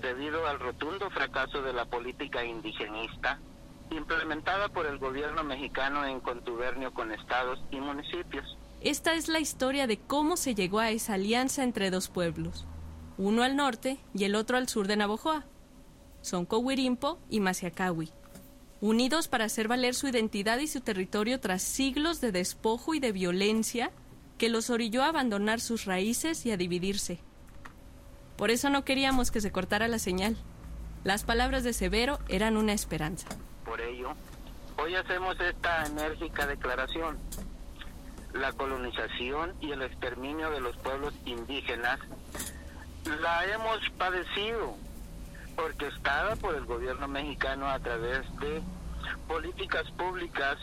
debido 0.01 0.47
al 0.47 0.59
rotundo 0.59 1.09
fracaso 1.09 1.61
de 1.61 1.73
la 1.73 1.85
política 1.85 2.43
indigenista 2.43 3.39
implementada 3.91 4.69
por 4.69 4.85
el 4.85 4.97
gobierno 4.97 5.43
mexicano 5.43 6.05
en 6.05 6.19
contubernio 6.19 6.93
con 6.93 7.11
estados 7.11 7.59
y 7.71 7.79
municipios. 7.79 8.57
Esta 8.81 9.13
es 9.13 9.27
la 9.27 9.39
historia 9.39 9.87
de 9.87 9.97
cómo 9.97 10.37
se 10.37 10.55
llegó 10.55 10.79
a 10.79 10.91
esa 10.91 11.15
alianza 11.15 11.63
entre 11.63 11.89
dos 11.89 12.09
pueblos, 12.09 12.65
uno 13.17 13.43
al 13.43 13.55
norte 13.55 13.97
y 14.13 14.25
el 14.25 14.35
otro 14.35 14.57
al 14.57 14.67
sur 14.67 14.87
de 14.87 14.97
Navojoa. 14.97 15.45
Son 16.21 16.45
Cohuirimpo 16.45 17.19
y 17.29 17.39
Maciacahui, 17.39 18.11
unidos 18.81 19.27
para 19.27 19.45
hacer 19.45 19.67
valer 19.67 19.95
su 19.95 20.07
identidad 20.07 20.59
y 20.59 20.67
su 20.67 20.81
territorio 20.81 21.39
tras 21.39 21.63
siglos 21.63 22.21
de 22.21 22.31
despojo 22.31 22.93
y 22.93 22.99
de 22.99 23.11
violencia 23.11 23.91
que 24.37 24.49
los 24.49 24.69
orilló 24.69 25.03
a 25.03 25.07
abandonar 25.07 25.59
sus 25.59 25.85
raíces 25.85 26.45
y 26.45 26.51
a 26.51 26.57
dividirse. 26.57 27.19
Por 28.37 28.51
eso 28.51 28.69
no 28.69 28.85
queríamos 28.85 29.31
que 29.31 29.41
se 29.41 29.51
cortara 29.51 29.87
la 29.87 29.97
señal. 29.97 30.37
Las 31.03 31.23
palabras 31.23 31.63
de 31.63 31.73
Severo 31.73 32.19
eran 32.29 32.55
una 32.55 32.73
esperanza. 32.73 33.27
Por 33.65 33.81
ello, 33.81 34.13
hoy 34.77 34.93
hacemos 34.95 35.39
esta 35.39 35.85
enérgica 35.85 36.45
declaración. 36.45 37.17
La 38.33 38.51
colonización 38.53 39.55
y 39.59 39.71
el 39.71 39.81
exterminio 39.81 40.51
de 40.51 40.61
los 40.61 40.77
pueblos 40.77 41.15
indígenas 41.25 41.99
la 43.21 43.45
hemos 43.45 43.79
padecido, 43.97 44.75
orquestada 45.55 46.35
por 46.35 46.53
el 46.53 46.65
gobierno 46.65 47.07
mexicano 47.07 47.67
a 47.67 47.79
través 47.79 48.21
de 48.39 48.61
políticas 49.27 49.89
públicas, 49.91 50.57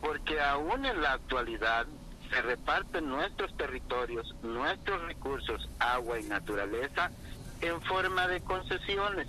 porque 0.00 0.40
aún 0.40 0.86
en 0.86 1.02
la 1.02 1.12
actualidad 1.12 1.86
se 2.30 2.42
reparten 2.42 3.08
nuestros 3.08 3.56
territorios, 3.56 4.34
nuestros 4.42 5.02
recursos, 5.02 5.68
agua 5.78 6.20
y 6.20 6.24
naturaleza 6.24 7.10
en 7.60 7.80
forma 7.82 8.26
de 8.28 8.40
concesiones. 8.40 9.26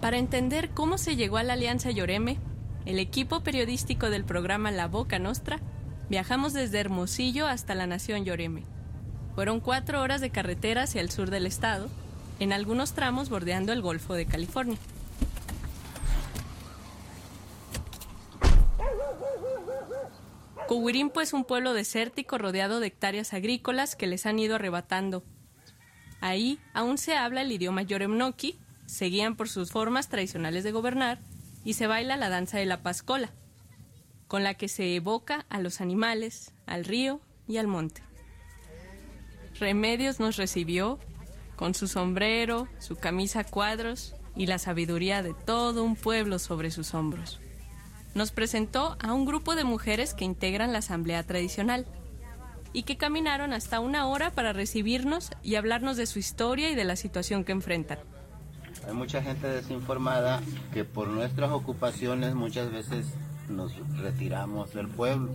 Para 0.00 0.18
entender 0.18 0.70
cómo 0.70 0.98
se 0.98 1.16
llegó 1.16 1.36
a 1.36 1.42
la 1.42 1.54
Alianza 1.54 1.90
Lloreme, 1.90 2.38
el 2.84 2.98
equipo 2.98 3.40
periodístico 3.40 4.10
del 4.10 4.24
programa 4.24 4.70
La 4.70 4.86
Boca 4.86 5.18
Nostra, 5.18 5.58
viajamos 6.08 6.52
desde 6.52 6.78
Hermosillo 6.78 7.46
hasta 7.46 7.74
la 7.74 7.86
Nación 7.86 8.24
Lloreme. 8.24 8.62
Fueron 9.34 9.60
cuatro 9.60 10.00
horas 10.00 10.20
de 10.20 10.30
carretera 10.30 10.84
hacia 10.84 11.00
el 11.00 11.10
sur 11.10 11.30
del 11.30 11.46
estado, 11.46 11.88
en 12.38 12.52
algunos 12.52 12.92
tramos 12.92 13.28
bordeando 13.28 13.72
el 13.72 13.82
Golfo 13.82 14.14
de 14.14 14.26
California. 14.26 14.78
Cohuirimpo 20.66 21.20
es 21.20 21.32
un 21.32 21.44
pueblo 21.44 21.74
desértico 21.74 22.38
rodeado 22.38 22.80
de 22.80 22.88
hectáreas 22.88 23.32
agrícolas 23.32 23.94
que 23.94 24.08
les 24.08 24.26
han 24.26 24.40
ido 24.40 24.56
arrebatando. 24.56 25.22
Ahí 26.20 26.58
aún 26.74 26.98
se 26.98 27.14
habla 27.14 27.42
el 27.42 27.52
idioma 27.52 27.82
yoremnoki, 27.82 28.58
se 28.84 29.04
guían 29.06 29.36
por 29.36 29.48
sus 29.48 29.70
formas 29.70 30.08
tradicionales 30.08 30.64
de 30.64 30.72
gobernar 30.72 31.20
y 31.64 31.74
se 31.74 31.86
baila 31.86 32.16
la 32.16 32.30
danza 32.30 32.58
de 32.58 32.66
la 32.66 32.82
pascola, 32.82 33.30
con 34.26 34.42
la 34.42 34.54
que 34.54 34.66
se 34.66 34.96
evoca 34.96 35.46
a 35.50 35.60
los 35.60 35.80
animales, 35.80 36.52
al 36.66 36.84
río 36.84 37.20
y 37.46 37.58
al 37.58 37.68
monte. 37.68 38.02
Remedios 39.60 40.18
nos 40.18 40.36
recibió 40.36 40.98
con 41.54 41.74
su 41.74 41.86
sombrero, 41.86 42.66
su 42.80 42.96
camisa 42.96 43.40
a 43.40 43.44
cuadros 43.44 44.16
y 44.34 44.46
la 44.46 44.58
sabiduría 44.58 45.22
de 45.22 45.32
todo 45.32 45.84
un 45.84 45.94
pueblo 45.94 46.40
sobre 46.40 46.72
sus 46.72 46.92
hombros 46.92 47.40
nos 48.16 48.32
presentó 48.32 48.96
a 48.98 49.12
un 49.12 49.26
grupo 49.26 49.54
de 49.54 49.64
mujeres 49.64 50.14
que 50.14 50.24
integran 50.24 50.72
la 50.72 50.78
asamblea 50.78 51.22
tradicional 51.22 51.84
y 52.72 52.84
que 52.84 52.96
caminaron 52.96 53.52
hasta 53.52 53.78
una 53.78 54.06
hora 54.06 54.30
para 54.30 54.54
recibirnos 54.54 55.30
y 55.42 55.56
hablarnos 55.56 55.98
de 55.98 56.06
su 56.06 56.18
historia 56.18 56.70
y 56.70 56.74
de 56.74 56.84
la 56.84 56.96
situación 56.96 57.44
que 57.44 57.52
enfrentan. 57.52 57.98
Hay 58.88 58.94
mucha 58.94 59.22
gente 59.22 59.46
desinformada 59.48 60.40
que 60.72 60.84
por 60.84 61.08
nuestras 61.08 61.50
ocupaciones 61.50 62.34
muchas 62.34 62.72
veces 62.72 63.06
nos 63.50 63.72
retiramos 63.98 64.72
del 64.72 64.88
pueblo, 64.88 65.30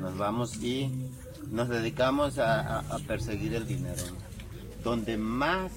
nos 0.00 0.18
vamos 0.18 0.56
y 0.56 1.08
nos 1.52 1.68
dedicamos 1.68 2.38
a, 2.38 2.82
perseguir 3.06 3.54
el 3.54 3.66
dinero. 3.68 4.02
Donde 4.82 5.16
más 5.16 5.70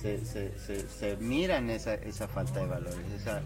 se, 0.00 1.16
miran 1.20 1.70
esa, 1.70 1.94
esa 1.94 2.26
falta 2.26 2.58
de 2.58 2.66
valores, 2.66 3.12
esa 3.16 3.42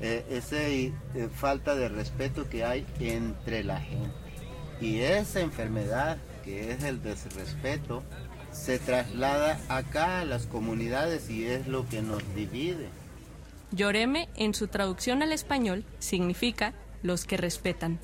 eh, 0.00 0.24
esa 0.30 0.62
eh, 0.62 0.92
falta 1.34 1.74
de 1.74 1.88
respeto 1.88 2.48
que 2.48 2.64
hay 2.64 2.86
entre 3.00 3.64
la 3.64 3.80
gente. 3.80 4.14
Y 4.80 5.00
esa 5.00 5.40
enfermedad 5.40 6.18
que 6.44 6.72
es 6.72 6.84
el 6.84 7.02
desrespeto 7.02 8.02
se 8.52 8.78
traslada 8.78 9.60
acá 9.68 10.20
a 10.20 10.24
las 10.24 10.46
comunidades 10.46 11.28
y 11.30 11.46
es 11.46 11.66
lo 11.66 11.88
que 11.88 12.02
nos 12.02 12.22
divide. 12.34 12.88
Lloreme, 13.72 14.28
en 14.36 14.54
su 14.54 14.68
traducción 14.68 15.22
al 15.22 15.32
español, 15.32 15.84
significa 15.98 16.72
los 17.02 17.24
que 17.24 17.36
respetan. 17.36 17.98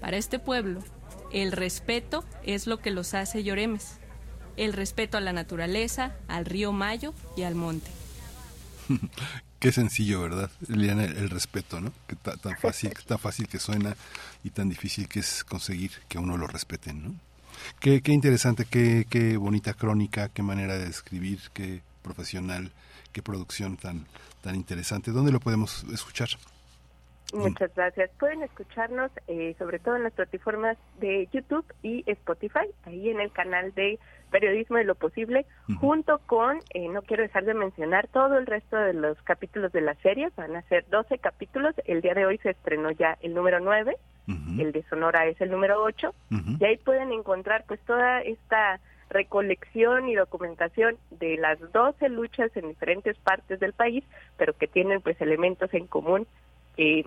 Para 0.00 0.16
este 0.16 0.38
pueblo, 0.38 0.80
el 1.32 1.52
respeto 1.52 2.24
es 2.44 2.66
lo 2.66 2.78
que 2.78 2.90
los 2.90 3.14
hace 3.14 3.42
lloremes. 3.42 3.98
El 4.56 4.72
respeto 4.72 5.18
a 5.18 5.20
la 5.20 5.32
naturaleza, 5.32 6.14
al 6.28 6.44
río 6.44 6.72
Mayo 6.72 7.12
y 7.36 7.42
al 7.42 7.54
monte. 7.54 7.90
Qué 9.64 9.72
sencillo, 9.72 10.20
¿verdad? 10.20 10.50
Liliana, 10.68 11.04
el, 11.04 11.16
el 11.16 11.30
respeto, 11.30 11.80
¿no? 11.80 11.90
Que 12.06 12.16
ta- 12.16 12.36
tan 12.36 12.54
fácil, 12.58 12.92
tan 13.08 13.18
fácil 13.18 13.48
que 13.48 13.58
suena 13.58 13.96
y 14.42 14.50
tan 14.50 14.68
difícil 14.68 15.08
que 15.08 15.20
es 15.20 15.42
conseguir 15.42 15.90
que 16.06 16.18
a 16.18 16.20
uno 16.20 16.36
lo 16.36 16.46
respeten, 16.46 17.02
¿no? 17.02 17.14
Qué, 17.80 18.02
qué 18.02 18.12
interesante, 18.12 18.66
qué, 18.70 19.06
qué 19.08 19.38
bonita 19.38 19.72
crónica, 19.72 20.28
qué 20.28 20.42
manera 20.42 20.76
de 20.76 20.86
escribir, 20.86 21.38
qué 21.54 21.80
profesional, 22.02 22.72
qué 23.12 23.22
producción 23.22 23.78
tan, 23.78 24.06
tan 24.42 24.54
interesante. 24.54 25.12
¿Dónde 25.12 25.32
lo 25.32 25.40
podemos 25.40 25.84
escuchar? 25.84 26.28
Muchas 27.32 27.74
gracias. 27.74 28.10
Pueden 28.20 28.42
escucharnos 28.42 29.10
eh, 29.28 29.56
sobre 29.58 29.78
todo 29.78 29.96
en 29.96 30.02
las 30.04 30.12
plataformas 30.12 30.76
de 31.00 31.26
YouTube 31.32 31.64
y 31.82 32.04
Spotify, 32.06 32.66
ahí 32.84 33.08
en 33.08 33.18
el 33.20 33.32
canal 33.32 33.72
de 33.74 33.98
Periodismo 34.34 34.78
de 34.78 34.84
lo 34.84 34.96
Posible, 34.96 35.46
junto 35.78 36.18
con, 36.26 36.58
eh, 36.70 36.88
no 36.88 37.02
quiero 37.02 37.22
dejar 37.22 37.44
de 37.44 37.54
mencionar, 37.54 38.08
todo 38.08 38.36
el 38.36 38.46
resto 38.46 38.76
de 38.76 38.92
los 38.92 39.16
capítulos 39.22 39.70
de 39.70 39.80
la 39.80 39.94
serie. 40.02 40.28
Van 40.36 40.56
a 40.56 40.62
ser 40.62 40.84
12 40.90 41.18
capítulos. 41.18 41.72
El 41.84 42.00
día 42.00 42.14
de 42.14 42.26
hoy 42.26 42.38
se 42.38 42.50
estrenó 42.50 42.90
ya 42.90 43.16
el 43.22 43.32
número 43.32 43.60
9, 43.60 43.96
el 44.58 44.72
de 44.72 44.82
Sonora 44.90 45.26
es 45.26 45.40
el 45.40 45.52
número 45.52 45.80
8, 45.80 46.12
y 46.58 46.64
ahí 46.64 46.76
pueden 46.78 47.12
encontrar 47.12 47.62
pues 47.68 47.78
toda 47.82 48.22
esta 48.22 48.80
recolección 49.08 50.08
y 50.08 50.16
documentación 50.16 50.96
de 51.12 51.36
las 51.36 51.60
12 51.70 52.08
luchas 52.08 52.50
en 52.56 52.70
diferentes 52.70 53.16
partes 53.18 53.60
del 53.60 53.72
país, 53.72 54.02
pero 54.36 54.52
que 54.52 54.66
tienen 54.66 55.00
pues 55.00 55.20
elementos 55.20 55.72
en 55.74 55.86
común 55.86 56.26
eh, 56.76 57.04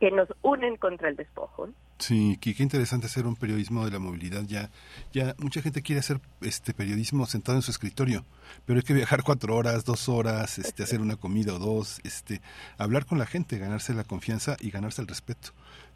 que 0.00 0.10
nos 0.10 0.28
unen 0.42 0.76
contra 0.76 1.08
el 1.08 1.16
despojo. 1.16 1.68
Sí, 1.98 2.38
qué 2.40 2.54
interesante 2.58 3.06
hacer 3.06 3.26
un 3.26 3.36
periodismo 3.36 3.84
de 3.84 3.92
la 3.92 3.98
movilidad. 4.00 4.42
Ya, 4.42 4.70
ya 5.12 5.34
mucha 5.38 5.62
gente 5.62 5.80
quiere 5.80 6.00
hacer 6.00 6.20
este 6.40 6.74
periodismo 6.74 7.24
sentado 7.26 7.56
en 7.56 7.62
su 7.62 7.70
escritorio, 7.70 8.24
pero 8.66 8.78
hay 8.78 8.84
que 8.84 8.94
viajar 8.94 9.22
cuatro 9.22 9.56
horas, 9.56 9.84
dos 9.84 10.08
horas, 10.08 10.58
este, 10.58 10.82
hacer 10.82 11.00
una 11.00 11.16
comida 11.16 11.54
o 11.54 11.58
dos, 11.58 12.00
este, 12.04 12.40
hablar 12.78 13.06
con 13.06 13.18
la 13.18 13.26
gente, 13.26 13.58
ganarse 13.58 13.94
la 13.94 14.04
confianza 14.04 14.56
y 14.60 14.70
ganarse 14.70 15.02
el 15.02 15.08
respeto. 15.08 15.50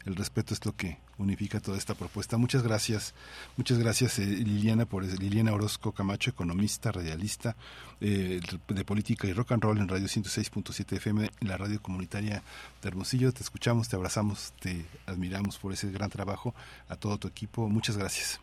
El 0.05 0.15
respeto 0.15 0.53
es 0.53 0.65
lo 0.65 0.75
que 0.75 0.97
unifica 1.17 1.59
toda 1.59 1.77
esta 1.77 1.93
propuesta. 1.93 2.37
Muchas 2.37 2.63
gracias, 2.63 3.13
muchas 3.57 3.77
gracias 3.77 4.17
eh, 4.19 4.25
Liliana 4.25 4.85
por 4.85 5.03
Liliana 5.03 5.53
Orozco 5.53 5.91
Camacho, 5.91 6.29
economista, 6.31 6.91
radialista 6.91 7.55
eh, 7.99 8.39
de 8.69 8.85
política 8.85 9.27
y 9.27 9.33
rock 9.33 9.51
and 9.51 9.61
roll 9.63 9.77
en 9.77 9.87
Radio 9.89 10.07
106.7 10.07 10.93
FM, 10.95 11.29
en 11.41 11.47
la 11.47 11.57
radio 11.57 11.81
comunitaria 11.81 12.41
de 12.81 12.87
Hermosillo. 12.87 13.33
Te 13.33 13.43
escuchamos, 13.43 13.89
te 13.89 13.97
abrazamos, 13.97 14.53
te 14.61 14.85
admiramos 15.05 15.57
por 15.57 15.73
ese 15.73 15.91
gran 15.91 16.09
trabajo. 16.09 16.55
A 16.87 16.95
todo 16.95 17.17
tu 17.17 17.27
equipo, 17.27 17.67
muchas 17.67 17.97
gracias. 17.97 18.39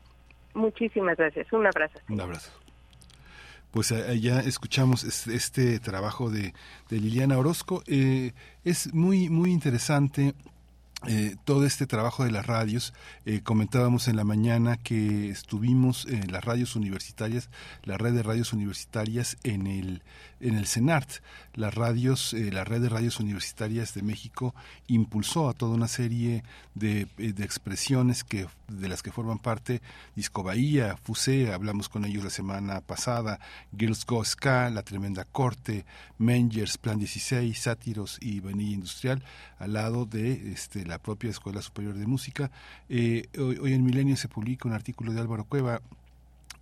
Muchísimas 0.54 1.16
gracias. 1.16 1.50
Un 1.52 1.66
abrazo. 1.66 1.98
Un 2.08 2.20
abrazo. 2.20 2.50
Pues 3.70 3.90
eh, 3.92 4.20
ya 4.20 4.40
escuchamos 4.40 5.04
es- 5.04 5.26
este 5.26 5.80
trabajo 5.80 6.30
de, 6.30 6.54
de 6.90 7.00
Liliana 7.00 7.38
Orozco. 7.38 7.82
Eh, 7.86 8.32
es 8.64 8.92
muy, 8.94 9.28
muy 9.30 9.50
interesante 9.50 10.34
eh, 11.06 11.36
todo 11.44 11.66
este 11.66 11.86
trabajo 11.86 12.24
de 12.24 12.30
las 12.30 12.46
radios. 12.46 12.94
Eh, 13.26 13.40
comentábamos 13.42 14.08
en 14.08 14.16
la 14.16 14.24
mañana 14.24 14.78
que 14.78 15.28
estuvimos 15.28 16.06
en 16.06 16.32
las 16.32 16.44
radios 16.44 16.74
universitarias, 16.74 17.50
la 17.84 17.98
red 17.98 18.14
de 18.14 18.22
radios 18.22 18.52
universitarias 18.54 19.36
en 19.44 19.66
el, 19.66 20.02
en 20.40 20.56
el 20.56 20.66
CENART. 20.66 21.20
Las 21.54 21.74
radios, 21.74 22.34
eh, 22.34 22.50
la 22.52 22.64
red 22.64 22.82
de 22.82 22.88
radios 22.88 23.20
universitarias 23.20 23.94
de 23.94 24.02
México 24.02 24.54
impulsó 24.86 25.48
a 25.48 25.54
toda 25.54 25.74
una 25.74 25.88
serie 25.88 26.44
de, 26.74 27.08
eh, 27.18 27.32
de 27.32 27.44
expresiones 27.44 28.24
que, 28.24 28.46
de 28.68 28.88
las 28.88 29.02
que 29.02 29.12
forman 29.12 29.38
parte 29.38 29.80
Disco 30.14 30.42
Bahía, 30.42 30.96
FUSE, 31.02 31.52
hablamos 31.52 31.88
con 31.88 32.04
ellos 32.04 32.24
la 32.24 32.30
semana 32.30 32.80
pasada, 32.80 33.40
Girls 33.76 34.04
Go 34.04 34.24
Ska, 34.24 34.70
La 34.70 34.82
Tremenda 34.82 35.24
Corte, 35.24 35.86
Mengers, 36.18 36.78
Plan 36.78 36.98
16, 36.98 37.58
Sátiros 37.58 38.18
y 38.20 38.40
Vanilla 38.40 38.74
Industrial, 38.74 39.22
al 39.58 39.72
lado 39.72 40.04
de 40.04 40.52
este, 40.52 40.84
la 40.86 40.98
propia 40.98 41.30
Escuela 41.30 41.62
Superior 41.62 41.94
de 41.94 42.06
Música. 42.06 42.50
Eh, 42.88 43.28
hoy, 43.38 43.72
en 43.72 43.84
Milenio 43.84 44.16
se 44.16 44.28
publica 44.28 44.68
un 44.68 44.74
artículo 44.74 45.12
de 45.12 45.20
Álvaro 45.20 45.44
Cueva, 45.44 45.80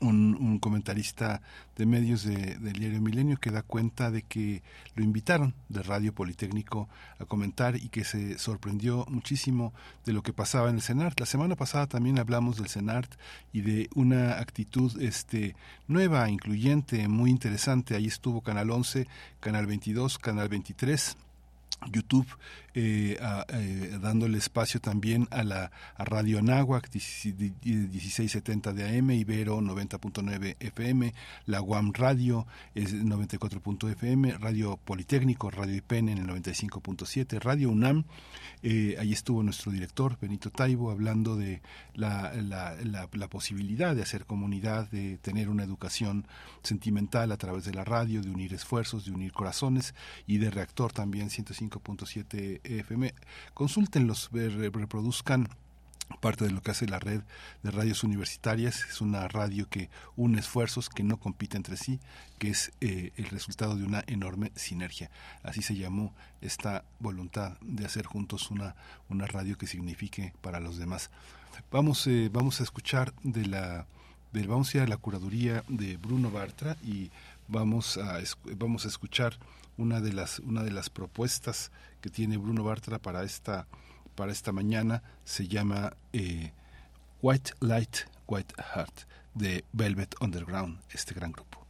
un, 0.01 0.34
un 0.34 0.59
comentarista 0.59 1.40
de 1.76 1.86
medios 1.86 2.24
de- 2.24 2.56
del 2.56 2.72
diario 2.74 3.01
Milenio 3.01 3.36
que 3.38 3.52
da 3.52 3.62
cuenta 3.62 4.10
de 4.10 4.22
que 4.22 4.62
lo 4.96 5.05
invitaron 5.05 5.55
de 5.68 5.82
Radio 5.84 6.12
Politécnico 6.12 6.88
a 7.20 7.24
comentar 7.24 7.76
y 7.76 7.88
que 7.90 8.05
se 8.05 8.36
sorprendió 8.38 9.06
muchísimo 9.09 9.72
de 10.05 10.12
lo 10.12 10.22
que 10.22 10.32
pasaba 10.32 10.68
en 10.68 10.76
el 10.76 10.82
CENART. 10.82 11.20
La 11.20 11.26
semana 11.26 11.55
pasada 11.55 11.86
también 11.86 12.18
hablamos 12.18 12.56
del 12.56 12.68
CENART 12.68 13.14
y 13.52 13.60
de 13.60 13.88
una 13.94 14.40
actitud 14.40 15.01
este 15.01 15.55
nueva, 15.86 16.28
incluyente, 16.28 17.06
muy 17.06 17.30
interesante. 17.30 17.94
Ahí 17.94 18.06
estuvo 18.06 18.40
Canal 18.40 18.70
11, 18.72 19.06
Canal 19.40 19.66
22, 19.66 20.18
Canal 20.18 20.48
23. 20.48 21.16
YouTube 21.92 22.26
eh, 22.76 23.18
a- 23.20 23.44
eh, 23.51 23.98
dándole 24.01 24.38
espacio 24.38 24.80
también 24.80 25.28
a 25.30 25.44
la 25.44 25.70
a 25.96 26.05
Radio 26.05 26.38
Anáhuac 26.40 26.88
1670 26.92 28.72
de 28.72 28.98
AM, 28.98 29.10
Ibero 29.12 29.60
90.9 29.60 30.56
FM, 30.60 31.14
la 31.46 31.60
UAM 31.62 31.92
Radio 31.92 32.46
es 32.74 32.92
94.fm, 32.94 34.32
Radio 34.38 34.76
Politécnico, 34.84 35.51
Radio 35.51 35.76
IPN 35.76 36.09
en 36.09 36.18
el 36.18 36.26
95.7, 36.26 37.38
Radio 37.40 37.70
UNAM, 37.70 38.05
eh, 38.62 38.96
ahí 38.98 39.12
estuvo 39.12 39.42
nuestro 39.42 39.70
director 39.70 40.18
Benito 40.20 40.51
Taibo 40.51 40.90
hablando 40.90 41.36
de 41.36 41.62
la, 41.94 42.32
la, 42.34 43.28
posibilidad 43.28 43.94
de 43.94 44.02
hacer 44.02 44.26
comunidad, 44.26 44.88
de 44.90 45.18
tener 45.18 45.48
una 45.48 45.64
educación 45.64 46.26
sentimental 46.62 47.32
a 47.32 47.36
través 47.36 47.64
de 47.64 47.74
la 47.74 47.84
radio, 47.84 48.22
de 48.22 48.30
unir 48.30 48.55
esfuerzos, 48.55 49.05
de 49.05 49.12
unir 49.12 49.32
corazones 49.32 49.94
y 50.26 50.38
de 50.38 50.51
reactor 50.51 50.92
también 50.92 51.30
105.7 51.80 52.60
FM. 52.64 53.14
Consúltenlos, 53.55 54.30
re- 54.32 54.70
reproduzcan 54.70 55.48
parte 56.20 56.44
de 56.44 56.51
lo 56.51 56.60
que 56.62 56.70
hace 56.70 56.86
la 56.86 56.98
red 56.98 57.22
de 57.62 57.70
radios 57.70 58.05
universitarias. 58.05 58.84
Es 58.88 59.01
una 59.01 59.26
radio 59.28 59.68
que 59.68 59.88
une 60.16 60.38
esfuerzos, 60.38 60.88
que 60.88 61.02
no 61.02 61.16
compite 61.18 61.56
entre 61.56 61.76
sí, 61.76 61.98
que 62.38 62.51
es 62.51 62.72
eh, 62.80 63.12
el 63.16 63.26
resultado 63.26 63.76
de 63.76 63.84
una 63.84 64.05
enorme 64.06 64.52
sinergia. 64.55 65.10
Así 65.42 65.62
se 65.62 65.74
llamó 65.76 66.14
esta 66.40 66.84
voluntad 67.01 67.56
de 67.62 67.86
hacer 67.86 68.06
juntos 68.06 68.51
una, 68.51 68.76
una 69.09 69.26
radio 69.26 69.56
que 69.56 69.66
signifique 69.66 70.32
para 70.42 70.60
los 70.60 70.76
demás. 70.76 71.10
Vamos, 71.70 72.06
eh, 72.06 72.28
vamos 72.32 72.60
a 72.60 72.64
escuchar 72.64 73.14
de 73.22 73.46
la 73.46 73.86
del 74.32 74.48
vamos 74.48 74.74
a 74.74 74.78
ir 74.78 74.82
a 74.82 74.88
la 74.88 74.96
curaduría 74.96 75.62
de 75.68 75.96
Bruno 75.96 76.28
Bartra 76.28 76.76
y 76.82 77.12
vamos 77.46 77.98
a 77.98 78.18
vamos 78.56 78.84
a 78.84 78.88
escuchar 78.88 79.38
una 79.76 80.01
de 80.01 80.12
las 80.12 80.38
una 80.40 80.62
de 80.62 80.70
las 80.70 80.90
propuestas 80.90 81.70
que 82.01 82.10
tiene 82.10 82.36
Bruno 82.36 82.64
Bartra 82.64 82.98
para 82.98 83.24
esta 83.24 83.66
para 84.14 84.32
esta 84.32 84.52
mañana 84.52 85.02
se 85.24 85.48
llama 85.48 85.96
eh, 86.12 86.52
White 87.22 87.52
Light 87.60 87.96
White 88.26 88.55
Heart 88.74 89.09
de 89.34 89.64
Velvet 89.72 90.14
Underground 90.20 90.80
este 90.92 91.14
gran 91.14 91.32
grupo. 91.32 91.66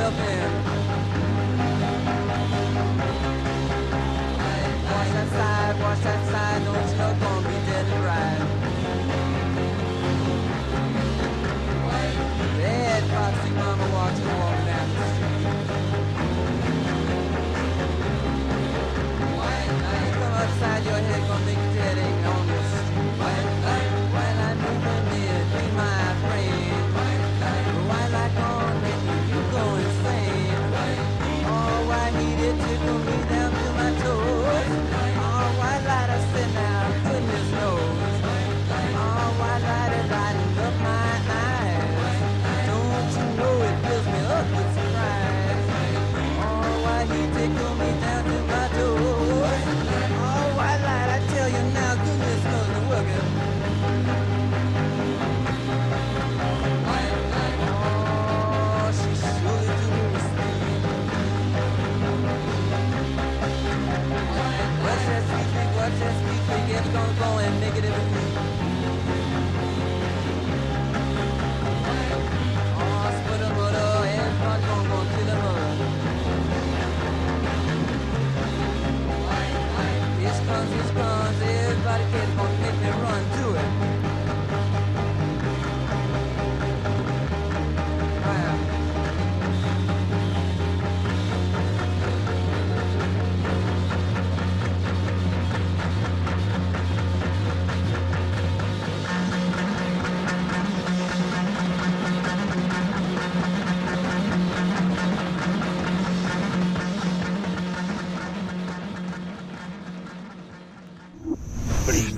Stuff 0.07 0.17
to 0.19 0.23
itself 0.23 0.61
in. 0.61 0.66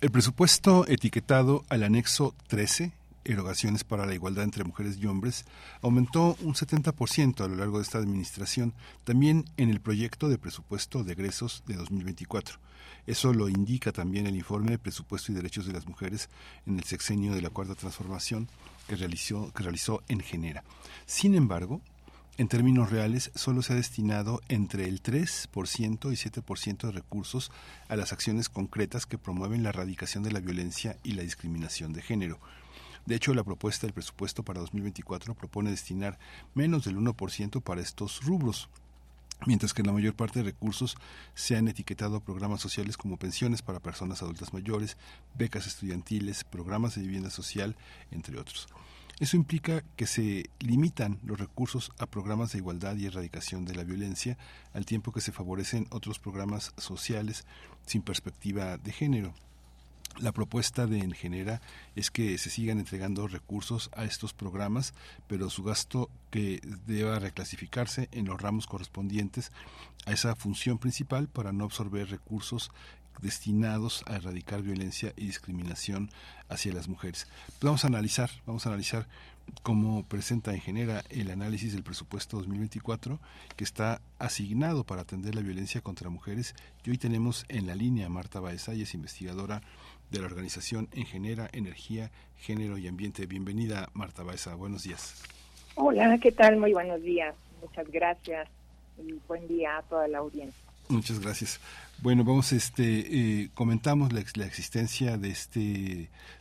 El 0.00 0.10
presupuesto 0.10 0.86
etiquetado 0.88 1.64
al 1.68 1.82
anexo 1.82 2.34
13, 2.46 2.92
erogaciones 3.24 3.84
para 3.84 4.06
la 4.06 4.14
igualdad 4.14 4.44
entre 4.44 4.64
mujeres 4.64 4.98
y 4.98 5.06
hombres, 5.06 5.44
aumentó 5.82 6.36
un 6.42 6.54
70% 6.54 7.44
a 7.44 7.48
lo 7.48 7.56
largo 7.56 7.78
de 7.78 7.84
esta 7.84 7.98
administración, 7.98 8.74
también 9.04 9.44
en 9.56 9.70
el 9.70 9.80
proyecto 9.80 10.28
de 10.28 10.38
presupuesto 10.38 11.04
de 11.04 11.12
egresos 11.12 11.62
de 11.66 11.74
2024. 11.74 12.58
Eso 13.06 13.32
lo 13.32 13.48
indica 13.48 13.92
también 13.92 14.26
el 14.26 14.36
informe 14.36 14.72
de 14.72 14.78
presupuesto 14.78 15.32
y 15.32 15.34
derechos 15.34 15.66
de 15.66 15.72
las 15.72 15.86
mujeres 15.86 16.28
en 16.66 16.78
el 16.78 16.84
sexenio 16.84 17.34
de 17.34 17.42
la 17.42 17.50
Cuarta 17.50 17.74
Transformación 17.74 18.48
que 18.86 18.96
realizó, 18.96 19.52
que 19.52 19.62
realizó 19.62 20.02
en 20.08 20.20
Genera. 20.20 20.64
Sin 21.06 21.34
embargo, 21.34 21.80
en 22.40 22.48
términos 22.48 22.90
reales, 22.90 23.30
solo 23.34 23.62
se 23.62 23.74
ha 23.74 23.76
destinado 23.76 24.40
entre 24.48 24.88
el 24.88 25.02
3% 25.02 26.10
y 26.10 26.16
7% 26.16 26.86
de 26.86 26.92
recursos 26.92 27.52
a 27.88 27.96
las 27.96 28.12
acciones 28.12 28.48
concretas 28.48 29.04
que 29.04 29.18
promueven 29.18 29.62
la 29.62 29.68
erradicación 29.68 30.22
de 30.22 30.32
la 30.32 30.40
violencia 30.40 30.96
y 31.02 31.12
la 31.12 31.22
discriminación 31.22 31.92
de 31.92 32.00
género. 32.00 32.38
De 33.10 33.16
hecho, 33.16 33.34
la 33.34 33.42
propuesta 33.42 33.88
del 33.88 33.92
presupuesto 33.92 34.44
para 34.44 34.60
2024 34.60 35.34
propone 35.34 35.70
destinar 35.70 36.16
menos 36.54 36.84
del 36.84 36.96
1% 36.96 37.60
para 37.60 37.80
estos 37.80 38.22
rubros 38.22 38.68
mientras 39.46 39.74
que 39.74 39.82
la 39.82 39.90
mayor 39.90 40.14
parte 40.14 40.38
de 40.38 40.44
recursos 40.44 40.96
se 41.34 41.56
han 41.56 41.66
etiquetado 41.66 42.14
a 42.14 42.22
programas 42.22 42.60
sociales 42.60 42.96
como 42.96 43.16
pensiones 43.16 43.62
para 43.62 43.80
personas 43.80 44.22
adultas 44.22 44.52
mayores, 44.52 44.96
becas 45.34 45.66
estudiantiles, 45.66 46.44
programas 46.44 46.94
de 46.94 47.00
vivienda 47.00 47.30
social, 47.30 47.74
entre 48.12 48.38
otros. 48.38 48.68
Eso 49.18 49.36
implica 49.36 49.82
que 49.96 50.06
se 50.06 50.48
limitan 50.60 51.18
los 51.24 51.40
recursos 51.40 51.90
a 51.98 52.06
programas 52.06 52.52
de 52.52 52.58
igualdad 52.58 52.94
y 52.94 53.06
erradicación 53.06 53.64
de 53.64 53.74
la 53.74 53.82
violencia, 53.82 54.38
al 54.72 54.86
tiempo 54.86 55.10
que 55.10 55.20
se 55.20 55.32
favorecen 55.32 55.88
otros 55.90 56.20
programas 56.20 56.74
sociales 56.76 57.44
sin 57.86 58.02
perspectiva 58.02 58.76
de 58.76 58.92
género. 58.92 59.34
La 60.18 60.32
propuesta 60.32 60.86
de 60.86 60.98
Engenera 60.98 61.62
es 61.94 62.10
que 62.10 62.36
se 62.36 62.50
sigan 62.50 62.78
entregando 62.78 63.26
recursos 63.28 63.90
a 63.94 64.04
estos 64.04 64.34
programas, 64.34 64.92
pero 65.28 65.48
su 65.48 65.62
gasto 65.62 66.10
que 66.30 66.60
deba 66.86 67.18
reclasificarse 67.18 68.08
en 68.12 68.26
los 68.26 68.40
ramos 68.40 68.66
correspondientes 68.66 69.50
a 70.06 70.12
esa 70.12 70.34
función 70.36 70.78
principal 70.78 71.28
para 71.28 71.52
no 71.52 71.64
absorber 71.64 72.10
recursos 72.10 72.70
destinados 73.22 74.02
a 74.06 74.16
erradicar 74.16 74.62
violencia 74.62 75.12
y 75.16 75.26
discriminación 75.26 76.10
hacia 76.48 76.72
las 76.72 76.88
mujeres. 76.88 77.26
Vamos 77.60 77.84
a 77.84 77.88
analizar, 77.88 78.30
vamos 78.46 78.66
a 78.66 78.70
analizar 78.70 79.06
cómo 79.62 80.04
presenta 80.04 80.54
en 80.54 80.60
genera 80.60 81.04
el 81.10 81.30
análisis 81.30 81.72
del 81.72 81.82
presupuesto 81.82 82.36
2024 82.38 83.18
que 83.56 83.64
está 83.64 84.00
asignado 84.18 84.84
para 84.84 85.02
atender 85.02 85.34
la 85.34 85.40
violencia 85.40 85.80
contra 85.80 86.08
mujeres 86.08 86.54
y 86.84 86.90
hoy 86.90 86.98
tenemos 86.98 87.44
en 87.48 87.66
la 87.66 87.74
línea 87.74 88.06
a 88.06 88.10
Marta 88.10 88.40
Baeza, 88.40 88.74
y 88.74 88.82
es 88.82 88.94
investigadora 88.94 89.60
de 90.10 90.20
la 90.20 90.26
organización 90.26 90.88
En 90.92 91.06
Genera, 91.06 91.48
Energía, 91.52 92.10
Género 92.36 92.78
y 92.78 92.88
Ambiente. 92.88 93.26
Bienvenida 93.26 93.88
Marta 93.92 94.22
Baeza, 94.22 94.54
buenos 94.54 94.82
días. 94.82 95.22
Hola, 95.74 96.18
¿qué 96.18 96.32
tal? 96.32 96.56
Muy 96.56 96.72
buenos 96.72 97.02
días. 97.02 97.34
Muchas 97.60 97.90
gracias 97.90 98.48
y 98.98 99.14
buen 99.28 99.46
día 99.46 99.78
a 99.78 99.82
toda 99.82 100.08
la 100.08 100.18
audiencia. 100.18 100.60
Muchas 100.88 101.20
gracias. 101.20 101.60
Bueno, 102.02 102.24
vamos, 102.24 102.52
este, 102.52 102.82
eh, 102.82 103.50
comentamos 103.54 104.12
la, 104.12 104.22
la, 104.34 104.46
existencia 104.46 105.16
de 105.16 105.30
este, 105.30 105.60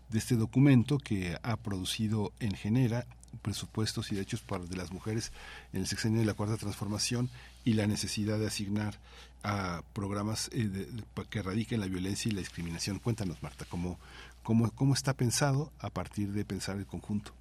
de 0.10 0.18
este 0.18 0.36
documento 0.36 0.98
que 0.98 1.38
ha 1.44 1.58
producido 1.58 2.32
en 2.40 2.54
Genera 2.54 3.06
presupuestos 3.44 4.12
y 4.12 4.16
derechos 4.16 4.42
para 4.42 4.66
de 4.66 4.76
las 4.76 4.92
mujeres 4.92 5.32
en 5.74 5.82
el 5.82 5.88
sexenio 5.88 6.20
de 6.20 6.26
la 6.26 6.34
cuarta 6.34 6.58
transformación 6.58 7.30
y 7.64 7.74
la 7.74 7.88
necesidad 7.88 8.40
de 8.40 8.48
asignar 8.48 8.96
a 9.44 9.84
programas 9.94 10.50
eh, 10.54 10.64
de, 10.68 10.88
que 11.30 11.40
erradiquen 11.40 11.80
la 11.80 11.88
violencia 11.88 12.30
y 12.30 12.34
la 12.34 12.42
discriminación. 12.42 13.00
Cuéntanos, 13.00 13.42
Marta, 13.42 13.66
cómo, 13.70 13.98
cómo, 14.44 14.70
cómo 14.76 14.94
está 14.94 15.14
pensado 15.14 15.72
a 15.80 15.90
partir 15.90 16.30
de 16.30 16.46
pensar 16.46 16.78
el 16.78 16.86
conjunto. 16.86 17.32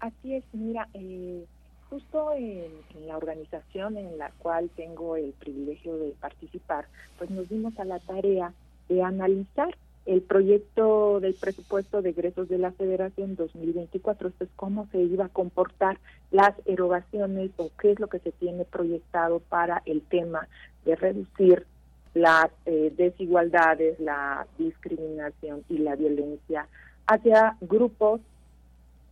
Así 0.00 0.34
es, 0.34 0.44
mira, 0.52 0.88
eh, 0.94 1.46
justo 1.88 2.32
en, 2.32 2.70
la 3.06 3.16
organización 3.16 3.96
en 3.96 4.18
la 4.18 4.30
cual 4.38 4.70
tengo 4.76 5.16
el 5.16 5.32
privilegio 5.32 5.96
de 5.96 6.10
participar, 6.20 6.86
pues 7.18 7.30
nos 7.30 7.48
dimos 7.48 7.78
a 7.78 7.84
la 7.84 7.98
tarea 8.00 8.52
de 8.88 9.02
analizar 9.02 9.76
el 10.04 10.22
proyecto 10.22 11.18
del 11.20 11.34
presupuesto 11.34 12.02
de 12.02 12.10
egresos 12.10 12.48
de 12.48 12.58
la 12.58 12.70
Federación 12.72 13.34
2024, 13.34 14.28
esto 14.28 14.44
es 14.44 14.50
cómo 14.54 14.86
se 14.92 15.02
iba 15.02 15.26
a 15.26 15.30
comportar 15.30 15.98
las 16.30 16.54
erogaciones 16.64 17.50
o 17.56 17.70
qué 17.80 17.92
es 17.92 18.00
lo 18.00 18.08
que 18.08 18.18
se 18.18 18.32
tiene 18.32 18.64
proyectado 18.64 19.40
para 19.40 19.82
el 19.86 20.02
tema 20.02 20.48
de 20.84 20.96
reducir 20.96 21.66
las 22.14 22.48
eh, 22.64 22.92
desigualdades, 22.96 24.00
la 24.00 24.46
discriminación 24.58 25.64
y 25.68 25.78
la 25.78 25.96
violencia 25.96 26.66
hacia 27.06 27.56
grupos 27.60 28.20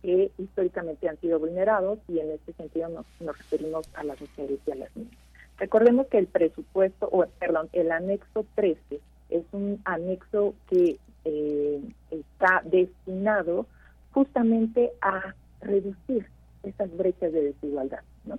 que 0.01 0.31
históricamente 0.37 1.07
han 1.07 1.19
sido 1.19 1.39
vulnerados 1.39 1.99
y 2.07 2.19
en 2.19 2.31
este 2.31 2.53
sentido 2.53 2.89
nos, 2.89 3.05
nos 3.19 3.37
referimos 3.37 3.87
a 3.95 4.03
las 4.03 4.19
mujeres 4.19 4.59
y 4.65 4.71
a 4.71 4.75
las 4.75 4.95
niñas. 4.95 5.17
Recordemos 5.57 6.07
que 6.07 6.17
el 6.17 6.27
presupuesto, 6.27 7.07
o 7.11 7.25
perdón, 7.39 7.69
el 7.73 7.91
anexo 7.91 8.45
13 8.55 8.99
es 9.29 9.43
un 9.51 9.81
anexo 9.85 10.53
que 10.69 10.97
eh, 11.23 11.81
está 12.11 12.61
destinado 12.65 13.65
justamente 14.11 14.91
a 15.01 15.33
reducir 15.61 16.27
esas 16.65 16.95
brechas 16.95 17.31
de 17.31 17.43
desigualdad. 17.43 18.01
¿no? 18.25 18.37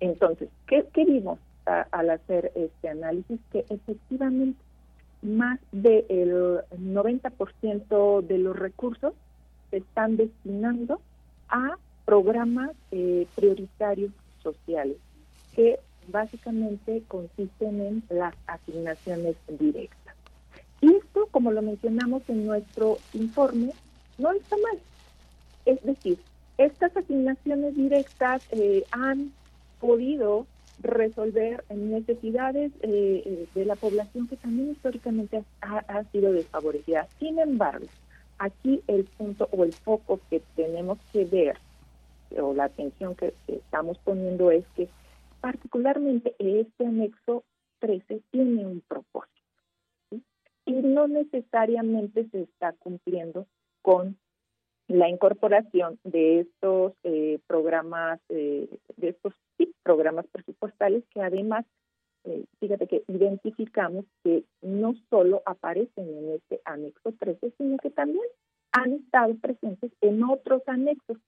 Entonces, 0.00 0.48
¿qué, 0.66 0.86
qué 0.92 1.04
vimos 1.04 1.38
al 1.64 2.10
hacer 2.10 2.52
este 2.54 2.88
análisis? 2.88 3.40
Que 3.50 3.64
efectivamente 3.68 4.58
más 5.22 5.58
del 5.72 6.60
90% 6.70 8.26
de 8.26 8.38
los 8.38 8.56
recursos 8.56 9.14
se 9.70 9.78
están 9.78 10.16
destinando 10.16 11.00
a 11.48 11.78
programas 12.04 12.72
eh, 12.90 13.26
prioritarios 13.34 14.12
sociales 14.42 14.98
que 15.54 15.78
básicamente 16.08 17.02
consisten 17.08 17.80
en 17.80 18.02
las 18.10 18.34
asignaciones 18.46 19.36
directas. 19.48 20.14
Y 20.80 20.94
esto, 20.94 21.26
como 21.30 21.50
lo 21.50 21.62
mencionamos 21.62 22.22
en 22.28 22.46
nuestro 22.46 22.98
informe, 23.14 23.72
no 24.18 24.32
está 24.32 24.56
mal. 24.56 24.78
Es 25.64 25.82
decir, 25.82 26.18
estas 26.58 26.96
asignaciones 26.96 27.74
directas 27.76 28.46
eh, 28.52 28.84
han 28.90 29.32
podido 29.80 30.46
resolver 30.80 31.64
necesidades 31.70 32.72
eh, 32.82 33.46
de 33.54 33.64
la 33.64 33.76
población 33.76 34.28
que 34.28 34.36
también 34.36 34.72
históricamente 34.72 35.44
ha, 35.60 35.78
ha, 35.78 36.04
sido 36.04 36.32
desfavorecida. 36.32 37.06
Sin 37.18 37.38
embargo, 37.38 37.86
aquí 38.38 38.82
el 38.88 39.04
punto 39.04 39.48
o 39.52 39.64
el 39.64 39.72
foco 39.72 40.20
que 40.30 40.42
tenemos 40.56 40.98
que 41.12 41.24
ver 41.24 41.58
o 42.40 42.54
la 42.54 42.64
atención 42.64 43.14
que 43.14 43.34
estamos 43.46 43.98
poniendo 43.98 44.50
es 44.50 44.64
que 44.74 44.88
particularmente 45.40 46.34
este 46.38 46.86
anexo 46.86 47.44
13 47.80 48.22
tiene 48.30 48.66
un 48.66 48.80
propósito 48.80 49.30
y 50.66 50.72
no 50.72 51.06
necesariamente 51.06 52.26
se 52.30 52.42
está 52.42 52.72
cumpliendo 52.72 53.46
con 53.82 54.16
la 54.88 55.08
incorporación 55.08 55.98
de 56.04 56.40
estos 56.40 56.92
eh, 57.04 57.38
programas, 57.46 58.20
eh, 58.28 58.68
de 58.96 59.08
estos 59.08 59.32
programas 59.82 60.26
presupuestales 60.26 61.04
que 61.10 61.22
además, 61.22 61.64
eh, 62.24 62.44
fíjate 62.60 62.86
que 62.86 63.02
identificamos 63.08 64.04
que 64.22 64.44
no 64.60 64.94
solo 65.10 65.42
aparecen 65.46 66.08
en 66.08 66.32
este 66.34 66.60
anexo 66.64 67.12
13, 67.18 67.52
sino 67.56 67.78
que 67.78 67.90
también 67.90 68.24
han 68.72 68.92
estado 68.92 69.34
presentes 69.36 69.92
en 70.00 70.22
otros 70.24 70.62
anexos. 70.66 71.18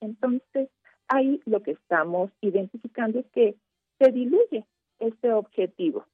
Entonces, 0.00 0.68
ahí 1.08 1.40
lo 1.44 1.62
que 1.62 1.72
estamos 1.72 2.30
identificando 2.40 3.20
es 3.20 3.26
que 3.32 3.56
se 3.98 4.12
diluye 4.12 4.64
este 4.98 5.32
objetivo 5.32 6.06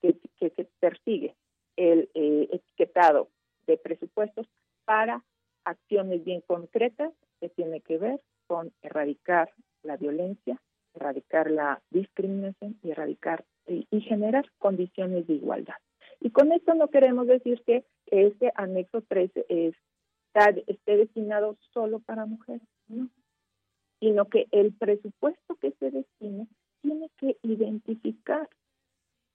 que, 0.00 0.16
que, 0.38 0.50
que 0.50 0.64
persigue 0.80 1.34
el 1.76 2.10
etiquetado 2.14 3.28
de 3.66 3.76
presupuestos 3.76 4.46
para 4.84 5.22
acciones 5.64 6.24
bien 6.24 6.42
concretas 6.46 7.12
que 7.40 7.48
tiene 7.48 7.80
que 7.80 7.98
ver 7.98 8.20
con 8.46 8.72
erradicar 8.82 9.52
la 9.82 9.96
violencia, 9.96 10.60
erradicar 10.94 11.50
la 11.50 11.80
discriminación 11.90 12.78
y 12.82 12.90
erradicar 12.90 13.44
y, 13.66 14.00
generar 14.00 14.50
condiciones 14.58 15.26
de 15.26 15.34
igualdad. 15.34 15.74
Y 16.20 16.30
con 16.30 16.52
esto 16.52 16.74
no 16.74 16.88
queremos 16.88 17.26
decir 17.26 17.62
que 17.64 17.84
este 18.06 18.50
anexo 18.54 19.02
13 19.02 19.46
está, 19.48 20.50
esté 20.66 20.96
destinado 20.96 21.56
solo 21.72 22.00
para 22.00 22.26
mujeres, 22.26 22.66
no, 22.88 23.08
sino 24.00 24.24
que 24.26 24.46
el 24.50 24.72
presupuesto 24.72 25.56
que 25.56 25.72
se 25.72 25.90
destine 25.90 26.48
tiene 26.80 27.10
que 27.18 27.36
identificar 27.42 28.48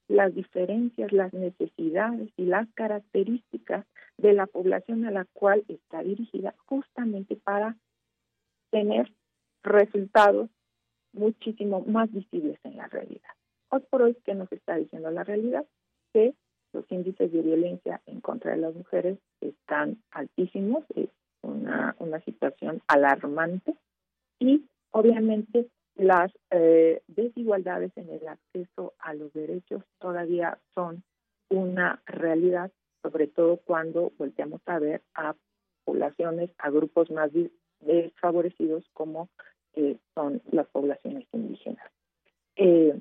las 0.08 0.34
diferencias, 0.34 1.12
las 1.12 1.32
necesidades 1.32 2.30
y 2.36 2.44
las 2.44 2.68
características 2.74 3.86
de 4.18 4.32
la 4.32 4.46
población 4.46 5.04
a 5.06 5.10
la 5.10 5.24
cual 5.32 5.64
está 5.68 6.02
dirigida 6.02 6.54
justamente 6.66 7.36
para 7.36 7.76
tener 8.70 9.12
resultados 9.62 10.50
muchísimo 11.12 11.80
más 11.86 12.12
visibles 12.12 12.58
en 12.64 12.76
la 12.76 12.86
realidad. 12.88 13.30
Hoy 13.70 13.82
por 13.88 14.02
hoy, 14.02 14.16
¿qué 14.24 14.34
nos 14.34 14.50
está 14.52 14.76
diciendo 14.76 15.10
la 15.10 15.24
realidad? 15.24 15.64
Que 16.12 16.34
los 16.72 16.84
índices 16.90 17.32
de 17.32 17.40
violencia 17.40 18.02
en 18.06 18.20
contra 18.20 18.52
de 18.52 18.58
las 18.58 18.74
mujeres 18.74 19.18
están 19.40 20.02
altísimos, 20.10 20.84
es 20.94 21.08
una, 21.42 21.94
una 21.98 22.20
situación 22.20 22.82
alarmante 22.88 23.74
y 24.38 24.64
obviamente 24.90 25.68
las 25.96 26.32
eh, 26.50 27.02
desigualdades 27.06 27.92
en 27.96 28.10
el 28.10 28.26
acceso 28.26 28.94
a 28.98 29.14
los 29.14 29.32
derechos 29.32 29.82
todavía 29.98 30.58
son 30.74 31.04
una 31.50 32.02
realidad, 32.06 32.72
sobre 33.02 33.28
todo 33.28 33.58
cuando 33.58 34.12
volteamos 34.18 34.60
a 34.66 34.78
ver 34.78 35.02
a 35.14 35.34
poblaciones, 35.84 36.50
a 36.58 36.70
grupos 36.70 37.10
más 37.10 37.30
desfavorecidos 37.80 38.88
como 38.92 39.28
eh, 39.74 39.98
son 40.14 40.42
las 40.50 40.66
poblaciones 40.68 41.26
indígenas. 41.32 41.90
Eh, 42.56 42.98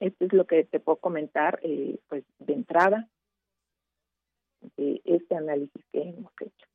esto 0.00 0.24
es 0.24 0.32
lo 0.32 0.46
que 0.46 0.64
te 0.64 0.80
puedo 0.80 0.96
comentar, 0.96 1.58
eh, 1.62 1.98
pues 2.08 2.24
de 2.38 2.52
entrada, 2.52 3.08
de 4.76 5.00
este 5.04 5.34
análisis 5.34 5.84
que 5.92 6.02
hemos 6.02 6.32
hecho. 6.40 6.66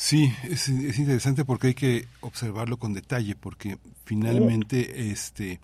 Sí, 0.00 0.32
es, 0.44 0.68
interesante 0.68 1.44
porque 1.44 1.66
hay 1.66 1.74
que 1.74 2.06
observarlo 2.20 2.76
con 2.76 2.94
detalle, 2.94 3.34
porque 3.34 3.78
finalmente 4.04 5.10
este, 5.10 5.58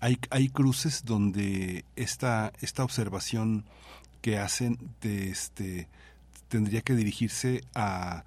hay, 0.00 0.18
hay 0.30 0.48
cruces 0.48 1.04
donde 1.04 1.84
esta, 1.94 2.54
esta 2.62 2.82
observación 2.82 3.66
que 4.22 4.38
hacen 4.38 4.78
de 5.02 5.28
este, 5.28 5.86
tendría 6.48 6.80
que 6.80 6.94
dirigirse 6.94 7.62
a 7.74 8.24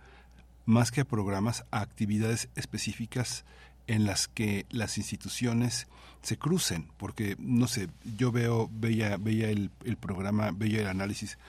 más 0.68 0.92
que 0.92 1.02
a 1.02 1.06
programas, 1.06 1.66
a 1.72 1.82
actividades 1.82 2.50
específicas 2.56 3.44
en 3.88 4.06
las 4.06 4.28
que 4.28 4.68
las 4.70 5.00
instituciones 5.00 5.88
se 6.22 6.38
crucen, 6.38 6.88
porque 6.98 7.36
no 7.40 7.68
sé, 7.68 7.88
yo 8.16 8.32
veo, 8.32 8.70
veía, 8.72 9.18
veía 9.18 9.50
el, 9.50 9.72
el 9.86 9.98
programa, 9.98 10.52
veía 10.52 10.82
el 10.82 10.88
análisis 10.88 11.40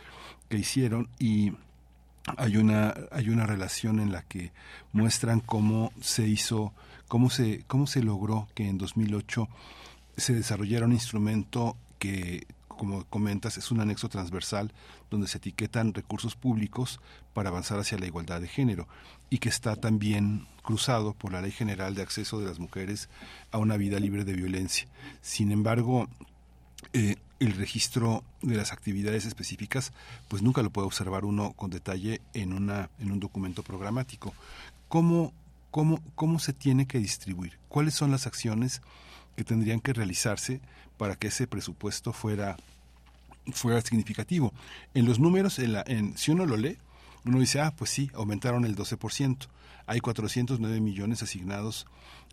que 0.49 0.57
hicieron 0.57 1.11
y 1.19 1.53
hay 2.37 2.57
una 2.57 2.95
hay 3.11 3.29
una 3.31 3.47
relación 3.47 4.01
en 4.01 4.13
la 4.13 4.23
que 4.23 4.53
muestran 4.93 5.41
cómo 5.41 5.93
se 6.01 6.27
hizo 6.27 6.73
cómo 7.09 7.31
se 7.31 7.65
cómo 7.67 7.87
se 7.87 8.03
logró 8.03 8.49
que 8.55 8.69
en 8.69 8.79
2008 8.79 9.49
se 10.17 10.35
desarrollara 10.35 10.87
un 10.87 10.93
instrumento 10.93 11.77
que 11.99 12.47
como 12.67 13.05
comentas 13.05 13.59
es 13.59 13.71
un 13.71 13.81
anexo 13.81 14.09
transversal 14.09 14.73
donde 15.11 15.27
se 15.27 15.39
etiquetan 15.39 15.95
recursos 15.95 16.37
públicos 16.37 17.01
para 17.35 17.51
avanzar 17.51 17.79
hacia 17.79 17.99
la 17.99 18.07
igualdad 18.07 18.41
de 18.41 18.49
género 18.49 18.89
y 19.31 19.39
que 19.39 19.49
está 19.49 19.77
también 19.77 20.47
cruzado 20.63 21.13
por 21.13 21.33
la 21.33 21.43
Ley 21.43 21.51
General 21.51 21.95
de 21.95 22.03
Acceso 22.03 22.39
de 22.39 22.47
las 22.47 22.59
Mujeres 22.59 23.09
a 23.51 23.59
una 23.59 23.77
vida 23.77 23.99
libre 23.99 24.25
de 24.25 24.35
violencia. 24.35 24.87
Sin 25.21 25.51
embargo, 25.51 26.09
eh, 26.93 27.17
el 27.41 27.53
registro 27.53 28.25
de 28.43 28.57
las 28.57 28.73
actividades 28.73 29.25
específicas, 29.25 29.93
pues 30.29 30.43
nunca 30.43 30.63
lo 30.63 30.71
puede 30.71 30.87
observar 30.87 31.25
uno 31.25 31.53
con 31.53 31.71
detalle 31.71 32.21
en, 32.35 32.53
una, 32.53 32.91
en 32.99 33.13
un 33.13 33.21
documento 33.21 33.63
programático. 33.63 34.35
¿Cómo, 34.89 35.33
cómo, 35.71 36.03
¿Cómo 36.15 36.39
se 36.39 36.53
tiene 36.53 36.87
que 36.87 36.99
distribuir? 36.99 37.59
¿Cuáles 37.69 37.95
son 37.95 38.11
las 38.11 38.27
acciones 38.27 38.83
que 39.37 39.45
tendrían 39.45 39.81
que 39.81 39.93
realizarse 39.93 40.61
para 40.97 41.15
que 41.15 41.29
ese 41.29 41.47
presupuesto 41.47 42.13
fuera, 42.13 42.57
fuera 43.53 43.81
significativo? 43.83 44.53
En 44.95 45.07
los 45.07 45.21
números, 45.21 45.59
en 45.59 45.75
la, 45.75 45.85
en, 45.87 46.19
si 46.19 46.33
uno 46.33 46.45
lo 46.45 46.57
lee, 46.57 46.79
uno 47.25 47.39
dice, 47.39 47.61
ah, 47.61 47.73
pues 47.77 47.91
sí, 47.91 48.11
aumentaron 48.15 48.65
el 48.65 48.75
12%. 48.75 49.47
Hay 49.89 50.01
409 50.01 50.81
millones 50.83 51.23
asignados 51.23 51.87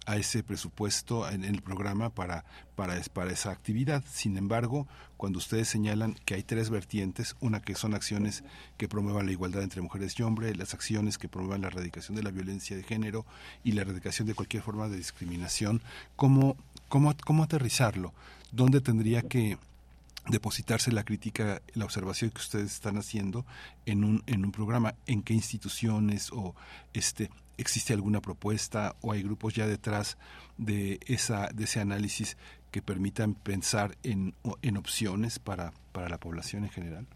a 0.06 0.18
ese 0.18 0.44
presupuesto 0.44 1.30
en 1.30 1.46
el 1.46 1.62
programa 1.62 2.10
para, 2.10 2.44
para, 2.76 2.98
esa 2.98 3.52
actividad. 3.52 4.04
Sin 4.12 4.38
embargo, 4.38 4.88
cuando 5.16 5.40
ustedes 5.40 5.70
señalan 5.70 6.16
que 6.26 6.34
hay 6.36 6.44
tres 6.44 6.70
vertientes, 6.70 7.38
una 7.40 7.62
que 7.62 7.76
son 7.76 7.94
acciones 7.94 8.44
que 8.76 8.90
promuevan 8.90 9.26
la 9.26 9.32
igualdad 9.32 9.64
entre 9.64 9.82
mujeres 9.82 10.20
y 10.20 10.24
hombres, 10.24 10.58
las 10.58 10.74
acciones 10.74 11.18
que 11.18 11.30
promuevan 11.30 11.62
la 11.62 11.68
erradicación 11.68 12.18
de 12.18 12.24
la 12.24 12.32
violencia 12.32 12.76
de 12.76 12.84
género 12.84 13.26
y 13.64 13.72
la 13.72 13.84
erradicación 13.84 14.28
de 14.28 14.36
cualquier 14.36 14.62
forma 14.62 14.90
de 14.90 14.98
discriminación, 14.98 15.82
¿cómo, 16.18 16.58
cómo, 16.90 17.16
cómo 17.26 17.44
aterrizarlo? 17.44 18.14
¿Dónde 18.52 18.82
tendría 18.82 19.22
que 19.22 19.58
depositarse 20.30 20.92
la 20.92 21.04
crítica, 21.04 21.62
la 21.74 21.86
observación 21.86 22.32
que 22.32 22.40
ustedes 22.40 22.74
están 22.74 22.98
haciendo 22.98 23.46
en 23.86 24.04
un, 24.04 24.24
en 24.28 24.46
un 24.46 24.52
programa, 24.52 24.96
en 25.06 25.22
qué 25.22 25.34
instituciones 25.34 26.32
o 26.32 26.56
este 26.94 27.30
existe 27.58 27.94
alguna 27.94 28.22
propuesta 28.22 28.96
o 29.02 29.14
hay 29.14 29.24
grupos 29.24 29.54
ya 29.54 29.66
detrás 29.66 30.18
de 30.58 31.00
esa 31.06 31.50
de 31.54 31.64
ese 31.64 31.80
análisis 31.80 32.38
que 32.72 32.82
permitan 32.82 33.34
pensar 33.36 33.96
en, 34.04 34.34
en 34.62 34.76
opciones 34.76 35.40
para, 35.40 35.72
para 35.94 36.10
la 36.10 36.18
población 36.18 36.66
en 36.66 36.70
general. 36.70 37.08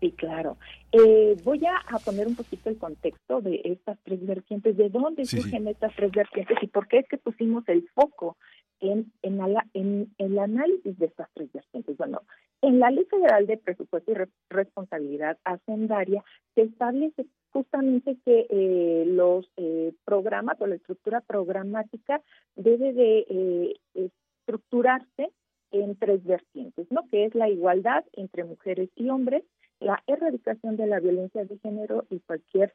Sí, 0.00 0.12
claro. 0.12 0.58
Eh, 0.92 1.34
voy 1.44 1.62
a, 1.64 1.98
poner 2.00 2.26
un 2.26 2.36
poquito 2.36 2.68
el 2.68 2.76
contexto 2.76 3.40
de 3.40 3.62
estas 3.64 3.98
tres 4.04 4.24
vertientes, 4.26 4.76
de 4.76 4.90
dónde 4.90 5.24
surgen 5.24 5.66
estas 5.66 5.94
tres 5.96 6.12
vertientes 6.12 6.58
y 6.60 6.66
por 6.66 6.88
qué 6.88 6.98
es 6.98 7.08
que 7.08 7.16
pusimos 7.16 7.66
el 7.68 7.88
foco 7.94 8.36
en, 8.80 9.12
en, 9.22 9.40
en, 9.74 10.14
el 10.18 10.38
análisis 10.38 10.98
de 10.98 11.06
estas 11.06 11.28
tres 11.34 11.52
vertientes. 11.52 11.96
Bueno, 11.96 12.22
en 12.62 12.78
la 12.78 12.90
Ley 12.90 13.04
Federal 13.04 13.46
de 13.46 13.56
Presupuesto 13.56 14.12
y 14.12 14.16
Responsabilidad 14.50 15.38
Hacendaria 15.44 16.24
se 16.54 16.62
establece 16.62 17.26
justamente 17.50 18.16
que 18.24 18.46
eh, 18.50 19.04
los 19.06 19.50
eh, 19.56 19.92
programas 20.04 20.60
o 20.60 20.66
la 20.66 20.74
estructura 20.76 21.20
programática 21.20 22.20
debe 22.56 22.92
de 22.92 23.26
eh, 23.28 23.74
estructurarse 23.94 25.30
en 25.70 25.96
tres 25.96 26.24
vertientes, 26.24 26.86
¿no? 26.90 27.08
Que 27.10 27.26
es 27.26 27.34
la 27.34 27.48
igualdad 27.48 28.04
entre 28.12 28.44
mujeres 28.44 28.90
y 28.96 29.08
hombres, 29.08 29.44
la 29.80 30.02
erradicación 30.06 30.76
de 30.76 30.86
la 30.86 31.00
violencia 31.00 31.44
de 31.44 31.58
género 31.58 32.06
y 32.10 32.20
cualquier 32.20 32.74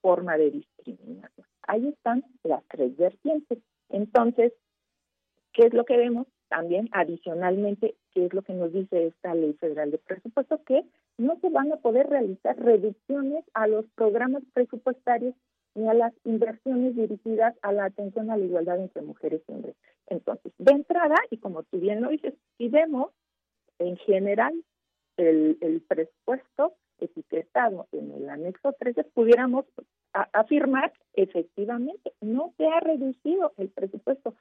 forma 0.00 0.36
de 0.36 0.50
discriminación. 0.50 1.46
Ahí 1.66 1.88
están 1.88 2.24
las 2.42 2.62
tres 2.68 2.96
vertientes. 2.96 3.58
Entonces, 3.88 4.52
¿qué 5.52 5.66
es 5.66 5.74
lo 5.74 5.84
que 5.84 5.96
vemos? 5.96 6.26
También 6.48 6.88
adicionalmente, 6.92 7.94
¿qué 8.12 8.26
es 8.26 8.34
lo 8.34 8.42
que 8.42 8.54
nos 8.54 8.72
dice 8.72 9.06
esta 9.06 9.34
ley 9.34 9.54
federal 9.54 9.90
de 9.90 9.98
presupuesto? 9.98 10.62
Que 10.64 10.84
no 11.18 11.38
se 11.40 11.48
van 11.48 11.72
a 11.72 11.76
poder 11.76 12.08
realizar 12.08 12.58
reducciones 12.58 13.44
a 13.54 13.66
los 13.66 13.84
programas 13.94 14.42
presupuestarios 14.52 15.34
ni 15.74 15.88
a 15.88 15.94
las 15.94 16.12
inversiones 16.24 16.96
dirigidas 16.96 17.54
a 17.62 17.72
la 17.72 17.84
atención 17.84 18.30
a 18.30 18.36
la 18.36 18.44
igualdad 18.44 18.80
entre 18.80 19.02
mujeres 19.02 19.42
y 19.46 19.52
hombres. 19.52 19.76
Entonces, 20.08 20.52
de 20.58 20.72
entrada, 20.72 21.14
y 21.30 21.38
como 21.38 21.62
tú 21.62 21.78
bien 21.78 22.00
lo 22.00 22.08
dices, 22.08 22.34
si 22.58 22.68
vemos 22.68 23.12
en 23.78 23.96
general 23.98 24.52
el, 25.16 25.56
el 25.60 25.80
presupuesto 25.82 26.74
etiquetado 26.98 27.86
en 27.92 28.10
el 28.12 28.28
anexo 28.28 28.72
13, 28.78 29.04
pudiéramos 29.04 29.64
afirmar 30.12 30.92
efectivamente 31.14 32.12
no 32.20 32.52
se 32.56 32.66
ha 32.66 32.80
reducido 32.80 33.52
el 33.56 33.68
presupuesto. 33.68 34.34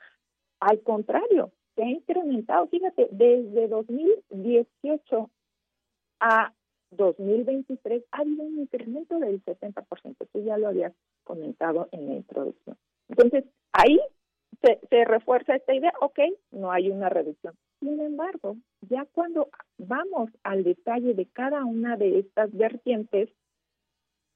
Al 0.59 0.81
contrario, 0.81 1.51
se 1.75 1.83
ha 1.83 1.89
incrementado. 1.89 2.67
Fíjate, 2.67 3.07
desde 3.11 3.67
2018 3.67 5.29
a 6.19 6.53
2023 6.91 8.03
ha 8.11 8.21
habido 8.21 8.43
un 8.43 8.59
incremento 8.59 9.19
del 9.19 9.43
70%. 9.43 10.15
Esto 10.19 10.39
ya 10.39 10.57
lo 10.57 10.67
había 10.67 10.93
comentado 11.23 11.87
en 11.91 12.07
la 12.07 12.15
introducción. 12.15 12.77
Entonces, 13.07 13.45
ahí 13.71 13.99
se, 14.61 14.79
se 14.89 15.05
refuerza 15.05 15.55
esta 15.55 15.73
idea, 15.73 15.93
ok, 16.01 16.19
no 16.51 16.71
hay 16.71 16.89
una 16.89 17.09
reducción. 17.09 17.53
Sin 17.79 17.99
embargo, 18.01 18.57
ya 18.81 19.05
cuando 19.13 19.49
vamos 19.77 20.29
al 20.43 20.63
detalle 20.63 21.13
de 21.13 21.25
cada 21.27 21.63
una 21.63 21.95
de 21.95 22.19
estas 22.19 22.51
vertientes, 22.51 23.29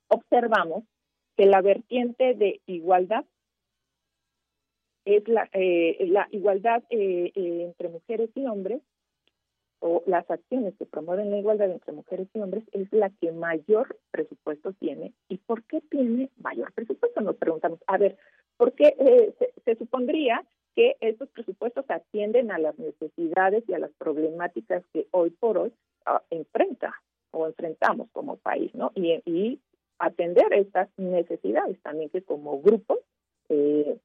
observamos 0.08 0.84
que 1.36 1.45
la 1.45 1.62
vertiente 1.62 2.36
de 2.36 2.62
igualdad 2.68 3.26
es 5.06 5.28
la, 5.28 5.50
eh, 5.54 6.06
la 6.08 6.28
igualdad 6.32 6.84
eh, 6.90 7.32
eh, 7.36 7.64
entre 7.64 7.90
mujeres 7.90 8.30
y 8.36 8.46
hombres, 8.46 8.82
o 9.80 10.02
las 10.06 10.30
acciones 10.32 10.74
que 10.78 10.86
promueven 10.86 11.30
la 11.30 11.40
igualdad 11.40 11.70
entre 11.70 11.92
mujeres 11.92 12.30
y 12.34 12.40
hombres, 12.40 12.64
es 12.72 12.92
la 12.94 13.10
que 13.10 13.34
mayor 13.34 13.98
presupuesto 14.12 14.72
tiene. 14.74 15.14
¿Y 15.28 15.38
por 15.38 15.64
qué 15.64 15.82
tiene 15.82 16.30
mayor 16.38 16.72
presupuesto? 16.72 17.20
Nos 17.20 17.36
preguntamos, 17.36 17.80
a 17.88 17.98
ver, 17.98 18.18
¿por 18.56 18.72
qué 18.74 18.96
se, 19.38 19.54
se 19.66 19.76
supondría 19.76 20.46
que 20.76 20.96
estos 21.02 21.30
presupuestos 21.30 21.86
atienden 21.90 22.52
a 22.52 22.60
las 22.60 22.78
necesidades 22.80 23.64
y 23.68 23.74
a 23.74 23.80
las 23.80 23.92
problemáticas 23.92 24.84
que 24.94 25.08
hoy 25.12 25.30
por 25.32 25.58
hoy 25.58 25.74
uh, 26.08 26.20
enfrenta 26.30 26.94
o 27.32 27.48
enfrentamos 27.48 28.10
como 28.12 28.38
país, 28.38 28.74
¿no? 28.74 28.92
Y, 28.96 29.22
y, 29.26 29.60
atender 30.00 30.52
estas 30.54 30.90
necesidades 30.98 31.80
también 31.82 32.10
que 32.10 32.24
como 32.24 32.60
grupo 32.62 33.00
eh, 33.48 33.98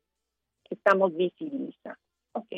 estamos 0.71 1.15
visibilizando. 1.17 1.99
Ok, 2.33 2.49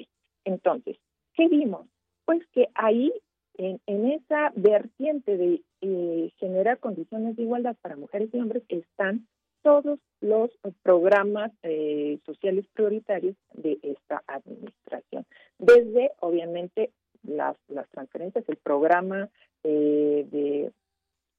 entonces, 0.45 0.99
¿qué 1.35 1.49
vimos? 1.49 1.87
Pues 2.25 2.47
que 2.53 2.69
ahí, 2.75 3.13
en, 3.55 3.81
en 3.87 4.11
esa 4.13 4.53
vertiente 4.55 5.37
de 5.37 5.63
eh, 5.81 6.33
generar 6.39 6.79
condiciones 6.79 7.37
de 7.37 7.43
igualdad 7.43 7.77
para 7.81 7.97
mujeres 7.97 8.31
y 8.33 8.41
hombres, 8.41 8.63
están 8.69 9.27
todos 9.63 9.99
los 10.21 10.51
programas 10.83 11.53
eh, 11.63 12.19
sociales 12.25 12.67
prioritarios 12.73 13.37
de 13.53 13.79
esta 13.83 14.23
administración. 14.27 15.27
Desde, 15.59 16.13
obviamente, 16.21 16.91
las, 17.23 17.57
las 17.69 17.89
transferencias, 17.91 18.49
el 18.49 18.57
programa 18.57 19.29
eh, 19.65 20.27
de 20.31 20.73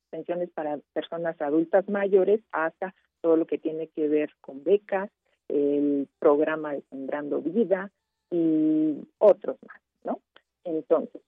pensiones 0.10 0.50
para 0.52 0.80
personas 0.94 1.40
adultas 1.42 1.88
mayores, 1.90 2.42
hasta 2.52 2.94
todo 3.22 3.38
lo 3.38 3.46
que 3.46 3.58
tiene 3.58 3.88
que 3.88 4.08
ver 4.08 4.32
con 4.42 4.64
becas, 4.64 5.10
el 5.52 6.08
programa 6.20 6.74
de 6.74 6.82
Sembrando 6.90 7.42
Vida 7.42 7.92
y 8.30 9.08
otros 9.18 9.58
más, 9.68 9.82
¿no? 10.04 10.22
Entonces, 10.64 11.22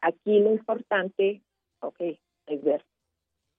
aquí 0.00 0.40
lo 0.40 0.52
importante, 0.52 1.42
ok, 1.80 2.00
es 2.46 2.62
ver 2.62 2.84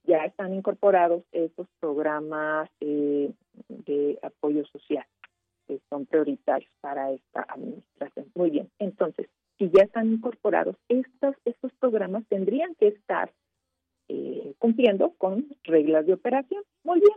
ya 0.06 0.26
están 0.26 0.54
incorporados 0.54 1.24
estos 1.32 1.68
programas 1.80 2.70
eh, 2.82 3.32
de 3.70 4.20
apoyo 4.22 4.66
social 4.66 5.06
que 5.68 5.80
son 5.90 6.06
prioritarios 6.06 6.72
para 6.82 7.12
esta 7.12 7.46
administración. 7.48 8.30
Muy 8.36 8.50
bien, 8.50 8.70
entonces, 8.80 9.30
si 9.58 9.70
ya 9.70 9.84
están 9.84 10.12
incorporados, 10.12 10.76
estos, 10.90 11.36
estos 11.46 11.72
programas 11.80 12.26
tendrían 12.28 12.76
que 12.76 12.90
estar 12.90 13.32
eh, 14.10 14.54
cumpliendo 14.60 15.14
con 15.18 15.48
reglas 15.64 16.06
de 16.06 16.14
operación. 16.14 16.64
Muy 16.84 17.00
bien, 17.00 17.16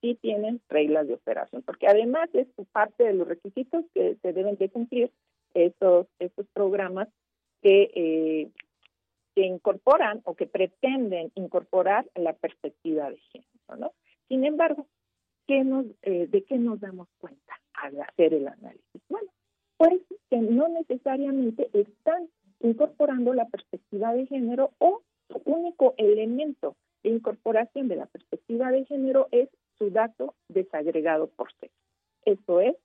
sí 0.00 0.16
tienen 0.20 0.60
reglas 0.68 1.06
de 1.08 1.14
operación, 1.14 1.62
porque 1.62 1.86
además 1.86 2.28
es 2.32 2.46
parte 2.72 3.04
de 3.04 3.14
los 3.14 3.28
requisitos 3.28 3.84
que 3.94 4.16
se 4.22 4.32
deben 4.32 4.56
de 4.56 4.68
cumplir 4.70 5.10
estos, 5.54 6.06
estos 6.18 6.46
programas 6.52 7.08
que 7.62 7.90
eh, 7.94 8.50
que 9.38 9.46
incorporan 9.46 10.20
o 10.24 10.34
que 10.34 10.48
pretenden 10.48 11.30
incorporar 11.36 12.04
la 12.16 12.32
perspectiva 12.32 13.08
de 13.08 13.18
género, 13.18 13.76
¿no? 13.78 13.92
Sin 14.26 14.44
embargo, 14.44 14.88
¿qué 15.46 15.62
nos, 15.62 15.86
eh, 16.02 16.26
¿de 16.26 16.42
qué 16.42 16.58
nos 16.58 16.80
damos 16.80 17.06
cuenta 17.18 17.54
al 17.74 18.00
hacer 18.00 18.34
el 18.34 18.48
análisis? 18.48 19.00
Bueno, 19.08 19.30
pues 19.76 20.00
que 20.28 20.38
no 20.38 20.66
necesariamente 20.66 21.70
están 21.72 22.28
incorporando 22.58 23.32
la 23.32 23.46
perspectiva 23.46 24.12
de 24.12 24.26
género 24.26 24.72
o 24.78 25.02
su 25.28 25.40
único 25.44 25.94
elemento 25.98 26.74
de 27.04 27.10
incorporación 27.10 27.86
de 27.86 27.94
la 27.94 28.06
perspectiva 28.06 28.72
de 28.72 28.86
género 28.86 29.28
es 29.30 29.48
su 29.78 29.90
dato 29.90 30.34
desagregado 30.48 31.28
por 31.28 31.52
sexo. 31.60 31.76
Eso 32.24 32.60
es, 32.60 32.76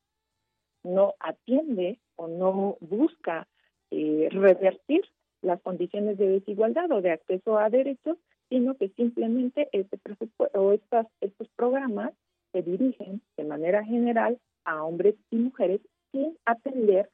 no 0.83 1.15
atiende 1.19 1.99
o 2.15 2.27
no 2.27 2.77
busca 2.81 3.47
eh, 3.91 4.29
revertir 4.31 5.03
las 5.41 5.61
condiciones 5.61 6.17
de 6.17 6.27
desigualdad 6.27 6.91
o 6.91 7.01
de 7.01 7.11
acceso 7.11 7.57
a 7.57 7.69
derechos, 7.69 8.17
sino 8.49 8.75
que 8.75 8.89
simplemente 8.89 9.69
este 9.71 9.97
presupuesto 9.97 10.59
o 10.59 10.71
estas, 10.73 11.07
estos 11.21 11.49
programas 11.55 12.13
se 12.51 12.61
dirigen 12.61 13.21
de 13.37 13.43
manera 13.43 13.83
general 13.83 14.39
a 14.63 14.83
hombres 14.83 15.15
y 15.31 15.37
mujeres 15.37 15.81
sin 16.11 16.37
atender 16.45 17.09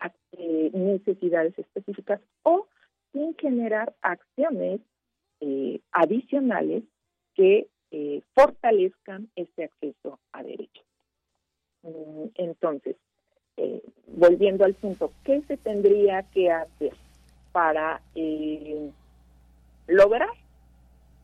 a 0.00 0.12
eh, 0.32 0.70
necesidades 0.74 1.58
específicas 1.58 2.20
o 2.42 2.66
sin 3.12 3.34
generar 3.36 3.94
acciones 4.02 4.80
eh, 5.40 5.80
adicionales 5.92 6.82
que 7.34 7.68
eh, 7.92 8.22
fortalezcan 8.34 9.30
este 9.36 9.64
acceso 9.64 10.18
a 10.32 10.42
derechos. 10.42 10.84
Mm, 11.82 12.26
entonces, 12.34 12.96
volviendo 14.08 14.64
al 14.64 14.74
punto, 14.74 15.12
¿qué 15.24 15.42
se 15.42 15.56
tendría 15.56 16.22
que 16.32 16.50
hacer? 16.50 16.92
para 17.52 18.00
eh, 18.14 18.90
lograr 19.86 20.30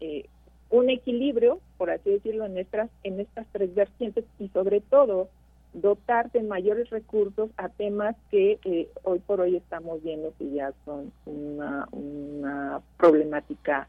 eh, 0.00 0.26
un 0.70 0.90
equilibrio, 0.90 1.60
por 1.78 1.90
así 1.90 2.10
decirlo, 2.10 2.44
en 2.44 2.58
estas, 2.58 2.90
en 3.02 3.18
estas 3.20 3.46
tres 3.52 3.74
vertientes 3.74 4.24
y 4.38 4.48
sobre 4.48 4.80
todo 4.80 5.28
dotar 5.72 6.30
de 6.32 6.42
mayores 6.42 6.90
recursos 6.90 7.50
a 7.56 7.68
temas 7.68 8.14
que 8.30 8.58
eh, 8.64 8.88
hoy 9.02 9.18
por 9.20 9.40
hoy 9.40 9.56
estamos 9.56 10.02
viendo 10.02 10.32
que 10.38 10.50
ya 10.50 10.72
son 10.84 11.12
una 11.26 12.80
problemática 12.96 13.88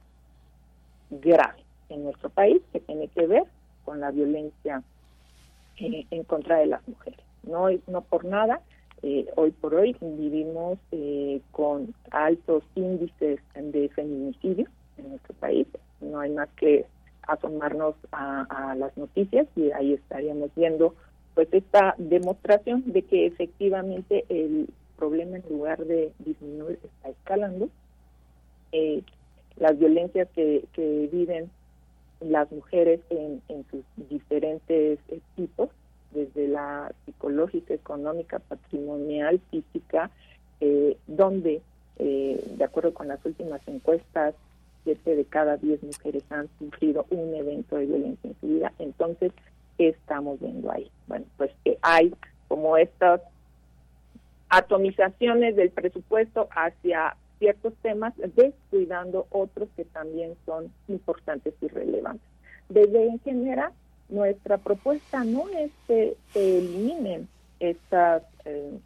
grave 1.09 1.63
en 1.89 2.03
nuestro 2.03 2.29
país 2.29 2.61
que 2.71 2.79
tiene 2.79 3.07
que 3.09 3.27
ver 3.27 3.43
con 3.85 3.99
la 3.99 4.11
violencia 4.11 4.83
en 5.77 6.23
contra 6.23 6.57
de 6.57 6.67
las 6.67 6.85
mujeres. 6.87 7.19
No 7.43 7.67
no 7.87 8.01
por 8.01 8.25
nada 8.25 8.61
eh, 9.01 9.27
hoy 9.35 9.51
por 9.51 9.75
hoy 9.75 9.95
vivimos 10.01 10.77
eh, 10.91 11.39
con 11.51 11.93
altos 12.11 12.63
índices 12.75 13.39
de 13.55 13.89
feminicidio 13.89 14.67
en 14.97 15.09
nuestro 15.09 15.33
país. 15.35 15.67
No 16.01 16.19
hay 16.19 16.31
más 16.31 16.49
que 16.57 16.85
asomarnos 17.21 17.95
a, 18.11 18.75
las 18.77 18.95
noticias 18.97 19.47
y 19.55 19.71
ahí 19.71 19.93
estaríamos 19.93 20.49
viendo 20.55 20.95
pues 21.35 21.47
esta 21.53 21.95
demostración 21.97 22.83
de 22.87 23.03
que 23.03 23.27
efectivamente 23.27 24.25
el 24.29 24.67
problema 24.97 25.37
en 25.37 25.43
lugar 25.47 25.85
de 25.85 26.11
disminuir 26.19 26.79
está 26.83 27.09
escalando. 27.09 27.69
Eh, 28.71 29.03
las 29.57 29.77
violencias 29.77 30.27
que, 30.35 30.65
que 30.73 31.09
viven 31.11 31.49
las 32.21 32.51
mujeres 32.51 32.99
en, 33.09 33.41
en 33.47 33.65
sus 33.69 33.83
diferentes 34.09 34.99
tipos 35.35 35.69
desde 36.11 36.47
la 36.47 36.91
psicológica, 37.05 37.73
económica, 37.73 38.39
patrimonial, 38.39 39.39
física, 39.51 40.09
eh, 40.59 40.97
donde, 41.07 41.61
eh, 41.97 42.43
de 42.57 42.63
acuerdo 42.63 42.93
con 42.93 43.07
las 43.07 43.23
últimas 43.25 43.61
encuestas, 43.67 44.35
siete 44.83 45.15
de 45.15 45.25
cada 45.25 45.57
diez 45.57 45.81
mujeres 45.83 46.23
han 46.29 46.49
sufrido 46.57 47.05
un 47.09 47.33
evento 47.35 47.75
de 47.75 47.85
violencia 47.85 48.29
en 48.29 48.35
su 48.39 48.47
vida. 48.47 48.73
Entonces, 48.79 49.31
¿qué 49.77 49.89
estamos 49.89 50.39
viendo 50.39 50.71
ahí? 50.71 50.89
Bueno, 51.07 51.25
pues 51.37 51.51
que 51.63 51.77
hay 51.81 52.13
como 52.47 52.77
estas 52.77 53.21
atomizaciones 54.49 55.55
del 55.55 55.69
presupuesto 55.69 56.49
hacia 56.51 57.15
ciertos 57.37 57.73
temas, 57.81 58.13
descuidando 58.35 59.27
otros 59.29 59.69
que 59.75 59.85
también 59.85 60.35
son 60.45 60.71
importantes 60.87 61.53
y 61.61 61.67
relevantes. 61.67 62.27
Desde 62.67 63.07
en 63.07 63.19
general, 63.19 63.71
nuestra 64.09 64.57
propuesta 64.57 65.23
no 65.23 65.47
es 65.49 65.71
que 65.87 66.15
se 66.33 66.57
eliminen 66.59 67.27
estas, 67.59 68.23
eh, 68.45 68.77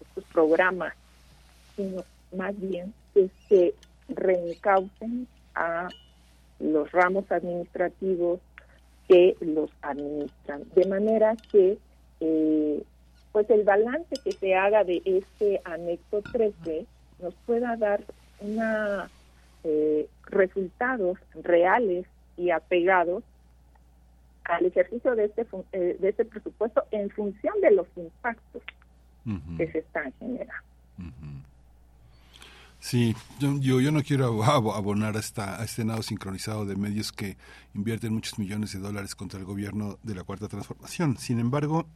estos 0.00 0.24
programas, 0.32 0.94
sino 1.74 2.04
más 2.36 2.58
bien 2.60 2.94
que 3.14 3.28
se 3.48 3.74
reencaucen 4.08 5.26
a 5.54 5.88
los 6.60 6.90
ramos 6.92 7.30
administrativos 7.30 8.40
que 9.08 9.36
los 9.40 9.70
administran, 9.82 10.64
de 10.74 10.86
manera 10.86 11.36
que 11.50 11.78
eh, 12.20 12.82
pues 13.36 13.50
el 13.50 13.64
balance 13.64 14.16
que 14.24 14.32
se 14.32 14.54
haga 14.54 14.82
de 14.82 15.02
este 15.04 15.60
anexo 15.66 16.22
13 16.32 16.86
nos 17.20 17.34
pueda 17.44 17.76
dar 17.76 18.02
una 18.40 19.10
eh, 19.62 20.08
resultados 20.24 21.18
reales 21.42 22.06
y 22.38 22.48
apegados 22.48 23.22
al 24.44 24.64
ejercicio 24.64 25.14
de 25.14 25.26
este, 25.26 25.46
eh, 25.72 25.98
de 26.00 26.08
este 26.08 26.24
presupuesto 26.24 26.84
en 26.90 27.10
función 27.10 27.52
de 27.60 27.72
los 27.72 27.86
impactos 27.96 28.62
que 29.58 29.70
se 29.70 29.78
están 29.80 30.10
generando. 30.18 30.62
Sí, 32.80 33.14
yo, 33.38 33.58
yo, 33.60 33.80
yo 33.82 33.92
no 33.92 34.02
quiero 34.02 34.42
abo- 34.44 34.74
abonar 34.74 35.14
a, 35.16 35.20
esta, 35.20 35.60
a 35.60 35.64
este 35.64 35.84
nado 35.84 36.02
sincronizado 36.02 36.64
de 36.64 36.76
medios 36.76 37.12
que 37.12 37.36
invierten 37.74 38.14
muchos 38.14 38.38
millones 38.38 38.72
de 38.72 38.78
dólares 38.78 39.14
contra 39.14 39.38
el 39.38 39.44
gobierno 39.44 39.98
de 40.04 40.14
la 40.14 40.24
Cuarta 40.24 40.48
Transformación. 40.48 41.18
Sin 41.18 41.38
embargo, 41.38 41.86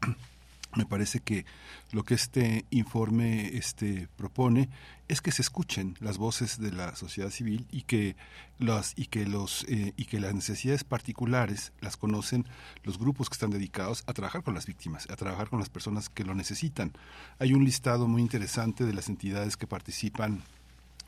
me 0.76 0.86
parece 0.86 1.20
que 1.20 1.44
lo 1.90 2.04
que 2.04 2.14
este 2.14 2.64
informe 2.70 3.56
este, 3.56 4.08
propone 4.16 4.68
es 5.08 5.20
que 5.20 5.32
se 5.32 5.42
escuchen 5.42 5.96
las 6.00 6.18
voces 6.18 6.60
de 6.60 6.70
la 6.70 6.94
sociedad 6.94 7.30
civil 7.30 7.66
y 7.72 7.82
que 7.82 8.14
las 8.58 8.92
y 8.96 9.06
que 9.06 9.26
los 9.26 9.64
eh, 9.68 9.92
y 9.96 10.04
que 10.04 10.20
las 10.20 10.34
necesidades 10.34 10.84
particulares 10.84 11.72
las 11.80 11.96
conocen 11.96 12.46
los 12.84 12.98
grupos 12.98 13.28
que 13.28 13.34
están 13.34 13.50
dedicados 13.50 14.04
a 14.06 14.12
trabajar 14.12 14.44
con 14.44 14.54
las 14.54 14.66
víctimas, 14.66 15.10
a 15.10 15.16
trabajar 15.16 15.48
con 15.48 15.58
las 15.58 15.70
personas 15.70 16.08
que 16.08 16.24
lo 16.24 16.34
necesitan. 16.34 16.92
Hay 17.40 17.52
un 17.54 17.64
listado 17.64 18.06
muy 18.06 18.22
interesante 18.22 18.84
de 18.84 18.92
las 18.92 19.08
entidades 19.08 19.56
que 19.56 19.66
participan 19.66 20.42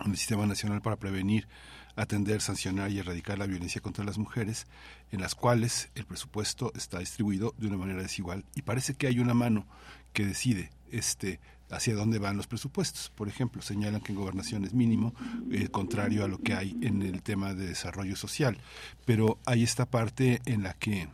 en 0.04 0.10
el 0.10 0.16
Sistema 0.16 0.46
Nacional 0.46 0.82
para 0.82 0.96
Prevenir, 0.96 1.46
Atender, 1.96 2.40
Sancionar 2.40 2.90
y 2.90 2.98
Erradicar 2.98 3.38
la 3.38 3.46
Violencia 3.46 3.80
contra 3.80 4.04
las 4.04 4.18
Mujeres, 4.18 4.66
en 5.10 5.20
las 5.20 5.34
cuales 5.34 5.90
el 5.94 6.04
presupuesto 6.06 6.72
está 6.74 6.98
distribuido 6.98 7.54
de 7.58 7.66
una 7.66 7.76
manera 7.76 8.02
desigual 8.02 8.44
y 8.54 8.62
parece 8.62 8.94
que 8.94 9.06
hay 9.06 9.18
una 9.18 9.34
mano 9.34 9.66
que 10.12 10.26
decide 10.26 10.70
este 10.90 11.40
hacia 11.70 11.94
dónde 11.94 12.18
van 12.18 12.36
los 12.36 12.46
presupuestos. 12.46 13.10
Por 13.14 13.28
ejemplo, 13.28 13.62
señalan 13.62 14.02
que 14.02 14.12
en 14.12 14.18
gobernación 14.18 14.64
es 14.64 14.74
mínimo, 14.74 15.14
eh, 15.50 15.68
contrario 15.68 16.22
a 16.22 16.28
lo 16.28 16.38
que 16.38 16.54
hay 16.54 16.76
en 16.82 17.02
el 17.02 17.22
tema 17.22 17.54
de 17.54 17.66
desarrollo 17.66 18.14
social. 18.14 18.58
Pero 19.06 19.38
hay 19.46 19.62
esta 19.62 19.86
parte 19.86 20.42
en 20.44 20.62
la 20.62 20.74
que 20.74 21.08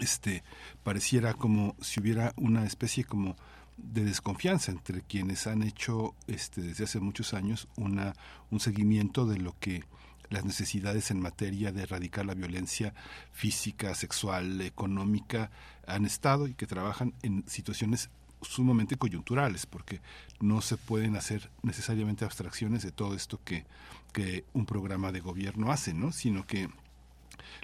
este 0.00 0.44
pareciera 0.84 1.34
como 1.34 1.74
si 1.80 2.00
hubiera 2.00 2.32
una 2.36 2.64
especie 2.64 3.04
como 3.04 3.36
de 3.76 4.04
desconfianza 4.04 4.70
entre 4.70 5.02
quienes 5.02 5.46
han 5.46 5.62
hecho 5.62 6.14
este 6.28 6.60
desde 6.60 6.84
hace 6.84 7.00
muchos 7.00 7.34
años 7.34 7.66
una 7.76 8.14
un 8.50 8.60
seguimiento 8.60 9.26
de 9.26 9.38
lo 9.38 9.56
que 9.58 9.82
las 10.30 10.44
necesidades 10.44 11.10
en 11.10 11.20
materia 11.20 11.72
de 11.72 11.82
erradicar 11.82 12.24
la 12.24 12.34
violencia 12.34 12.94
física, 13.32 13.94
sexual, 13.94 14.60
económica 14.60 15.50
han 15.86 16.06
estado 16.06 16.46
y 16.46 16.54
que 16.54 16.66
trabajan 16.66 17.12
en 17.22 17.44
situaciones 17.48 18.10
sumamente 18.42 18.96
coyunturales, 18.96 19.66
porque 19.66 20.00
no 20.40 20.60
se 20.62 20.76
pueden 20.76 21.16
hacer 21.16 21.50
necesariamente 21.62 22.24
abstracciones 22.24 22.82
de 22.82 22.92
todo 22.92 23.14
esto 23.14 23.40
que, 23.44 23.66
que 24.12 24.44
un 24.54 24.66
programa 24.66 25.12
de 25.12 25.20
gobierno 25.20 25.72
hace, 25.72 25.92
¿no? 25.92 26.12
sino 26.12 26.46
que 26.46 26.70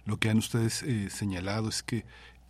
lo 0.04 0.18
que 0.18 0.28
han 0.28 0.38
ustedes 0.38 0.82
eh, 0.82 1.08
señalado 1.10 1.68
es 1.68 1.82
que 1.82 2.04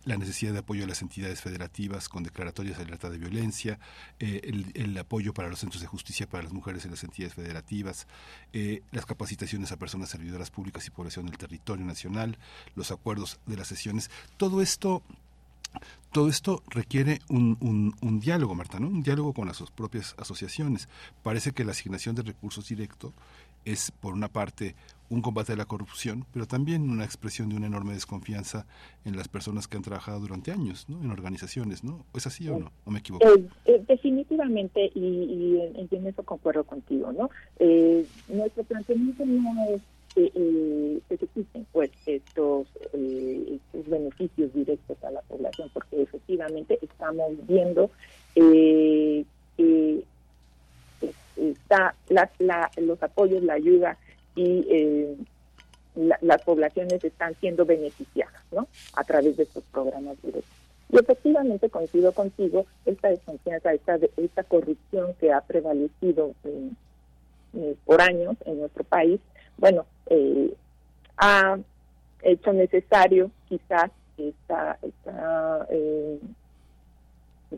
la 0.07 0.17
necesidad 0.17 0.53
de 0.53 0.59
apoyo 0.59 0.85
a 0.85 0.87
las 0.87 1.01
entidades 1.01 1.41
federativas 1.41 2.07
con 2.07 2.23
declaratorias 2.23 2.77
de 2.77 2.85
alerta 2.85 3.09
de 3.09 3.17
violencia, 3.17 3.77
eh, 4.19 4.71
el, 4.73 4.97
apoyo 4.97 5.33
para 5.33 5.49
los 5.49 5.59
centros 5.59 5.81
de 5.81 5.87
justicia 5.87 6.27
para 6.27 6.43
las 6.43 6.53
mujeres 6.53 6.85
en 6.85 6.91
las 6.91 7.03
entidades 7.03 7.33
federativas, 7.33 8.07
eh, 8.53 8.81
las 8.91 9.05
capacitaciones 9.05 9.71
a 9.73 9.77
personas 9.77 10.09
servidoras 10.09 10.49
públicas 10.49 10.87
y 10.87 10.91
población 10.91 11.25
del 11.25 11.37
territorio 11.37 11.85
nacional, 11.85 12.37
los 12.75 12.91
acuerdos 12.91 13.39
de 13.45 13.57
las 13.57 13.67
sesiones, 13.67 14.09
todo 14.37 14.61
esto 14.61 15.03
todo 16.13 16.29
esto 16.29 16.63
requiere 16.69 17.19
un, 17.27 17.57
un, 17.59 17.93
un, 18.01 18.19
diálogo, 18.21 18.55
Marta, 18.55 18.79
¿no? 18.79 18.87
Un 18.87 19.03
diálogo 19.03 19.33
con 19.33 19.47
las 19.47 19.61
propias 19.75 20.15
asociaciones. 20.17 20.87
Parece 21.21 21.51
que 21.51 21.65
la 21.65 21.73
asignación 21.73 22.15
de 22.15 22.23
recursos 22.23 22.69
directos 22.69 23.13
es, 23.65 23.91
por 23.91 24.13
una 24.13 24.29
parte, 24.29 24.75
un 25.09 25.21
combate 25.21 25.53
a 25.53 25.55
la 25.55 25.65
corrupción, 25.65 26.25
pero 26.33 26.47
también 26.47 26.89
una 26.89 27.05
expresión 27.05 27.49
de 27.49 27.55
una 27.55 27.67
enorme 27.67 27.93
desconfianza 27.93 28.65
en 29.05 29.15
las 29.15 29.27
personas 29.27 29.67
que 29.67 29.77
han 29.77 29.83
trabajado 29.83 30.19
durante 30.19 30.51
años, 30.51 30.87
¿no? 30.89 31.01
En 31.01 31.11
organizaciones, 31.11 31.83
¿no? 31.83 32.05
¿Es 32.13 32.27
así 32.27 32.47
o 32.49 32.59
no? 32.59 32.71
¿O 32.85 32.91
me 32.91 32.99
equivoco? 32.99 33.25
Eh, 33.27 33.45
eh, 33.65 33.83
definitivamente, 33.87 34.91
y, 34.93 34.99
y, 34.99 35.61
en, 35.61 35.87
en 35.89 36.07
eso 36.07 36.23
concuerdo 36.23 36.63
contigo, 36.63 37.11
¿no? 37.13 37.29
Eh, 37.59 38.05
nuestro 38.27 38.63
planteamiento 38.63 39.25
no 39.25 39.63
es 39.69 39.81
eh, 40.17 40.99
que 41.07 41.15
existen 41.15 41.67
pues 41.71 41.91
estos, 42.05 42.67
eh, 42.93 43.59
estos 43.59 43.89
beneficios 43.89 44.53
directos 44.53 44.97
a 45.03 45.11
la 45.11 45.21
población, 45.21 45.69
porque 45.73 46.01
efectivamente 46.01 46.79
estamos 46.81 47.33
viendo 47.47 47.91
eh, 48.35 49.23
que 49.55 50.03
está 51.37 51.93
la, 52.09 52.31
la, 52.39 52.71
los 52.77 53.01
apoyos, 53.03 53.43
la 53.43 53.53
ayuda 53.53 53.97
y 54.37 54.65
eh, 54.69 55.17
la, 55.95 56.17
las 56.21 56.41
poblaciones 56.43 57.03
están 57.03 57.35
siendo 57.35 57.65
beneficiadas 57.65 58.41
¿no? 58.51 58.67
a 58.93 59.03
través 59.03 59.35
de 59.35 59.43
estos 59.43 59.63
programas 59.71 60.15
directos. 60.21 60.53
Y 60.89 60.97
efectivamente 60.97 61.69
coincido 61.69 62.13
contigo, 62.13 62.65
esta 62.85 63.09
desconfianza, 63.09 63.73
esta, 63.73 63.99
esta 64.15 64.43
corrupción 64.43 65.13
que 65.19 65.33
ha 65.33 65.41
prevalecido 65.41 66.33
eh, 66.45 67.75
por 67.85 68.01
años 68.01 68.37
en 68.45 68.59
nuestro 68.59 68.83
país, 68.85 69.19
bueno, 69.57 69.85
eh, 70.05 70.53
ha 71.17 71.57
hecho 72.21 72.53
necesario 72.53 73.31
quizás 73.49 73.91
esta, 74.17 74.77
eh, 75.69 76.19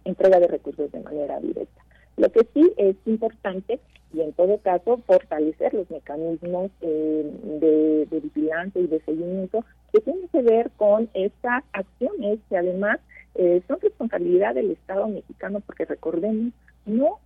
entrega 0.05 0.39
de 0.39 0.47
recursos 0.47 0.91
de 0.91 0.99
manera 1.01 1.39
directa. 1.39 1.83
Lo 2.19 2.29
que 2.31 2.45
sí 2.53 2.73
es 2.77 2.95
importante 3.05 3.79
y 4.13 4.21
en 4.21 4.33
todo 4.33 4.57
caso 4.57 4.97
fortalecer 5.07 5.73
los 5.73 5.89
mecanismos 5.89 6.69
eh, 6.81 7.31
de, 7.61 8.05
de, 8.09 8.19
vigilancia 8.19 8.81
y 8.81 8.87
de 8.87 8.99
seguimiento 9.01 9.63
que 9.93 10.01
tienen 10.01 10.27
que 10.27 10.41
ver 10.41 10.69
con 10.77 11.09
estas 11.13 11.63
acciones 11.73 12.39
que 12.49 12.57
además 12.57 12.99
eh, 13.35 13.61
son 13.67 13.79
responsabilidad 13.81 14.55
del 14.55 14.71
Estado 14.71 15.07
mexicano 15.07 15.61
porque 15.65 15.85
recordemos 15.85 16.51
no 16.85 17.19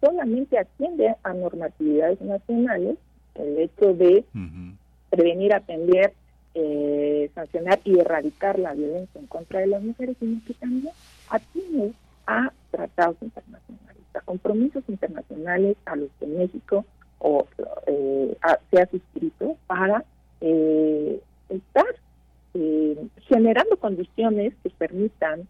solamente 0.00 0.58
atiende 0.58 1.14
a 1.22 1.32
normatividades 1.32 2.20
nacionales 2.20 2.96
el 3.36 3.58
hecho 3.58 3.94
de 3.94 4.24
uh 4.34 4.38
-huh. 4.38 4.76
prevenir, 5.10 5.54
atender, 5.54 6.12
eh, 6.54 7.30
sancionar 7.34 7.78
y 7.84 8.00
erradicar 8.00 8.58
la 8.58 8.74
violencia 8.74 9.20
en 9.20 9.26
contra 9.28 9.60
de 9.60 9.68
las 9.68 9.82
mujeres, 9.82 10.16
sino 10.18 10.40
que 10.44 10.54
también 10.54 10.92
atiende 11.28 11.92
a 12.26 12.52
tratados 12.70 13.16
internacionales, 13.20 13.99
a 14.14 14.20
compromisos 14.20 14.82
internacionales 14.88 15.76
a 15.86 15.96
los 15.96 16.08
que 16.18 16.26
México 16.26 16.84
o, 17.18 17.46
eh, 17.86 18.36
se 18.70 18.80
ha 18.80 18.86
suscrito 18.86 19.56
para 19.66 20.04
eh, 20.40 21.20
estar 21.48 21.86
generando 23.28 23.76
condiciones 23.76 24.54
que 24.62 24.70
permitan 24.70 25.46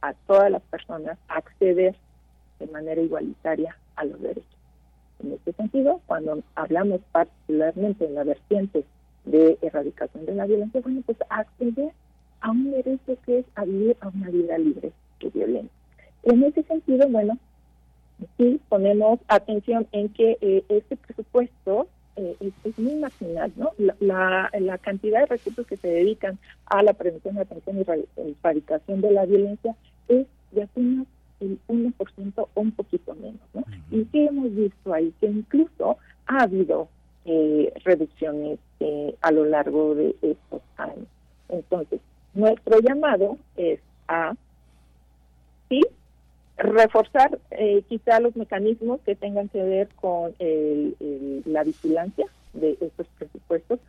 a 0.00 0.12
todas 0.26 0.50
las 0.50 0.62
personas 0.62 1.16
acceder 1.28 1.94
de 2.58 2.66
manera 2.66 3.00
igualitaria 3.00 3.76
a 3.96 4.04
los 4.04 4.20
derechos. 4.20 4.44
En 5.22 5.32
este 5.32 5.52
sentido, 5.52 6.00
cuando 6.06 6.42
hablamos 6.56 7.00
particularmente 7.12 8.06
en 8.06 8.14
la 8.14 8.24
vertiente 8.24 8.84
de 9.24 9.56
erradicación 9.62 10.26
de 10.26 10.34
la 10.34 10.46
violencia, 10.46 10.80
bueno, 10.80 11.02
pues 11.06 11.18
acceder 11.28 11.92
a 12.40 12.50
un 12.50 12.72
derecho 12.72 13.16
que 13.24 13.38
es 13.40 13.46
a 13.54 13.64
vivir 13.64 13.96
a 14.00 14.08
una 14.08 14.30
vida 14.30 14.58
libre 14.58 14.92
de 15.20 15.30
violencia. 15.30 15.81
En 16.24 16.42
ese 16.44 16.62
sentido, 16.62 17.08
bueno, 17.08 17.38
sí 18.36 18.60
ponemos 18.68 19.20
atención 19.28 19.86
en 19.92 20.08
que 20.10 20.38
eh, 20.40 20.64
este 20.68 20.96
presupuesto 20.96 21.88
eh, 22.16 22.36
es, 22.40 22.52
es, 22.64 22.78
muy 22.78 22.94
marginal, 22.96 23.52
¿no? 23.56 23.72
La, 23.78 23.96
la, 24.00 24.50
la, 24.60 24.78
cantidad 24.78 25.20
de 25.20 25.26
recursos 25.26 25.66
que 25.66 25.78
se 25.78 25.88
dedican 25.88 26.38
a 26.66 26.82
la 26.82 26.92
prevención, 26.92 27.38
atención 27.38 27.78
y 27.78 28.20
erradicación 28.20 29.00
de 29.00 29.10
la 29.12 29.24
violencia 29.24 29.74
es 30.08 30.26
de 30.50 30.62
apenas 30.62 31.06
el 31.40 31.58
1% 31.68 32.32
o 32.36 32.60
un 32.60 32.70
poquito 32.72 33.14
menos, 33.14 33.40
¿no? 33.54 33.60
Uh 33.60 33.64
-huh. 33.64 34.00
Y 34.02 34.04
que 34.06 34.26
hemos 34.26 34.54
visto 34.54 34.92
ahí 34.92 35.12
que 35.20 35.26
incluso 35.26 35.96
ha 36.26 36.42
habido 36.42 36.88
eh, 37.24 37.72
reducciones 37.84 38.58
eh, 38.80 39.14
a 39.22 39.30
lo 39.30 39.44
largo 39.44 39.94
de 39.94 40.14
estos 40.22 40.62
años. 40.76 41.06
Entonces, 41.48 42.00
nuestro 42.34 42.80
llamado 42.80 43.38
es 43.56 43.80
a 44.08 44.34
sí 45.68 45.80
reforzar 46.56 47.38
eh, 47.50 47.82
quizá 47.88 48.20
los 48.20 48.36
mecanismos 48.36 49.00
que 49.04 49.14
tengan 49.14 49.48
que 49.48 49.62
ver 49.62 49.88
con 50.00 50.34
el, 50.38 51.42
la 51.46 51.64
vigilancia 51.64 52.26
de 52.52 52.76
estos 52.80 53.06
presupuestos 53.18 53.80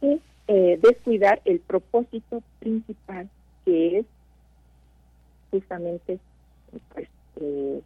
y 0.00 0.20
eh, 0.48 0.78
descuidar 0.82 1.40
el 1.44 1.60
propósito 1.60 2.42
principal 2.58 3.28
que 3.64 3.98
es 3.98 4.06
justamente 5.50 6.18
pues, 6.94 7.08
eh, 7.40 7.80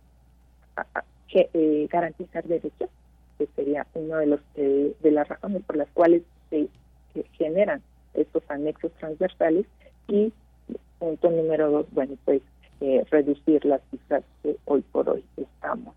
que, 1.29 1.51
eh, 1.53 1.89
garantizar 1.91 2.45
derechos, 2.45 2.91
que 3.39 3.47
sería 3.57 3.87
una 3.95 4.19
de 4.19 4.27
los 4.27 4.41
eh, 4.57 4.95
de 5.01 5.11
las 5.11 5.29
razones 5.29 5.63
por 5.65 5.77
las 5.77 5.89
cuales 5.91 6.23
se 6.51 6.69
generan 7.33 7.83
estos 8.15 8.43
anexos 8.49 8.93
transversales 8.93 9.67
y 10.09 10.33
punto 10.99 11.31
número 11.31 11.71
dos, 11.71 11.87
bueno, 11.93 12.17
pues 12.25 12.43
eh, 12.83 13.05
reducir 13.11 13.65
las 13.65 13.81
cifras 13.91 14.25
que 14.43 14.57
hoy 14.65 14.83
por 14.93 15.09
hoy 15.09 15.25
estamos 15.37 15.95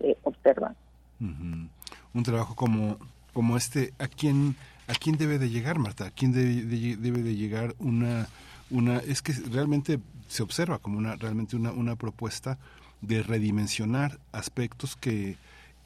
eh, 0.00 0.16
observando. 0.22 0.76
Uh 1.18 1.24
-huh. 1.24 1.68
Un 2.12 2.22
trabajo 2.22 2.54
como 2.54 2.98
como 3.32 3.56
este, 3.56 3.92
¿a 3.98 4.06
quién 4.06 4.54
a 4.86 4.92
quién 4.92 5.16
debe 5.16 5.38
de 5.38 5.48
llegar, 5.48 5.78
Marta? 5.78 6.06
¿A 6.06 6.10
quién 6.10 6.32
debe 6.32 6.62
de, 6.62 6.96
debe 6.96 7.22
de 7.22 7.34
llegar 7.36 7.74
una 7.78 8.28
una 8.70 8.98
es 8.98 9.22
que 9.22 9.32
realmente 9.50 9.98
se 10.28 10.42
observa 10.42 10.78
como 10.78 10.98
una 10.98 11.16
realmente 11.16 11.56
una, 11.56 11.72
una 11.72 11.96
propuesta 11.96 12.58
de 13.00 13.22
redimensionar 13.22 14.18
aspectos 14.32 14.94
que 14.96 15.36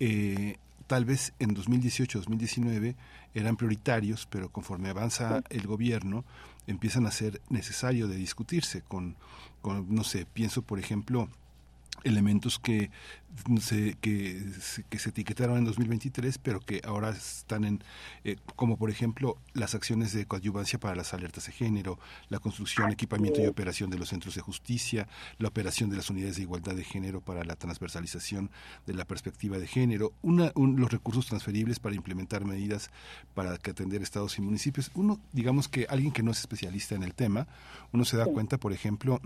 eh, 0.00 0.56
tal 0.88 1.04
vez 1.04 1.32
en 1.38 1.54
2018-2019 1.54 2.96
eran 3.34 3.56
prioritarios, 3.56 4.26
pero 4.26 4.48
conforme 4.48 4.88
avanza 4.88 5.42
el 5.50 5.64
gobierno 5.66 6.24
empiezan 6.70 7.06
a 7.06 7.10
ser 7.10 7.40
necesario 7.48 8.08
de 8.08 8.16
discutirse 8.16 8.82
con, 8.82 9.16
con 9.62 9.94
no 9.94 10.04
sé, 10.04 10.26
pienso 10.26 10.62
por 10.62 10.78
ejemplo 10.78 11.28
elementos 12.04 12.58
que 12.58 12.90
se, 13.60 13.94
que, 14.00 14.42
que, 14.88 14.98
se 14.98 15.10
etiquetaron 15.10 15.58
en 15.58 15.64
2023, 15.64 16.38
pero 16.38 16.60
que 16.60 16.80
ahora 16.84 17.10
están 17.10 17.64
en, 17.64 17.82
eh, 18.24 18.36
como 18.56 18.76
por 18.76 18.90
ejemplo 18.90 19.36
las 19.54 19.74
acciones 19.74 20.12
de 20.12 20.26
coadyuvancia 20.26 20.78
para 20.80 20.96
las 20.96 21.14
alertas 21.14 21.46
de 21.46 21.52
género, 21.52 21.98
la 22.28 22.38
construcción, 22.38 22.90
equipamiento 22.90 23.40
y 23.40 23.46
operación 23.46 23.90
de 23.90 23.98
los 23.98 24.08
centros 24.08 24.34
de 24.34 24.40
justicia, 24.40 25.08
la 25.38 25.48
operación 25.48 25.90
de 25.90 25.96
las 25.96 26.10
unidades 26.10 26.36
de 26.36 26.42
igualdad 26.42 26.74
de 26.74 26.84
género 26.84 27.20
para 27.20 27.44
la 27.44 27.56
transversalización 27.56 28.50
de 28.86 28.94
la 28.94 29.04
perspectiva 29.04 29.58
de 29.58 29.66
género, 29.66 30.12
una, 30.22 30.52
los 30.54 30.90
recursos 30.90 31.26
transferibles 31.26 31.78
para 31.78 31.94
implementar 31.94 32.44
medidas 32.44 32.90
para 33.34 33.56
que 33.58 33.70
atender 33.70 34.02
estados 34.02 34.38
y 34.38 34.42
municipios. 34.42 34.90
Uno, 34.94 35.20
digamos 35.32 35.68
que 35.68 35.86
alguien 35.88 36.12
que 36.12 36.22
no 36.22 36.32
es 36.32 36.40
especialista 36.40 36.94
en 36.94 37.02
el 37.02 37.14
tema, 37.14 37.46
uno 37.92 38.04
se 38.04 38.16
da 38.16 38.26
cuenta, 38.26 38.58
por 38.58 38.72
ejemplo, 38.72 39.20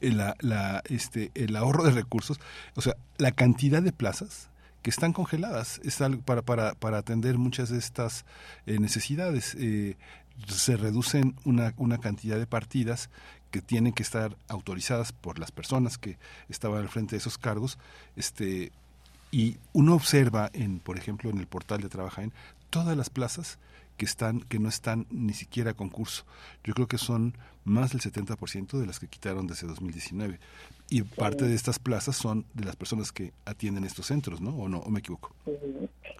la, 0.00 0.36
la, 0.40 0.82
este, 0.88 1.30
el 1.34 1.56
ahorro 1.56 1.84
de 1.84 1.90
recursos, 1.90 2.40
o 2.74 2.82
sea, 2.82 2.96
la 3.18 3.32
cantidad 3.32 3.82
de 3.82 3.92
plazas 3.92 4.48
que 4.82 4.90
están 4.90 5.12
congeladas 5.12 5.80
es 5.84 5.98
para, 6.24 6.42
para, 6.42 6.74
para 6.74 6.98
atender 6.98 7.38
muchas 7.38 7.68
de 7.68 7.78
estas 7.78 8.24
eh, 8.66 8.78
necesidades. 8.78 9.54
Eh, 9.58 9.96
se 10.48 10.76
reducen 10.76 11.36
una, 11.44 11.74
una 11.76 11.98
cantidad 11.98 12.38
de 12.38 12.46
partidas 12.46 13.10
que 13.50 13.60
tienen 13.60 13.92
que 13.92 14.02
estar 14.02 14.36
autorizadas 14.48 15.12
por 15.12 15.38
las 15.38 15.50
personas 15.50 15.98
que 15.98 16.18
estaban 16.48 16.80
al 16.80 16.88
frente 16.88 17.12
de 17.12 17.18
esos 17.18 17.36
cargos, 17.36 17.78
este, 18.16 18.72
y 19.30 19.58
uno 19.72 19.94
observa 19.94 20.50
en, 20.52 20.80
por 20.80 20.96
ejemplo, 20.96 21.30
en 21.30 21.38
el 21.38 21.46
portal 21.46 21.80
de 21.80 21.88
Trabajaen, 21.88 22.32
todas 22.70 22.96
las 22.96 23.10
plazas 23.10 23.58
que 24.00 24.06
están 24.06 24.40
que 24.40 24.58
no 24.58 24.70
están 24.70 25.06
ni 25.10 25.34
siquiera 25.34 25.72
a 25.72 25.74
concurso. 25.74 26.24
Yo 26.64 26.72
creo 26.72 26.86
que 26.86 26.96
son 26.96 27.34
más 27.64 27.92
del 27.92 28.00
70% 28.00 28.78
de 28.78 28.86
las 28.86 28.98
que 28.98 29.08
quitaron 29.08 29.46
desde 29.46 29.66
2019 29.66 30.38
y 30.88 31.02
parte 31.02 31.44
de 31.44 31.54
estas 31.54 31.78
plazas 31.78 32.16
son 32.16 32.46
de 32.54 32.64
las 32.64 32.76
personas 32.76 33.12
que 33.12 33.34
atienden 33.44 33.84
estos 33.84 34.06
centros, 34.06 34.40
¿no? 34.40 34.56
¿O 34.56 34.70
no? 34.70 34.78
¿O 34.78 34.88
me 34.88 35.00
equivoco? 35.00 35.34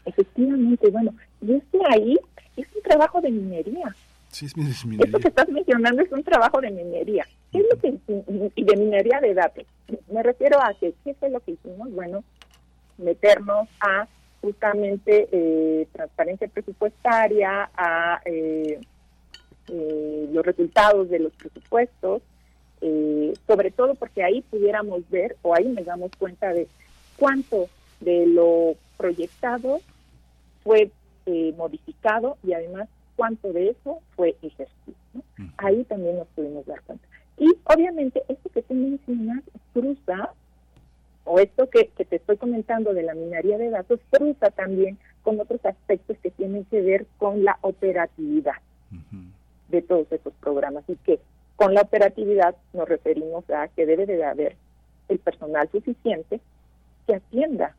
Efectivamente, 0.05 0.90
bueno, 0.90 1.15
y 1.40 1.55
es 1.55 1.62
que 1.73 1.78
ahí 1.90 2.19
es 2.59 2.66
un 2.77 2.82
trabajo 2.82 3.19
de 3.23 3.31
minería. 3.31 3.97
Sí, 4.28 4.44
es 4.44 4.55
minería. 4.85 5.07
Esto 5.07 5.19
que 5.19 5.28
estás 5.28 5.48
mencionando 5.48 6.02
es 6.02 6.12
un 6.12 6.23
trabajo 6.23 6.61
de 6.61 6.70
minería. 6.70 7.27
¿Qué 7.51 7.61
es 7.61 7.65
lo 7.73 7.81
que, 7.81 8.52
y 8.57 8.62
de 8.62 8.77
minería 8.77 9.20
de 9.23 9.32
datos? 9.32 9.65
Me 10.12 10.23
refiero 10.23 10.62
a 10.62 10.74
que, 10.74 10.93
¿qué 11.02 11.15
fue 11.15 11.31
lo 11.31 11.40
que 11.40 11.52
hicimos? 11.52 11.90
Bueno, 11.93 12.23
meternos 12.98 13.69
a 13.81 14.07
justamente 14.40 15.28
eh, 15.32 15.86
transparencia 15.92 16.48
presupuestaria, 16.48 17.70
a 17.76 18.20
eh, 18.24 18.80
eh, 19.68 20.28
los 20.32 20.44
resultados 20.44 21.10
de 21.10 21.18
los 21.18 21.32
presupuestos, 21.34 22.22
sobre 23.46 23.70
todo 23.70 23.94
porque 23.94 24.22
ahí 24.22 24.40
pudiéramos 24.40 25.08
ver 25.10 25.36
o 25.42 25.54
ahí 25.54 25.68
nos 25.68 25.84
damos 25.84 26.10
cuenta 26.18 26.50
de 26.54 26.66
cuánto 27.18 27.68
de 28.00 28.24
lo 28.26 28.74
proyectado 28.96 29.82
fue 30.64 30.90
modificado 31.58 32.38
y 32.42 32.54
además 32.54 32.88
cuánto 33.16 33.52
de 33.52 33.68
eso 33.68 34.00
fue 34.16 34.34
ejercido. 34.40 34.96
Ahí 35.58 35.84
también 35.84 36.16
nos 36.16 36.28
pudimos 36.28 36.64
dar 36.64 36.80
cuenta. 36.80 37.06
Y 37.36 37.52
obviamente 37.64 38.22
esto 38.28 38.48
que 38.48 38.62
tú 38.62 38.72
mencionas 38.72 39.42
cruza 39.74 40.32
o 41.24 41.38
esto 41.38 41.68
que, 41.68 41.90
te 41.97 42.16
estoy 42.16 42.36
comentando 42.36 42.94
de 42.94 43.02
la 43.02 43.14
minería 43.14 43.59
de 43.59 43.70
datos 43.70 44.01
cruza 44.10 44.51
también 44.51 44.98
con 45.22 45.38
otros 45.38 45.64
aspectos 45.64 46.16
que 46.22 46.30
tienen 46.30 46.64
que 46.64 46.80
ver 46.80 47.06
con 47.18 47.44
la 47.44 47.59
operatividad 47.60 48.56
de 49.68 49.82
todos 49.82 50.10
estos 50.10 50.32
programas 50.40 50.82
y 50.88 50.97
que 50.97 51.20
con 51.56 51.74
la 51.74 51.82
operatividad 51.82 52.56
nos 52.72 52.88
referimos 52.88 53.48
a 53.51 53.68
que 53.68 53.86
debe 53.86 54.06
de 54.06 54.24
haber 54.24 54.56
el 55.09 55.18
personal 55.18 55.68
suficiente 55.70 56.40
que 57.06 57.14
atienda 57.14 57.74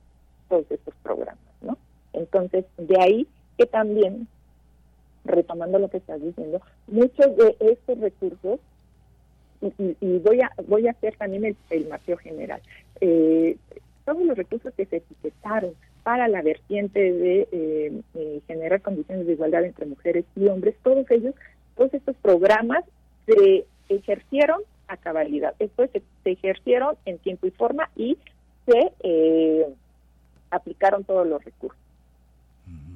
todos 0.50 0.70
estos 0.70 0.94
programas, 1.02 1.44
¿no? 1.62 1.78
Entonces, 2.14 2.66
de 2.78 3.02
ahí 3.02 3.28
que 3.58 3.66
también, 3.66 4.28
retomando 5.26 5.80
lo 5.80 5.90
que 5.90 5.98
estás 5.98 6.22
diciendo, 6.22 6.62
muchos 6.88 7.36
de 7.38 7.56
estos 7.60 8.00
recursos 8.00 8.60
y, 9.62 10.18
voy 10.20 10.42
a 10.42 10.52
voy 10.68 10.88
a 10.88 10.92
hacer 10.92 11.16
también 11.18 11.46
el, 11.46 11.56
el 11.70 12.20
general. 12.20 12.62
Eh, 13.02 13.58
todos 14.06 14.26
los 14.26 14.38
recursos 14.38 14.74
que 14.76 14.86
se 14.86 14.98
etiquetaron 14.98 15.74
para 16.04 16.28
la 16.28 16.42
vertiente 16.42 17.00
de 17.00 17.48
eh, 17.52 18.02
eh, 18.16 18.42
generar 18.48 18.82
condiciones 18.82 19.28
de 19.28 19.34
igualdad 19.34 19.66
entre 19.66 19.86
mujeres 19.86 20.26
y 20.36 20.48
hombres, 20.48 20.76
todos 20.84 21.10
ellos, 21.12 21.36
todos 21.76 21.94
estos 21.94 22.16
programas 22.18 22.84
se 23.26 23.66
ejercieron 23.90 24.62
a 24.88 24.98
cabalidad. 24.98 25.54
Esto 25.60 25.88
se, 25.88 26.02
se 26.24 26.32
ejercieron 26.32 26.96
en 27.06 27.18
tiempo 27.20 27.48
y 27.48 27.52
forma 27.52 27.90
y 27.96 28.18
se 28.66 29.68
aplicaron 30.50 31.04
todos 31.04 31.28
los 31.28 31.44
recursos. 31.44 31.80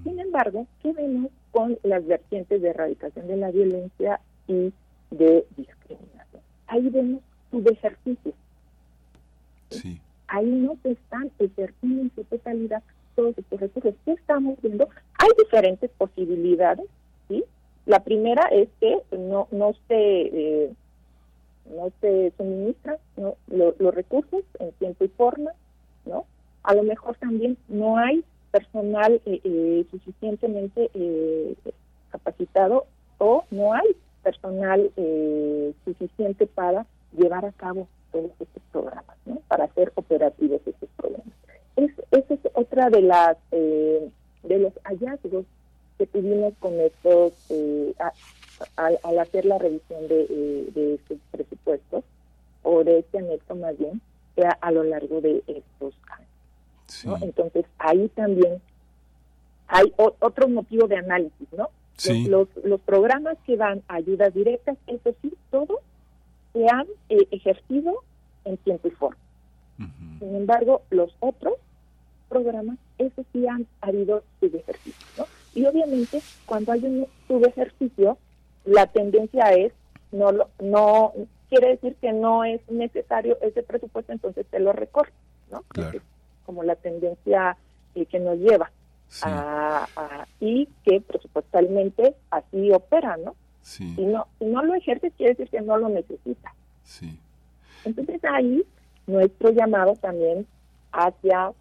Sin 0.04 0.20
embargo, 0.20 0.68
¿qué 0.82 0.94
vemos 0.94 1.32
con 1.52 1.78
las 1.84 2.06
vertientes 2.06 2.62
de 2.62 2.70
erradicación 2.70 3.28
de 3.28 3.38
la 3.38 3.52
violencia 3.52 4.20
y 4.48 4.72
de 5.12 5.46
discriminación? 5.58 6.16
ahí 6.68 6.90
vemos 6.90 7.22
su 7.52 7.64
ejercicio. 7.70 8.34
Ahí 10.28 10.46
no 10.46 10.78
se 10.84 10.92
están 10.92 11.32
ejerciendo 11.40 12.02
en 12.02 12.12
su 12.16 12.24
totalidad 12.24 12.84
todos 13.16 13.38
estos 13.38 13.60
recursos. 13.60 13.94
¿Qué 14.04 14.12
estamos 14.12 14.62
viendo? 14.62 14.90
Hay 15.18 15.30
diferentes 15.38 15.90
posibilidades, 15.92 16.86
¿sí? 17.28 17.44
La 17.86 18.00
primera 18.04 18.44
es 18.52 18.70
que 18.80 19.02
no, 19.18 19.48
no 19.52 19.74
se... 19.88 19.96
Eh, 19.98 20.74
no 21.66 21.92
se 22.00 22.32
suministran 22.38 22.98
los 23.48 23.96
recursos 23.96 24.44
en 24.60 24.72
tiempo 24.74 25.04
y 25.04 25.08
forma, 25.08 25.50
¿no? 26.06 26.26
A 26.62 26.76
lo 26.76 26.84
mejor 26.84 27.16
también 27.18 27.58
no 27.68 27.98
hay 27.98 28.24
personal 28.52 29.20
eh, 29.26 29.42
eh, 29.44 29.86
suficientemente 29.90 30.90
capacitado 32.12 32.86
o 33.18 33.44
no 33.52 33.74
hay 33.74 33.96
personal 34.24 34.92
eh, 34.98 35.74
suficiente 35.84 36.48
para 36.48 36.86
llevar 37.18 37.46
a 37.46 37.52
cabo 37.52 37.88
todos 38.16 38.32
estos 38.40 38.64
programas, 38.72 39.18
¿no? 39.26 39.42
para 39.50 39.66
hacer 39.66 39.92
operativos 39.96 40.62
estos 40.66 40.90
programas. 40.96 41.34
Es, 41.76 41.92
esa 42.12 42.34
es 42.34 42.40
otra 42.54 42.90
de 42.90 43.02
las 43.02 43.38
eh, 43.52 44.10
de 44.44 44.60
los 44.60 44.72
hallazgos 44.86 45.46
que 45.98 46.08
tuvimos 46.08 46.54
con 46.60 46.80
estos 46.80 47.34
eh, 47.50 47.94
al 48.78 49.20
hacer 49.20 49.44
la 49.44 49.58
revisión 49.58 50.08
de, 50.08 50.72
de, 50.74 50.94
estos 50.96 51.18
presupuestos 51.32 52.06
o 52.64 52.86
de 52.86 53.00
este 53.00 53.18
anexo 53.18 53.56
más 53.56 53.78
bien 53.78 54.00
a, 54.62 54.72
lo 54.72 54.84
largo 54.84 55.20
de 55.20 55.44
estos 55.48 55.94
años. 56.08 57.22
Entonces 57.22 57.66
ahí 57.80 58.08
también 58.16 58.62
hay 59.68 59.94
otro 59.98 60.48
motivo 60.48 60.88
de 60.88 60.98
análisis, 60.98 61.48
¿no? 61.52 61.70
Los, 62.30 62.48
los, 62.64 62.80
programas 62.82 63.38
que 63.46 63.58
dan 63.58 63.82
ayudas 63.88 64.34
directas, 64.34 64.78
eso 64.88 65.14
sí, 65.22 65.34
todos 65.50 65.80
se 66.56 66.66
han 66.70 66.88
eh, 67.10 67.28
ejercido 67.32 68.02
en 68.46 68.58
tiempo 68.58 68.88
y 68.88 68.92
forma. 68.92 69.18
Sin 70.20 70.34
embargo, 70.34 70.84
los 70.90 71.14
otros 71.20 71.56
programas, 72.30 72.78
eso 72.98 73.26
sí 73.34 73.46
han 73.46 73.68
habido 73.82 74.24
subejercicio. 74.40 75.06
¿no? 75.18 75.26
Y 75.54 75.66
obviamente, 75.66 76.22
cuando 76.46 76.72
hay 76.72 76.86
un 76.86 77.08
subejercicio, 77.28 78.18
la 78.64 78.88
tendencia 78.88 79.50
es, 79.50 79.74
no, 80.14 80.32
lo, 80.32 80.50
no 80.62 81.12
quiere 81.50 81.72
decir 81.72 81.96
que 82.00 82.14
no 82.14 82.46
es 82.46 82.62
necesario 82.70 83.38
ese 83.42 83.64
presupuesto, 83.64 84.14
entonces 84.14 84.46
se 84.50 84.60
lo 84.60 84.72
recorre, 84.72 85.12
¿no? 85.52 85.64
como 86.46 86.64
la 86.64 86.76
tendencia 86.76 87.58
eh, 87.96 88.06
que 88.06 88.20
nos 88.20 88.38
lleva 88.38 88.72
y 90.40 90.68
que 90.86 91.02
presupuestalmente 91.02 92.16
así 92.32 92.72
opera, 92.72 93.18
¿no? 93.18 93.36
Si 93.66 94.06
no, 94.06 94.28
si 94.38 94.46
no 94.46 94.64
lo 94.64 94.76
ejerce, 94.76 95.10
quiere 95.10 95.34
decir 95.34 95.50
que 95.50 95.60
no 95.60 95.76
lo 95.78 95.90
necesita. 95.90 96.54
Sí. 96.84 97.18
Entonces 97.84 98.24
ahí 98.24 98.64
nuestro 99.08 99.50
llamado 99.50 99.96
también 99.96 100.46
hacia 100.92 101.52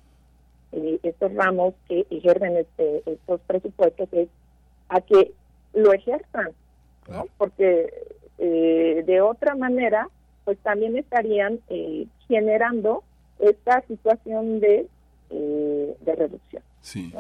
eh, 0.73 0.99
estos 1.03 1.33
ramos 1.33 1.73
que 1.89 2.07
ejercen 2.11 2.59
este, 2.59 3.03
estos 3.07 3.41
presupuestos 3.47 4.07
es 4.13 4.29
a 4.91 5.01
que 5.01 5.33
lo 5.73 5.95
ejerzan, 5.95 6.51
¿no? 7.09 7.27
Porque 7.39 7.91
eh, 8.37 9.03
de 9.07 9.21
otra 9.23 9.55
manera, 9.55 10.09
pues 10.45 10.59
también 10.59 10.99
estarían 10.99 11.59
eh, 11.71 12.07
generando 12.29 13.03
esta 13.39 13.81
situación 13.89 14.61
de, 14.61 14.87
de 15.31 16.15
reducción. 16.17 16.63
Sí, 16.81 17.13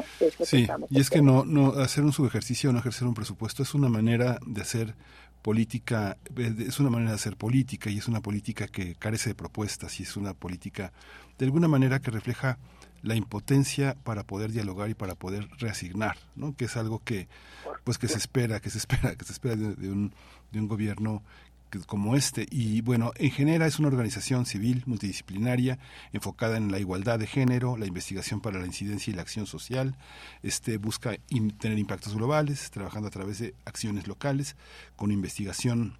sí. 0.44 0.66
y 0.90 1.00
es 1.00 1.08
que 1.08 1.22
no, 1.22 1.44
no 1.44 1.72
hacer 1.72 2.04
un 2.04 2.12
subejercicio, 2.12 2.70
no 2.72 2.80
ejercer 2.80 3.08
un 3.08 3.14
presupuesto 3.14 3.62
es 3.62 3.74
una 3.74 3.88
manera 3.88 4.38
de 4.46 4.60
hacer 4.60 4.94
política, 5.40 6.18
eh, 6.36 6.54
es 6.58 6.80
una 6.80 6.90
manera 6.90 7.12
de 7.12 7.16
hacer 7.16 7.36
política 7.36 7.88
y 7.88 7.98
es 7.98 8.08
una 8.08 8.20
política 8.20 8.66
que 8.66 8.94
carece 8.94 9.30
de 9.30 9.34
propuestas 9.34 10.00
y 10.00 10.02
es 10.02 10.16
una 10.16 10.34
política 10.34 10.92
de 11.38 11.46
alguna 11.46 11.68
manera 11.68 12.00
que 12.00 12.10
refleja 12.10 12.58
la 13.02 13.14
impotencia 13.14 13.96
para 14.04 14.22
poder 14.22 14.52
dialogar 14.52 14.90
y 14.90 14.94
para 14.94 15.14
poder 15.14 15.48
reasignar, 15.58 16.16
¿no? 16.36 16.54
que 16.56 16.64
es 16.66 16.76
algo 16.76 17.02
que 17.04 17.28
pues 17.84 17.98
que 17.98 18.08
se 18.08 18.18
espera, 18.18 18.60
que 18.60 18.70
se 18.70 18.78
espera, 18.78 19.14
que 19.16 19.24
se 19.24 19.32
espera 19.32 19.56
de, 19.56 19.74
de 19.74 19.90
un, 19.90 20.14
de 20.52 20.60
un 20.60 20.68
gobierno 20.68 21.22
como 21.86 22.16
este. 22.16 22.46
Y 22.50 22.80
bueno, 22.80 23.12
en 23.16 23.30
Genera 23.30 23.66
es 23.66 23.78
una 23.78 23.88
organización 23.88 24.46
civil 24.46 24.82
multidisciplinaria 24.86 25.78
enfocada 26.12 26.56
en 26.56 26.70
la 26.70 26.78
igualdad 26.78 27.18
de 27.18 27.26
género, 27.26 27.76
la 27.76 27.86
investigación 27.86 28.40
para 28.40 28.58
la 28.58 28.66
incidencia 28.66 29.10
y 29.10 29.14
la 29.14 29.22
acción 29.22 29.46
social. 29.46 29.96
Este 30.42 30.78
busca 30.78 31.16
tener 31.58 31.78
impactos 31.78 32.14
globales, 32.14 32.70
trabajando 32.70 33.08
a 33.08 33.10
través 33.10 33.38
de 33.38 33.54
acciones 33.64 34.06
locales, 34.06 34.56
con 34.96 35.10
investigación 35.10 35.98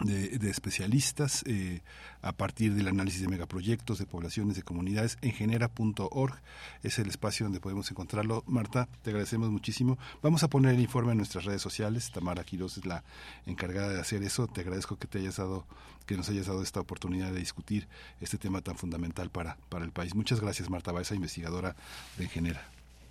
de, 0.00 0.50
especialistas 0.50 1.44
eh, 1.46 1.80
a 2.22 2.32
partir 2.32 2.74
del 2.74 2.88
análisis 2.88 3.22
de 3.22 3.28
megaproyectos 3.28 3.98
de 3.98 4.06
poblaciones, 4.06 4.56
de 4.56 4.62
comunidades 4.62 5.18
en 5.22 5.32
genera.org. 5.32 6.34
Es 6.82 6.98
el 6.98 7.08
espacio 7.08 7.46
donde 7.46 7.60
podemos 7.60 7.90
encontrarlo. 7.90 8.42
Marta, 8.46 8.88
te 9.02 9.10
agradecemos 9.10 9.50
muchísimo. 9.50 9.98
Vamos 10.22 10.42
a 10.42 10.48
poner 10.48 10.74
el 10.74 10.80
informe 10.80 11.12
en 11.12 11.18
nuestras 11.18 11.44
redes 11.44 11.62
sociales. 11.62 12.10
Tamara 12.10 12.44
Quiroz 12.44 12.78
es 12.78 12.86
la 12.86 13.04
encargada 13.46 13.92
de 13.92 14.00
hacer 14.00 14.22
eso. 14.22 14.46
Te 14.46 14.62
agradezco 14.62 14.96
que 14.96 15.06
te 15.06 15.18
hayas 15.18 15.36
dado, 15.36 15.66
que 16.06 16.16
nos 16.16 16.28
hayas 16.28 16.46
dado 16.46 16.62
esta 16.62 16.80
oportunidad 16.80 17.30
de 17.32 17.38
discutir 17.38 17.86
este 18.20 18.38
tema 18.38 18.60
tan 18.60 18.76
fundamental 18.76 19.30
para, 19.30 19.56
para 19.68 19.84
el 19.84 19.92
país. 19.92 20.14
Muchas 20.14 20.40
gracias, 20.40 20.70
Marta 20.70 20.92
Baeza, 20.92 21.14
investigadora 21.14 21.76
de 22.18 22.28
Genera. 22.28 22.62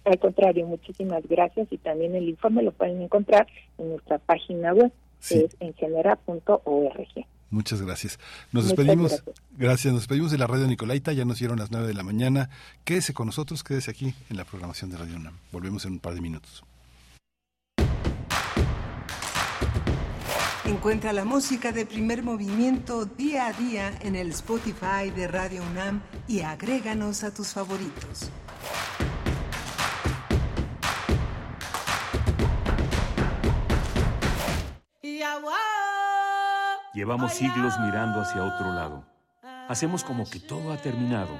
Al 0.03 0.17
contrario, 0.17 0.65
muchísimas 0.65 1.23
gracias 1.27 1.67
y 1.69 1.77
también 1.77 2.15
el 2.15 2.27
informe 2.27 2.63
lo 2.63 2.71
pueden 2.71 3.01
encontrar 3.03 3.45
en 3.77 3.89
nuestra 3.89 4.17
página 4.17 4.73
web 4.73 4.91
es 5.29 5.55
en 5.59 5.73
genera.org. 5.73 7.25
Muchas 7.49 7.81
gracias. 7.81 8.17
Nos 8.51 8.65
despedimos. 8.65 9.23
Gracias. 9.51 9.93
Nos 9.93 10.03
despedimos 10.03 10.31
de 10.31 10.37
la 10.37 10.47
radio 10.47 10.67
Nicolaita. 10.67 11.11
Ya 11.11 11.25
nos 11.25 11.39
dieron 11.39 11.59
las 11.59 11.69
nueve 11.69 11.87
de 11.87 11.93
la 11.93 12.03
mañana. 12.03 12.49
Quédese 12.85 13.13
con 13.13 13.27
nosotros, 13.27 13.63
quédese 13.63 13.91
aquí 13.91 14.13
en 14.29 14.37
la 14.37 14.45
programación 14.45 14.89
de 14.89 14.97
Radio 14.97 15.17
UNAM. 15.17 15.37
Volvemos 15.51 15.85
en 15.85 15.93
un 15.93 15.99
par 15.99 16.15
de 16.15 16.21
minutos. 16.21 16.63
Encuentra 20.63 21.11
la 21.11 21.25
música 21.25 21.73
de 21.73 21.85
primer 21.85 22.23
movimiento 22.23 23.05
día 23.05 23.47
a 23.47 23.53
día 23.53 23.91
en 24.01 24.15
el 24.15 24.29
Spotify 24.29 25.09
de 25.13 25.27
Radio 25.27 25.61
UNAM 25.63 26.01
y 26.29 26.41
agréganos 26.41 27.25
a 27.25 27.33
tus 27.33 27.49
favoritos. 27.49 28.31
Llevamos 36.93 37.33
siglos 37.33 37.73
mirando 37.79 38.21
hacia 38.21 38.43
otro 38.43 38.71
lado. 38.71 39.03
Hacemos 39.67 40.03
como 40.03 40.29
que 40.29 40.39
todo 40.39 40.71
ha 40.71 40.77
terminado. 40.77 41.39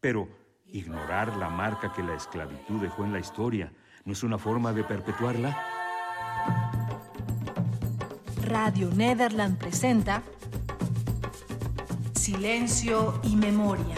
Pero 0.00 0.28
ignorar 0.66 1.36
la 1.36 1.48
marca 1.48 1.92
que 1.92 2.04
la 2.04 2.14
esclavitud 2.14 2.80
dejó 2.80 3.04
en 3.04 3.12
la 3.12 3.18
historia 3.18 3.72
no 4.04 4.12
es 4.12 4.22
una 4.22 4.38
forma 4.38 4.72
de 4.72 4.84
perpetuarla. 4.84 5.60
Radio 8.44 8.90
Nederland 8.90 9.58
presenta 9.58 10.22
Silencio 12.14 13.18
y 13.24 13.34
Memoria. 13.34 13.96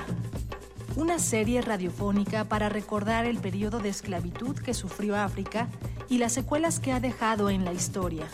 Una 0.95 1.19
serie 1.19 1.61
radiofónica 1.61 2.45
para 2.45 2.71
recordar 2.71 3.27
el 3.27 3.37
periodo 3.41 3.79
de 3.79 3.91
esclavitud 3.91 4.57
que 4.57 4.73
sufrió 4.73 5.17
África 5.17 5.69
y 6.09 6.17
las 6.17 6.33
secuelas 6.33 6.81
que 6.81 6.93
ha 6.93 7.01
dejado 7.01 7.51
en 7.51 7.67
la 7.67 7.75
historia. 7.75 8.27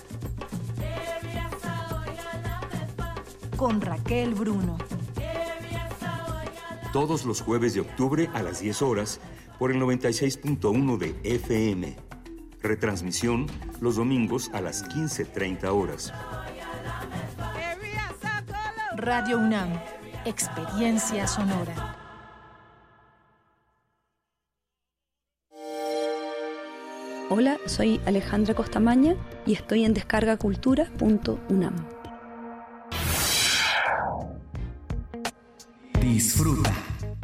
Con 3.63 3.81
Raquel 3.81 4.35
Bruno. 4.35 4.77
Todos 6.93 7.25
los 7.25 7.43
jueves 7.43 7.75
de 7.75 7.81
octubre 7.83 8.29
a 8.35 8.43
las 8.43 8.59
10 8.59 8.83
horas 8.83 9.21
por 9.57 9.71
el 9.71 9.81
96.1 9.81 10.99
de 10.99 11.15
FM. 11.23 11.97
Retransmisión 12.61 13.47
los 13.81 13.95
domingos 13.95 14.51
a 14.53 14.61
las 14.61 14.85
15.30 14.89 15.69
horas. 15.69 16.13
Radio 18.97 19.39
UNAM, 19.39 19.79
Experiencia 20.25 21.29
Sonora. 21.29 21.97
Hola, 27.31 27.59
soy 27.67 28.01
Alejandra 28.07 28.55
Costamaña 28.55 29.15
y 29.47 29.53
estoy 29.53 29.85
en 29.85 29.95
descargacultura.unam. 29.95 32.02
Disfruta. 36.13 36.71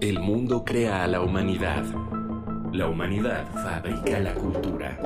el 0.00 0.20
mundo 0.20 0.64
crea 0.64 1.02
a 1.02 1.06
la 1.08 1.20
humanidad. 1.20 1.84
La 2.72 2.86
humanidad 2.86 3.52
fabrica 3.52 4.20
la 4.20 4.32
cultura. 4.34 4.96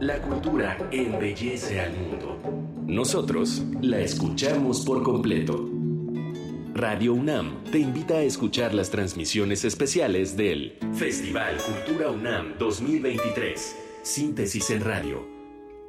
La 0.00 0.18
cultura 0.22 0.78
embellece 0.90 1.80
al 1.80 1.92
mundo. 1.92 2.38
Nosotros 2.86 3.62
la 3.82 4.00
escuchamos 4.00 4.84
por 4.84 5.02
completo. 5.02 5.68
Radio 6.72 7.12
UNAM 7.12 7.64
te 7.64 7.80
invita 7.80 8.14
a 8.14 8.22
escuchar 8.22 8.72
las 8.72 8.90
transmisiones 8.90 9.64
especiales 9.64 10.36
del 10.36 10.78
Festival 10.94 11.56
Cultura 11.58 12.10
UNAM 12.10 12.56
2023. 12.58 13.76
Síntesis 14.02 14.70
en 14.70 14.82
radio. 14.82 15.26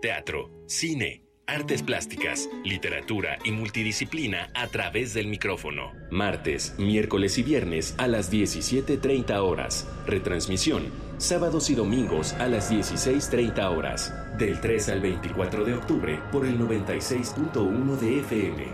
Teatro, 0.02 0.50
cine 0.66 1.31
artes 1.48 1.84
plásticas, 1.84 2.50
literatura 2.64 3.38
y 3.44 3.52
multidisciplina 3.52 4.50
a 4.54 4.68
través 4.68 5.14
del 5.14 5.28
micrófono. 5.28 5.92
Martes, 6.10 6.76
miércoles 6.78 7.38
y 7.38 7.44
viernes 7.44 7.96
a 7.98 8.08
las 8.08 8.32
17.30 8.32 9.38
horas. 9.38 9.88
Retransmisión, 10.08 10.84
sábados 11.18 11.70
y 11.70 11.76
domingos 11.76 12.34
a 12.34 12.48
las 12.48 12.72
16.30 12.72 13.78
horas. 13.78 14.14
Del 14.38 14.60
3 14.60 14.90
al 14.90 15.02
24 15.02 15.66
de 15.66 15.74
octubre 15.76 16.20
por 16.32 16.46
el 16.46 16.58
96.1 16.60 17.98
de 17.98 18.20
FM. 18.20 18.66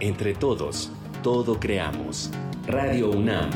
Entre 0.00 0.34
todos, 0.34 0.90
todo 1.22 1.60
creamos. 1.60 2.30
Radio 2.66 3.10
UNAM. 3.10 3.50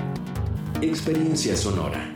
Experiencia 0.83 1.57
sonora. 1.57 2.11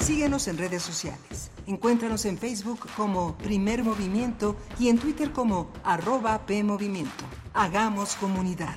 Síguenos 0.00 0.48
en 0.48 0.58
redes 0.58 0.82
sociales. 0.82 1.51
Encuéntranos 1.66 2.24
en 2.24 2.38
Facebook 2.38 2.80
como 2.96 3.36
Primer 3.38 3.84
Movimiento 3.84 4.56
y 4.80 4.88
en 4.88 4.98
Twitter 4.98 5.30
como 5.30 5.70
arroba 5.84 6.44
PMovimiento. 6.44 7.24
Hagamos 7.54 8.16
comunidad. 8.16 8.76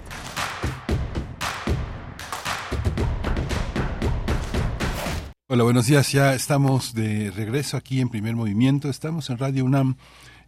Hola, 5.47 5.63
buenos 5.63 5.87
días. 5.87 6.11
Ya 6.11 6.35
estamos 6.35 6.93
de 6.93 7.31
regreso 7.31 7.75
aquí 7.77 8.01
en 8.01 8.09
Primer 8.09 8.35
Movimiento. 8.35 8.89
Estamos 8.89 9.29
en 9.29 9.39
Radio 9.39 9.65
UNAM. 9.65 9.95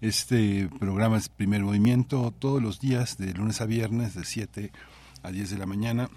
Este 0.02 0.70
programa 0.80 1.18
es 1.18 1.30
Primer 1.30 1.64
Movimiento 1.64 2.32
todos 2.38 2.62
los 2.62 2.80
días, 2.80 3.18
de 3.18 3.34
lunes 3.34 3.62
a 3.62 3.66
viernes, 3.66 4.14
de 4.14 4.26
7 4.26 4.72
a 5.24 5.32
10 5.32 5.50
de 5.50 5.58
la 5.58 5.66
mañana. 5.66 6.10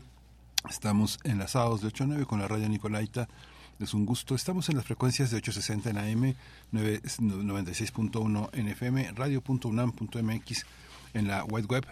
Estamos 0.69 1.19
enlazados 1.25 1.81
de 1.81 1.87
8 1.87 2.05
a 2.05 2.07
9 2.09 2.27
con 2.27 2.41
la 2.41 2.49
radio 2.49 2.69
Nicolaita 2.69 3.27
es 3.81 3.95
un 3.95 4.07
gusto. 4.07 4.35
Estamos 4.35 4.69
en 4.69 4.77
las 4.77 4.85
frecuencias 4.85 5.31
de 5.31 5.39
860 5.39 5.91
en 5.91 5.99
AM, 5.99 6.35
96.1 6.73 8.51
en 8.53 8.69
FM, 8.69 9.13
radio.unam.mx 9.13 10.67
en 11.15 11.27
la 11.27 11.45
web 11.45 11.67
web 11.69 11.87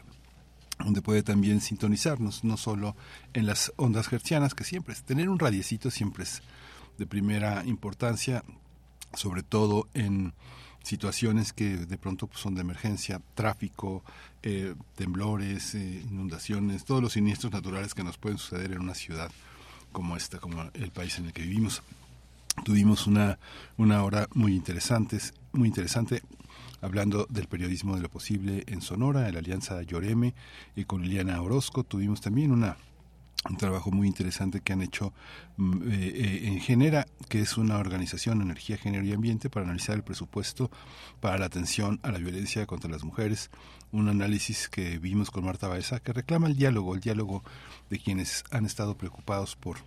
donde 0.79 1.03
puede 1.03 1.25
también 1.25 1.61
sintonizarnos, 1.61 2.45
no 2.45 2.57
solo 2.57 2.95
en 3.33 3.47
las 3.47 3.73
ondas 3.77 4.13
hertzianas, 4.13 4.55
que 4.55 4.63
siempre 4.63 4.95
es, 4.95 5.03
tener 5.03 5.29
un 5.29 5.39
radiecito 5.39 5.91
siempre 5.91 6.23
es 6.23 6.41
de 6.99 7.07
primera 7.07 7.65
importancia, 7.65 8.45
sobre 9.13 9.43
todo 9.43 9.89
en 9.95 10.35
situaciones 10.85 11.53
que 11.53 11.77
de 11.77 11.99
pronto 11.99 12.29
pues, 12.29 12.41
son 12.41 12.55
de 12.55 12.61
emergencia, 12.61 13.21
tráfico, 13.35 14.05
eh, 14.43 14.75
temblores, 14.95 15.75
eh, 15.75 16.05
inundaciones, 16.09 16.85
todos 16.85 17.03
los 17.03 17.15
siniestros 17.15 17.53
naturales 17.53 17.95
que 17.95 18.05
nos 18.05 18.17
pueden 18.17 18.39
suceder 18.39 18.73
en 18.73 18.81
una 18.81 18.95
ciudad 18.95 19.33
como 19.99 20.17
esta, 20.17 20.39
como 20.39 20.63
el 20.75 20.93
país 20.93 21.19
en 21.19 21.27
el 21.27 21.33
que 21.33 21.43
vivimos. 21.43 21.83
Tuvimos 22.65 23.09
una, 23.09 23.37
una 23.79 24.05
hora 24.05 24.29
muy 24.33 24.55
interesante, 24.55 25.19
muy 25.51 25.67
interesante 25.67 26.23
hablando 26.81 27.27
del 27.29 27.49
periodismo 27.49 27.97
de 27.97 28.03
lo 28.03 28.09
posible 28.09 28.63
en 28.69 28.81
Sonora, 28.81 29.27
en 29.27 29.35
la 29.35 29.41
Alianza 29.41 29.83
Lloreme, 29.83 30.35
y 30.77 30.85
con 30.85 31.03
Liliana 31.03 31.43
Orozco. 31.43 31.83
Tuvimos 31.83 32.21
también 32.21 32.53
una 32.53 32.77
un 33.49 33.57
trabajo 33.57 33.91
muy 33.91 34.07
interesante 34.07 34.61
que 34.61 34.73
han 34.73 34.83
hecho 34.83 35.13
mm, 35.57 35.91
eh, 35.91 36.13
eh, 36.15 36.41
en 36.45 36.61
Genera, 36.61 37.07
que 37.29 37.41
es 37.41 37.57
una 37.57 37.79
organización 37.79 38.41
Energía, 38.41 38.77
Género 38.77 39.05
y 39.05 39.13
Ambiente 39.13 39.51
para 39.51 39.65
analizar 39.65 39.97
el 39.97 40.03
presupuesto 40.03 40.71
para 41.21 41.39
la 41.39 41.47
atención 41.47 41.99
a 42.03 42.13
la 42.13 42.19
violencia 42.19 42.67
contra 42.67 42.91
las 42.91 43.05
mujeres. 43.05 43.51
Un 43.91 44.09
análisis 44.09 44.69
que 44.69 44.99
vimos 44.99 45.31
con 45.31 45.45
Marta 45.45 45.69
Baeza 45.69 46.01
que 46.01 46.13
reclama 46.13 46.47
el 46.47 46.57
diálogo, 46.57 46.95
el 46.95 47.01
diálogo 47.01 47.43
de 47.89 47.99
quienes 47.99 48.45
han 48.51 48.67
estado 48.67 48.97
preocupados 48.99 49.57
por 49.57 49.79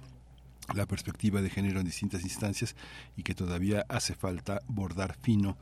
la 0.74 0.86
perspectiva 0.86 1.42
de 1.42 1.50
género 1.50 1.80
en 1.80 1.86
distintas 1.86 2.24
instancias 2.24 2.76
y 3.16 3.24
que 3.24 3.36
todavía 3.36 3.86
hace 3.90 4.16
falta 4.16 4.62
bordar 4.68 5.18
fino 5.22 5.58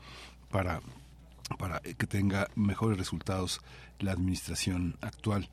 para, 0.49 0.81
para 1.57 1.79
que 1.81 2.07
tenga 2.07 2.47
mejores 2.55 2.97
resultados 2.97 3.61
la 3.99 4.13
administración 4.13 4.97
actual. 5.01 5.49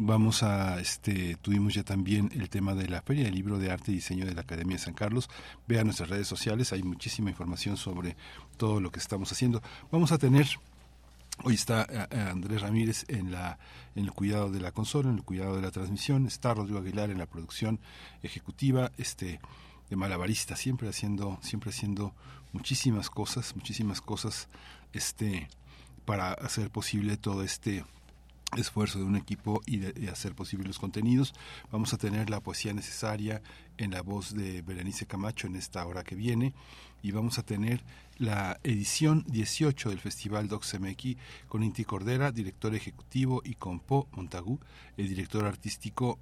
Vamos 0.00 0.44
a, 0.44 0.78
este, 0.78 1.34
tuvimos 1.42 1.74
ya 1.74 1.82
también 1.82 2.30
el 2.32 2.48
tema 2.48 2.76
de 2.76 2.88
la 2.88 3.02
Feria 3.02 3.24
del 3.24 3.34
Libro 3.34 3.58
de 3.58 3.72
Arte 3.72 3.90
y 3.90 3.96
Diseño 3.96 4.26
de 4.26 4.34
la 4.34 4.42
Academia 4.42 4.76
de 4.76 4.82
San 4.82 4.94
Carlos. 4.94 5.28
Vean 5.66 5.86
nuestras 5.86 6.08
redes 6.08 6.28
sociales, 6.28 6.72
hay 6.72 6.84
muchísima 6.84 7.30
información 7.30 7.76
sobre 7.76 8.16
todo 8.56 8.80
lo 8.80 8.92
que 8.92 9.00
estamos 9.00 9.32
haciendo. 9.32 9.60
Vamos 9.90 10.12
a 10.12 10.18
tener 10.18 10.46
Hoy 11.44 11.54
está 11.54 11.86
eh, 11.88 12.06
eh, 12.10 12.20
Andrés 12.20 12.62
Ramírez 12.62 13.04
en, 13.08 13.30
la, 13.30 13.58
en 13.94 14.04
el 14.04 14.12
cuidado 14.12 14.50
de 14.50 14.60
la 14.60 14.72
consola, 14.72 15.08
en 15.08 15.16
el 15.16 15.22
cuidado 15.22 15.54
de 15.54 15.62
la 15.62 15.70
transmisión, 15.70 16.26
está 16.26 16.52
Rodrigo 16.52 16.80
Aguilar 16.80 17.10
en 17.10 17.18
la 17.18 17.26
producción 17.26 17.78
ejecutiva, 18.22 18.90
este 18.98 19.38
de 19.88 19.96
malabarista, 19.96 20.56
siempre 20.56 20.88
haciendo, 20.88 21.38
siempre 21.40 21.70
haciendo 21.70 22.12
muchísimas 22.52 23.08
cosas, 23.08 23.54
muchísimas 23.54 24.00
cosas, 24.00 24.48
este, 24.92 25.48
para 26.04 26.32
hacer 26.32 26.70
posible 26.70 27.16
todo 27.16 27.44
este 27.44 27.84
esfuerzo 28.56 28.98
de 28.98 29.04
un 29.04 29.16
equipo 29.16 29.60
y 29.66 29.78
de, 29.78 30.10
hacer 30.10 30.34
posibles 30.34 30.66
los 30.66 30.78
contenidos. 30.78 31.34
Vamos 31.70 31.92
a 31.92 31.98
tener 31.98 32.30
la 32.30 32.40
poesía 32.40 32.72
necesaria 32.72 33.42
en 33.76 33.92
la 33.92 34.02
voz 34.02 34.34
de 34.34 34.62
Berenice 34.62 35.06
Camacho 35.06 35.46
en 35.46 35.56
esta 35.56 35.84
hora 35.86 36.02
que 36.02 36.14
viene 36.14 36.54
y 37.02 37.12
vamos 37.12 37.38
a 37.38 37.42
tener 37.42 37.82
la 38.18 38.58
edición 38.64 39.24
18 39.28 39.90
del 39.90 40.00
Festival 40.00 40.48
DocsMX 40.48 41.16
con 41.46 41.62
Inti 41.62 41.84
Cordera, 41.84 42.32
director 42.32 42.74
ejecutivo, 42.74 43.42
y 43.44 43.54
con 43.54 43.80
Po 43.80 44.08
Montagu, 44.12 44.58
el 44.96 45.08
director 45.08 45.44
artístico 45.44 46.18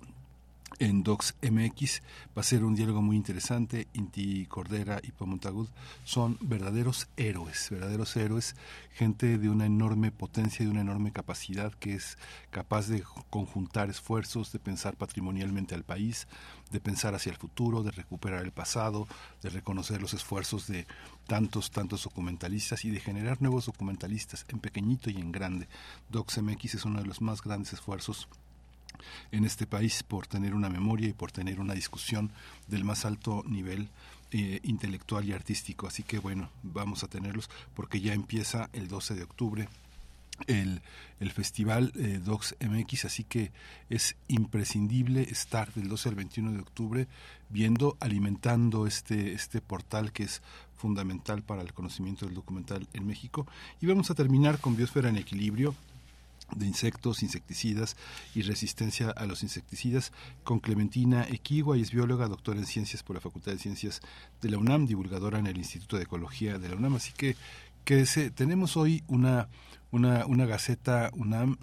en 0.78 1.02
Docs 1.02 1.36
MX. 1.42 2.02
Va 2.36 2.40
a 2.40 2.44
ser 2.44 2.64
un 2.64 2.74
diálogo 2.74 3.02
muy 3.02 3.16
interesante. 3.16 3.88
Inti 3.94 4.46
Cordera 4.46 5.00
y 5.02 5.12
Pamontagud 5.12 5.68
son 6.04 6.38
verdaderos 6.40 7.08
héroes, 7.16 7.68
verdaderos 7.70 8.16
héroes, 8.16 8.56
gente 8.92 9.38
de 9.38 9.48
una 9.48 9.66
enorme 9.66 10.10
potencia, 10.10 10.64
de 10.64 10.70
una 10.70 10.82
enorme 10.82 11.12
capacidad 11.12 11.72
que 11.74 11.94
es 11.94 12.18
capaz 12.50 12.88
de 12.88 13.02
conjuntar 13.30 13.90
esfuerzos, 13.90 14.52
de 14.52 14.58
pensar 14.58 14.96
patrimonialmente 14.96 15.74
al 15.74 15.84
país, 15.84 16.26
de 16.70 16.80
pensar 16.80 17.14
hacia 17.14 17.30
el 17.30 17.38
futuro, 17.38 17.82
de 17.82 17.90
recuperar 17.90 18.44
el 18.44 18.52
pasado, 18.52 19.06
de 19.42 19.50
reconocer 19.50 20.00
los 20.00 20.14
esfuerzos 20.14 20.66
de 20.66 20.86
tantos, 21.26 21.70
tantos 21.70 22.04
documentalistas 22.04 22.84
y 22.84 22.90
de 22.90 23.00
generar 23.00 23.40
nuevos 23.40 23.66
documentalistas 23.66 24.44
en 24.48 24.60
pequeñito 24.60 25.10
y 25.10 25.16
en 25.16 25.32
grande. 25.32 25.68
Docs 26.10 26.42
MX 26.42 26.74
es 26.76 26.84
uno 26.84 27.00
de 27.00 27.06
los 27.06 27.20
más 27.20 27.42
grandes 27.42 27.72
esfuerzos 27.72 28.28
en 29.32 29.44
este 29.44 29.66
país 29.66 30.02
por 30.02 30.26
tener 30.26 30.54
una 30.54 30.68
memoria 30.68 31.08
y 31.08 31.12
por 31.12 31.32
tener 31.32 31.60
una 31.60 31.74
discusión 31.74 32.32
del 32.66 32.84
más 32.84 33.04
alto 33.04 33.42
nivel 33.46 33.88
eh, 34.32 34.60
intelectual 34.64 35.24
y 35.24 35.32
artístico. 35.32 35.86
Así 35.86 36.02
que 36.02 36.18
bueno, 36.18 36.50
vamos 36.62 37.04
a 37.04 37.08
tenerlos 37.08 37.48
porque 37.74 38.00
ya 38.00 38.12
empieza 38.12 38.70
el 38.72 38.88
12 38.88 39.14
de 39.14 39.22
octubre 39.22 39.68
el, 40.46 40.82
el 41.20 41.30
festival 41.30 41.92
eh, 41.96 42.20
Docs 42.22 42.56
MX, 42.60 43.06
así 43.06 43.24
que 43.24 43.52
es 43.88 44.16
imprescindible 44.28 45.22
estar 45.22 45.72
del 45.72 45.88
12 45.88 46.10
al 46.10 46.14
21 46.14 46.52
de 46.52 46.60
octubre 46.60 47.08
viendo, 47.48 47.96
alimentando 48.00 48.86
este, 48.86 49.32
este 49.32 49.60
portal 49.60 50.12
que 50.12 50.24
es 50.24 50.42
fundamental 50.76 51.42
para 51.42 51.62
el 51.62 51.72
conocimiento 51.72 52.26
del 52.26 52.34
documental 52.34 52.86
en 52.92 53.06
México. 53.06 53.46
Y 53.80 53.86
vamos 53.86 54.10
a 54.10 54.14
terminar 54.14 54.58
con 54.58 54.76
Biosfera 54.76 55.08
en 55.08 55.16
Equilibrio, 55.16 55.74
de 56.54 56.66
insectos, 56.66 57.22
insecticidas 57.22 57.96
y 58.34 58.42
resistencia 58.42 59.10
a 59.10 59.26
los 59.26 59.42
insecticidas 59.42 60.12
con 60.44 60.60
Clementina 60.60 61.26
Equigua 61.28 61.76
y 61.76 61.82
es 61.82 61.90
bióloga, 61.90 62.28
doctora 62.28 62.58
en 62.58 62.66
ciencias 62.66 63.02
por 63.02 63.16
la 63.16 63.20
Facultad 63.20 63.52
de 63.52 63.58
Ciencias 63.58 64.00
de 64.40 64.50
la 64.50 64.58
UNAM, 64.58 64.86
divulgadora 64.86 65.38
en 65.38 65.46
el 65.46 65.56
Instituto 65.56 65.96
de 65.96 66.04
Ecología 66.04 66.58
de 66.58 66.68
la 66.68 66.76
UNAM. 66.76 66.96
Así 66.96 67.12
que, 67.12 67.36
que 67.84 68.04
tenemos 68.34 68.76
hoy 68.76 69.02
una, 69.08 69.48
una, 69.90 70.26
una 70.26 70.46
Gaceta 70.46 71.10
UNAM 71.14 71.58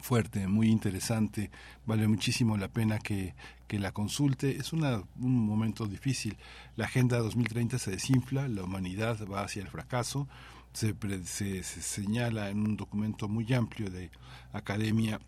fuerte, 0.00 0.46
muy 0.46 0.68
interesante, 0.68 1.50
vale 1.84 2.06
muchísimo 2.06 2.56
la 2.56 2.68
pena 2.68 2.98
que, 2.98 3.34
que 3.66 3.78
la 3.78 3.92
consulte. 3.92 4.56
Es 4.56 4.72
una, 4.72 5.02
un 5.18 5.46
momento 5.46 5.86
difícil. 5.86 6.36
La 6.76 6.86
Agenda 6.86 7.18
2030 7.18 7.78
se 7.78 7.90
desinfla, 7.90 8.48
la 8.48 8.64
humanidad 8.64 9.18
va 9.28 9.42
hacia 9.42 9.62
el 9.62 9.68
fracaso 9.68 10.28
se, 10.72 10.94
se, 11.24 11.62
señala 11.62 12.50
en 12.50 12.60
un 12.60 12.76
documento 12.76 13.28
muy 13.28 13.52
amplio 13.52 13.90
de 13.90 14.10
academia 14.52 15.20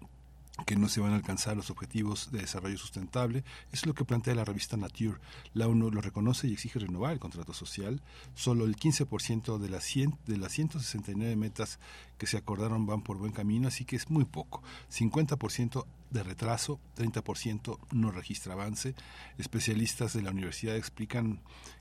que 0.64 0.76
no 0.76 0.88
se 0.88 1.00
van 1.00 1.12
a 1.12 1.16
alcanzar 1.16 1.56
los 1.56 1.70
objetivos 1.70 2.30
de 2.30 2.40
desarrollo 2.40 2.78
sustentable. 2.78 3.44
Es 3.72 3.86
lo 3.86 3.94
que 3.94 4.04
plantea 4.04 4.34
la 4.34 4.44
revista 4.44 4.76
Nature. 4.76 5.18
La 5.54 5.66
ONU 5.66 5.90
lo 5.90 6.00
reconoce 6.00 6.48
y 6.48 6.52
exige 6.52 6.78
renovar 6.78 7.12
el 7.12 7.18
contrato 7.18 7.54
social. 7.54 8.02
Solo 8.34 8.64
el 8.64 8.76
15% 8.76 9.58
de 9.58 9.68
las, 9.68 9.84
100, 9.84 10.18
de 10.26 10.36
las 10.36 10.52
169 10.52 11.36
metas 11.36 11.78
que 12.18 12.26
se 12.26 12.36
acordaron 12.36 12.86
van 12.86 13.02
por 13.02 13.16
buen 13.16 13.32
camino, 13.32 13.68
así 13.68 13.84
que 13.84 13.96
es 13.96 14.10
muy 14.10 14.24
poco. 14.24 14.62
50% 14.92 15.86
de 16.10 16.22
retraso, 16.22 16.80
30% 16.96 17.78
no 17.92 18.10
registra 18.10 18.52
avance. 18.52 18.94
Especialistas 19.38 20.12
de 20.12 20.22
la 20.22 20.30
universidad 20.30 20.76
explican 20.76 21.40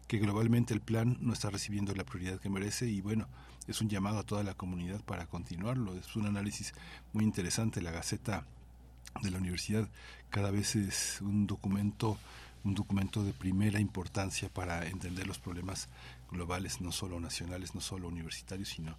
que 0.09 0.17
globalmente 0.17 0.73
el 0.73 0.81
plan 0.81 1.17
no 1.21 1.33
está 1.33 1.51
recibiendo 1.51 1.93
la 1.93 2.03
prioridad 2.03 2.39
que 2.39 2.49
merece 2.49 2.89
y 2.89 2.99
bueno, 2.99 3.27
es 3.67 3.79
un 3.79 3.89
llamado 3.89 4.17
a 4.17 4.23
toda 4.23 4.41
la 4.43 4.55
comunidad 4.55 5.01
para 5.05 5.27
continuarlo. 5.27 5.93
Es 5.93 6.15
un 6.15 6.25
análisis 6.25 6.73
muy 7.13 7.23
interesante. 7.23 7.79
La 7.79 7.91
Gaceta 7.91 8.43
de 9.21 9.29
la 9.29 9.37
Universidad 9.37 9.87
cada 10.31 10.49
vez 10.49 10.75
es 10.75 11.21
un 11.21 11.45
documento 11.45 12.17
un 12.63 12.73
documento 12.73 13.23
de 13.23 13.33
primera 13.33 13.79
importancia 13.79 14.49
para 14.49 14.85
entender 14.87 15.25
los 15.27 15.39
problemas 15.39 15.87
globales, 16.29 16.81
no 16.81 16.91
solo 16.91 17.19
nacionales, 17.19 17.73
no 17.73 17.79
solo 17.79 18.09
universitarios, 18.09 18.67
sino 18.67 18.97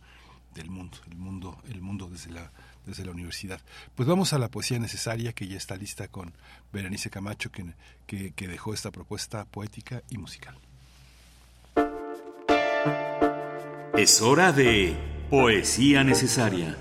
del 0.54 0.70
mundo, 0.70 0.96
el 1.10 1.16
mundo, 1.16 1.60
el 1.68 1.82
mundo 1.82 2.08
desde 2.08 2.30
la, 2.30 2.52
desde 2.86 3.04
la 3.04 3.10
universidad. 3.10 3.60
Pues 3.96 4.08
vamos 4.08 4.32
a 4.32 4.38
la 4.38 4.48
poesía 4.48 4.78
necesaria 4.78 5.34
que 5.34 5.46
ya 5.46 5.58
está 5.58 5.76
lista 5.76 6.08
con 6.08 6.32
Berenice 6.72 7.10
Camacho, 7.10 7.50
que, 7.50 8.32
que 8.32 8.48
dejó 8.48 8.72
esta 8.72 8.92
propuesta 8.92 9.44
poética 9.44 10.02
y 10.08 10.16
musical. 10.16 10.56
Es 13.96 14.22
hora 14.22 14.52
de 14.52 14.96
Poesía 15.28 16.02
Necesaria. 16.04 16.78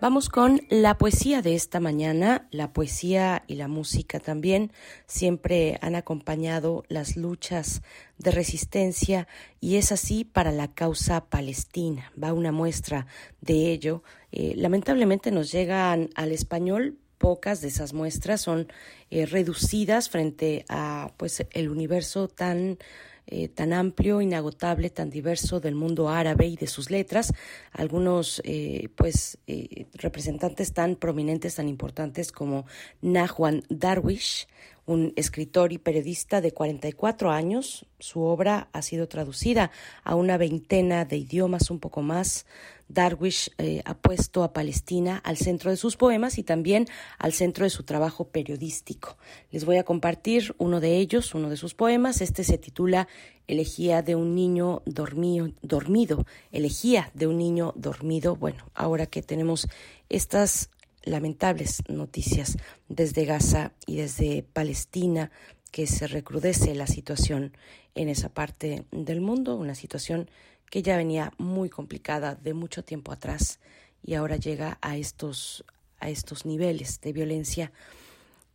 Vamos 0.00 0.30
con 0.30 0.62
la 0.70 0.96
poesía 0.98 1.42
de 1.42 1.54
esta 1.54 1.78
mañana. 1.78 2.48
La 2.50 2.72
poesía 2.72 3.44
y 3.46 3.56
la 3.56 3.68
música 3.68 4.18
también 4.18 4.72
siempre 5.06 5.78
han 5.82 5.94
acompañado 5.94 6.84
las 6.88 7.16
luchas 7.16 7.82
de 8.18 8.30
resistencia 8.30 9.28
y 9.60 9.76
es 9.76 9.92
así 9.92 10.24
para 10.24 10.50
la 10.50 10.74
causa 10.74 11.26
palestina. 11.26 12.10
Va 12.20 12.32
una 12.32 12.50
muestra 12.50 13.06
de 13.42 13.70
ello. 13.70 14.02
Eh, 14.32 14.54
lamentablemente 14.56 15.30
nos 15.30 15.52
llegan 15.52 16.08
al 16.14 16.32
español 16.32 16.98
pocas 17.18 17.60
de 17.60 17.68
esas 17.68 17.92
muestras 17.92 18.40
son 18.40 18.66
eh, 19.10 19.26
reducidas 19.26 20.10
frente 20.10 20.64
a 20.68 21.12
pues 21.16 21.46
el 21.52 21.68
universo 21.68 22.26
tan 22.26 22.78
eh, 23.26 23.48
tan 23.48 23.72
amplio, 23.72 24.20
inagotable, 24.20 24.90
tan 24.90 25.10
diverso 25.10 25.60
del 25.60 25.74
mundo 25.74 26.08
árabe 26.08 26.46
y 26.46 26.56
de 26.56 26.66
sus 26.66 26.90
letras. 26.90 27.32
Algunos 27.72 28.42
eh, 28.44 28.88
pues 28.96 29.38
eh, 29.46 29.86
representantes 29.94 30.72
tan 30.72 30.96
prominentes, 30.96 31.54
tan 31.54 31.68
importantes 31.68 32.32
como 32.32 32.66
Nahwan 33.00 33.62
Darwish 33.68 34.46
un 34.84 35.12
escritor 35.16 35.72
y 35.72 35.78
periodista 35.78 36.40
de 36.40 36.52
44 36.52 37.30
años. 37.30 37.86
Su 37.98 38.22
obra 38.22 38.68
ha 38.72 38.82
sido 38.82 39.08
traducida 39.08 39.70
a 40.02 40.14
una 40.14 40.36
veintena 40.36 41.04
de 41.04 41.16
idiomas, 41.16 41.70
un 41.70 41.78
poco 41.78 42.02
más. 42.02 42.46
Darwish 42.92 43.50
eh, 43.58 43.82
ha 43.84 43.94
puesto 43.94 44.44
a 44.44 44.52
Palestina 44.52 45.18
al 45.24 45.36
centro 45.36 45.70
de 45.70 45.76
sus 45.76 45.96
poemas 45.96 46.38
y 46.38 46.42
también 46.42 46.86
al 47.18 47.32
centro 47.32 47.64
de 47.64 47.70
su 47.70 47.84
trabajo 47.84 48.28
periodístico. 48.28 49.16
Les 49.50 49.64
voy 49.64 49.78
a 49.78 49.84
compartir 49.84 50.54
uno 50.58 50.80
de 50.80 50.98
ellos, 50.98 51.34
uno 51.34 51.48
de 51.48 51.56
sus 51.56 51.74
poemas. 51.74 52.20
Este 52.20 52.44
se 52.44 52.58
titula 52.58 53.08
Elegía 53.46 54.02
de 54.02 54.14
un 54.14 54.34
niño 54.34 54.82
dormido, 54.84 55.50
dormido. 55.62 56.26
Elegía 56.50 57.10
de 57.14 57.26
un 57.26 57.38
niño 57.38 57.72
dormido. 57.76 58.36
Bueno, 58.36 58.70
ahora 58.74 59.06
que 59.06 59.22
tenemos 59.22 59.68
estas 60.08 60.70
lamentables 61.04 61.82
noticias 61.88 62.56
desde 62.88 63.24
Gaza 63.24 63.72
y 63.86 63.96
desde 63.96 64.42
Palestina, 64.42 65.30
que 65.72 65.86
se 65.86 66.06
recrudece 66.06 66.74
la 66.74 66.86
situación 66.86 67.56
en 67.94 68.08
esa 68.08 68.28
parte 68.28 68.84
del 68.92 69.20
mundo, 69.20 69.56
una 69.56 69.74
situación 69.74 70.30
que 70.72 70.80
ya 70.80 70.96
venía 70.96 71.34
muy 71.36 71.68
complicada 71.68 72.34
de 72.34 72.54
mucho 72.54 72.82
tiempo 72.82 73.12
atrás 73.12 73.60
y 74.02 74.14
ahora 74.14 74.36
llega 74.36 74.78
a 74.80 74.96
estos, 74.96 75.66
a 76.00 76.08
estos 76.08 76.46
niveles 76.46 76.98
de 77.02 77.12
violencia. 77.12 77.72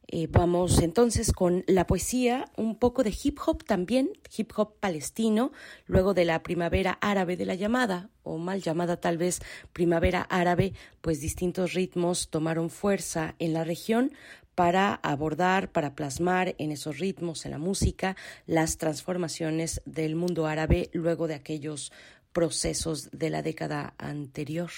Eh, 0.08 0.26
vamos 0.28 0.82
entonces 0.82 1.32
con 1.32 1.64
la 1.68 1.86
poesía, 1.86 2.46
un 2.58 2.80
poco 2.80 3.04
de 3.04 3.16
hip 3.24 3.38
hop 3.46 3.64
también, 3.64 4.10
hip 4.36 4.52
hop 4.56 4.80
palestino, 4.80 5.52
luego 5.86 6.16
de 6.16 6.26
la 6.26 6.42
primavera 6.42 6.98
árabe 7.02 7.38
de 7.38 7.46
la 7.46 7.54
llamada, 7.54 8.10
o 8.24 8.40
mal 8.40 8.64
llamada 8.64 9.00
tal 9.00 9.20
vez 9.20 9.40
primavera 9.72 10.24
árabe, 10.24 10.74
pues 11.02 11.22
distintos 11.22 11.74
ritmos 11.74 12.30
tomaron 12.30 12.72
fuerza 12.72 13.36
en 13.38 13.54
la 13.54 13.64
región 13.64 14.12
para 14.58 14.96
abordar, 15.04 15.72
para 15.72 15.94
plasmar 15.94 16.56
en 16.58 16.72
esos 16.72 16.98
ritmos, 16.98 17.46
en 17.46 17.52
la 17.52 17.60
música, 17.60 18.18
las 18.48 18.80
transformaciones 18.80 19.84
del 19.86 20.16
mundo 20.16 20.48
árabe 20.48 20.90
luego 20.94 21.28
de 21.28 21.36
aquellos 21.36 21.92
procesos 22.34 23.12
de 23.12 23.30
la 23.30 23.44
década 23.44 23.94
anterior. 24.00 24.72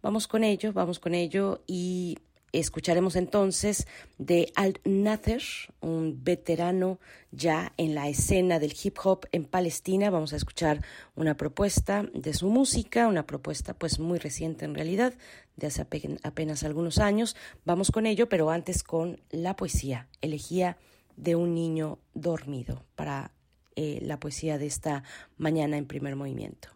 Vamos 0.00 0.28
con 0.28 0.44
ello, 0.44 0.72
vamos 0.72 1.00
con 1.00 1.16
ello 1.16 1.64
y 1.66 2.18
Escucharemos 2.52 3.14
entonces 3.14 3.86
de 4.18 4.50
Al 4.56 4.80
Nather, 4.84 5.42
un 5.80 6.24
veterano 6.24 6.98
ya 7.30 7.72
en 7.76 7.94
la 7.94 8.08
escena 8.08 8.58
del 8.58 8.74
hip 8.82 8.98
hop 9.04 9.26
en 9.30 9.44
Palestina. 9.44 10.10
Vamos 10.10 10.32
a 10.32 10.36
escuchar 10.36 10.82
una 11.14 11.36
propuesta 11.36 12.08
de 12.12 12.34
su 12.34 12.48
música, 12.48 13.06
una 13.06 13.24
propuesta 13.24 13.74
pues 13.74 14.00
muy 14.00 14.18
reciente 14.18 14.64
en 14.64 14.74
realidad, 14.74 15.14
de 15.60 15.68
hace 15.68 15.86
apenas 16.22 16.64
algunos 16.64 16.98
años. 16.98 17.36
Vamos 17.64 17.92
con 17.92 18.06
ello, 18.06 18.28
pero 18.28 18.50
antes 18.50 18.82
con 18.82 19.20
la 19.30 19.54
poesía, 19.54 20.08
elegía 20.20 20.76
de 21.16 21.36
un 21.36 21.54
niño 21.54 22.00
dormido 22.14 22.84
para 22.96 23.32
eh, 23.76 24.00
la 24.02 24.18
poesía 24.18 24.58
de 24.58 24.66
esta 24.66 25.04
mañana 25.36 25.76
en 25.76 25.86
primer 25.86 26.16
movimiento. 26.16 26.70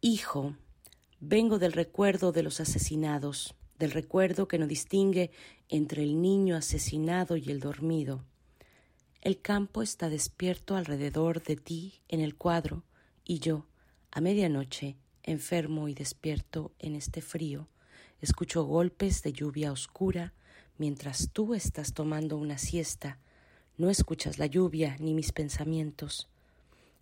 Hijo, 0.00 0.56
vengo 1.20 1.58
del 1.58 1.72
recuerdo 1.72 2.32
de 2.32 2.42
los 2.42 2.60
asesinados 2.60 3.54
del 3.82 3.90
recuerdo 3.90 4.46
que 4.46 4.60
no 4.60 4.68
distingue 4.68 5.32
entre 5.68 6.04
el 6.04 6.22
niño 6.22 6.54
asesinado 6.54 7.36
y 7.36 7.50
el 7.50 7.58
dormido. 7.58 8.24
El 9.20 9.40
campo 9.40 9.82
está 9.82 10.08
despierto 10.08 10.76
alrededor 10.76 11.42
de 11.42 11.56
ti 11.56 12.00
en 12.06 12.20
el 12.20 12.36
cuadro 12.36 12.84
y 13.24 13.40
yo, 13.40 13.66
a 14.12 14.20
medianoche, 14.20 14.98
enfermo 15.24 15.88
y 15.88 15.94
despierto 15.94 16.70
en 16.78 16.94
este 16.94 17.22
frío, 17.22 17.68
escucho 18.22 18.62
golpes 18.64 19.22
de 19.24 19.32
lluvia 19.32 19.72
oscura 19.72 20.32
mientras 20.78 21.30
tú 21.32 21.54
estás 21.54 21.92
tomando 21.92 22.38
una 22.38 22.56
siesta. 22.56 23.18
No 23.76 23.90
escuchas 23.90 24.38
la 24.38 24.46
lluvia 24.46 24.96
ni 25.00 25.12
mis 25.12 25.32
pensamientos. 25.32 26.28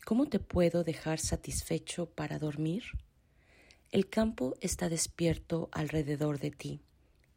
¿Cómo 0.06 0.26
te 0.26 0.38
puedo 0.38 0.82
dejar 0.82 1.18
satisfecho 1.18 2.06
para 2.06 2.38
dormir? 2.38 2.84
El 3.92 4.09
campo 4.09 4.55
está 4.62 4.88
despierto 4.88 5.68
alrededor 5.72 6.38
de 6.38 6.52
ti, 6.52 6.80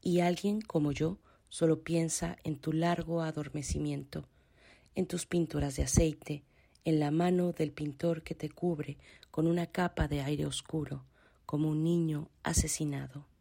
y 0.01 0.21
alguien 0.21 0.61
como 0.61 0.93
yo 0.93 1.19
solo 1.49 1.83
piensa 1.83 2.37
en 2.45 2.57
tu 2.57 2.71
largo 2.71 3.21
adormecimiento, 3.21 4.29
en 4.95 5.07
tus 5.07 5.25
pinturas 5.25 5.75
de 5.75 5.83
aceite, 5.83 6.45
en 6.85 7.01
la 7.01 7.11
mano 7.11 7.51
del 7.51 7.73
pintor 7.73 8.23
que 8.23 8.33
te 8.33 8.49
cubre 8.49 8.97
con 9.29 9.45
una 9.45 9.67
capa 9.67 10.07
de 10.07 10.21
aire 10.21 10.45
oscuro, 10.45 11.03
como 11.45 11.69
un 11.69 11.83
niño 11.83 12.29
asesinado. 12.43 13.32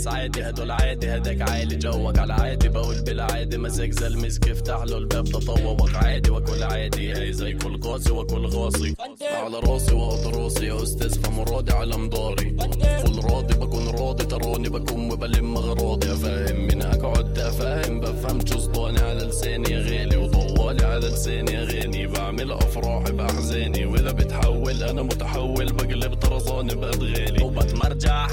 الناس 0.00 0.14
عادي 0.14 0.42
هدول 0.42 0.70
عادي 0.70 1.16
هداك 1.16 1.50
عالي 1.50 1.76
جوك 1.76 2.18
على 2.18 2.32
عادي 2.32 2.68
بقول 2.68 3.00
بالعادي 3.00 3.58
مزاج 3.58 3.92
زلمس 3.92 4.40
افتح 4.50 4.82
له 4.82 4.98
الباب 4.98 5.24
تطوق 5.24 5.90
عادي 5.94 6.30
واكل 6.30 6.62
عادي 6.62 7.12
هي 7.12 7.32
زي 7.32 7.52
كل 7.52 7.80
قاسي 7.80 8.12
واكل 8.12 8.46
غاصي. 8.46 8.94
على 9.44 9.58
راسي 9.58 9.94
واقط 9.94 10.26
راسي 10.26 10.66
يا 10.66 10.82
أستاذ 10.82 11.20
فمراضي 11.22 11.72
على 11.72 11.96
مداري. 11.96 12.50
كل 13.04 13.18
راضي 13.30 13.54
بكون 13.54 13.88
راضي 13.88 14.24
تراني 14.24 14.68
بكون 14.68 15.12
وبلم 15.12 15.56
أغراضي. 15.56 16.12
أفهم 16.12 16.60
من 16.66 16.82
أقعد 16.82 17.38
أفهم 17.38 18.00
بفهم 18.00 18.40
صداني 18.46 18.98
على 18.98 19.24
لساني 19.24 19.76
غالي 19.76 20.16
وطوالي 20.16 20.84
على 20.84 21.06
لساني 21.06 21.62
اغاني 21.62 22.06
بعمل 22.06 22.52
افراحي 22.52 23.12
بأحزاني 23.12 23.86
وإذا 23.86 24.12
بتحول 24.12 24.82
أنا 24.82 25.02
متحول 25.02 25.72
بقلب 25.72 26.14
طرزاني 26.14 26.74
بادغالي 26.74 27.44
وبتمرجح 27.44 28.28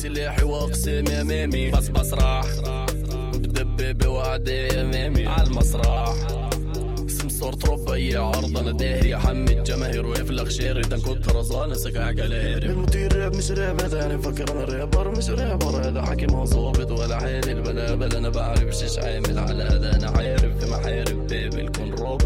بسلاحي 0.00 0.42
واقسامي 0.44 1.20
امامي 1.20 1.70
بس 1.70 1.88
بسرح. 1.88 2.46
بدبابة 3.34 4.08
وعدي 4.08 4.80
أمامي. 4.80 5.26
عالمسرح 5.26 6.14
سمسار 7.08 7.52
تربى 7.52 8.16
عرض 8.16 8.58
أنا 8.58 8.70
داهي 8.72 9.16
حمي 9.16 9.52
الجماهير 9.52 10.06
ويفلق 10.06 10.48
شاري 10.48 10.80
ده 10.80 10.98
كنت 10.98 11.28
رزانة 11.28 11.74
سكع 11.74 12.10
جلاهير 12.10 12.62
المدير 12.62 13.16
راب 13.16 13.36
مش 13.36 13.50
راب 13.50 13.80
هذا 13.80 13.98
يعني 13.98 14.18
فكر 14.22 14.52
أنا 14.52 14.64
رابر 14.64 15.10
مش 15.18 15.30
رابر. 15.30 15.88
هذا 15.88 16.02
حكي 16.02 16.26
ما 16.26 16.44
ظابط 16.44 16.90
ولا 16.90 17.16
حالي 17.20 17.52
البلابل 17.52 18.16
أنا 18.16 18.28
بعرف 18.28 18.76
شيش 18.76 18.98
عامل. 18.98 19.38
على 19.38 19.62
هذا 19.62 19.96
أنا 19.96 20.10
عارف. 20.10 20.64
في 20.64 20.70
محارب 20.70 21.26
بابل 21.26 21.68
كون 21.68 21.94
رابط 21.94 22.19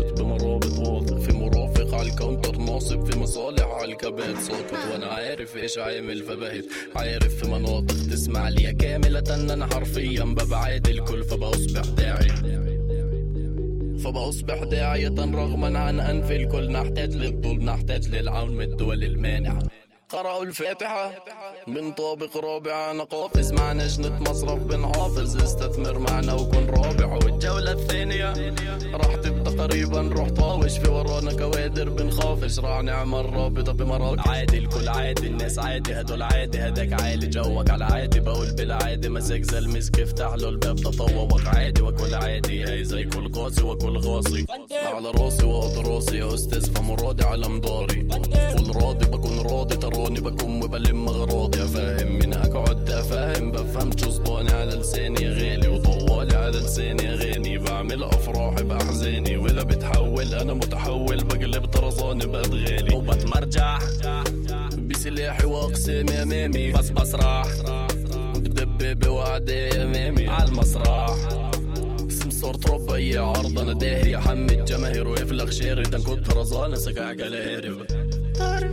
ناصب 2.74 3.10
في 3.10 3.18
مصالح 3.18 3.64
على 3.64 3.92
الكبات 3.92 4.38
ساقط 4.38 4.92
وأنا 4.92 5.06
عارف 5.06 5.56
إيش 5.56 5.78
عامل 5.78 6.22
فبهت. 6.22 6.64
عارف 6.96 7.34
في 7.36 7.48
مناطق 7.50 7.94
تسمع 8.10 8.48
لي 8.48 8.72
كاملة. 8.72 9.52
أنا 9.54 9.66
حرفيا 9.66 10.24
ببعاد 10.24 10.88
الكل 10.88 11.24
فبصبح 11.24 11.80
داعي. 11.80 12.28
فبصبح 13.98 14.62
داعية 14.62 15.14
رغما 15.18 15.78
عن 15.78 16.00
أنف 16.00 16.30
الكل. 16.30 16.72
نحتاج 16.72 17.16
للطول 17.16 17.64
نحتاج 17.64 18.08
للعون 18.08 18.56
من 18.56 18.62
الدول 18.62 19.04
المانعة. 19.04 19.58
قرأوا 20.08 20.44
الفاتحة 20.44 21.12
من 21.66 21.92
طابق 21.92 22.36
رابع 22.36 22.90
أنا 22.90 23.04
قافز 23.04 23.52
مع 23.52 23.72
نجنة 23.72 24.22
مصرف 24.22 24.58
بنحافظ 24.62 25.42
استثمر 25.42 25.98
معنا 25.98 26.34
وكن 26.34 26.66
رابع. 26.66 27.14
والجولة 27.14 27.72
الثانية 27.72 28.32
راح 28.94 29.14
تبقى 29.14 29.52
قريبا. 29.52 30.00
روح 30.00 30.28
طاوش 30.28 30.78
في 30.78 30.90
ورانا 30.90 31.32
كوادر 31.32 31.88
بنخافش 31.88 32.58
راح 32.58 32.82
نعمل 32.82 33.32
رابطة 33.36 33.72
بمراكز 33.72 34.28
عادي 34.28 34.58
الكل 34.58 34.88
عادي 34.88 35.26
الناس 35.26 35.58
عادي 35.58 36.00
هدول 36.00 36.22
عادي 36.22 36.58
هداك 36.58 36.92
عالي 37.02 37.26
جوك 37.26 37.70
على 37.70 37.84
عادي. 37.84 38.20
بقول 38.20 38.52
بالعادي 38.54 39.08
مزاج 39.08 39.42
زلمس 39.42 39.90
افتح 39.98 40.34
له 40.34 40.48
الباب 40.48 40.76
تطوق. 40.76 41.40
عادي 41.46 41.82
واكل 41.82 42.14
عادي 42.14 42.68
هي 42.68 42.84
زي 42.84 43.04
كل 43.04 43.32
قاسي 43.32 43.62
واكل 43.62 43.98
غاصي. 43.98 44.46
على 44.94 45.10
راسي 45.10 45.46
واقط 45.46 45.86
راسي 45.86 46.18
يا 46.18 46.34
أستاذ 46.34 46.74
فمراضي 46.74 47.24
على 47.24 47.48
مداري. 47.48 48.08
كل 48.58 48.80
راضي 48.82 49.06
بكون 49.06 49.40
راضي 49.40 49.76
تراني 50.04 50.20
بكون 50.20 50.62
وبلم 50.62 51.08
اغراضي 51.08 51.62
افهم 51.62 52.12
من 52.18 52.34
أقعد 52.34 52.90
افهم 52.90 53.50
بفهم 53.52 53.90
صداني 53.90 54.50
على 54.50 54.74
لساني 54.74 55.28
غالي 55.28 55.68
وطوالي 55.68 56.36
على 56.36 56.58
لساني 56.58 57.12
اغاني 57.12 57.58
بعمل 57.58 58.04
أفراحي 58.04 58.62
بأحزاني. 58.62 59.36
وإذا 59.36 59.62
بتحول 59.62 60.34
أنا 60.34 60.54
متحول 60.54 61.24
بقلب 61.24 61.64
طرزاني 61.64 62.26
بادغالي 62.26 62.94
وبتمرجح 62.94 63.78
بسلاحي 64.78 65.46
واقسامي 65.46 66.22
أمامي. 66.22 66.72
بس 66.72 66.90
بسرح 66.90 67.46
بدبابة 68.36 69.10
وعدي 69.10 69.82
أمامي. 69.82 70.28
عالمسرح 70.28 71.16
صرت 72.30 72.70
ربيع 72.70 73.26
عرضنا 73.26 73.72
داهي. 73.72 74.10
يا 74.10 74.18
حمي 74.18 74.52
الجماهير 74.52 75.08
ويفلق 75.08 75.50
شيري 75.50 75.82
دا 75.82 75.98
كنت 75.98 76.30
رزانة 76.30 76.76
سقع 76.76 77.10
قليري 77.10 77.74
تعرف 78.34 78.72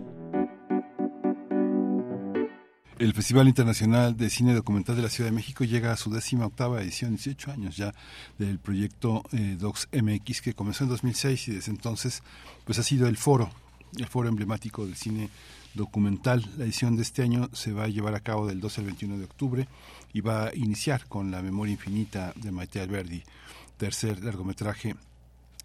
El 3.01 3.15
Festival 3.15 3.47
Internacional 3.47 4.15
de 4.15 4.29
Cine 4.29 4.53
Documental 4.53 4.95
de 4.95 5.01
la 5.01 5.09
Ciudad 5.09 5.31
de 5.31 5.35
México 5.35 5.63
llega 5.63 5.91
a 5.91 5.97
su 5.97 6.11
décima 6.11 6.45
octava 6.45 6.83
edición, 6.83 7.15
18 7.15 7.51
años 7.51 7.75
ya 7.75 7.95
del 8.37 8.59
proyecto 8.59 9.23
eh, 9.31 9.57
Docs 9.59 9.89
MX 9.91 10.41
que 10.41 10.53
comenzó 10.53 10.83
en 10.83 10.91
2006 10.91 11.47
y 11.47 11.51
desde 11.53 11.71
entonces 11.71 12.21
pues 12.63 12.77
ha 12.77 12.83
sido 12.83 13.07
el 13.07 13.17
foro, 13.17 13.49
el 13.97 14.05
foro 14.05 14.29
emblemático 14.29 14.85
del 14.85 14.95
cine 14.95 15.31
documental. 15.73 16.45
La 16.59 16.65
edición 16.65 16.95
de 16.95 17.01
este 17.01 17.23
año 17.23 17.49
se 17.53 17.73
va 17.73 17.85
a 17.85 17.87
llevar 17.87 18.13
a 18.13 18.19
cabo 18.19 18.45
del 18.45 18.61
12 18.61 18.81
al 18.81 18.85
21 18.85 19.17
de 19.17 19.25
octubre 19.25 19.67
y 20.13 20.21
va 20.21 20.49
a 20.49 20.55
iniciar 20.55 21.07
con 21.07 21.31
La 21.31 21.41
Memoria 21.41 21.71
Infinita 21.71 22.33
de 22.35 22.51
Maite 22.51 22.81
Alberdi, 22.81 23.23
tercer 23.77 24.23
largometraje 24.23 24.95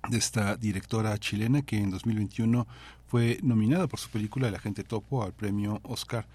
de 0.08 0.16
esta 0.16 0.56
directora 0.56 1.18
chilena 1.18 1.60
que 1.60 1.76
en 1.76 1.90
2021 1.90 2.66
fue 3.08 3.40
nominada 3.42 3.88
por 3.88 4.00
su 4.00 4.08
película 4.08 4.48
El 4.48 4.54
agente 4.54 4.84
topo 4.84 5.22
al 5.22 5.34
premio 5.34 5.80
Oscar 5.82 6.26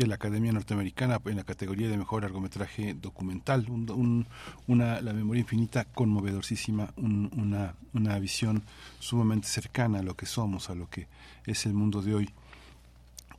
de 0.00 0.06
la 0.06 0.14
Academia 0.14 0.50
Norteamericana 0.50 1.20
en 1.26 1.36
la 1.36 1.44
categoría 1.44 1.86
de 1.86 1.98
mejor 1.98 2.22
largometraje 2.22 2.94
documental, 2.94 3.66
un, 3.68 3.90
un, 3.90 4.26
una 4.66 5.02
la 5.02 5.12
memoria 5.12 5.42
infinita 5.42 5.84
conmovedorísima, 5.84 6.94
un, 6.96 7.30
una, 7.36 7.74
una 7.92 8.18
visión 8.18 8.62
sumamente 8.98 9.46
cercana 9.46 9.98
a 9.98 10.02
lo 10.02 10.14
que 10.14 10.24
somos, 10.24 10.70
a 10.70 10.74
lo 10.74 10.88
que 10.88 11.06
es 11.44 11.66
el 11.66 11.74
mundo 11.74 12.00
de 12.00 12.14
hoy. 12.14 12.30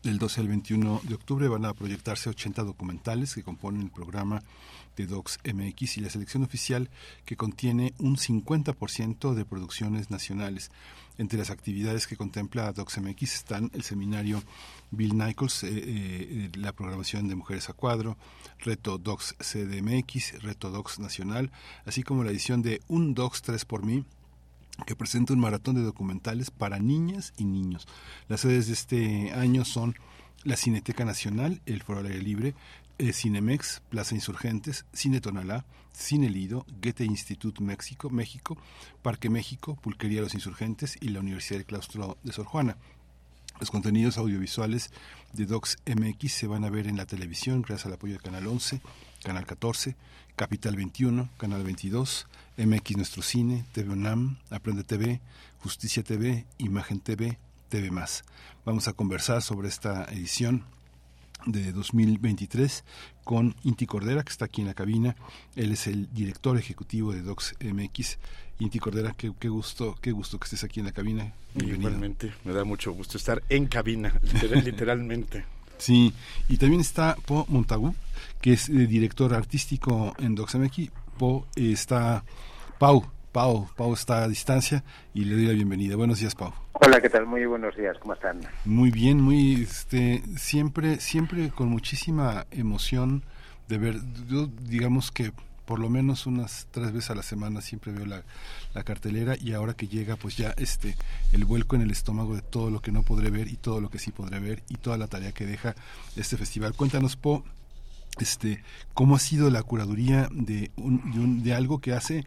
Del 0.03 0.19
12 0.19 0.41
al 0.41 0.47
21 0.49 1.01
de 1.03 1.15
octubre 1.15 1.47
van 1.47 1.65
a 1.65 1.73
proyectarse 1.73 2.29
80 2.29 2.63
documentales 2.63 3.33
que 3.33 3.41
componen 3.41 3.81
el 3.81 3.89
programa 3.89 4.43
de 4.97 5.07
Docs 5.07 5.39
MX 5.43 5.97
y 5.97 6.01
la 6.01 6.11
selección 6.11 6.43
oficial 6.43 6.91
que 7.25 7.37
contiene 7.37 7.95
un 7.97 8.17
50% 8.17 9.33
de 9.33 9.45
producciones 9.45 10.11
nacionales. 10.11 10.69
Entre 11.17 11.37
las 11.37 11.49
actividades 11.49 12.07
que 12.07 12.15
contempla 12.15 12.71
Docs 12.71 12.99
MX 12.99 13.33
están 13.33 13.69
el 13.73 13.83
seminario 13.83 14.41
Bill 14.91 15.17
Nichols, 15.17 15.63
eh, 15.63 15.69
eh, 15.71 16.51
la 16.55 16.73
programación 16.73 17.27
de 17.27 17.35
Mujeres 17.35 17.69
a 17.69 17.73
Cuadro, 17.73 18.17
Reto 18.59 18.97
Docs 18.97 19.35
CDMX, 19.39 20.41
Reto 20.41 20.71
Docs 20.71 20.99
Nacional, 20.99 21.51
así 21.85 22.03
como 22.03 22.23
la 22.23 22.31
edición 22.31 22.61
de 22.61 22.81
Un 22.87 23.13
Docs 23.13 23.41
3 23.41 23.65
por 23.65 23.85
mí, 23.85 24.05
que 24.85 24.95
presenta 24.95 25.33
un 25.33 25.39
maratón 25.39 25.75
de 25.75 25.81
documentales 25.81 26.49
para 26.49 26.79
niñas 26.79 27.33
y 27.37 27.45
niños. 27.45 27.87
Las 28.27 28.41
sedes 28.41 28.67
de 28.67 28.73
este 28.73 29.31
año 29.33 29.65
son 29.65 29.95
la 30.43 30.55
Cineteca 30.55 31.05
Nacional, 31.05 31.61
el 31.65 31.83
Foro 31.83 31.99
Aire 31.99 32.21
Libre, 32.21 32.55
eh, 33.01 33.13
Cinemex, 33.13 33.81
Plaza 33.89 34.13
Insurgentes, 34.13 34.85
Cine 34.93 35.21
Tonalá, 35.21 35.65
Cine 35.91 36.29
Lido, 36.29 36.65
Goethe 36.81 37.03
Institute 37.03 37.61
México, 37.63 38.11
México, 38.11 38.57
Parque 39.01 39.29
México, 39.29 39.75
Pulquería 39.81 40.21
Los 40.21 40.35
Insurgentes 40.35 40.97
y 41.01 41.09
la 41.09 41.19
Universidad 41.19 41.57
del 41.57 41.65
Claustro 41.65 42.17
de 42.23 42.31
Sor 42.31 42.45
Juana. 42.45 42.77
Los 43.59 43.71
contenidos 43.71 44.17
audiovisuales 44.17 44.91
de 45.33 45.47
Docs 45.47 45.79
MX 45.85 46.31
se 46.31 46.47
van 46.47 46.63
a 46.63 46.69
ver 46.69 46.87
en 46.87 46.97
la 46.97 47.07
televisión 47.07 47.63
gracias 47.63 47.87
al 47.87 47.93
apoyo 47.93 48.13
de 48.13 48.19
Canal 48.19 48.45
11, 48.45 48.81
Canal 49.23 49.45
14, 49.47 49.95
Capital 50.35 50.75
21, 50.75 51.29
Canal 51.37 51.63
22, 51.63 52.27
MX 52.57 52.97
Nuestro 52.97 53.23
Cine, 53.23 53.65
TV 53.71 53.89
UNAM, 53.89 54.37
Aprende 54.51 54.83
TV, 54.83 55.21
Justicia 55.59 56.03
TV, 56.03 56.45
Imagen 56.59 56.99
TV, 56.99 57.39
TV 57.69 57.89
Más. 57.89 58.23
Vamos 58.63 58.87
a 58.87 58.93
conversar 58.93 59.41
sobre 59.41 59.69
esta 59.69 60.05
edición 60.05 60.65
de 61.45 61.71
2023 61.71 62.83
con 63.23 63.55
Inti 63.63 63.85
Cordera, 63.85 64.23
que 64.23 64.29
está 64.31 64.45
aquí 64.45 64.61
en 64.61 64.67
la 64.67 64.73
cabina. 64.73 65.15
Él 65.55 65.71
es 65.71 65.87
el 65.87 66.11
director 66.13 66.57
ejecutivo 66.57 67.13
de 67.13 67.21
Docs 67.21 67.55
MX. 67.61 68.17
Inti 68.59 68.79
Cordera, 68.79 69.13
qué, 69.17 69.31
qué 69.39 69.49
gusto, 69.49 69.95
qué 70.01 70.11
gusto 70.11 70.39
que 70.39 70.45
estés 70.45 70.63
aquí 70.63 70.79
en 70.79 70.85
la 70.87 70.91
cabina. 70.91 71.33
Bienvenido. 71.55 71.89
Igualmente, 71.89 72.31
me 72.43 72.53
da 72.53 72.63
mucho 72.63 72.91
gusto 72.93 73.17
estar 73.17 73.41
en 73.49 73.65
cabina, 73.67 74.13
literal- 74.23 74.63
literalmente. 74.63 75.45
Sí, 75.77 76.13
y 76.47 76.57
también 76.57 76.79
está 76.81 77.15
Po 77.25 77.45
Montagu, 77.49 77.95
que 78.39 78.53
es 78.53 78.69
eh, 78.69 78.73
director 78.85 79.33
artístico 79.33 80.13
en 80.19 80.35
Docs 80.35 80.55
MX. 80.55 80.89
Po 81.17 81.47
eh, 81.55 81.71
está 81.71 82.23
Pau, 82.77 83.03
Pau, 83.31 83.69
Pau 83.77 83.93
está 83.93 84.23
a 84.23 84.27
distancia 84.27 84.83
y 85.13 85.23
le 85.23 85.35
doy 85.35 85.45
la 85.45 85.53
bienvenida. 85.53 85.95
Buenos 85.95 86.19
días, 86.19 86.35
Pau. 86.35 86.53
Hola, 86.73 86.99
¿qué 87.01 87.09
tal? 87.09 87.25
Muy 87.25 87.45
buenos 87.45 87.75
días, 87.77 87.97
¿cómo 87.99 88.13
están? 88.13 88.41
Muy 88.65 88.91
bien, 88.91 89.21
muy 89.21 89.61
este 89.63 90.21
siempre 90.37 90.99
siempre 90.99 91.49
con 91.49 91.69
muchísima 91.69 92.45
emoción 92.51 93.23
de 93.69 93.77
ver 93.77 93.95
yo 94.27 94.47
digamos 94.47 95.11
que 95.11 95.31
por 95.65 95.79
lo 95.79 95.89
menos 95.89 96.25
unas 96.25 96.67
tres 96.71 96.91
veces 96.91 97.11
a 97.11 97.15
la 97.15 97.23
semana 97.23 97.61
siempre 97.61 97.93
veo 97.93 98.05
la, 98.05 98.23
la 98.73 98.83
cartelera 98.83 99.35
y 99.39 99.53
ahora 99.53 99.75
que 99.75 99.87
llega 99.87 100.17
pues 100.17 100.35
ya 100.35 100.53
este 100.57 100.97
el 101.31 101.45
vuelco 101.45 101.77
en 101.77 101.83
el 101.83 101.91
estómago 101.91 102.35
de 102.35 102.41
todo 102.41 102.69
lo 102.69 102.81
que 102.81 102.91
no 102.91 103.03
podré 103.03 103.29
ver 103.29 103.47
y 103.47 103.55
todo 103.55 103.79
lo 103.79 103.89
que 103.89 103.99
sí 103.99 104.11
podré 104.11 104.39
ver 104.39 104.63
y 104.67 104.75
toda 104.75 104.97
la 104.97 105.07
tarea 105.07 105.31
que 105.31 105.45
deja 105.45 105.75
este 106.17 106.35
festival. 106.35 106.73
Cuéntanos 106.73 107.15
Po 107.15 107.45
este 108.19 108.61
cómo 108.93 109.15
ha 109.15 109.19
sido 109.19 109.49
la 109.49 109.63
curaduría 109.63 110.27
de 110.31 110.71
un, 110.75 111.11
de, 111.13 111.19
un- 111.19 111.43
de 111.43 111.53
algo 111.53 111.79
que 111.79 111.93
hace 111.93 112.25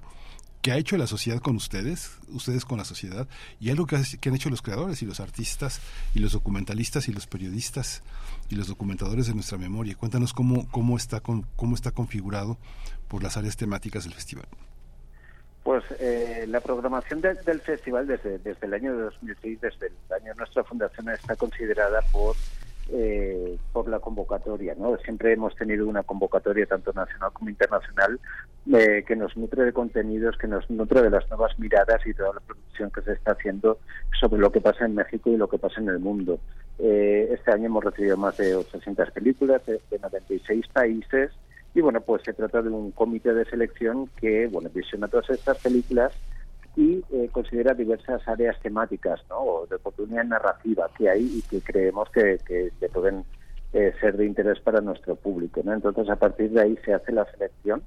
que 0.64 0.72
ha 0.72 0.78
hecho 0.78 0.96
la 0.96 1.06
sociedad 1.06 1.40
con 1.40 1.56
ustedes, 1.56 2.12
ustedes 2.28 2.64
con 2.64 2.78
la 2.78 2.86
sociedad, 2.86 3.28
y 3.60 3.68
algo 3.68 3.84
que, 3.86 3.98
que 4.18 4.30
han 4.30 4.34
hecho 4.34 4.48
los 4.48 4.62
creadores 4.62 5.02
y 5.02 5.04
los 5.04 5.20
artistas 5.20 5.82
y 6.14 6.20
los 6.20 6.32
documentalistas 6.32 7.06
y 7.06 7.12
los 7.12 7.26
periodistas 7.26 8.02
y 8.48 8.54
los 8.54 8.66
documentadores 8.68 9.26
de 9.26 9.34
nuestra 9.34 9.58
memoria. 9.58 9.94
Cuéntanos 9.94 10.32
cómo, 10.32 10.66
cómo, 10.70 10.96
está, 10.96 11.20
con, 11.20 11.42
cómo 11.56 11.74
está 11.74 11.90
configurado 11.90 12.56
por 13.08 13.22
las 13.22 13.36
áreas 13.36 13.58
temáticas 13.58 14.04
del 14.04 14.14
festival. 14.14 14.46
Pues 15.64 15.84
eh, 15.98 16.46
la 16.48 16.60
programación 16.62 17.20
de- 17.20 17.34
del 17.34 17.60
festival 17.60 18.06
desde, 18.06 18.38
desde 18.38 18.66
el 18.66 18.72
año 18.72 18.94
2006, 18.96 19.60
desde 19.60 19.88
el 19.88 20.12
año 20.14 20.32
de 20.32 20.34
nuestra 20.38 20.64
fundación, 20.64 21.10
está 21.10 21.36
considerada 21.36 22.00
por 22.10 22.36
eh, 22.90 23.56
por 23.72 23.88
la 23.88 23.98
convocatoria. 23.98 24.74
¿no? 24.76 24.96
Siempre 24.98 25.32
hemos 25.32 25.54
tenido 25.56 25.86
una 25.86 26.02
convocatoria 26.02 26.66
tanto 26.66 26.92
nacional 26.92 27.30
como 27.32 27.50
internacional 27.50 28.20
eh, 28.72 29.04
que 29.06 29.16
nos 29.16 29.36
nutre 29.36 29.64
de 29.64 29.72
contenidos, 29.72 30.36
que 30.36 30.48
nos 30.48 30.68
nutre 30.70 31.02
de 31.02 31.10
las 31.10 31.28
nuevas 31.30 31.58
miradas 31.58 32.06
y 32.06 32.14
toda 32.14 32.34
la 32.34 32.40
producción 32.40 32.90
que 32.90 33.02
se 33.02 33.12
está 33.12 33.32
haciendo 33.32 33.78
sobre 34.20 34.40
lo 34.40 34.50
que 34.52 34.60
pasa 34.60 34.84
en 34.84 34.94
México 34.94 35.30
y 35.30 35.36
lo 35.36 35.48
que 35.48 35.58
pasa 35.58 35.80
en 35.80 35.88
el 35.88 35.98
mundo. 35.98 36.38
Eh, 36.78 37.30
este 37.32 37.52
año 37.52 37.66
hemos 37.66 37.84
recibido 37.84 38.16
más 38.16 38.36
de 38.36 38.54
800 38.54 39.10
películas 39.12 39.64
de, 39.66 39.80
de 39.90 39.98
96 39.98 40.66
países 40.68 41.30
y 41.74 41.80
bueno, 41.80 42.00
pues 42.00 42.22
se 42.22 42.32
trata 42.32 42.62
de 42.62 42.68
un 42.68 42.92
comité 42.92 43.34
de 43.34 43.44
selección 43.44 44.08
que 44.20 44.46
bueno 44.46 44.70
visiona 44.72 45.08
todas 45.08 45.30
estas 45.30 45.58
películas 45.58 46.12
y 46.76 47.04
eh, 47.12 47.28
considera 47.30 47.72
diversas 47.74 48.26
áreas 48.26 48.58
temáticas 48.60 49.20
¿no? 49.30 49.38
o 49.38 49.66
de 49.66 49.76
oportunidad 49.76 50.24
narrativa 50.24 50.90
que 50.96 51.08
hay 51.08 51.22
y 51.38 51.42
que 51.42 51.60
creemos 51.60 52.08
que, 52.10 52.40
que, 52.46 52.70
pueden 52.88 53.24
eh, 53.72 53.92
ser 54.00 54.16
de 54.16 54.26
interés 54.26 54.58
para 54.60 54.80
nuestro 54.80 55.14
público. 55.14 55.60
¿no? 55.64 55.72
Entonces, 55.72 56.08
a 56.10 56.16
partir 56.16 56.50
de 56.50 56.62
ahí 56.62 56.78
se 56.84 56.92
hace 56.94 57.12
la 57.12 57.24
selección 57.30 57.82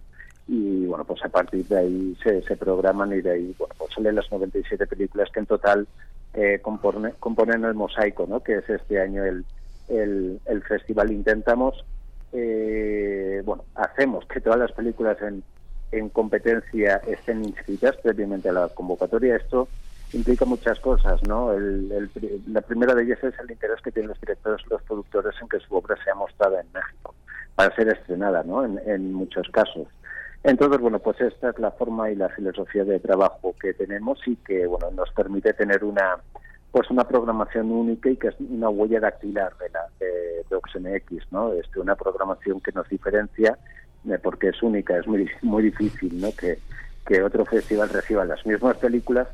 y, 0.47 0.85
bueno, 0.85 1.03
pues 1.03 1.23
a 1.25 1.29
partir 1.29 1.65
de 1.67 1.77
ahí 1.77 2.17
se, 2.23 2.41
se 2.43 2.55
programan 2.55 3.11
y 3.11 3.21
de 3.21 3.31
ahí, 3.31 3.55
bueno, 3.57 3.75
pues 3.77 3.93
salen 3.93 4.15
las 4.15 4.31
97 4.31 4.87
películas 4.87 5.29
que 5.33 5.41
en 5.41 5.45
total 5.45 5.87
eh, 6.33 6.61
compone- 6.63 7.13
componen 7.19 7.65
el 7.65 7.73
mosaico, 7.73 8.25
¿no? 8.27 8.39
Que 8.41 8.57
es 8.59 8.69
este 8.69 9.01
año 9.01 9.25
el, 9.25 9.43
el, 9.89 10.39
el 10.45 10.63
festival. 10.63 11.11
Intentamos, 11.11 11.83
eh, 12.31 13.41
bueno, 13.43 13.65
hacemos 13.75 14.25
que 14.27 14.39
todas 14.39 14.59
las 14.59 14.71
películas 14.71 15.21
en, 15.21 15.43
en 15.91 16.09
competencia 16.09 17.01
estén 17.07 17.43
inscritas 17.45 17.95
previamente 17.97 18.49
a 18.49 18.53
la 18.53 18.67
convocatoria. 18.69 19.35
Esto 19.37 19.67
implica 20.13 20.45
muchas 20.45 20.79
cosas, 20.79 21.21
¿no? 21.27 21.53
El- 21.53 21.91
el 21.91 22.41
la 22.53 22.61
primera 22.61 22.93
de 22.95 23.03
ellas 23.03 23.23
es 23.23 23.33
el 23.39 23.51
interés 23.51 23.81
que 23.81 23.91
tienen 23.91 24.09
los 24.09 24.19
directores 24.21 24.61
y 24.65 24.69
los 24.69 24.81
productores 24.83 25.35
en 25.41 25.49
que 25.49 25.59
su 25.59 25.75
obra 25.75 25.95
sea 26.03 26.15
mostrada 26.15 26.61
en 26.61 26.67
México 26.73 27.13
para 27.55 27.75
ser 27.75 27.89
estrenada, 27.89 28.43
¿no? 28.43 28.63
En, 28.63 28.79
en 28.85 29.13
muchos 29.13 29.47
casos. 29.49 29.87
Entonces, 30.43 30.79
bueno, 30.79 30.99
pues 30.99 31.19
esta 31.19 31.49
es 31.49 31.59
la 31.59 31.71
forma 31.71 32.09
y 32.11 32.15
la 32.15 32.29
filosofía 32.29 32.83
de 32.85 32.99
trabajo 32.99 33.55
que 33.59 33.73
tenemos 33.73 34.19
y 34.27 34.35
que, 34.37 34.65
bueno, 34.67 34.91
nos 34.91 35.11
permite 35.11 35.53
tener 35.53 35.83
una 35.83 36.17
pues 36.71 36.89
una 36.91 37.07
programación 37.07 37.71
única 37.71 38.09
y 38.09 38.17
que 38.17 38.27
es 38.27 38.35
una 38.39 38.69
huella 38.69 38.99
dactilar 38.99 39.57
de 39.57 39.69
la 39.69 39.87
de, 39.99 40.43
de 40.49 40.55
OxMX, 40.55 41.31
¿no? 41.31 41.53
Este, 41.53 41.79
una 41.79 41.95
programación 41.95 42.61
que 42.61 42.71
nos 42.73 42.87
diferencia 42.89 43.57
porque 44.23 44.49
es 44.49 44.61
única, 44.63 44.97
es 44.97 45.05
muy 45.07 45.29
muy 45.41 45.63
difícil, 45.63 46.19
¿no? 46.21 46.31
Que, 46.31 46.59
que 47.05 47.21
otro 47.23 47.45
festival 47.45 47.89
reciba 47.89 48.25
las 48.25 48.45
mismas 48.45 48.77
películas 48.77 49.27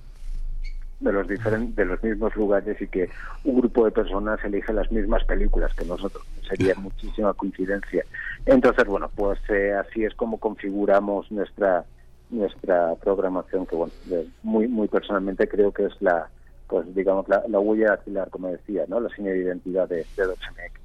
de 1.00 1.11
los 1.11 1.27
diferen- 1.27 1.74
de 1.76 1.85
los 1.85 2.02
mismos 2.03 2.35
lugares 2.35 2.82
y 2.82 2.88
que 2.88 3.10
un 3.43 3.60
grupo 3.60 3.84
de 3.85 3.92
personas 3.92 4.40
elige 4.43 4.72
las 4.74 4.90
mismas 4.92 5.24
películas 5.26 5.74
que 5.76 5.85
nosotros 5.85 6.24
sería 6.48 6.76
muchísima 6.77 7.34
coincidencia 7.34 8.06
entonces 8.45 8.85
bueno 8.85 9.10
pues 9.14 9.38
eh, 9.50 9.74
así 9.74 10.06
es 10.06 10.14
como 10.16 10.38
configuramos 10.40 11.30
nuestra 11.32 11.84
nuestra 12.30 12.95
programación 12.95 13.66
que 13.66 13.76
bueno 13.76 13.92
de- 14.06 14.27
muy 14.43 14.68
muy 14.68 14.88
personalmente 14.88 15.48
creo 15.50 15.72
que 15.74 15.85
es 15.88 15.93
la 16.00 16.30
pues 16.68 16.85
digamos 16.95 17.27
la, 17.27 17.43
la 17.50 17.60
huella 17.60 17.90
dactilar 17.90 18.30
como 18.30 18.48
decía 18.50 18.85
no 18.88 19.00
la 19.02 19.10
señal 19.10 19.34
de 19.34 19.43
identidad 19.43 19.90
de, 19.90 20.06
de 20.16 20.24
DocsMX. 20.24 20.80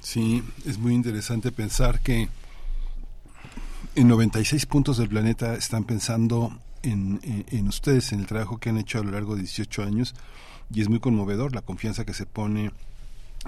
Sí, 0.00 0.44
es 0.66 0.78
muy 0.78 0.94
interesante 0.94 1.50
pensar 1.50 1.98
que 2.00 2.28
en 3.94 4.08
96 4.08 4.66
puntos 4.66 4.98
del 4.98 5.08
planeta 5.08 5.54
están 5.54 5.84
pensando 5.84 6.56
en, 6.82 7.20
ustedes, 7.68 8.12
en 8.12 8.20
el 8.20 8.26
trabajo 8.26 8.58
que 8.58 8.70
han 8.70 8.78
hecho 8.78 8.98
a 8.98 9.02
lo 9.02 9.10
largo 9.10 9.34
de 9.34 9.42
18 9.42 9.82
años, 9.82 10.14
y 10.72 10.80
es 10.82 10.88
muy 10.88 11.00
conmovedor 11.00 11.54
la 11.54 11.62
confianza 11.62 12.04
que 12.04 12.14
se 12.14 12.26
pone 12.26 12.70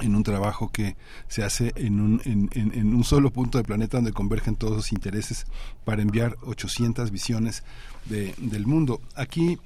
en 0.00 0.14
un 0.14 0.22
trabajo 0.22 0.70
que 0.70 0.96
se 1.28 1.42
hace 1.44 1.72
en 1.76 2.00
un, 2.00 2.22
en, 2.24 2.94
un 2.94 3.04
solo 3.04 3.30
punto 3.32 3.58
del 3.58 3.66
planeta 3.66 3.98
donde 3.98 4.12
convergen 4.12 4.56
todos 4.56 4.76
los 4.76 4.92
intereses 4.92 5.46
para 5.84 6.02
enviar 6.02 6.36
800 6.42 7.10
visiones 7.10 7.62
de- 8.06 8.34
del 8.38 8.66
mundo. 8.66 9.00
Aquí, 9.16 9.58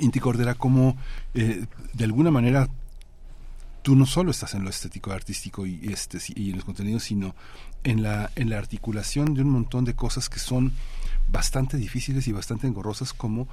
Inti 0.00 0.20
Cordera, 0.20 0.54
como 0.54 0.96
eh, 1.34 1.66
de 1.92 2.04
alguna 2.04 2.30
manera 2.30 2.68
tú 3.82 3.96
no 3.96 4.06
solo 4.06 4.30
estás 4.30 4.54
en 4.54 4.64
lo 4.64 4.70
estético 4.70 5.12
artístico 5.12 5.66
y 5.66 5.80
este 5.92 6.18
y 6.34 6.50
en 6.50 6.56
los 6.56 6.64
contenidos 6.64 7.02
sino 7.04 7.34
en 7.84 8.02
la 8.02 8.30
en 8.36 8.48
la 8.50 8.58
articulación 8.58 9.34
de 9.34 9.42
un 9.42 9.50
montón 9.50 9.84
de 9.84 9.94
cosas 9.94 10.28
que 10.28 10.38
son 10.38 10.72
bastante 11.28 11.76
difíciles 11.76 12.28
y 12.28 12.32
bastante 12.32 12.66
engorrosas 12.66 13.12
como 13.12 13.48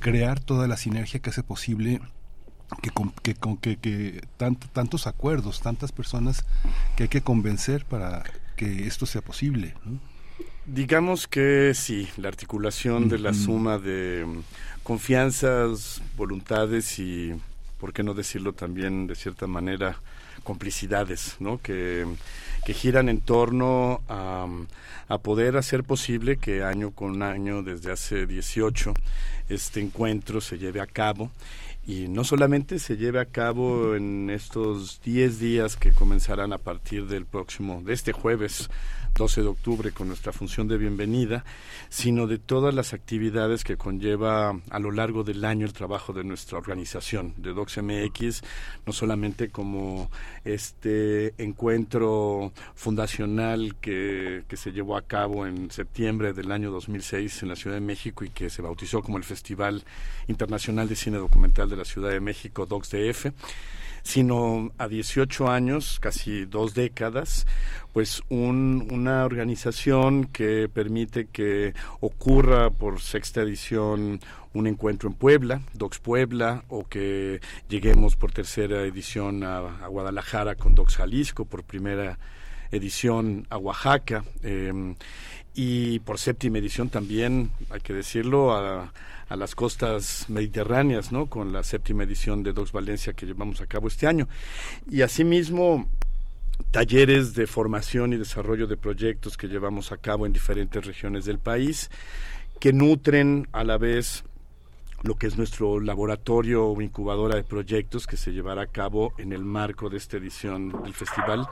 crear 0.00 0.40
toda 0.40 0.66
la 0.68 0.76
sinergia 0.76 1.20
que 1.20 1.30
hace 1.30 1.42
posible 1.42 2.00
que 2.82 2.90
con- 2.90 3.12
que, 3.22 3.34
con- 3.34 3.56
que, 3.58 3.76
que 3.76 4.22
tant- 4.38 4.68
tantos 4.72 5.06
acuerdos 5.06 5.60
tantas 5.60 5.92
personas 5.92 6.44
que 6.96 7.04
hay 7.04 7.08
que 7.08 7.22
convencer 7.22 7.84
para 7.84 8.22
que 8.56 8.86
esto 8.86 9.04
sea 9.06 9.20
posible 9.22 9.74
¿no? 9.84 9.98
Digamos 10.64 11.26
que 11.26 11.72
sí, 11.74 12.08
la 12.16 12.28
articulación 12.28 13.08
de 13.08 13.18
la 13.18 13.34
suma 13.34 13.78
de 13.78 14.24
confianzas, 14.84 16.00
voluntades 16.16 16.98
y, 17.00 17.34
por 17.82 17.92
qué 17.92 18.04
no 18.04 18.14
decirlo 18.14 18.52
también 18.52 19.08
de 19.08 19.16
cierta 19.16 19.48
manera, 19.48 19.96
complicidades, 20.44 21.34
¿no? 21.40 21.60
Que, 21.60 22.06
que 22.64 22.74
giran 22.74 23.08
en 23.08 23.20
torno 23.20 24.02
a, 24.08 24.46
a 25.08 25.18
poder 25.18 25.56
hacer 25.56 25.82
posible 25.82 26.36
que 26.36 26.62
año 26.62 26.92
con 26.92 27.24
año, 27.24 27.64
desde 27.64 27.90
hace 27.90 28.28
18, 28.28 28.94
este 29.48 29.80
encuentro 29.80 30.40
se 30.40 30.58
lleve 30.58 30.80
a 30.80 30.86
cabo 30.86 31.32
y 31.84 32.08
no 32.08 32.22
solamente 32.22 32.78
se 32.78 32.96
lleve 32.96 33.20
a 33.20 33.26
cabo 33.26 33.96
en 33.96 34.30
estos 34.30 35.00
10 35.02 35.38
días 35.40 35.76
que 35.76 35.92
comenzarán 35.92 36.52
a 36.52 36.58
partir 36.58 37.06
del 37.06 37.26
próximo, 37.26 37.82
de 37.84 37.92
este 37.92 38.12
jueves 38.12 38.70
12 39.14 39.42
de 39.42 39.48
octubre 39.48 39.92
con 39.92 40.08
nuestra 40.08 40.32
función 40.32 40.68
de 40.68 40.78
bienvenida, 40.78 41.44
sino 41.90 42.26
de 42.26 42.38
todas 42.38 42.74
las 42.74 42.94
actividades 42.94 43.62
que 43.62 43.76
conlleva 43.76 44.58
a 44.70 44.78
lo 44.78 44.90
largo 44.90 45.22
del 45.22 45.44
año 45.44 45.66
el 45.66 45.72
trabajo 45.72 46.12
de 46.12 46.24
nuestra 46.24 46.56
organización, 46.56 47.34
de 47.36 47.52
DocsMX, 47.52 48.42
no 48.86 48.92
solamente 48.92 49.50
como 49.50 50.10
este 50.44 51.34
encuentro 51.42 52.52
fundacional 52.74 53.76
que, 53.80 54.44
que 54.48 54.56
se 54.56 54.72
llevó 54.72 54.96
a 54.96 55.02
cabo 55.02 55.46
en 55.46 55.70
septiembre 55.70 56.32
del 56.32 56.50
año 56.50 56.70
2006 56.70 57.42
en 57.42 57.48
la 57.50 57.56
Ciudad 57.56 57.76
de 57.76 57.82
México 57.82 58.24
y 58.24 58.30
que 58.30 58.48
se 58.48 58.62
bautizó 58.62 59.02
como 59.02 59.18
el 59.18 59.24
Festival 59.24 59.84
Internacional 60.28 60.88
de 60.88 60.96
Cine 60.96 61.18
Documental 61.18 61.68
de 61.72 61.76
la 61.78 61.84
Ciudad 61.84 62.10
de 62.10 62.20
México, 62.20 62.66
DocsDF, 62.66 63.26
sino 64.04 64.72
a 64.78 64.88
18 64.88 65.48
años, 65.48 65.98
casi 66.00 66.44
dos 66.44 66.74
décadas, 66.74 67.46
pues 67.92 68.22
un- 68.28 68.88
una 68.90 69.24
organización 69.24 70.24
que 70.24 70.68
permite 70.68 71.26
que 71.26 71.72
ocurra 72.00 72.70
por 72.70 73.00
sexta 73.00 73.42
edición 73.42 74.20
un 74.54 74.66
encuentro 74.66 75.08
en 75.08 75.14
Puebla, 75.14 75.62
Docs 75.74 76.00
Puebla, 76.00 76.64
o 76.68 76.84
que 76.88 77.40
lleguemos 77.68 78.16
por 78.16 78.32
tercera 78.32 78.82
edición 78.82 79.44
a, 79.44 79.86
Guadalajara 79.88 80.56
con 80.56 80.74
Docs 80.74 80.96
Jalisco, 80.96 81.44
por 81.44 81.62
primera 81.64 82.18
edición 82.70 83.46
a 83.50 83.56
Oaxaca. 83.58 84.24
eh, 84.42 84.94
y 85.54 85.98
por 86.00 86.18
séptima 86.18 86.58
edición 86.58 86.88
también, 86.88 87.50
hay 87.70 87.80
que 87.80 87.92
decirlo, 87.92 88.54
a, 88.54 88.92
a 89.28 89.36
las 89.36 89.54
costas 89.54 90.26
mediterráneas, 90.28 91.12
¿no? 91.12 91.26
Con 91.26 91.52
la 91.52 91.62
séptima 91.62 92.04
edición 92.04 92.42
de 92.42 92.52
Docs 92.52 92.72
Valencia 92.72 93.12
que 93.12 93.26
llevamos 93.26 93.60
a 93.60 93.66
cabo 93.66 93.88
este 93.88 94.06
año. 94.06 94.28
Y 94.90 95.02
asimismo, 95.02 95.88
talleres 96.70 97.34
de 97.34 97.46
formación 97.46 98.12
y 98.12 98.16
desarrollo 98.16 98.66
de 98.66 98.76
proyectos 98.76 99.36
que 99.36 99.48
llevamos 99.48 99.92
a 99.92 99.96
cabo 99.96 100.26
en 100.26 100.32
diferentes 100.32 100.84
regiones 100.84 101.24
del 101.24 101.38
país, 101.38 101.90
que 102.60 102.72
nutren 102.72 103.48
a 103.52 103.64
la 103.64 103.78
vez 103.78 104.24
lo 105.02 105.16
que 105.16 105.26
es 105.26 105.36
nuestro 105.36 105.80
laboratorio 105.80 106.66
o 106.66 106.80
incubadora 106.80 107.34
de 107.34 107.42
proyectos 107.42 108.06
que 108.06 108.16
se 108.16 108.32
llevará 108.32 108.62
a 108.62 108.66
cabo 108.66 109.14
en 109.18 109.32
el 109.32 109.44
marco 109.44 109.90
de 109.90 109.96
esta 109.96 110.16
edición 110.16 110.70
del 110.82 110.94
festival 110.94 111.48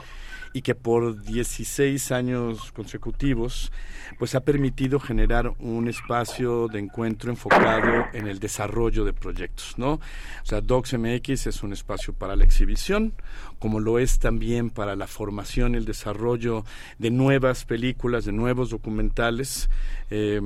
y 0.53 0.63
que 0.63 0.75
por 0.75 1.23
16 1.23 2.13
años 2.13 2.73
consecutivos 2.73 3.73
pues 4.19 4.35
ha 4.35 4.41
permitido 4.41 4.99
generar 4.99 5.53
un 5.61 5.89
espacio 5.89 6.69
de 6.69 6.81
encuentro 6.81 7.31
enfocado 7.31 8.07
en 8.13 8.27
el 8.27 8.39
desarrollo 8.39 9.05
de 9.05 9.13
proyectos, 9.13 9.75
¿no? 9.77 9.93
O 9.93 10.45
sea, 10.45 10.61
DocsMX 10.61 11.47
es 11.47 11.63
un 11.63 11.73
espacio 11.73 12.13
para 12.13 12.37
la 12.37 12.45
exhibición, 12.45 13.15
como 13.59 13.81
lo 13.81 13.99
es 13.99 14.19
también 14.19 14.71
para 14.71 14.97
la 14.97 15.07
formación 15.07 15.75
y 15.75 15.79
el 15.79 15.85
desarrollo 15.85 16.65
de 16.99 17.11
nuevas 17.11 17.65
películas, 17.65 18.25
de 18.25 18.33
nuevos 18.33 18.71
documentales, 18.71 19.71
eh, 20.11 20.41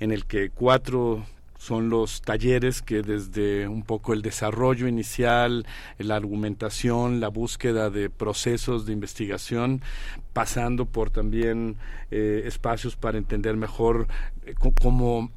en 0.00 0.12
el 0.12 0.26
que 0.26 0.50
cuatro 0.50 1.24
son 1.58 1.90
los 1.90 2.22
talleres 2.22 2.80
que 2.80 3.02
desde 3.02 3.68
un 3.68 3.82
poco 3.82 4.14
el 4.14 4.22
desarrollo 4.22 4.88
inicial, 4.88 5.66
la 5.98 6.16
argumentación, 6.16 7.20
la 7.20 7.28
búsqueda 7.28 7.90
de 7.90 8.08
procesos 8.08 8.86
de 8.86 8.92
investigación, 8.94 9.82
pasando 10.32 10.86
por 10.86 11.10
también 11.10 11.76
eh, 12.10 12.44
espacios 12.46 12.96
para 12.96 13.18
entender 13.18 13.56
mejor 13.56 14.06
eh, 14.46 14.54
cómo 14.80 15.30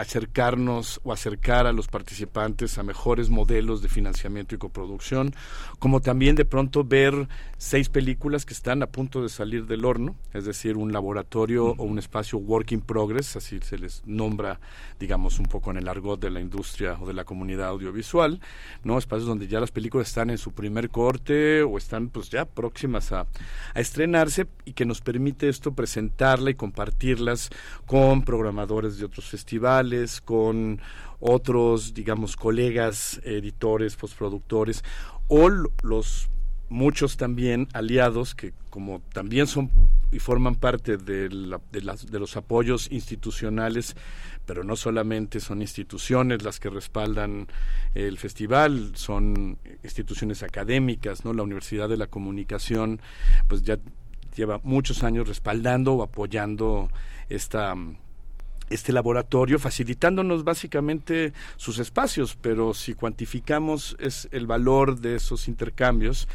acercarnos 0.00 1.00
o 1.04 1.12
acercar 1.12 1.66
a 1.66 1.72
los 1.72 1.88
participantes 1.88 2.78
a 2.78 2.82
mejores 2.82 3.30
modelos 3.30 3.82
de 3.82 3.88
financiamiento 3.88 4.54
y 4.54 4.58
coproducción, 4.58 5.34
como 5.78 6.00
también 6.00 6.36
de 6.36 6.44
pronto 6.44 6.84
ver 6.84 7.28
seis 7.58 7.88
películas 7.88 8.46
que 8.46 8.54
están 8.54 8.82
a 8.82 8.86
punto 8.86 9.22
de 9.22 9.28
salir 9.28 9.66
del 9.66 9.84
horno, 9.84 10.16
es 10.32 10.44
decir, 10.44 10.76
un 10.76 10.92
laboratorio 10.92 11.66
o 11.66 11.82
un 11.84 11.98
espacio 11.98 12.38
work 12.38 12.72
in 12.72 12.80
progress, 12.80 13.36
así 13.36 13.58
se 13.60 13.78
les 13.78 14.02
nombra, 14.06 14.60
digamos, 14.98 15.38
un 15.38 15.46
poco 15.46 15.70
en 15.70 15.76
el 15.76 15.88
argot 15.88 16.20
de 16.20 16.30
la 16.30 16.40
industria 16.40 16.96
o 17.00 17.06
de 17.06 17.12
la 17.12 17.24
comunidad 17.24 17.68
audiovisual, 17.68 18.40
¿no? 18.84 18.98
Espacios 18.98 19.28
donde 19.28 19.48
ya 19.48 19.60
las 19.60 19.70
películas 19.70 20.08
están 20.08 20.30
en 20.30 20.38
su 20.38 20.52
primer 20.52 20.90
corte 20.90 21.62
o 21.62 21.76
están 21.76 22.08
pues 22.08 22.30
ya 22.30 22.44
próximas 22.44 23.12
a, 23.12 23.26
a 23.74 23.80
estrenarse 23.80 24.46
y 24.64 24.72
que 24.72 24.84
nos 24.84 25.00
permite 25.00 25.48
esto 25.48 25.72
presentarla 25.72 26.50
y 26.50 26.54
compartirlas 26.54 27.50
con 27.86 28.22
programadores 28.22 28.98
de 28.98 29.04
otros 29.04 29.26
festivales, 29.26 29.89
con 30.24 30.80
otros, 31.20 31.92
digamos, 31.94 32.36
colegas, 32.36 33.20
editores, 33.24 33.96
postproductores 33.96 34.82
o 35.28 35.48
los 35.82 36.28
muchos 36.68 37.16
también 37.16 37.66
aliados 37.72 38.34
que 38.34 38.52
como 38.70 39.00
también 39.12 39.46
son 39.48 39.70
y 40.12 40.18
forman 40.20 40.54
parte 40.56 40.96
de, 40.96 41.28
la- 41.30 41.60
de 41.72 41.82
las- 41.82 42.06
de 42.10 42.18
los 42.18 42.36
apoyos 42.36 42.90
institucionales, 42.90 43.94
pero 44.46 44.64
no 44.64 44.74
solamente 44.76 45.38
son 45.40 45.60
instituciones 45.62 46.42
las 46.42 46.58
que 46.60 46.70
respaldan 46.70 47.46
el 47.94 48.18
festival, 48.18 48.92
son 48.94 49.58
instituciones 49.84 50.42
académicas, 50.42 51.24
¿no? 51.24 51.32
La 51.32 51.42
Universidad 51.42 51.88
de 51.88 51.96
la 51.96 52.06
Comunicación, 52.08 53.00
pues 53.48 53.62
ya 53.62 53.78
lleva 54.36 54.60
muchos 54.64 55.02
años 55.04 55.28
respaldando 55.28 55.94
o 55.94 56.02
apoyando 56.02 56.88
esta 57.28 57.74
este 58.70 58.92
laboratorio, 58.92 59.58
facilitándonos 59.58 60.44
básicamente 60.44 61.32
sus 61.56 61.78
espacios, 61.78 62.38
pero 62.40 62.72
si 62.72 62.94
cuantificamos 62.94 63.96
es 64.00 64.28
el 64.30 64.46
valor 64.46 65.00
de 65.00 65.16
esos 65.16 65.48
intercambios, 65.48 66.28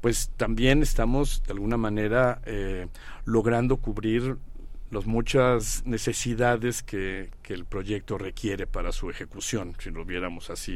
pues 0.00 0.30
también 0.36 0.82
estamos 0.82 1.42
de 1.46 1.52
alguna 1.52 1.76
manera 1.76 2.40
eh, 2.46 2.88
logrando 3.24 3.76
cubrir 3.76 4.36
las 4.94 5.06
muchas 5.06 5.84
necesidades 5.84 6.82
que, 6.82 7.30
que 7.42 7.52
el 7.52 7.64
proyecto 7.66 8.16
requiere 8.16 8.66
para 8.66 8.92
su 8.92 9.10
ejecución, 9.10 9.74
si 9.78 9.90
lo 9.90 10.04
viéramos 10.04 10.50
así, 10.50 10.74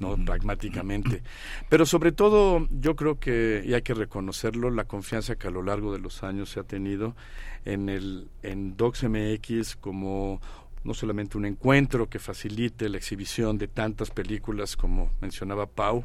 no 0.00 0.16
pragmáticamente. 0.24 1.22
Pero 1.68 1.86
sobre 1.86 2.12
todo, 2.12 2.68
yo 2.70 2.96
creo 2.96 3.18
que, 3.18 3.62
y 3.64 3.74
hay 3.74 3.82
que 3.82 3.94
reconocerlo, 3.94 4.70
la 4.70 4.84
confianza 4.84 5.36
que 5.36 5.48
a 5.48 5.50
lo 5.50 5.62
largo 5.62 5.92
de 5.92 5.98
los 5.98 6.22
años 6.22 6.50
se 6.50 6.60
ha 6.60 6.64
tenido 6.64 7.16
en 7.64 7.88
el 7.88 8.28
en 8.42 8.76
DocsMX 8.76 9.76
como 9.76 10.40
no 10.86 10.94
solamente 10.94 11.36
un 11.36 11.44
encuentro 11.44 12.08
que 12.08 12.18
facilite 12.18 12.88
la 12.88 12.96
exhibición 12.96 13.58
de 13.58 13.68
tantas 13.68 14.10
películas 14.10 14.76
como 14.76 15.10
mencionaba 15.20 15.66
Pau, 15.66 16.04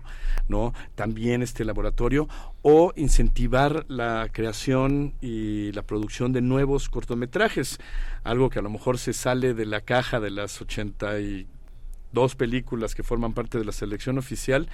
¿no? 0.49 0.73
También 0.95 1.43
este 1.43 1.63
laboratorio 1.63 2.27
o 2.63 2.91
incentivar 2.95 3.85
la 3.87 4.27
creación 4.31 5.13
y 5.21 5.71
la 5.73 5.83
producción 5.83 6.33
de 6.33 6.41
nuevos 6.41 6.89
cortometrajes, 6.89 7.77
algo 8.23 8.49
que 8.49 8.59
a 8.59 8.63
lo 8.63 8.69
mejor 8.69 8.97
se 8.97 9.13
sale 9.13 9.53
de 9.53 9.65
la 9.65 9.81
caja 9.81 10.19
de 10.19 10.31
las 10.31 10.59
80 10.61 11.19
y 11.19 11.47
dos 12.13 12.35
películas 12.35 12.95
que 12.95 13.03
forman 13.03 13.33
parte 13.33 13.57
de 13.57 13.65
la 13.65 13.71
selección 13.71 14.17
oficial 14.17 14.67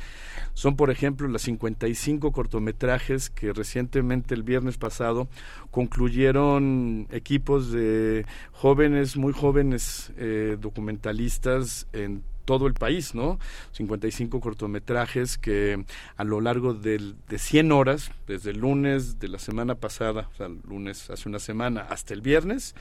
son, 0.54 0.76
por 0.76 0.90
ejemplo, 0.92 1.28
las 1.28 1.44
55 1.44 2.32
cortometrajes 2.32 3.30
que 3.30 3.54
recientemente 3.54 4.34
el 4.36 4.44
viernes 4.44 4.78
pasado 4.78 5.28
concluyeron 5.72 7.08
equipos 7.12 7.72
de 7.72 8.26
jóvenes, 8.52 9.18
muy 9.18 9.34
jóvenes 9.34 10.12
eh, 10.18 10.58
documentalistas 10.60 11.88
en 11.94 12.24
todo 12.46 12.68
el 12.68 12.74
país, 12.74 13.14
¿no? 13.14 13.40
55 13.74 14.40
cortometrajes 14.40 15.38
que 15.38 15.84
a 16.16 16.24
lo 16.24 16.40
largo 16.40 16.74
del- 16.74 17.16
de 17.28 17.40
100 17.40 17.72
horas, 17.74 18.12
desde 18.26 18.52
el 18.52 18.60
lunes 18.60 19.20
de 19.20 19.28
la 19.28 19.38
semana 19.40 19.76
pasada, 19.76 20.30
o 20.34 20.36
sea, 20.38 20.46
el 20.46 20.60
lunes 20.68 21.10
hace 21.10 21.28
una 21.28 21.40
semana, 21.40 21.82
hasta 21.90 22.14
el 22.14 22.22
viernes, 22.22 22.74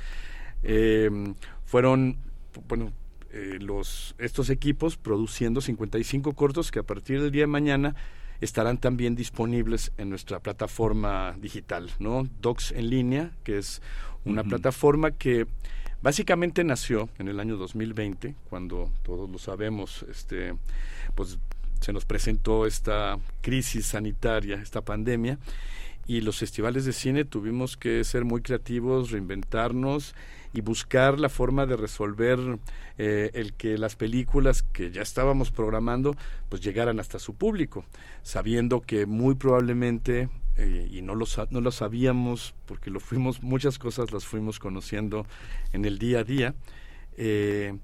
eh, 0.63 1.11
fueron, 1.65 2.17
bueno, 2.69 2.93
eh, 3.37 3.59
los, 3.61 4.15
estos 4.17 4.49
equipos 4.49 4.97
produciendo 4.97 5.61
55 5.61 6.33
cortos 6.33 6.71
que 6.71 6.79
a 6.79 6.83
partir 6.83 7.21
del 7.21 7.31
día 7.31 7.43
de 7.43 7.49
mañana 7.49 7.95
estarán 8.41 8.79
también 8.79 9.15
disponibles 9.15 9.93
en 9.99 10.09
nuestra 10.09 10.41
plataforma 10.41 11.37
digital, 11.39 11.91
¿no? 11.99 12.27
Docs 12.41 12.73
en 12.73 12.89
línea, 12.89 13.33
que 13.45 13.59
es 13.59 13.83
una 14.25 14.43
plataforma 14.43 15.11
que 15.11 15.47
básicamente 16.01 16.65
nació 16.65 17.11
en 17.19 17.29
el 17.29 17.39
año 17.39 17.59
2020, 17.59 18.35
cuando 18.49 18.91
todos 19.03 19.29
lo 19.29 19.39
sabemos, 19.39 20.07
este, 20.11 20.55
pues 21.15 21.39
se 21.83 21.93
nos 21.93 22.07
presentó 22.07 22.67
esta 22.67 23.19
crisis 23.43 23.85
sanitaria, 23.85 24.57
esta 24.63 24.81
pandemia, 24.81 25.39
y 26.07 26.23
los 26.23 26.39
festivales 26.39 26.87
de 26.87 26.95
cine 26.95 27.27
tuvimos 27.27 27.77
que 27.77 28.03
ser 28.03 28.25
muy 28.25 28.41
creativos, 28.41 29.11
reinventarnos 29.11 30.15
y 30.57 30.63
buscar 30.63 31.21
la 31.21 31.29
forma 31.29 31.67
de 31.67 31.77
resolver 31.77 32.39
eh, 32.97 33.31
el 33.35 33.53
que 33.53 33.77
las 33.77 33.95
películas 33.95 34.63
que 34.63 34.91
ya 34.91 35.03
estábamos 35.03 35.51
programando 35.51 36.17
pues 36.49 36.63
llegaran 36.63 36.99
hasta 36.99 37.19
su 37.19 37.35
público, 37.35 37.85
sabiendo 38.23 38.81
que 38.81 39.05
muy 39.05 39.35
probablemente 39.35 40.31
eh, 40.57 40.89
y 40.91 41.03
no 41.03 41.15
lo, 41.15 41.27
no 41.51 41.61
lo 41.61 41.71
sabíamos 41.71 42.55
porque 42.65 42.91
lo 42.91 43.01
fuimos 43.01 43.43
muchas 43.43 43.79
cosas 43.79 44.13
las 44.13 44.25
fuimos 44.25 44.59
conociendo 44.59 45.27
en 45.75 45.85
el 45.85 45.99
día 45.99 46.21
a 46.21 46.25
día 46.25 46.55
eh, 47.19 47.77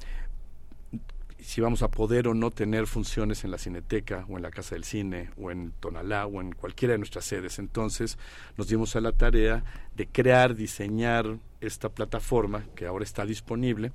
si 1.39 1.61
vamos 1.61 1.83
a 1.83 1.91
poder 1.91 2.27
o 2.29 2.33
no 2.33 2.51
tener 2.51 2.87
funciones 2.87 3.45
en 3.45 3.51
la 3.51 3.59
Cineteca 3.59 4.25
o 4.31 4.37
en 4.37 4.43
la 4.43 4.51
Casa 4.51 4.77
del 4.77 4.85
Cine 4.85 5.29
o 5.37 5.51
en 5.51 5.73
Tonalá 5.73 6.25
o 6.27 6.41
en 6.41 6.53
cualquiera 6.53 6.93
de 6.93 6.99
nuestras 6.99 7.25
sedes. 7.25 7.59
Entonces 7.59 8.17
nos 8.57 8.69
dimos 8.69 8.95
a 8.95 9.01
la 9.01 9.11
tarea 9.11 9.65
de 9.97 10.07
crear, 10.07 10.55
diseñar 10.55 11.39
esta 11.63 11.89
plataforma 11.89 12.65
que 12.75 12.87
ahora 12.87 13.05
está 13.05 13.25
disponible 13.25 13.93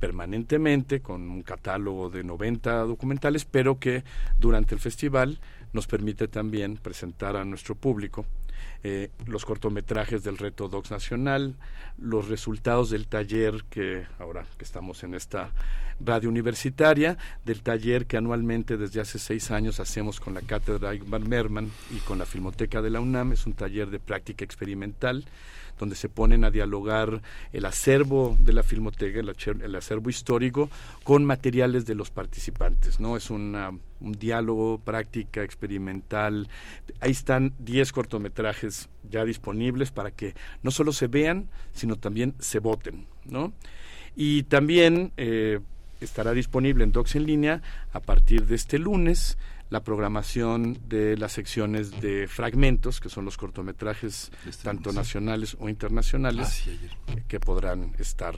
permanentemente 0.00 1.00
con 1.00 1.30
un 1.30 1.42
catálogo 1.42 2.10
de 2.10 2.24
90 2.24 2.84
documentales, 2.84 3.44
pero 3.44 3.78
que 3.78 4.04
durante 4.38 4.74
el 4.74 4.80
festival 4.80 5.38
nos 5.72 5.86
permite 5.86 6.28
también 6.28 6.76
presentar 6.76 7.36
a 7.36 7.44
nuestro 7.44 7.74
público 7.74 8.26
eh, 8.84 9.10
los 9.26 9.44
cortometrajes 9.44 10.24
del 10.24 10.38
Reto 10.38 10.68
Docs 10.68 10.90
Nacional, 10.90 11.54
los 11.98 12.28
resultados 12.28 12.90
del 12.90 13.06
taller 13.06 13.64
que 13.70 14.06
ahora 14.18 14.44
que 14.58 14.64
estamos 14.64 15.04
en 15.04 15.14
esta 15.14 15.50
radio 16.04 16.28
universitaria, 16.28 17.16
del 17.44 17.62
taller 17.62 18.06
que 18.06 18.16
anualmente 18.16 18.76
desde 18.76 19.00
hace 19.00 19.18
seis 19.18 19.52
años 19.52 19.78
hacemos 19.78 20.18
con 20.18 20.34
la 20.34 20.42
Cátedra 20.42 20.94
Igmar 20.94 21.20
Merman 21.20 21.70
y 21.90 21.98
con 21.98 22.18
la 22.18 22.26
Filmoteca 22.26 22.82
de 22.82 22.90
la 22.90 23.00
UNAM, 23.00 23.32
es 23.32 23.46
un 23.46 23.52
taller 23.52 23.88
de 23.88 24.00
práctica 24.00 24.44
experimental 24.44 25.24
donde 25.78 25.96
se 25.96 26.08
ponen 26.08 26.44
a 26.44 26.50
dialogar 26.50 27.22
el 27.52 27.64
acervo 27.64 28.36
de 28.40 28.52
la 28.52 28.62
filmoteca, 28.62 29.20
el, 29.20 29.28
acer- 29.28 29.62
el 29.62 29.74
acervo 29.74 30.10
histórico, 30.10 30.70
con 31.04 31.24
materiales 31.24 31.86
de 31.86 31.94
los 31.94 32.10
participantes, 32.10 33.00
¿no? 33.00 33.16
Es 33.16 33.30
una- 33.30 33.70
un 34.00 34.12
diálogo, 34.12 34.78
práctica 34.78 35.42
experimental. 35.42 36.48
Ahí 37.00 37.10
están 37.12 37.52
10 37.58 37.92
cortometrajes 37.92 38.88
ya 39.10 39.24
disponibles 39.24 39.90
para 39.90 40.10
que 40.10 40.34
no 40.62 40.70
solo 40.70 40.92
se 40.92 41.06
vean, 41.06 41.48
sino 41.72 41.96
también 41.96 42.34
se 42.38 42.58
voten, 42.58 43.06
¿no? 43.24 43.52
Y 44.16 44.42
también 44.44 45.12
eh, 45.16 45.60
estará 46.00 46.32
disponible 46.32 46.84
en 46.84 46.92
Docs 46.92 47.16
en 47.16 47.26
línea 47.26 47.62
a 47.92 48.00
partir 48.00 48.46
de 48.46 48.56
este 48.56 48.78
lunes 48.78 49.38
la 49.72 49.82
programación 49.82 50.78
de 50.86 51.16
las 51.16 51.32
secciones 51.32 51.98
de 52.02 52.28
fragmentos, 52.28 53.00
que 53.00 53.08
son 53.08 53.24
los 53.24 53.38
cortometrajes 53.38 54.30
tanto 54.62 54.92
nacionales 54.92 55.56
o 55.58 55.70
internacionales, 55.70 56.64
que 57.26 57.40
podrán 57.40 57.94
estar 57.98 58.34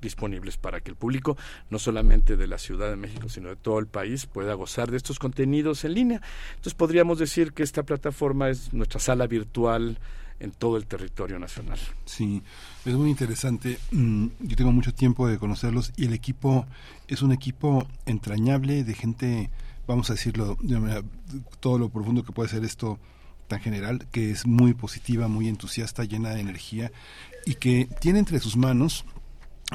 disponibles 0.00 0.56
para 0.56 0.80
que 0.80 0.90
el 0.90 0.96
público, 0.96 1.36
no 1.68 1.78
solamente 1.78 2.38
de 2.38 2.46
la 2.46 2.56
Ciudad 2.56 2.88
de 2.88 2.96
México, 2.96 3.28
sino 3.28 3.50
de 3.50 3.56
todo 3.56 3.78
el 3.80 3.86
país, 3.86 4.24
pueda 4.24 4.54
gozar 4.54 4.90
de 4.90 4.96
estos 4.96 5.18
contenidos 5.18 5.84
en 5.84 5.92
línea. 5.92 6.22
Entonces 6.50 6.72
podríamos 6.72 7.18
decir 7.18 7.52
que 7.52 7.64
esta 7.64 7.82
plataforma 7.82 8.48
es 8.48 8.72
nuestra 8.72 8.98
sala 8.98 9.26
virtual 9.26 9.98
en 10.40 10.52
todo 10.52 10.78
el 10.78 10.86
territorio 10.86 11.38
nacional. 11.38 11.78
Sí, 12.06 12.42
es 12.86 12.94
muy 12.94 13.10
interesante. 13.10 13.78
Mm, 13.90 14.28
Yo 14.40 14.56
tengo 14.56 14.72
mucho 14.72 14.94
tiempo 14.94 15.28
de 15.28 15.38
conocerlos 15.38 15.92
y 15.96 16.06
el 16.06 16.14
equipo 16.14 16.66
es 17.08 17.20
un 17.20 17.32
equipo 17.32 17.86
entrañable 18.06 18.84
de 18.84 18.94
gente, 18.94 19.50
vamos 19.88 20.08
a 20.10 20.12
decirlo, 20.12 20.56
de 20.60 20.78
manera- 20.78 21.02
todo 21.58 21.78
lo 21.78 21.88
profundo 21.88 22.22
que 22.22 22.30
puede 22.32 22.48
ser 22.48 22.64
esto 22.64 22.98
tan 23.48 23.60
general, 23.60 24.06
que 24.12 24.30
es 24.30 24.46
muy 24.46 24.74
positiva, 24.74 25.26
muy 25.26 25.48
entusiasta, 25.48 26.04
llena 26.04 26.30
de 26.30 26.40
energía 26.40 26.92
y 27.46 27.54
que 27.54 27.88
tiene 28.00 28.18
entre 28.20 28.38
sus 28.38 28.56
manos 28.56 29.04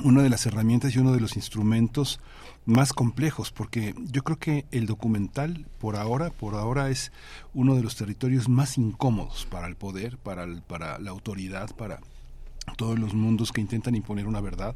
una 0.04 0.22
de 0.24 0.30
las 0.30 0.46
herramientas 0.46 0.96
y 0.96 1.00
uno 1.00 1.12
de 1.12 1.20
los 1.20 1.36
instrumentos 1.36 2.20
más 2.66 2.94
complejos, 2.94 3.52
porque 3.52 3.94
yo 4.12 4.24
creo 4.24 4.38
que 4.40 4.66
el 4.72 4.86
documental 4.86 5.66
por 5.80 5.96
ahora, 5.96 6.30
por 6.30 6.56
ahora 6.56 6.90
es 6.90 7.12
uno 7.54 7.76
de 7.76 7.84
los 7.84 7.96
territorios 7.96 8.48
más 8.48 8.78
incómodos 8.78 9.46
para 9.50 9.68
el 9.68 9.76
poder, 9.76 10.18
para, 10.18 10.44
el- 10.46 10.62
para 10.62 10.98
la 11.00 11.12
autoridad, 11.12 11.76
para 11.76 12.00
todos 12.78 12.98
los 12.98 13.14
mundos 13.14 13.52
que 13.52 13.60
intentan 13.62 13.94
imponer 13.94 14.26
una 14.26 14.40
verdad. 14.40 14.76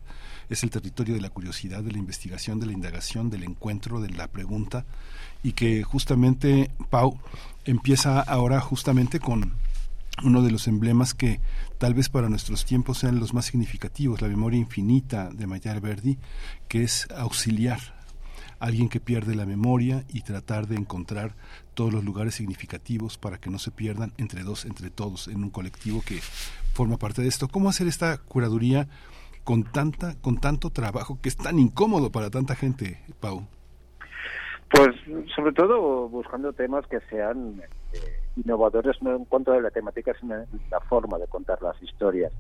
Es 0.49 0.63
el 0.63 0.69
territorio 0.69 1.15
de 1.15 1.21
la 1.21 1.29
curiosidad, 1.29 1.81
de 1.83 1.93
la 1.93 1.97
investigación, 1.99 2.59
de 2.59 2.65
la 2.65 2.73
indagación, 2.73 3.29
del 3.29 3.43
encuentro, 3.43 4.01
de 4.01 4.09
la 4.09 4.27
pregunta, 4.27 4.85
y 5.43 5.53
que 5.53 5.83
justamente 5.83 6.71
Pau 6.89 7.19
empieza 7.65 8.21
ahora 8.21 8.59
justamente 8.59 9.19
con 9.19 9.53
uno 10.23 10.41
de 10.41 10.51
los 10.51 10.67
emblemas 10.67 11.13
que 11.13 11.39
tal 11.77 11.93
vez 11.93 12.09
para 12.09 12.29
nuestros 12.29 12.65
tiempos 12.65 12.99
sean 12.99 13.19
los 13.19 13.33
más 13.33 13.45
significativos, 13.45 14.21
la 14.21 14.27
memoria 14.27 14.59
infinita 14.59 15.29
de 15.29 15.47
Maite 15.47 15.69
Alberdi, 15.69 16.17
que 16.67 16.83
es 16.83 17.07
auxiliar, 17.15 17.79
alguien 18.59 18.89
que 18.89 18.99
pierde 18.99 19.35
la 19.35 19.45
memoria 19.45 20.03
y 20.09 20.21
tratar 20.21 20.67
de 20.67 20.75
encontrar 20.75 21.35
todos 21.75 21.93
los 21.93 22.03
lugares 22.03 22.35
significativos 22.35 23.17
para 23.17 23.37
que 23.37 23.51
no 23.51 23.59
se 23.59 23.69
pierdan 23.69 24.13
entre 24.17 24.43
dos, 24.43 24.65
entre 24.65 24.89
todos, 24.89 25.27
en 25.27 25.43
un 25.43 25.51
colectivo 25.51 26.01
que 26.01 26.19
forma 26.73 26.97
parte 26.97 27.21
de 27.21 27.27
esto. 27.27 27.47
¿Cómo 27.47 27.69
hacer 27.69 27.87
esta 27.87 28.17
curaduría 28.17 28.87
con 29.43 29.63
tanta, 29.63 30.15
con 30.15 30.39
tanto 30.39 30.71
trabajo 30.71 31.19
que 31.21 31.29
es 31.29 31.37
tan 31.37 31.59
incómodo 31.59 32.11
para 32.11 32.31
tanta 32.31 32.55
gente, 32.55 32.99
Pau? 33.19 33.47
Pues 34.69 34.89
sobre 35.35 35.53
todo 35.53 36.09
buscando 36.09 36.51
temas 36.51 36.85
que 36.87 36.99
sean 37.09 37.61
eh, 37.93 37.99
innovadores 38.35 39.01
no 39.01 39.15
en 39.15 39.25
cuanto 39.25 39.53
a 39.53 39.61
la 39.61 39.71
temática, 39.71 40.13
sino 40.19 40.35
en 40.35 40.45
la 40.69 40.79
forma 40.81 41.17
de 41.17 41.27
contar 41.27 41.61
las 41.61 41.81
historias. 41.81 42.33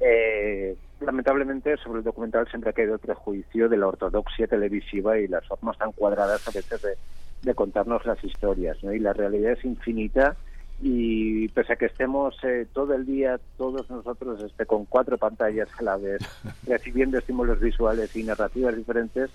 Eh, 0.00 0.76
lamentablemente 1.00 1.76
sobre 1.78 1.98
el 1.98 2.04
documental 2.04 2.48
siempre 2.48 2.70
ha 2.70 2.74
caído 2.74 2.94
el 2.94 3.00
prejuicio 3.00 3.68
de 3.68 3.76
la 3.76 3.88
ortodoxia 3.88 4.46
televisiva 4.46 5.18
y 5.18 5.26
las 5.26 5.46
formas 5.46 5.76
tan 5.76 5.92
cuadradas 5.92 6.46
a 6.46 6.52
veces 6.52 6.80
de, 6.82 6.96
de 7.42 7.54
contarnos 7.54 8.06
las 8.06 8.22
historias, 8.22 8.82
¿no? 8.82 8.92
Y 8.92 9.00
la 9.00 9.12
realidad 9.12 9.52
es 9.52 9.64
infinita 9.64 10.36
y 10.80 11.48
pese 11.48 11.74
a 11.74 11.76
que 11.76 11.86
estemos 11.86 12.36
eh, 12.42 12.66
todo 12.72 12.94
el 12.94 13.06
día, 13.06 13.38
todos 13.56 13.88
nosotros 13.90 14.42
este, 14.42 14.66
con 14.66 14.84
cuatro 14.84 15.16
pantallas 15.18 15.68
a 15.78 15.82
la 15.82 15.96
vez, 15.96 16.20
recibiendo 16.66 17.18
estímulos 17.18 17.60
visuales 17.60 18.14
y 18.16 18.24
narrativas 18.24 18.76
diferentes, 18.76 19.30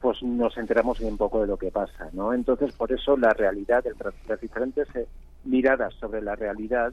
pues 0.00 0.22
nos 0.22 0.56
enteramos 0.56 0.98
bien 1.00 1.16
poco 1.16 1.40
de 1.40 1.46
lo 1.48 1.56
que 1.56 1.70
pasa, 1.70 2.08
¿no? 2.12 2.32
Entonces, 2.32 2.72
por 2.72 2.92
eso 2.92 3.16
la 3.16 3.30
realidad, 3.34 3.84
el- 3.86 3.96
las 4.26 4.40
diferentes 4.40 4.88
eh, 4.94 5.06
miradas 5.44 5.94
sobre 5.94 6.22
la 6.22 6.36
realidad, 6.36 6.92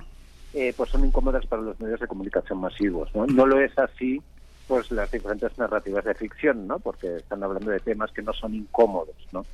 eh, 0.53 0.73
pues 0.75 0.89
son 0.89 1.05
incómodas 1.05 1.45
para 1.47 1.61
los 1.61 1.79
medios 1.79 1.99
de 1.99 2.07
comunicación 2.07 2.59
masivos, 2.59 3.13
¿no? 3.13 3.27
No 3.27 3.45
lo 3.45 3.59
es 3.59 3.77
así, 3.77 4.21
pues 4.67 4.89
las 4.91 5.11
diferentes 5.11 5.55
narrativas 5.57 6.05
de 6.05 6.15
ficción, 6.15 6.65
¿no? 6.67 6.79
Porque 6.79 7.17
están 7.17 7.43
hablando 7.43 7.71
de 7.71 7.79
temas 7.81 8.11
que 8.11 8.23
no 8.23 8.33
son 8.33 8.55
incómodos, 8.55 9.15
¿no? 9.31 9.45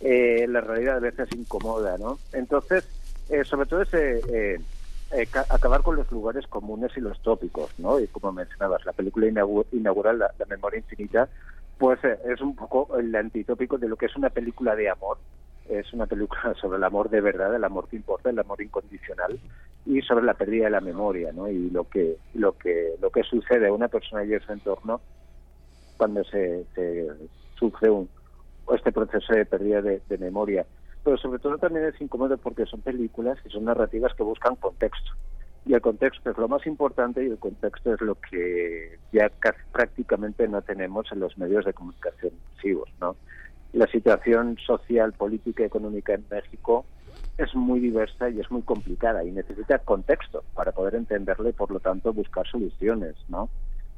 Eh, 0.00 0.46
la 0.48 0.60
realidad 0.60 0.96
a 0.96 1.00
veces 1.00 1.32
incomoda, 1.32 1.98
¿no? 1.98 2.20
Entonces, 2.32 2.84
eh, 3.28 3.44
sobre 3.44 3.66
todo 3.66 3.82
es 3.82 3.92
eh, 3.94 4.60
eh, 5.12 5.26
ca- 5.26 5.46
acabar 5.50 5.82
con 5.82 5.96
los 5.96 6.10
lugares 6.10 6.46
comunes 6.46 6.92
y 6.96 7.00
los 7.00 7.20
tópicos, 7.20 7.72
¿no? 7.78 7.98
Y 7.98 8.06
como 8.08 8.30
mencionabas, 8.32 8.84
la 8.86 8.92
película 8.92 9.26
inaugura- 9.26 9.66
inaugural, 9.72 10.18
la, 10.20 10.30
La 10.38 10.46
Memoria 10.46 10.78
Infinita, 10.78 11.28
pues 11.80 11.98
eh, 12.04 12.18
es 12.26 12.42
un 12.42 12.54
poco 12.54 12.94
el 12.98 13.16
antitópico 13.16 13.78
de 13.78 13.88
lo 13.88 13.96
que 13.96 14.04
es 14.04 14.14
una 14.14 14.28
película 14.28 14.76
de 14.76 14.90
amor. 14.90 15.16
Es 15.66 15.90
una 15.94 16.06
película 16.06 16.54
sobre 16.60 16.76
el 16.76 16.84
amor 16.84 17.08
de 17.08 17.22
verdad, 17.22 17.56
el 17.56 17.64
amor 17.64 17.88
que 17.88 17.96
importa, 17.96 18.28
el 18.28 18.38
amor 18.38 18.60
incondicional 18.60 19.40
y 19.86 20.02
sobre 20.02 20.26
la 20.26 20.34
pérdida 20.34 20.64
de 20.66 20.70
la 20.72 20.82
memoria, 20.82 21.32
¿no? 21.32 21.48
Y 21.48 21.70
lo 21.70 21.88
que 21.88 22.18
lo 22.34 22.52
que 22.52 22.96
lo 23.00 23.10
que 23.10 23.22
sucede 23.22 23.66
a 23.66 23.72
una 23.72 23.88
persona 23.88 24.24
y 24.24 24.34
a 24.34 24.40
su 24.40 24.52
entorno 24.52 25.00
cuando 25.96 26.22
se, 26.24 26.66
se 26.74 27.08
sufre 27.58 27.88
un 27.88 28.10
este 28.74 28.92
proceso 28.92 29.32
de 29.32 29.46
pérdida 29.46 29.80
de, 29.80 30.02
de 30.06 30.18
memoria. 30.18 30.66
Pero 31.02 31.16
sobre 31.16 31.38
todo 31.38 31.56
también 31.56 31.86
es 31.86 31.98
incómodo 31.98 32.36
porque 32.36 32.66
son 32.66 32.82
películas 32.82 33.38
y 33.46 33.48
son 33.48 33.64
narrativas 33.64 34.12
que 34.14 34.22
buscan 34.22 34.54
contexto. 34.56 35.12
Y 35.64 35.74
el 35.74 35.80
contexto 35.80 36.30
es 36.30 36.38
lo 36.38 36.48
más 36.48 36.66
importante 36.66 37.22
y 37.22 37.28
el 37.28 37.38
contexto 37.38 37.92
es 37.94 38.00
lo 38.00 38.14
que 38.16 38.98
ya 39.12 39.28
casi 39.38 39.58
prácticamente 39.70 40.48
no 40.48 40.62
tenemos 40.62 41.06
en 41.12 41.20
los 41.20 41.36
medios 41.36 41.64
de 41.64 41.74
comunicación 41.74 42.32
masivos, 42.54 42.88
¿no? 43.00 43.16
La 43.72 43.86
situación 43.86 44.56
social, 44.66 45.12
política 45.12 45.62
y 45.62 45.66
económica 45.66 46.14
en 46.14 46.26
México 46.30 46.86
es 47.36 47.54
muy 47.54 47.78
diversa 47.78 48.28
y 48.30 48.40
es 48.40 48.50
muy 48.50 48.62
complicada 48.62 49.22
y 49.24 49.30
necesita 49.32 49.78
contexto 49.78 50.44
para 50.54 50.72
poder 50.72 50.94
entenderla 50.96 51.50
y 51.50 51.52
por 51.52 51.70
lo 51.70 51.78
tanto 51.80 52.12
buscar 52.12 52.46
soluciones, 52.48 53.16
¿no? 53.28 53.50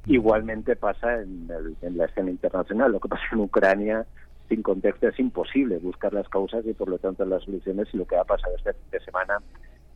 Igualmente 0.05 0.77
pasa 0.77 1.23
en, 1.23 1.49
el- 1.51 1.77
en 1.81 1.97
la 1.97 2.07
escena 2.07 2.31
internacional. 2.31 2.91
Lo 2.93 3.01
que 3.01 3.09
pasa 3.09 3.23
en 3.33 3.41
Ucrania, 3.41 4.07
sin 4.49 4.63
contexto, 4.63 5.09
es 5.09 5.19
imposible 5.19 5.79
buscar 5.79 6.13
las 6.13 6.29
causas 6.29 6.67
y 6.67 6.75
por 6.75 6.89
lo 6.89 6.99
tanto 6.99 7.25
las 7.25 7.45
soluciones 7.45 7.89
y 7.93 7.97
lo 7.97 8.05
que 8.05 8.17
ha 8.17 8.25
pasado 8.25 8.55
este 8.57 8.75
fin 8.75 8.91
de 8.91 9.01
semana 9.01 9.39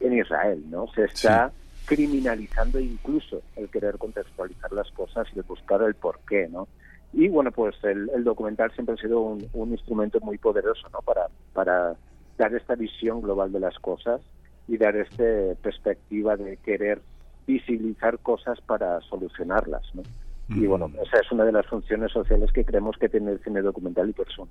en 0.00 0.18
Israel, 0.18 0.62
¿no? 0.70 0.86
Se 0.94 1.05
está 1.05 1.52
criminalizando 1.86 2.81
incluso 2.81 3.42
el 3.55 3.68
querer 3.68 3.97
contextualizar 3.97 4.73
las 4.73 4.91
cosas 4.91 5.26
y 5.34 5.39
el 5.39 5.44
buscar 5.44 5.83
el 5.83 5.94
porqué, 5.94 6.49
¿no? 6.49 6.68
Y 7.12 7.28
bueno, 7.28 7.52
pues 7.52 7.76
el, 7.84 8.10
el 8.15 8.25
documental 8.25 8.73
siempre 8.73 8.94
ha 8.94 8.99
sido 8.99 9.20
un, 9.20 9.49
un 9.52 9.70
instrumento 9.70 10.20
muy 10.20 10.39
poderoso, 10.39 10.89
¿no? 10.92 10.99
Para, 11.00 11.28
para 11.52 11.94
dar 12.36 12.55
esta 12.55 12.75
visión 12.75 13.23
global 13.23 13.52
de 13.52 13.60
las 13.60 13.78
cosas 13.78 14.20
y 14.68 14.76
dar 14.76 14.97
esta 14.97 15.25
perspectiva 15.62 16.36
de 16.36 16.57
querer 16.58 17.00
visibilizar 17.47 18.18
cosas 18.18 18.60
para 18.60 19.00
solucionarlas, 19.02 19.83
¿no? 19.94 20.02
Y 20.49 20.66
bueno, 20.66 20.91
esa 21.02 21.18
es 21.18 21.33
una 21.33 21.44
de 21.44 21.50
las 21.50 21.66
funciones 21.66 22.12
sociales 22.12 22.52
que 22.52 22.65
creemos 22.65 22.97
que 22.99 23.08
tiene 23.08 23.33
el 23.33 23.42
cine 23.42 23.62
documental 23.62 24.08
y 24.08 24.12
por 24.12 24.28
eso, 24.31 24.49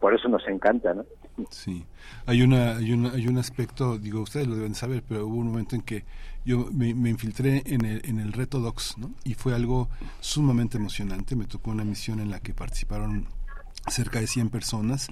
por 0.00 0.14
eso 0.14 0.28
nos 0.28 0.46
encanta, 0.46 0.94
¿no? 0.94 1.04
Sí, 1.50 1.84
hay 2.26 2.42
una, 2.42 2.76
hay 2.76 2.92
una, 2.92 3.12
hay 3.12 3.26
un 3.26 3.38
aspecto, 3.38 3.98
digo, 3.98 4.20
ustedes 4.20 4.46
lo 4.46 4.56
deben 4.56 4.74
saber, 4.74 5.02
pero 5.06 5.26
hubo 5.26 5.36
un 5.36 5.48
momento 5.48 5.76
en 5.76 5.82
que 5.82 6.04
yo 6.44 6.68
me, 6.72 6.94
me 6.94 7.10
infiltré 7.10 7.62
en 7.66 7.84
el, 7.84 8.00
en 8.04 8.20
el 8.20 8.32
reto 8.32 8.60
Docs. 8.60 8.96
Y 9.24 9.34
fue 9.34 9.54
algo 9.54 9.88
sumamente 10.20 10.78
emocionante. 10.78 11.36
Me 11.36 11.44
tocó 11.44 11.70
una 11.70 11.84
misión 11.84 12.20
en 12.20 12.30
la 12.30 12.40
que 12.40 12.54
participaron 12.54 13.26
cerca 13.90 14.20
de 14.20 14.26
100 14.26 14.50
personas. 14.50 15.08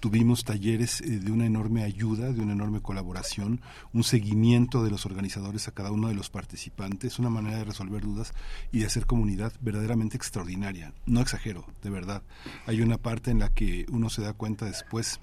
Tuvimos 0.00 0.44
talleres 0.44 1.00
eh, 1.00 1.20
de 1.20 1.32
una 1.32 1.46
enorme 1.46 1.84
ayuda, 1.84 2.32
de 2.32 2.40
una 2.40 2.52
enorme 2.52 2.80
colaboración, 2.80 3.60
un 3.92 4.04
seguimiento 4.04 4.82
de 4.82 4.90
los 4.90 5.06
organizadores 5.06 5.68
a 5.68 5.72
cada 5.72 5.90
uno 5.90 6.08
de 6.08 6.14
los 6.14 6.30
participantes, 6.30 7.18
una 7.18 7.30
manera 7.30 7.58
de 7.58 7.64
resolver 7.64 8.02
dudas 8.02 8.32
y 8.72 8.80
de 8.80 8.86
hacer 8.86 9.06
comunidad 9.06 9.52
verdaderamente 9.60 10.16
extraordinaria. 10.16 10.92
No 11.06 11.20
exagero, 11.20 11.66
de 11.82 11.90
verdad. 11.90 12.22
Hay 12.66 12.80
una 12.80 12.98
parte 12.98 13.30
en 13.30 13.38
la 13.40 13.50
que 13.50 13.86
uno 13.90 14.10
se 14.10 14.22
da 14.22 14.32
cuenta 14.32 14.66
después 14.66 15.20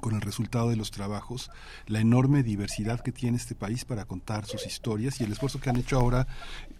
con 0.00 0.14
el 0.14 0.20
resultado 0.20 0.70
de 0.70 0.76
los 0.76 0.90
trabajos, 0.90 1.50
la 1.86 2.00
enorme 2.00 2.42
diversidad 2.42 3.00
que 3.00 3.12
tiene 3.12 3.36
este 3.36 3.54
país 3.54 3.84
para 3.84 4.04
contar 4.04 4.44
sus 4.46 4.66
historias 4.66 5.20
y 5.20 5.24
el 5.24 5.32
esfuerzo 5.32 5.60
que 5.60 5.70
han 5.70 5.76
hecho 5.76 5.98
ahora 5.98 6.26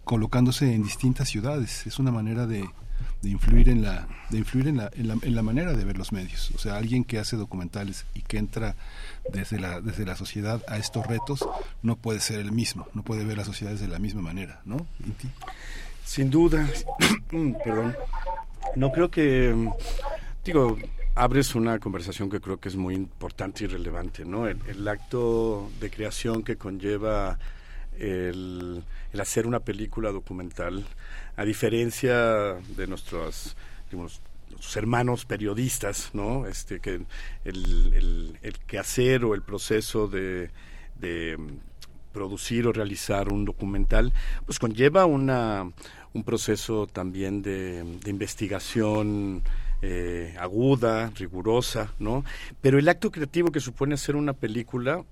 colocándose 0.03 0.73
en 0.73 0.83
distintas 0.83 1.29
ciudades. 1.29 1.87
Es 1.87 1.99
una 1.99 2.11
manera 2.11 2.45
de, 2.45 2.67
de 3.21 3.29
influir 3.29 3.69
en 3.69 3.81
la 3.81 4.07
de 4.29 4.37
influir 4.37 4.67
en 4.67 4.77
la, 4.77 4.91
en 4.93 5.35
la, 5.35 5.41
manera 5.41 5.73
de 5.73 5.83
ver 5.83 5.97
los 5.97 6.11
medios. 6.11 6.51
O 6.51 6.57
sea, 6.57 6.77
alguien 6.77 7.03
que 7.03 7.19
hace 7.19 7.35
documentales 7.35 8.05
y 8.13 8.21
que 8.21 8.37
entra 8.37 8.75
desde 9.31 9.59
la 9.59 9.81
desde 9.81 10.05
la 10.05 10.15
sociedad 10.15 10.63
a 10.67 10.77
estos 10.77 11.05
retos 11.07 11.47
no 11.81 11.95
puede 11.95 12.19
ser 12.19 12.39
el 12.39 12.51
mismo, 12.51 12.87
no 12.93 13.03
puede 13.03 13.25
ver 13.25 13.37
las 13.37 13.47
sociedades 13.47 13.79
de 13.79 13.87
la 13.87 13.99
misma 13.99 14.21
manera, 14.21 14.61
¿no? 14.65 14.85
Sin 16.03 16.29
duda, 16.29 16.67
perdón. 17.63 17.95
No 18.75 18.91
creo 18.91 19.09
que, 19.09 19.55
digo, 20.43 20.77
abres 21.15 21.55
una 21.55 21.79
conversación 21.79 22.29
que 22.29 22.41
creo 22.41 22.59
que 22.59 22.69
es 22.69 22.75
muy 22.75 22.93
importante 22.93 23.63
y 23.63 23.67
relevante, 23.67 24.25
¿no? 24.25 24.47
El, 24.47 24.59
el 24.67 24.87
acto 24.87 25.69
de 25.79 25.89
creación 25.89 26.43
que 26.43 26.57
conlleva 26.57 27.39
el, 27.97 28.83
el 29.13 29.21
hacer 29.21 29.47
una 29.47 29.61
película 29.61 30.11
documental, 30.11 30.85
a 31.37 31.45
diferencia 31.45 32.15
de 32.75 32.87
nuestros, 32.87 33.55
hermanos 34.75 35.25
periodistas, 35.25 36.09
¿no? 36.13 36.47
Este, 36.47 36.79
que 36.79 36.95
el, 36.95 37.93
el, 37.93 38.39
el 38.41 38.59
quehacer 38.59 39.25
o 39.25 39.35
el 39.35 39.41
proceso 39.41 40.07
de, 40.07 40.49
de 40.99 41.37
mm, 41.37 41.47
producir 42.13 42.65
o 42.67 42.71
realizar 42.71 43.31
un 43.31 43.45
documental, 43.45 44.13
pues 44.45 44.57
conlleva 44.57 45.05
una, 45.05 45.69
un 46.13 46.23
proceso 46.23 46.87
también 46.87 47.41
de, 47.41 47.83
investigación 48.05 49.43
eh, 49.81 50.33
aguda, 50.39 51.11
rigurosa, 51.15 51.91
¿no? 51.99 52.23
Pero 52.61 52.79
el 52.79 52.87
acto 52.87 53.11
creativo 53.11 53.51
que 53.51 53.59
supone 53.59 53.95
hacer 53.95 54.15
una 54.15 54.31
película 54.33 55.03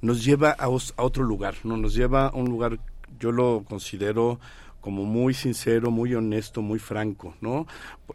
nos 0.00 0.24
lleva 0.24 0.50
a, 0.52 0.66
a 0.66 1.02
otro 1.02 1.24
lugar, 1.24 1.56
¿no? 1.64 1.76
Nos 1.76 1.94
lleva 1.94 2.28
a 2.28 2.36
un 2.36 2.48
lugar, 2.48 2.78
yo 3.18 3.32
lo 3.32 3.64
considero 3.68 4.38
como 4.82 5.04
muy 5.04 5.32
sincero, 5.32 5.90
muy 5.90 6.14
honesto, 6.14 6.60
muy 6.60 6.78
franco, 6.78 7.34
¿no? 7.40 7.66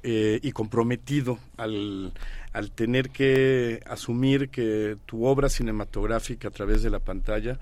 Eh, 0.04 0.40
y 0.44 0.52
comprometido 0.52 1.40
al, 1.58 2.14
al 2.54 2.72
tener 2.72 3.10
que 3.10 3.80
asumir 3.88 4.50
que 4.50 4.98
tu 5.08 5.26
obra 5.26 5.50
cinematográfica 5.50 6.50
a 6.50 6.52
través 6.52 6.84
de 6.84 6.92
la 6.92 7.00
pantalla 7.00 7.58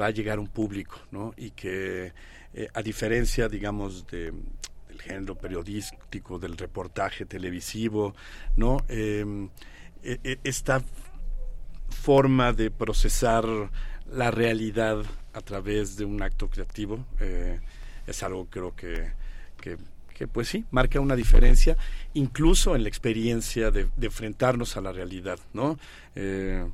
va 0.00 0.06
a 0.06 0.10
llegar 0.10 0.38
a 0.38 0.40
un 0.40 0.46
público, 0.48 0.96
¿no? 1.10 1.34
Y 1.36 1.50
que 1.50 2.12
eh, 2.54 2.68
a 2.72 2.80
diferencia, 2.80 3.48
digamos, 3.48 4.06
de, 4.06 4.32
del 4.88 5.02
género 5.02 5.34
periodístico, 5.34 6.38
del 6.38 6.56
reportaje 6.56 7.26
televisivo, 7.26 8.14
¿no? 8.56 8.78
Eh, 8.88 9.48
e- 10.04 10.20
e- 10.22 10.38
esta 10.44 10.80
forma 11.90 12.52
de 12.52 12.70
procesar 12.70 13.44
la 14.10 14.30
realidad 14.30 14.98
a 15.32 15.40
través 15.40 15.96
de 15.96 16.04
un 16.04 16.22
acto 16.22 16.48
creativo 16.48 17.04
eh, 17.18 17.58
es 18.06 18.22
algo 18.22 18.46
creo 18.46 18.74
que, 18.74 19.12
que, 19.60 19.76
que, 20.14 20.28
pues 20.28 20.48
sí, 20.48 20.64
marca 20.70 21.00
una 21.00 21.16
diferencia 21.16 21.76
incluso 22.14 22.76
en 22.76 22.82
la 22.82 22.88
experiencia 22.88 23.70
de, 23.70 23.88
enfrentarnos 24.00 24.76
a 24.76 24.80
la 24.80 24.92
realidad, 24.92 25.38
¿no? 25.52 25.78
Eh, 26.14 26.64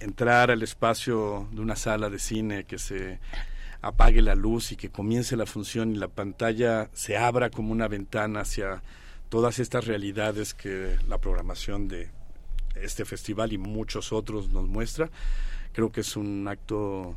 entrar 0.00 0.50
al 0.50 0.62
espacio 0.62 1.48
de 1.52 1.60
una 1.60 1.76
sala 1.76 2.10
de 2.10 2.18
cine 2.18 2.64
que 2.64 2.78
se 2.78 3.18
apague 3.82 4.22
la 4.22 4.34
luz 4.34 4.72
y 4.72 4.76
que 4.76 4.90
comience 4.90 5.36
la 5.36 5.46
función 5.46 5.92
y 5.92 5.96
la 5.98 6.08
pantalla 6.08 6.88
se 6.92 7.16
abra 7.16 7.50
como 7.50 7.72
una 7.72 7.88
ventana 7.88 8.40
hacia 8.40 8.82
todas 9.28 9.58
estas 9.58 9.86
realidades 9.86 10.54
que 10.54 10.96
la 11.08 11.18
programación 11.18 11.88
de 11.88 12.10
este 12.74 13.04
festival 13.04 13.52
y 13.52 13.58
muchos 13.58 14.12
otros 14.12 14.48
nos 14.48 14.68
muestra 14.68 15.10
creo 15.72 15.90
que 15.90 16.02
es 16.02 16.16
un 16.16 16.46
acto 16.48 17.16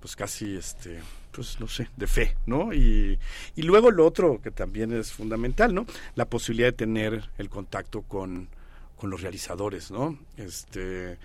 pues 0.00 0.16
casi 0.16 0.56
este 0.56 1.00
pues 1.32 1.58
no 1.60 1.68
sé 1.68 1.88
de 1.96 2.06
fe 2.06 2.36
no 2.46 2.72
y, 2.72 3.18
y 3.56 3.62
luego 3.62 3.90
lo 3.90 4.06
otro 4.06 4.40
que 4.42 4.50
también 4.50 4.92
es 4.92 5.12
fundamental 5.12 5.74
no 5.74 5.86
la 6.16 6.24
posibilidad 6.24 6.68
de 6.68 6.72
tener 6.72 7.28
el 7.38 7.48
contacto 7.48 8.02
con 8.02 8.48
con 8.96 9.08
los 9.08 9.22
realizadores, 9.22 9.90
¿no? 9.90 10.18
Este 10.36 11.16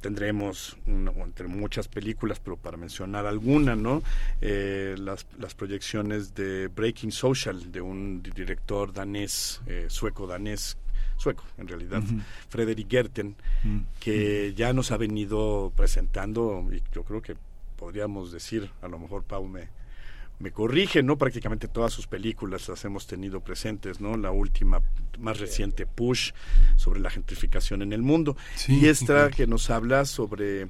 tendremos 0.00 0.76
una- 0.86 1.12
entre 1.12 1.46
muchas 1.46 1.86
películas, 1.88 2.40
pero 2.40 2.56
para 2.56 2.76
mencionar 2.76 3.24
alguna, 3.26 3.76
¿no? 3.76 4.02
Eh, 4.40 4.96
las, 4.98 5.26
las 5.38 5.54
proyecciones 5.54 6.34
de 6.34 6.66
Breaking 6.68 7.12
Social 7.12 7.70
de 7.70 7.80
un 7.80 8.20
di- 8.22 8.32
director 8.32 8.92
danés, 8.92 9.60
eh, 9.66 9.86
sueco 9.88 10.26
danés, 10.26 10.76
sueco 11.16 11.44
en 11.56 11.68
realidad, 11.68 12.02
Ujú. 12.02 12.18
Frederick 12.48 12.90
Gerten, 12.90 13.36
Mm. 13.62 13.78
que 14.00 14.52
ya 14.56 14.72
nos 14.72 14.90
ha 14.90 14.96
venido 14.96 15.72
presentando 15.76 16.66
y 16.72 16.82
yo 16.92 17.04
creo 17.04 17.22
que 17.22 17.36
podríamos 17.86 18.30
decir, 18.30 18.70
a 18.80 18.86
lo 18.86 18.96
mejor 18.96 19.24
Pau 19.24 19.44
me, 19.48 19.68
me 20.38 20.52
corrige, 20.52 21.02
¿no? 21.02 21.18
Prácticamente 21.18 21.66
todas 21.66 21.92
sus 21.92 22.06
películas 22.06 22.68
las 22.68 22.84
hemos 22.84 23.08
tenido 23.08 23.40
presentes, 23.40 24.00
¿no? 24.00 24.16
La 24.16 24.30
última, 24.30 24.80
más 25.18 25.40
reciente, 25.40 25.84
Push, 25.84 26.30
sobre 26.76 27.00
la 27.00 27.10
gentrificación 27.10 27.82
en 27.82 27.92
el 27.92 28.00
mundo. 28.02 28.36
Sí, 28.54 28.78
y 28.78 28.86
esta 28.86 29.30
que 29.30 29.48
nos 29.48 29.68
habla 29.68 30.04
sobre 30.04 30.68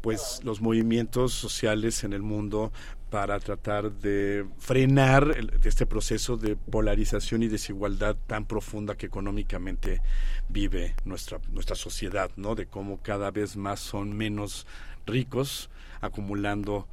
pues 0.00 0.40
los 0.42 0.60
movimientos 0.60 1.32
sociales 1.32 2.02
en 2.02 2.12
el 2.12 2.22
mundo 2.22 2.72
para 3.08 3.38
tratar 3.38 3.92
de 3.92 4.44
frenar 4.58 5.32
el- 5.36 5.52
este 5.62 5.86
proceso 5.86 6.36
de 6.36 6.56
polarización 6.56 7.44
y 7.44 7.48
desigualdad 7.48 8.16
tan 8.26 8.46
profunda 8.46 8.96
que 8.96 9.06
económicamente 9.06 10.00
vive 10.48 10.96
nuestra 11.04 11.38
nuestra 11.52 11.76
sociedad, 11.76 12.32
¿no? 12.36 12.56
De 12.56 12.66
cómo 12.66 13.00
cada 13.00 13.30
vez 13.30 13.56
más 13.56 13.78
son 13.78 14.12
menos 14.16 14.66
ricos 15.06 15.70
acumulando 16.00 16.86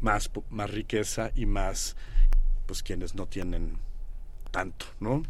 más 0.00 0.30
más 0.50 0.70
riqueza 0.70 1.30
y 1.34 1.46
más 1.46 1.96
pues 2.66 2.82
quienes 2.82 3.14
no 3.14 3.26
tienen 3.26 3.78
tanto, 4.50 4.86
¿no? 5.00 5.22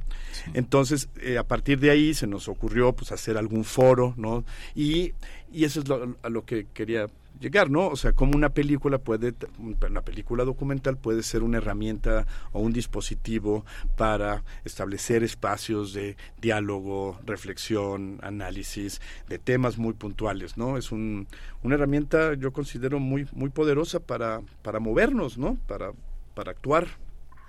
Entonces, 0.55 1.09
eh, 1.20 1.39
a 1.39 1.44
partir 1.44 1.81
de 1.81 1.91
ahí 1.91 2.15
se 2.15 2.27
nos 2.27 2.49
ocurrió 2.49 2.93
pues 2.93 3.12
hacer 3.12 3.36
algún 3.36 3.65
foro, 3.65 4.15
¿no? 4.17 4.44
Y, 4.75 5.12
y 5.52 5.65
eso 5.65 5.81
es 5.81 5.89
lo, 5.89 6.17
a 6.23 6.28
lo 6.28 6.44
que 6.44 6.67
quería 6.73 7.09
llegar, 7.41 7.70
¿no? 7.70 7.89
O 7.89 7.97
sea, 7.97 8.12
como 8.12 8.36
una 8.36 8.50
película 8.50 8.99
puede, 8.99 9.34
una 9.58 10.02
película 10.02 10.44
documental 10.44 10.97
puede 10.97 11.23
ser 11.23 11.42
una 11.42 11.58
herramienta 11.58 12.26
o 12.52 12.60
un 12.60 12.73
dispositivo 12.73 13.65
para 13.97 14.44
establecer 14.65 15.23
espacios 15.23 15.92
de 15.92 16.17
diálogo, 16.41 17.18
reflexión, 17.25 18.18
análisis 18.23 19.00
de 19.28 19.39
temas 19.39 19.78
muy 19.78 19.94
puntuales, 19.94 20.57
¿no? 20.57 20.76
Es 20.76 20.92
un, 20.92 21.26
una 21.62 21.75
herramienta, 21.75 22.34
yo 22.34 22.52
considero, 22.52 22.99
muy, 22.99 23.26
muy 23.33 23.50
poderosa 23.50 24.00
para, 24.00 24.41
para 24.62 24.81
movernos, 24.81 25.39
¿no? 25.39 25.57
Para, 25.67 25.92
para 26.34 26.52
actuar. 26.52 26.89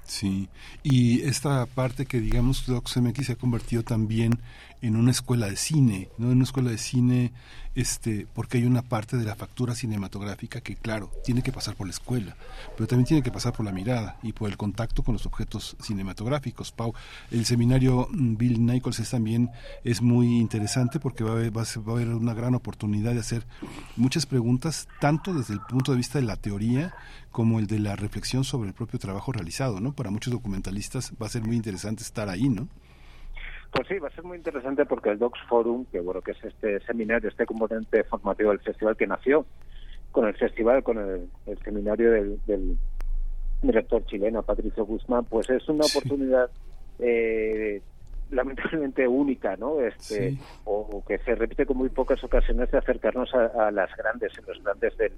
Sí, 0.04 0.50
y 0.82 1.22
esta 1.22 1.68
parte 1.68 2.08
que 2.08 2.20
digamos 2.20 2.66
DocsMX 2.66 3.28
se 3.28 3.34
ha 3.34 3.36
convertido 3.36 3.84
también 3.84 4.40
en 4.82 4.96
una 4.96 5.12
escuela 5.12 5.48
de 5.48 5.56
cine, 5.56 6.10
¿no? 6.18 6.28
En 6.28 6.38
una 6.38 6.44
escuela 6.44 6.72
de 6.72 6.78
cine, 6.78 7.32
este, 7.76 8.28
porque 8.34 8.58
hay 8.58 8.66
una 8.66 8.82
parte 8.82 9.18
de 9.18 9.26
la 9.26 9.36
factura 9.36 9.76
cinematográfica 9.76 10.62
que, 10.62 10.76
claro, 10.76 11.12
tiene 11.24 11.42
que 11.42 11.52
pasar 11.52 11.76
por 11.76 11.88
la 11.88 11.92
escuela, 11.92 12.36
pero 12.76 12.88
también 12.88 13.06
tiene 13.06 13.24
que 13.24 13.32
pasar 13.32 13.54
por 13.54 13.66
la 13.66 13.72
mirada 13.72 14.18
y 14.24 14.34
por 14.34 14.50
el 14.50 14.58
contacto 14.58 15.04
con 15.04 15.14
los 15.14 15.26
objetos 15.26 15.76
cinematográficos. 15.82 16.72
Pau, 16.72 16.94
el 17.32 17.46
seminario 17.46 18.08
mm, 18.12 18.38
Bill 18.38 18.66
Nichols 18.66 19.00
es 19.00 19.10
también 19.10 19.50
es 19.84 20.02
muy 20.02 20.40
interesante 20.40 21.00
porque 21.00 21.24
va 21.24 21.32
a, 21.32 21.34
haber, 21.34 21.56
va 21.56 21.62
a 21.62 21.92
haber 21.92 22.10
una 22.10 22.34
gran 22.34 22.56
oportunidad 22.56 23.14
de 23.14 23.20
hacer 23.20 23.46
muchas 23.96 24.26
preguntas, 24.26 24.88
tanto 25.00 25.34
desde 25.34 25.54
el 25.54 25.62
punto 25.62 25.92
de 25.92 25.98
vista 25.98 26.20
de 26.20 26.26
la 26.26 26.38
teoría 26.38 26.94
como 27.32 27.60
el 27.60 27.68
de 27.68 27.80
la 27.80 27.96
reflexión 27.96 28.44
sobre 28.44 28.70
el 28.70 28.74
propio 28.74 29.00
trabajo 29.00 29.32
realizado, 29.32 29.80
¿no? 29.80 29.94
Para 29.94 30.10
muchos 30.10 30.34
documentalistas 30.34 31.14
va 31.22 31.28
a 31.28 31.30
ser 31.30 31.44
muy 31.44 31.56
interesante 31.56 32.04
estar 32.04 32.30
ahí, 32.30 32.50
¿no? 32.50 32.68
Pues 33.72 33.88
sí, 33.88 34.00
va 34.00 34.08
a 34.08 34.12
ser 34.12 34.24
muy 34.24 34.38
interesante 34.38 34.86
porque 34.86 35.10
el 35.10 35.20
Docs 35.20 35.40
Forum, 35.48 35.86
que 35.92 36.00
bueno, 36.00 36.22
que 36.22 36.32
es 36.32 36.44
este 36.44 36.80
seminario, 36.82 37.30
este 37.30 37.46
componente 37.46 38.04
formativo 38.04 38.50
del 38.50 38.60
festival 38.60 38.98
que 38.98 39.08
nació 39.08 39.46
con 40.12 40.28
el 40.28 40.34
festival, 40.36 40.82
con 40.84 40.98
el, 40.98 41.30
el 41.46 41.58
seminario 41.60 42.12
del, 42.12 42.40
del 42.48 42.78
director 43.62 44.04
chileno 44.06 44.42
Patricio 44.42 44.86
Guzmán, 44.86 45.26
pues 45.26 45.50
es 45.52 45.68
una 45.70 45.86
oportunidad 45.86 46.50
eh, 46.98 47.82
lamentablemente 48.32 49.08
única, 49.08 49.56
¿no? 49.58 49.80
Este, 49.82 50.32
Sí. 50.32 50.40
o, 50.66 50.80
o 50.92 51.06
que 51.06 51.20
se 51.20 51.36
repite 51.36 51.66
con 51.68 51.78
muy 51.78 51.90
pocas 51.90 52.24
ocasiones 52.24 52.72
de 52.72 52.78
acercarnos 52.80 53.34
a, 53.36 53.68
a 53.68 53.72
las 53.72 53.96
grandes, 53.96 54.32
a 54.38 54.42
los 54.48 54.64
grandes 54.64 54.98
del, 54.98 55.14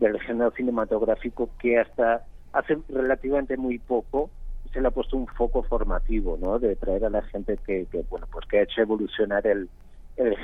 del 0.00 0.18
género 0.20 0.50
cinematográfico 0.52 1.50
que 1.60 1.78
hasta 1.78 2.24
hace 2.52 2.78
relativamente 2.88 3.56
muy 3.56 3.78
poco 3.78 4.30
se 4.72 4.80
le 4.80 4.88
ha 4.88 4.90
puesto 4.90 5.16
un 5.16 5.26
foco 5.26 5.62
formativo, 5.62 6.38
¿no? 6.40 6.58
De 6.58 6.76
traer 6.76 7.04
a 7.04 7.10
la 7.10 7.22
gente 7.22 7.58
que, 7.66 7.86
que 7.90 8.04
bueno, 8.08 8.26
pues 8.32 8.46
que 8.46 8.58
ha 8.58 8.62
hecho 8.62 8.80
evolucionar 8.80 9.46
el, 9.46 9.68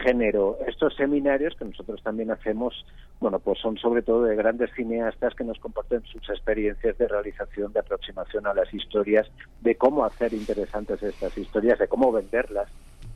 género. 0.02 0.58
Estos 0.66 0.96
seminarios 0.96 1.54
que 1.54 1.64
nosotros 1.64 2.02
también 2.02 2.30
hacemos, 2.30 2.86
bueno, 3.20 3.38
pues 3.38 3.60
son 3.60 3.76
sobre 3.76 4.02
todo 4.02 4.22
de 4.22 4.34
grandes 4.34 4.70
cineastas 4.74 5.34
que 5.34 5.44
nos 5.44 5.58
comparten 5.58 6.02
sus 6.04 6.28
experiencias 6.30 6.96
de 6.96 7.06
realización, 7.06 7.72
de 7.72 7.80
aproximación 7.80 8.46
a 8.46 8.54
las 8.54 8.72
historias, 8.72 9.30
de 9.60 9.76
cómo 9.76 10.04
hacer 10.04 10.32
interesantes 10.32 11.02
estas 11.02 11.36
historias, 11.36 11.78
de 11.78 11.86
cómo 11.86 12.10
venderlas, 12.10 12.68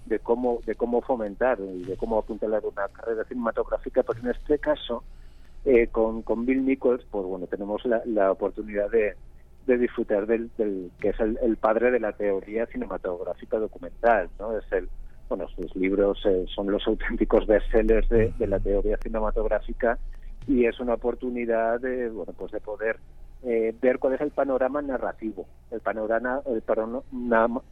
de 0.04 0.18
cómo, 0.18 0.60
de 0.66 0.74
cómo 0.74 1.00
fomentar 1.00 1.58
y 1.58 1.84
de 1.84 1.96
cómo 1.96 2.18
apuntalar 2.18 2.62
una 2.64 2.86
carrera 2.88 3.24
cinematográfica, 3.24 4.02
pero 4.02 4.20
en 4.20 4.30
este 4.30 4.58
caso, 4.58 5.02
eh, 5.64 5.88
con, 5.88 6.22
con 6.22 6.44
Bill 6.44 6.64
Nichols, 6.66 7.04
pues 7.10 7.24
bueno, 7.24 7.46
tenemos 7.46 7.82
la 8.04 8.30
oportunidad 8.30 8.90
de, 8.90 9.16
de 9.66 9.78
disfrutar 9.78 10.26
del, 10.26 10.50
del 10.56 10.90
que 11.00 11.10
es 11.10 11.20
el, 11.20 11.38
el 11.42 11.56
padre 11.56 11.90
de 11.90 12.00
la 12.00 12.12
teoría 12.12 12.66
cinematográfica 12.66 13.58
documental, 13.58 14.28
¿no? 14.38 14.56
Es 14.58 14.64
el, 14.72 14.88
bueno, 15.28 15.46
sus 15.48 15.74
libros 15.76 16.20
eh, 16.26 16.44
son 16.54 16.70
los 16.70 16.86
auténticos 16.86 17.46
bestsellers 17.46 18.08
de, 18.08 18.32
de 18.38 18.46
la 18.46 18.58
teoría 18.58 18.96
cinematográfica 18.98 19.98
y 20.46 20.66
es 20.66 20.80
una 20.80 20.94
oportunidad 20.94 21.80
de, 21.80 22.10
bueno, 22.10 22.32
pues 22.36 22.52
de 22.52 22.60
poder 22.60 22.98
eh, 23.44 23.74
ver 23.80 23.98
cuál 23.98 24.14
es 24.14 24.20
el 24.20 24.30
panorama 24.30 24.82
narrativo, 24.82 25.46
el 25.70 25.80
panorama, 25.80 26.42
el 26.46 26.62
panorama, 26.62 27.62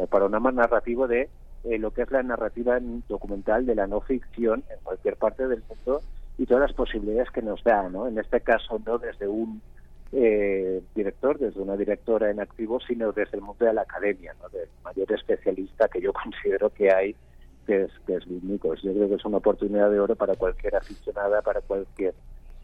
el 0.00 0.08
panorama 0.08 0.52
narrativo 0.52 1.08
de 1.08 1.28
eh, 1.64 1.78
lo 1.78 1.90
que 1.90 2.02
es 2.02 2.10
la 2.10 2.22
narrativa 2.22 2.78
documental 3.08 3.66
de 3.66 3.74
la 3.74 3.86
no 3.86 4.00
ficción 4.00 4.62
en 4.70 4.78
cualquier 4.84 5.16
parte 5.16 5.48
del 5.48 5.64
mundo 5.68 6.00
y 6.38 6.46
todas 6.46 6.68
las 6.68 6.76
posibilidades 6.76 7.30
que 7.30 7.42
nos 7.42 7.62
da, 7.64 7.88
¿no? 7.88 8.06
En 8.06 8.18
este 8.18 8.40
caso 8.40 8.80
no 8.86 8.98
desde 8.98 9.26
un 9.26 9.60
eh, 10.12 10.82
director, 10.94 11.38
desde 11.38 11.60
una 11.60 11.76
directora 11.76 12.30
en 12.30 12.40
activo, 12.40 12.80
sino 12.80 13.12
desde 13.12 13.36
el 13.36 13.42
mundo 13.42 13.64
de 13.64 13.72
la 13.72 13.82
academia, 13.82 14.34
¿no? 14.40 14.48
del 14.48 14.68
mayor 14.84 15.12
especialista 15.12 15.88
que 15.88 16.00
yo 16.00 16.12
considero 16.24 16.70
que 16.70 16.90
hay, 16.90 17.16
que 17.66 17.82
es, 17.84 17.90
que. 18.06 18.18
Yo 18.18 18.92
creo 18.92 19.08
que 19.08 19.14
es 19.14 19.24
una 19.24 19.38
oportunidad 19.38 19.90
de 19.90 20.00
oro 20.00 20.14
para 20.14 20.34
cualquier 20.36 20.76
aficionada, 20.76 21.42
para 21.42 21.60
cualquier 21.60 22.14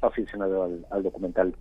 aficionado 0.00 0.68
al 0.90 1.02
documental. 1.02 1.54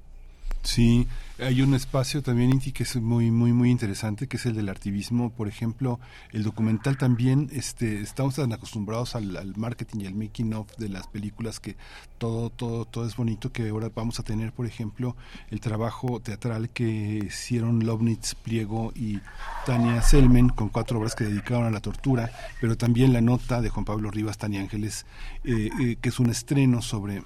Sí, 0.64 1.08
hay 1.40 1.64
un 1.64 1.74
espacio 1.74 2.22
también, 2.22 2.52
Inti, 2.52 2.72
que 2.72 2.84
es 2.84 2.96
muy, 2.96 3.32
muy, 3.32 3.52
muy 3.52 3.72
interesante, 3.72 4.28
que 4.28 4.38
es 4.38 4.46
el 4.46 4.56
del 4.56 4.70
activismo. 4.70 5.32
Por 5.32 5.48
ejemplo, 5.48 6.00
el 6.32 6.44
documental 6.44 6.98
también, 6.98 7.50
este, 7.52 8.02
estamos 8.02 8.36
tan 8.36 8.54
acostumbrados 8.54 9.16
al, 9.16 9.36
al 9.36 9.56
marketing 9.58 10.02
y 10.02 10.06
al 10.06 10.14
making 10.14 10.54
of 10.54 10.68
de 10.78 10.90
las 10.90 11.08
películas 11.08 11.60
que 11.60 11.78
todo, 12.20 12.52
todo, 12.52 12.86
todo 12.86 13.08
es 13.08 13.16
bonito, 13.16 13.52
que 13.52 13.70
ahora 13.70 13.90
vamos 13.94 14.20
a 14.20 14.24
tener, 14.24 14.54
por 14.54 14.68
ejemplo, 14.68 15.16
el 15.50 15.60
trabajo 15.60 16.20
teatral 16.20 16.70
que 16.70 17.22
hicieron 17.26 17.84
Lovnitz 17.86 18.36
Pliego 18.36 18.92
y 18.96 19.20
Tania 19.66 20.04
Selmen, 20.04 20.50
con 20.50 20.70
cuatro 20.70 21.00
obras 21.00 21.16
que 21.16 21.24
dedicaron 21.24 21.66
a 21.66 21.72
la 21.72 21.82
tortura, 21.82 22.32
pero 22.62 22.78
también 22.78 23.14
la 23.14 23.22
nota 23.22 23.62
de 23.62 23.70
Juan 23.70 23.86
Pablo 23.86 24.12
Rivas, 24.12 24.38
Tania 24.38 24.62
Ángeles, 24.62 25.08
eh, 25.44 25.72
eh, 25.82 25.96
que 26.00 26.10
es 26.10 26.20
un 26.20 26.30
estreno 26.30 26.84
sobre 26.84 27.24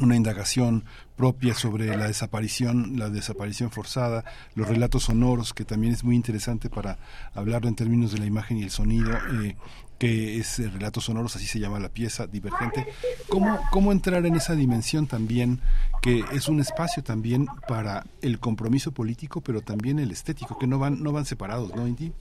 una 0.00 0.16
indagación 0.16 0.84
propia 1.18 1.52
sobre 1.52 1.94
la 1.96 2.06
desaparición, 2.06 2.96
la 2.96 3.10
desaparición 3.10 3.72
forzada, 3.72 4.24
los 4.54 4.68
relatos 4.68 5.02
sonoros, 5.02 5.52
que 5.52 5.64
también 5.64 5.92
es 5.92 6.04
muy 6.04 6.14
interesante 6.14 6.70
para 6.70 6.96
hablarlo 7.34 7.68
en 7.68 7.74
términos 7.74 8.12
de 8.12 8.20
la 8.20 8.26
imagen 8.26 8.56
y 8.56 8.62
el 8.62 8.70
sonido, 8.70 9.10
eh, 9.42 9.56
que 9.98 10.38
es 10.38 10.60
eh, 10.60 10.70
relatos 10.70 11.04
sonoros, 11.06 11.34
así 11.34 11.46
se 11.46 11.58
llama 11.58 11.80
la 11.80 11.88
pieza, 11.88 12.28
divergente. 12.28 12.86
¿Cómo, 13.28 13.58
¿Cómo 13.72 13.90
entrar 13.90 14.24
en 14.26 14.36
esa 14.36 14.54
dimensión 14.54 15.08
también, 15.08 15.60
que 16.00 16.24
es 16.32 16.48
un 16.48 16.60
espacio 16.60 17.02
también 17.02 17.48
para 17.66 18.06
el 18.22 18.38
compromiso 18.38 18.92
político, 18.92 19.40
pero 19.40 19.60
también 19.60 19.98
el 19.98 20.12
estético, 20.12 20.56
que 20.56 20.68
no 20.68 20.78
van, 20.78 21.02
no 21.02 21.10
van 21.10 21.26
separados, 21.26 21.74
¿no, 21.74 21.88
Inti? 21.88 22.12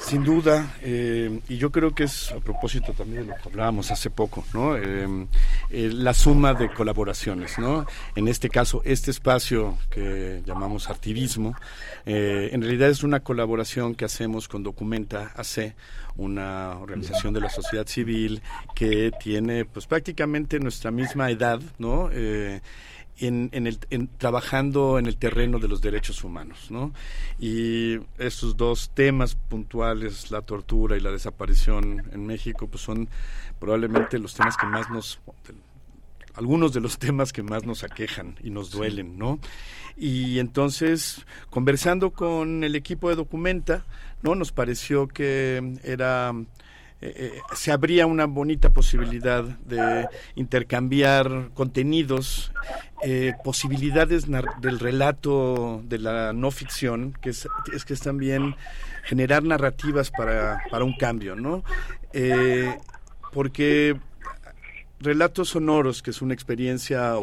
Sin 0.00 0.24
duda, 0.24 0.76
eh, 0.82 1.40
y 1.48 1.58
yo 1.58 1.70
creo 1.70 1.94
que 1.94 2.04
es 2.04 2.32
a 2.32 2.40
propósito 2.40 2.92
también 2.94 3.22
de 3.22 3.28
lo 3.28 3.34
que 3.36 3.48
hablábamos 3.50 3.90
hace 3.90 4.10
poco, 4.10 4.44
¿no? 4.54 4.76
Eh, 4.76 5.06
eh, 5.70 5.90
la 5.92 6.14
suma 6.14 6.54
de 6.54 6.72
colaboraciones, 6.72 7.58
¿no? 7.58 7.86
En 8.16 8.26
este 8.26 8.48
caso, 8.48 8.82
este 8.84 9.10
espacio 9.10 9.78
que 9.90 10.42
llamamos 10.44 10.88
activismo, 10.88 11.54
eh, 12.06 12.48
en 12.52 12.62
realidad 12.62 12.88
es 12.88 13.04
una 13.04 13.20
colaboración 13.20 13.94
que 13.94 14.06
hacemos 14.06 14.48
con 14.48 14.62
Documenta 14.62 15.32
AC, 15.36 15.74
una 16.16 16.78
organización 16.78 17.34
de 17.34 17.40
la 17.42 17.50
sociedad 17.50 17.86
civil 17.86 18.42
que 18.74 19.12
tiene, 19.20 19.64
pues 19.64 19.86
prácticamente 19.86 20.58
nuestra 20.58 20.90
misma 20.90 21.30
edad, 21.30 21.60
¿no? 21.78 22.10
En, 23.20 23.50
en 23.52 23.66
el, 23.66 23.78
en- 23.90 24.08
trabajando 24.18 24.98
en 24.98 25.04
el 25.06 25.16
terreno 25.18 25.58
de 25.58 25.68
los 25.68 25.80
derechos 25.82 26.24
humanos, 26.24 26.70
¿no? 26.70 26.92
Y 27.38 27.98
estos 28.18 28.56
dos 28.56 28.90
temas 28.94 29.34
puntuales, 29.34 30.30
la 30.30 30.40
tortura 30.42 30.96
y 30.96 31.00
la 31.00 31.10
desaparición 31.10 32.02
en 32.12 32.26
México, 32.26 32.66
pues 32.66 32.82
son 32.82 33.08
probablemente 33.58 34.18
los 34.18 34.32
temas 34.34 34.56
que 34.56 34.66
más 34.66 34.88
nos 34.90 35.20
algunos 36.34 36.72
de 36.72 36.80
los 36.80 36.98
temas 37.06 37.32
que 37.32 37.42
más 37.42 37.64
nos 37.66 37.82
aquejan 37.84 38.36
y 38.42 38.50
nos 38.50 38.70
duelen, 38.70 39.18
¿no? 39.18 39.38
Y 39.96 40.38
entonces, 40.38 41.26
conversando 41.50 42.12
con 42.12 42.64
el 42.64 42.74
equipo 42.74 43.10
de 43.10 43.16
Documenta, 43.16 43.84
¿no? 44.22 44.34
Nos 44.34 44.50
pareció 44.52 45.08
que 45.08 45.78
era 45.84 46.32
eh, 47.02 47.14
eh, 47.16 47.40
se 47.54 47.72
abría 47.72 48.06
una 48.06 48.26
bonita 48.26 48.74
posibilidad 48.74 49.42
de 49.42 50.06
intercambiar 50.34 51.48
contenidos, 51.54 52.52
eh, 53.02 53.32
posibilidades 53.42 54.26
del 54.60 54.78
relato 54.78 55.80
de 55.84 55.98
la 55.98 56.34
no 56.34 56.50
ficción, 56.50 57.14
que 57.22 57.30
es, 57.30 57.48
que 57.86 57.94
es 57.94 58.00
también 58.00 58.54
generar 59.04 59.42
narrativas 59.42 60.10
para, 60.10 60.58
para 60.70 60.84
un 60.84 60.94
cambio, 60.94 61.36
¿no? 61.36 61.64
Porque 63.32 63.96
relatos 64.98 65.48
sonoros, 65.48 66.02
que 66.02 66.10
es 66.10 66.20
una 66.20 66.34
experiencia 66.34 67.14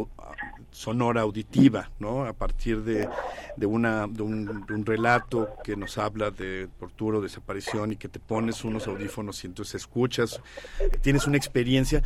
sonora 0.78 1.22
auditiva, 1.22 1.90
¿no? 1.98 2.26
A 2.26 2.34
partir 2.34 2.84
de, 2.84 3.10
de, 3.56 3.66
una, 3.66 4.06
de, 4.06 4.22
un, 4.22 4.86
relato 4.86 5.50
que 5.64 5.76
nos 5.76 5.98
habla 5.98 6.30
de 6.30 6.70
tortura 6.80 7.18
o 7.18 7.22
desaparición 7.22 7.94
y 7.94 7.96
que 7.96 8.08
te 8.08 8.20
pones 8.20 8.64
unos 8.64 8.88
audífonos 8.88 9.44
y 9.44 9.48
entonces 9.48 9.74
escuchas, 9.74 10.40
tienes 11.02 11.26
una 11.26 11.36
experiencia. 11.36 12.04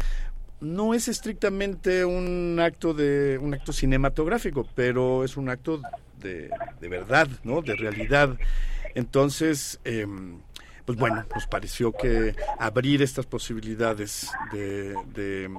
No 0.61 0.93
es 0.93 1.09
estrictamente 1.09 2.05
un 2.05 2.59
acto 2.61 2.93
de 2.93 3.37
un 3.41 3.53
acto 3.53 3.73
cinematográfico, 3.73 4.65
pero 4.73 5.25
es 5.25 5.35
un 5.35 5.49
acto 5.49 5.81
de, 6.19 6.49
de 6.79 6.87
verdad, 6.87 7.27
¿no? 7.43 7.61
De 7.61 7.75
realidad. 7.75 8.37
Entonces, 8.95 9.81
em, 9.83 10.39
pues 10.85 10.97
bueno, 10.97 11.25
nos 11.35 11.45
pareció 11.47 11.91
que 11.91 12.35
abrir 12.57 13.01
estas 13.01 13.25
posibilidades 13.25 14.31
de, 14.53 14.95
de 15.13 15.49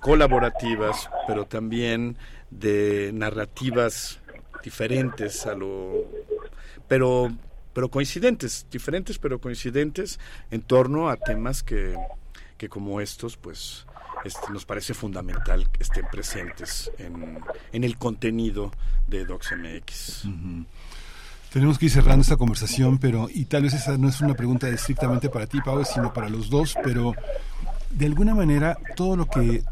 colaborativas, 0.00 1.10
pero 1.26 1.46
también 1.46 2.16
de 2.50 3.12
narrativas 3.14 4.18
diferentes 4.62 5.46
a 5.46 5.54
lo 5.54 6.06
pero 6.88 7.30
pero 7.72 7.88
coincidentes, 7.88 8.66
diferentes 8.70 9.18
pero 9.18 9.40
coincidentes 9.40 10.18
en 10.50 10.62
torno 10.62 11.08
a 11.08 11.16
temas 11.16 11.62
que, 11.62 11.94
que 12.58 12.68
como 12.68 13.00
estos 13.00 13.36
pues 13.36 13.86
este, 14.24 14.52
nos 14.52 14.64
parece 14.64 14.92
fundamental 14.92 15.70
que 15.70 15.82
estén 15.82 16.06
presentes 16.10 16.90
en, 16.98 17.38
en 17.72 17.84
el 17.84 17.96
contenido 17.96 18.72
de 19.06 19.24
DocsMX. 19.24 20.24
Tenemos 21.52 21.78
que 21.78 21.86
ir 21.86 21.90
cerrando 21.90 22.22
esta 22.22 22.36
conversación, 22.36 22.98
pero 22.98 23.28
y 23.28 23.44
tal 23.46 23.62
vez 23.62 23.74
esa 23.74 23.96
no 23.98 24.08
es 24.08 24.20
una 24.20 24.34
pregunta 24.34 24.68
estrictamente 24.68 25.28
para 25.30 25.46
ti, 25.46 25.60
Pau, 25.60 25.84
sino 25.84 26.12
para 26.12 26.28
los 26.28 26.50
dos, 26.50 26.76
pero 26.84 27.12
de 27.90 28.06
alguna 28.06 28.34
manera 28.34 28.78
todo 28.94 29.16
lo 29.16 29.26
que 29.26 29.62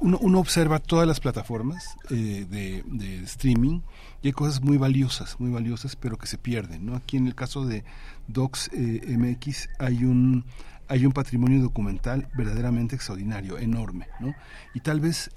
uno, 0.00 0.18
uno 0.20 0.38
observa 0.38 0.78
todas 0.78 1.06
las 1.06 1.20
plataformas 1.20 1.96
eh, 2.10 2.46
de, 2.48 3.22
streaming 3.24 3.80
y 4.22 4.28
hay 4.28 4.32
cosas 4.32 4.60
muy 4.62 4.76
valiosas, 4.76 5.38
muy 5.38 5.50
valiosas, 5.50 5.96
pero 5.96 6.16
que 6.16 6.26
se 6.26 6.38
pierden. 6.38 6.94
Aquí 6.94 7.16
en 7.16 7.26
el 7.26 7.34
caso 7.34 7.64
de 7.64 7.84
Docs 8.26 8.70
eh, 8.72 9.16
MX 9.16 9.68
hay 9.78 10.04
un 10.04 10.44
hay 10.90 11.04
un 11.04 11.12
patrimonio 11.12 11.60
documental 11.60 12.28
verdaderamente 12.34 12.96
extraordinario, 12.96 13.58
enorme, 13.58 14.06
¿no? 14.20 14.34
Y 14.72 14.80
tal 14.80 15.00
vez 15.00 15.30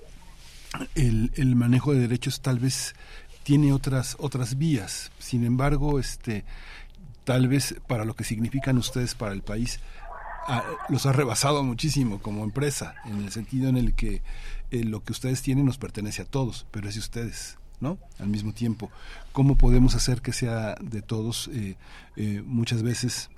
el, 0.96 1.32
el 1.36 1.58
manejo 1.58 1.94
de 1.94 2.00
derechos 2.00 2.40
tal 2.40 2.58
vez 2.60 2.96
tiene 3.44 3.74
otras 3.74 4.16
otras 4.20 4.58
vías. 4.58 5.12
Sin 5.20 5.44
embargo, 5.44 6.00
este 6.00 6.46
tal 7.24 7.48
vez 7.48 7.76
para 7.88 8.06
lo 8.06 8.16
que 8.16 8.24
significan 8.24 8.78
ustedes 8.78 9.16
para 9.16 9.34
el 9.34 9.42
país 9.42 9.80
ah, 10.48 10.64
los 10.90 11.06
ha 11.06 11.12
rebasado 11.12 11.64
muchísimo 11.64 12.20
como 12.22 12.44
empresa 12.44 12.96
en 13.06 13.18
el 13.22 13.32
sentido 13.32 13.70
en 13.70 13.78
el 13.78 13.94
que 13.94 14.22
eh, 14.72 14.84
lo 14.84 15.04
que 15.04 15.12
ustedes 15.12 15.42
tienen 15.42 15.66
nos 15.66 15.78
pertenece 15.78 16.22
a 16.22 16.26
todos, 16.26 16.66
pero 16.72 16.88
es 16.90 16.96
de 16.96 17.00
ustedes. 17.02 17.58
¿no? 17.80 17.98
Al 18.20 18.28
mismo 18.28 18.54
tiempo, 18.54 18.92
¿cómo 19.32 19.56
podemos 19.56 19.96
hacer 19.96 20.22
que 20.22 20.34
sea 20.34 20.76
de 20.82 21.02
todos? 21.02 21.50
Eh, 21.52 21.78
eh, 22.16 22.44
muchas 22.46 22.84
veces 22.84 23.32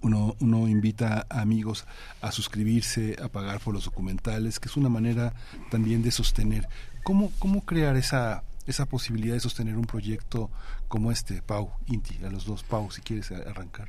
uno, 0.00 0.36
uno 0.38 0.68
invita 0.68 1.26
a 1.28 1.40
amigos 1.40 1.84
a 2.20 2.30
suscribirse, 2.30 3.16
a 3.20 3.26
pagar 3.28 3.58
por 3.60 3.74
los 3.74 3.84
documentales, 3.84 4.60
que 4.60 4.68
es 4.68 4.76
una 4.76 4.88
manera 4.88 5.34
también 5.72 6.02
de 6.04 6.12
sostener. 6.12 6.68
¿Cómo, 7.02 7.32
cómo 7.40 7.64
crear 7.64 7.96
esa, 7.96 8.44
esa 8.68 8.86
posibilidad 8.86 9.34
de 9.34 9.40
sostener 9.40 9.76
un 9.76 9.86
proyecto 9.86 10.50
como 10.86 11.10
este, 11.10 11.42
Pau, 11.42 11.72
Inti, 11.86 12.24
a 12.24 12.30
los 12.30 12.44
dos, 12.44 12.62
Pau, 12.62 12.92
si 12.92 13.00
quieres 13.02 13.32
a- 13.32 13.38
arrancar? 13.50 13.88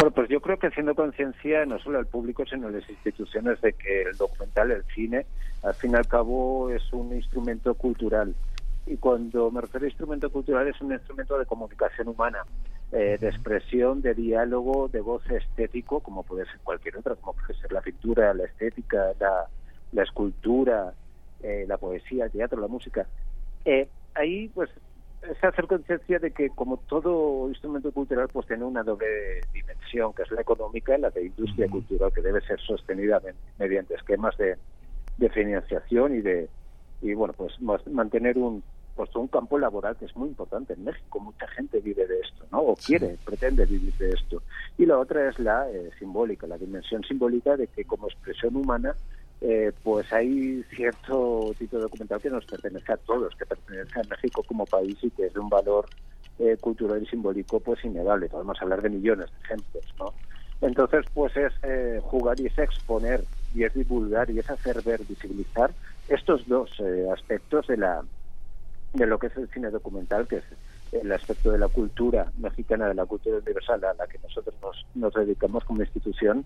Bueno, 0.00 0.14
pues 0.14 0.30
yo 0.30 0.40
creo 0.40 0.58
que 0.58 0.68
haciendo 0.68 0.94
conciencia 0.94 1.66
no 1.66 1.78
solo 1.78 1.98
al 1.98 2.06
público, 2.06 2.46
sino 2.46 2.68
a 2.68 2.70
las 2.70 2.88
instituciones 2.88 3.60
de 3.60 3.74
que 3.74 4.00
el 4.04 4.16
documental, 4.16 4.70
el 4.70 4.82
cine, 4.94 5.26
al 5.62 5.74
fin 5.74 5.90
y 5.90 5.94
al 5.96 6.08
cabo 6.08 6.70
es 6.70 6.90
un 6.94 7.14
instrumento 7.14 7.74
cultural. 7.74 8.34
Y 8.86 8.96
cuando 8.96 9.50
me 9.50 9.60
refiero 9.60 9.84
a 9.84 9.90
instrumento 9.90 10.30
cultural 10.30 10.66
es 10.68 10.80
un 10.80 10.90
instrumento 10.90 11.38
de 11.38 11.44
comunicación 11.44 12.08
humana, 12.08 12.38
eh, 12.92 13.18
de 13.20 13.28
expresión, 13.28 14.00
de 14.00 14.14
diálogo, 14.14 14.88
de 14.88 15.02
voz 15.02 15.30
estético, 15.30 16.00
como 16.00 16.22
puede 16.22 16.46
ser 16.46 16.60
cualquier 16.64 16.96
otra, 16.96 17.14
como 17.16 17.34
puede 17.34 17.60
ser 17.60 17.70
la 17.70 17.82
pintura, 17.82 18.32
la 18.32 18.44
estética, 18.44 19.12
la, 19.20 19.48
la 19.92 20.02
escultura, 20.02 20.94
eh, 21.42 21.66
la 21.68 21.76
poesía, 21.76 22.24
el 22.24 22.30
teatro, 22.30 22.58
la 22.58 22.68
música. 22.68 23.06
Eh, 23.66 23.86
ahí, 24.14 24.48
pues, 24.48 24.70
es 25.22 25.44
hacer 25.44 25.66
conciencia 25.66 26.18
de 26.18 26.32
que 26.32 26.48
como 26.50 26.78
todo 26.78 27.48
instrumento 27.48 27.92
cultural 27.92 28.28
pues 28.30 28.46
tiene 28.46 28.64
una 28.64 28.82
doble 28.82 29.46
dimensión 29.52 30.12
que 30.14 30.22
es 30.22 30.30
la 30.30 30.40
económica 30.40 30.96
y 30.96 31.00
la 31.00 31.10
de 31.10 31.26
industria 31.26 31.68
cultural 31.68 32.12
que 32.12 32.22
debe 32.22 32.40
ser 32.42 32.58
sostenida 32.60 33.20
me- 33.20 33.34
mediante 33.58 33.94
esquemas 33.94 34.36
de, 34.38 34.56
de 35.16 35.30
financiación 35.30 36.16
y 36.16 36.20
de 36.22 36.48
y 37.02 37.14
bueno 37.14 37.34
pues 37.34 37.52
mantener 37.88 38.38
un 38.38 38.62
pues 38.94 39.14
un 39.14 39.28
campo 39.28 39.58
laboral 39.58 39.96
que 39.96 40.04
es 40.06 40.16
muy 40.16 40.28
importante 40.28 40.72
en 40.74 40.84
México. 40.84 41.20
Mucha 41.20 41.46
gente 41.48 41.80
vive 41.80 42.06
de 42.06 42.20
esto 42.20 42.46
no 42.50 42.58
o 42.60 42.76
quiere 42.76 43.18
pretende 43.24 43.64
vivir 43.66 43.94
de 43.96 44.12
esto. 44.12 44.42
Y 44.76 44.84
la 44.86 44.98
otra 44.98 45.28
es 45.28 45.38
la 45.38 45.70
eh, 45.70 45.90
simbólica 45.98 46.46
la 46.46 46.58
dimensión 46.58 47.02
simbólica 47.04 47.56
de 47.56 47.68
que 47.68 47.84
como 47.84 48.08
expresión 48.08 48.56
humana 48.56 48.96
eh, 49.40 49.72
pues 49.82 50.12
hay 50.12 50.62
cierto 50.74 51.54
tipo 51.58 51.76
de 51.76 51.82
documental 51.82 52.20
que 52.20 52.30
nos 52.30 52.44
pertenece 52.46 52.92
a 52.92 52.96
todos, 52.98 53.34
que 53.36 53.46
pertenece 53.46 54.00
a 54.00 54.04
México 54.04 54.42
como 54.42 54.66
país 54.66 54.98
y 55.02 55.10
que 55.10 55.26
es 55.26 55.32
de 55.32 55.40
un 55.40 55.48
valor 55.48 55.88
eh, 56.38 56.56
cultural 56.58 57.02
y 57.02 57.06
simbólico 57.06 57.60
pues 57.60 57.84
innegable. 57.84 58.28
Podemos 58.28 58.60
hablar 58.60 58.82
de 58.82 58.90
millones 58.90 59.30
de 59.30 59.38
ejemplos, 59.44 59.84
¿no? 59.98 60.14
Entonces, 60.60 61.06
pues 61.12 61.34
es 61.36 61.52
eh, 61.62 62.00
jugar 62.02 62.38
y 62.40 62.46
es 62.46 62.58
exponer 62.58 63.24
y 63.54 63.64
es 63.64 63.72
divulgar 63.74 64.30
y 64.30 64.38
es 64.38 64.48
hacer 64.48 64.82
ver, 64.82 65.04
visibilizar 65.04 65.74
estos 66.08 66.46
dos 66.46 66.70
eh, 66.78 67.06
aspectos 67.12 67.66
de 67.66 67.76
la 67.78 68.04
de 68.92 69.06
lo 69.06 69.18
que 69.18 69.28
es 69.28 69.36
el 69.36 69.48
cine 69.50 69.70
documental, 69.70 70.26
que 70.26 70.36
es 70.38 70.44
el 70.92 71.12
aspecto 71.12 71.52
de 71.52 71.58
la 71.58 71.68
cultura 71.68 72.32
mexicana, 72.38 72.88
de 72.88 72.94
la 72.94 73.06
cultura 73.06 73.36
universal 73.36 73.84
a 73.84 73.94
la 73.94 74.06
que 74.08 74.18
nosotros 74.18 74.54
nos, 74.60 74.84
nos 74.94 75.14
dedicamos 75.14 75.64
como 75.64 75.82
institución, 75.82 76.44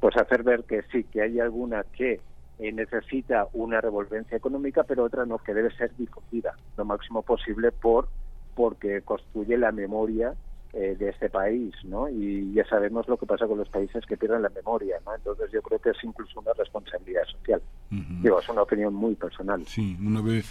pues 0.00 0.16
hacer 0.16 0.42
ver 0.42 0.64
que 0.64 0.82
sí, 0.90 1.04
que 1.04 1.22
hay 1.22 1.38
alguna 1.38 1.84
que 1.84 2.20
eh, 2.58 2.72
necesita 2.72 3.48
una 3.52 3.80
revolvencia 3.80 4.36
económica, 4.36 4.84
pero 4.84 5.04
otra 5.04 5.26
no, 5.26 5.38
que 5.38 5.54
debe 5.54 5.74
ser 5.76 5.94
difundida 5.96 6.54
lo 6.76 6.84
máximo 6.84 7.22
posible 7.22 7.72
por 7.72 8.08
porque 8.54 9.02
construye 9.02 9.58
la 9.58 9.72
memoria 9.72 10.34
eh, 10.72 10.96
de 10.98 11.08
este 11.10 11.30
país, 11.30 11.74
¿no? 11.84 12.08
Y 12.08 12.52
ya 12.52 12.64
sabemos 12.66 13.06
lo 13.08 13.16
que 13.16 13.26
pasa 13.26 13.46
con 13.46 13.58
los 13.58 13.68
países 13.68 14.04
que 14.06 14.16
pierden 14.16 14.42
la 14.42 14.48
memoria, 14.48 14.96
¿no? 15.04 15.14
Entonces 15.14 15.50
yo 15.52 15.62
creo 15.62 15.78
que 15.80 15.90
es 15.90 15.96
incluso 16.02 16.40
una 16.40 16.52
responsabilidad 16.52 17.24
social. 17.26 17.62
Digo, 17.90 18.40
es 18.40 18.48
una 18.48 18.62
opinión 18.62 18.92
muy 18.92 19.14
personal. 19.14 19.64
Sí, 19.66 19.96
uno 20.00 20.22
ve 20.22 20.42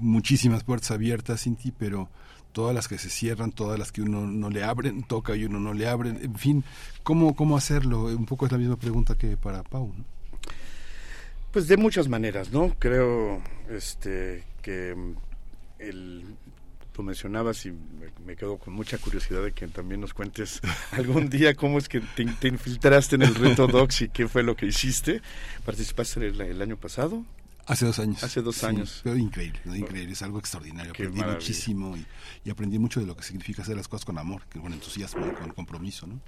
muchísimas 0.00 0.64
puertas 0.64 0.90
abiertas, 0.90 1.46
Inti, 1.46 1.72
pero 1.72 2.08
todas 2.52 2.74
las 2.74 2.88
que 2.88 2.98
se 2.98 3.08
cierran, 3.08 3.52
todas 3.52 3.78
las 3.78 3.90
que 3.90 4.02
uno 4.02 4.26
no 4.26 4.50
le 4.50 4.64
abren, 4.64 5.02
toca 5.02 5.34
y 5.34 5.46
uno 5.46 5.58
no 5.60 5.72
le 5.72 5.88
abren, 5.88 6.18
en 6.22 6.34
fin, 6.34 6.64
¿cómo, 7.02 7.34
cómo 7.34 7.56
hacerlo? 7.56 8.04
Un 8.04 8.26
poco 8.26 8.44
es 8.44 8.52
la 8.52 8.58
misma 8.58 8.76
pregunta 8.76 9.16
que 9.16 9.38
para 9.38 9.62
Pau. 9.62 9.92
¿no? 9.96 10.04
Pues 11.52 11.68
de 11.68 11.76
muchas 11.76 12.08
maneras, 12.08 12.50
¿no? 12.50 12.74
Creo 12.78 13.42
este 13.70 14.44
que 14.62 14.94
mm, 14.94 15.14
el 15.78 16.24
tú 16.92 17.02
mencionabas 17.02 17.64
y 17.64 17.72
me, 18.26 18.36
quedo 18.36 18.58
con 18.58 18.74
mucha 18.74 18.98
curiosidad 18.98 19.42
de 19.42 19.52
que 19.52 19.66
también 19.68 20.00
nos 20.02 20.12
cuentes 20.12 20.60
algún 20.92 21.30
día 21.30 21.54
cómo 21.54 21.78
es 21.78 21.88
que 21.88 22.00
te, 22.00 22.24
te 22.26 22.48
infiltraste 22.48 23.16
en 23.16 23.22
el 23.22 23.34
reto 23.34 23.66
Docs 23.66 24.02
y 24.02 24.08
qué 24.10 24.28
fue 24.28 24.42
lo 24.42 24.56
que 24.56 24.66
hiciste. 24.66 25.22
¿Participaste 25.64 26.26
el, 26.26 26.40
el 26.40 26.60
año 26.60 26.76
pasado? 26.76 27.24
Hace 27.66 27.86
dos 27.86 27.98
años. 27.98 28.22
Hace 28.24 28.42
dos 28.42 28.56
Sí, 28.56 28.66
años. 28.66 29.00
pero 29.04 29.16
increíble, 29.16 29.60
¿no? 29.64 29.74
increíble, 29.76 30.12
es 30.12 30.22
algo 30.22 30.38
extraordinario. 30.38 30.92
Qué 30.92 31.04
aprendí 31.04 31.20
maravilla. 31.20 31.38
muchísimo 31.38 31.96
y, 31.96 32.04
y 32.44 32.50
aprendí 32.50 32.78
mucho 32.78 32.98
de 33.00 33.06
lo 33.06 33.16
que 33.16 33.22
significa 33.22 33.62
hacer 33.62 33.76
las 33.76 33.88
cosas 33.88 34.04
con 34.04 34.18
amor, 34.18 34.42
con 34.60 34.72
entusiasmo 34.72 35.26
y 35.26 35.30
con 35.30 35.50
compromiso, 35.52 36.06
¿no? 36.06 36.20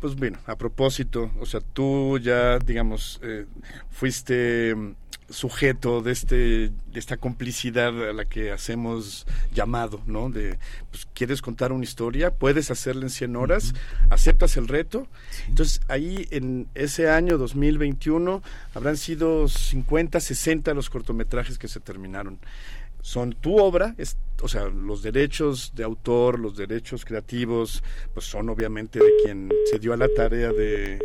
Pues 0.00 0.14
bueno, 0.14 0.38
a 0.46 0.54
propósito, 0.56 1.30
o 1.40 1.46
sea, 1.46 1.60
tú 1.60 2.18
ya, 2.18 2.58
digamos, 2.60 3.18
eh, 3.22 3.46
fuiste 3.90 4.74
mm, 4.74 4.94
sujeto 5.28 6.00
de 6.02 6.12
este 6.12 6.36
de 6.36 6.72
esta 6.94 7.16
complicidad 7.16 7.88
a 8.08 8.12
la 8.12 8.24
que 8.24 8.50
hacemos 8.52 9.26
llamado, 9.52 10.00
¿no? 10.06 10.30
De 10.30 10.58
pues, 10.90 11.06
quieres 11.14 11.42
contar 11.42 11.72
una 11.72 11.84
historia, 11.84 12.30
puedes 12.30 12.70
hacerla 12.70 13.02
en 13.02 13.10
100 13.10 13.36
horas, 13.36 13.74
aceptas 14.08 14.56
el 14.56 14.68
reto. 14.68 15.06
Entonces, 15.48 15.80
ahí 15.88 16.26
en 16.30 16.68
ese 16.74 17.10
año 17.10 17.36
2021 17.36 18.42
habrán 18.74 18.96
sido 18.96 19.48
50, 19.48 20.20
60 20.20 20.74
los 20.74 20.90
cortometrajes 20.90 21.58
que 21.58 21.68
se 21.68 21.80
terminaron. 21.80 22.38
Son 23.08 23.32
tu 23.32 23.56
obra, 23.58 23.94
es, 23.96 24.18
o 24.42 24.48
sea, 24.48 24.64
los 24.66 25.02
derechos 25.02 25.72
de 25.74 25.82
autor, 25.82 26.38
los 26.38 26.58
derechos 26.58 27.06
creativos, 27.06 27.82
pues 28.12 28.26
son 28.26 28.50
obviamente 28.50 28.98
de 28.98 29.10
quien 29.24 29.50
se 29.70 29.78
dio 29.78 29.94
a 29.94 29.96
la 29.96 30.08
tarea 30.14 30.52
de 30.52 30.98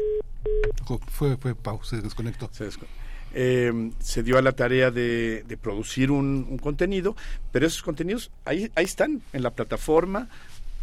Fue, 1.08 1.38
fue 1.38 1.56
Pau, 1.56 1.82
se 1.82 2.02
desconectó. 2.02 2.50
se, 2.52 2.68
desco- 2.68 2.88
eh, 3.34 3.72
se 4.00 4.22
dio 4.22 4.38
a 4.38 4.42
la 4.42 4.52
tarea 4.52 4.92
de, 4.92 5.44
de 5.48 5.56
producir 5.56 6.12
un, 6.12 6.46
un 6.50 6.58
contenido, 6.58 7.16
pero 7.54 7.66
esos 7.66 7.82
contenidos 7.82 8.32
ahí, 8.44 8.70
ahí 8.76 8.84
están 8.84 9.22
en 9.32 9.42
la 9.42 9.52
plataforma 9.52 10.28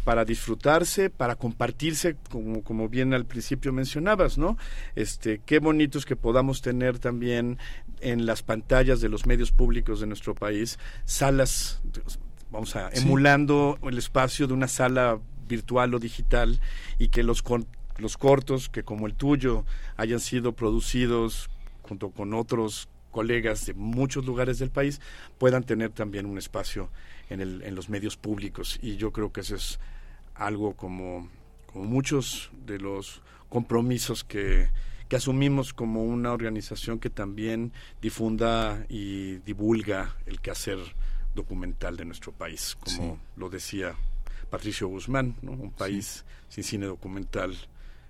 para 0.03 0.25
disfrutarse, 0.25 1.09
para 1.09 1.35
compartirse, 1.35 2.15
como, 2.29 2.63
como 2.63 2.89
bien 2.89 3.13
al 3.13 3.25
principio 3.25 3.71
mencionabas, 3.71 4.37
¿no? 4.37 4.57
Este, 4.95 5.41
qué 5.45 5.59
bonitos 5.59 6.05
que 6.05 6.15
podamos 6.15 6.61
tener 6.61 6.97
también 6.99 7.57
en 7.99 8.25
las 8.25 8.41
pantallas 8.41 8.99
de 9.01 9.09
los 9.09 9.25
medios 9.27 9.51
públicos 9.51 9.99
de 9.99 10.07
nuestro 10.07 10.33
país 10.33 10.79
salas, 11.05 11.81
vamos 12.49 12.75
a, 12.75 12.89
Sí. 12.91 13.03
emulando 13.03 13.77
el 13.83 13.97
espacio 13.97 14.47
de 14.47 14.53
una 14.53 14.67
sala 14.67 15.19
virtual 15.47 15.93
o 15.93 15.99
digital 15.99 16.59
y 16.97 17.09
que 17.09 17.21
los, 17.23 17.43
con- 17.43 17.67
los 17.97 18.17
cortos 18.17 18.69
que 18.69 18.83
como 18.83 19.05
el 19.05 19.13
tuyo 19.13 19.65
hayan 19.97 20.19
sido 20.19 20.53
producidos 20.53 21.49
junto 21.83 22.09
con 22.09 22.33
otros 22.33 22.87
colegas 23.11 23.65
de 23.65 23.73
muchos 23.73 24.25
lugares 24.25 24.57
del 24.57 24.69
país 24.71 25.01
puedan 25.37 25.63
tener 25.63 25.89
también 25.91 26.25
un 26.25 26.37
espacio 26.37 26.89
en, 27.31 27.41
el, 27.41 27.61
en 27.63 27.75
los 27.75 27.89
medios 27.89 28.17
públicos 28.17 28.77
y 28.81 28.97
yo 28.97 29.11
creo 29.11 29.31
que 29.31 29.41
eso 29.41 29.55
es 29.55 29.79
algo 30.35 30.75
como, 30.75 31.29
como 31.65 31.85
muchos 31.85 32.51
de 32.65 32.79
los 32.79 33.21
compromisos 33.49 34.23
que, 34.23 34.69
que 35.07 35.15
asumimos 35.15 35.73
como 35.73 36.03
una 36.03 36.31
organización 36.31 36.99
que 36.99 37.09
también 37.09 37.73
difunda 38.01 38.85
y 38.89 39.37
divulga 39.39 40.15
el 40.25 40.39
quehacer 40.39 40.79
documental 41.35 41.97
de 41.97 42.05
nuestro 42.05 42.31
país, 42.31 42.77
como 42.79 43.15
Sí. 43.15 43.21
lo 43.37 43.49
decía 43.49 43.95
Patricio 44.49 44.87
Guzmán, 44.87 45.35
¿no? 45.41 45.51
un 45.53 45.71
país 45.71 46.25
sin 46.49 46.63
cine 46.63 46.85
documental 46.85 47.55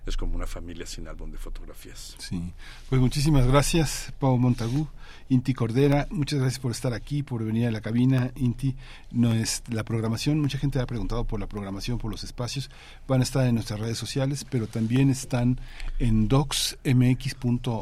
es 0.06 0.16
como 0.16 0.34
una 0.34 0.46
familia 0.46 0.86
sin 0.86 1.06
álbum 1.06 1.30
de 1.30 1.38
fotografías. 1.38 2.16
Sí, 2.18 2.52
pues 2.88 3.00
muchísimas 3.00 3.46
gracias, 3.46 4.12
Pau 4.18 4.36
Montagú, 4.36 4.88
Inti 5.28 5.54
Cordera, 5.54 6.08
muchas 6.10 6.40
gracias 6.40 6.58
por 6.58 6.72
estar 6.72 6.92
aquí, 6.92 7.22
por 7.22 7.44
venir 7.44 7.66
a 7.68 7.70
la 7.70 7.80
cabina, 7.80 8.32
Inti. 8.36 8.74
No 9.10 9.32
es 9.32 9.62
la 9.68 9.84
programación, 9.84 10.40
mucha 10.40 10.58
gente 10.58 10.80
ha 10.80 10.86
preguntado 10.86 11.24
por 11.24 11.38
la 11.40 11.46
programación, 11.46 11.98
por 11.98 12.10
los 12.10 12.24
espacios, 12.24 12.70
van 13.06 13.20
a 13.20 13.22
estar 13.22 13.46
en 13.46 13.54
nuestras 13.54 13.78
redes 13.80 13.98
sociales, 13.98 14.44
pero 14.48 14.66
también 14.66 15.08
están 15.08 15.60
en 15.98 16.28
docsmx.org, 16.28 17.80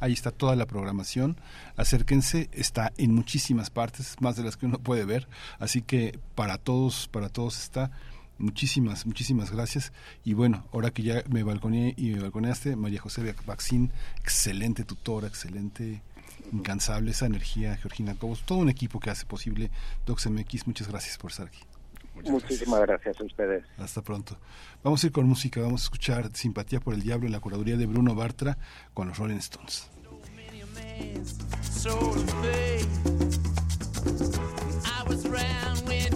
ahí 0.00 0.12
está 0.12 0.30
toda 0.30 0.56
la 0.56 0.66
programación, 0.66 1.36
acérquense, 1.76 2.48
está 2.52 2.92
en 2.96 3.14
muchísimas 3.14 3.70
partes, 3.70 4.16
más 4.20 4.36
de 4.36 4.42
las 4.42 4.56
que 4.56 4.66
uno 4.66 4.78
puede 4.78 5.04
ver, 5.04 5.28
así 5.58 5.82
que 5.82 6.18
para 6.34 6.58
todos, 6.58 7.08
para 7.08 7.28
todos 7.28 7.58
está. 7.62 7.90
Muchísimas, 8.38 9.04
muchísimas 9.04 9.50
gracias. 9.50 9.92
Y 10.24 10.34
bueno, 10.34 10.64
ahora 10.72 10.90
que 10.90 11.02
ya 11.02 11.22
me 11.28 11.42
balconeé 11.42 11.94
y 11.96 12.10
me 12.10 12.20
balconeaste, 12.20 12.76
María 12.76 13.00
José 13.00 13.34
Baxín, 13.46 13.92
excelente 14.20 14.84
tutora, 14.84 15.26
excelente, 15.26 16.02
incansable 16.52 17.10
esa 17.10 17.26
energía, 17.26 17.76
Georgina 17.76 18.14
Cobos, 18.14 18.44
todo 18.46 18.58
un 18.58 18.68
equipo 18.68 19.00
que 19.00 19.10
hace 19.10 19.26
posible 19.26 19.70
DocsMX. 20.06 20.66
Muchas 20.66 20.88
gracias 20.88 21.18
por 21.18 21.30
estar 21.30 21.48
aquí. 21.48 21.60
Muchísimas 22.26 22.80
gracias 22.80 23.20
a 23.20 23.24
ustedes. 23.24 23.64
Hasta 23.76 24.02
pronto. 24.02 24.38
Vamos 24.82 25.02
a 25.02 25.06
ir 25.06 25.12
con 25.12 25.26
música, 25.26 25.60
vamos 25.60 25.82
a 25.82 25.84
escuchar 25.84 26.30
Simpatía 26.34 26.80
por 26.80 26.94
el 26.94 27.02
Diablo 27.02 27.26
en 27.26 27.32
la 27.32 27.40
curaduría 27.40 27.76
de 27.76 27.86
Bruno 27.86 28.14
Bartra 28.14 28.58
con 28.94 29.08
los 29.08 29.18
Rolling 29.18 29.36
Stones. 29.36 29.88
soul 31.62 32.14
of 32.14 32.30
faith. 32.42 32.88
I 34.84 35.04
was 35.06 35.24
around 35.26 35.86
when 35.86 36.12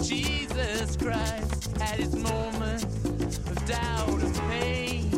Jesus 0.53 0.95
Christ 0.97 1.77
had 1.77 1.99
his 1.99 2.15
moment 2.15 2.83
of 2.83 3.65
doubt 3.65 4.21
and 4.21 4.35
pain. 4.51 5.09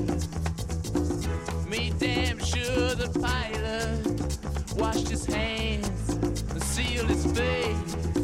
Made 1.67 1.99
damn 1.99 2.39
sure 2.39 2.95
the 2.95 3.09
pilot 3.19 4.77
washed 4.77 5.09
his 5.09 5.25
hands 5.25 6.09
and 6.51 6.63
sealed 6.63 7.09
his 7.09 7.25
face. 7.37 8.14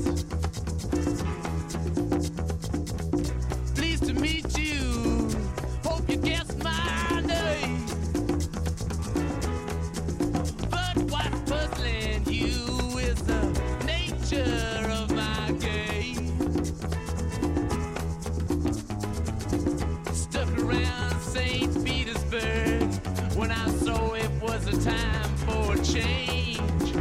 Time 24.83 25.35
for 25.45 25.73
a 25.73 25.83
change. 25.83 26.93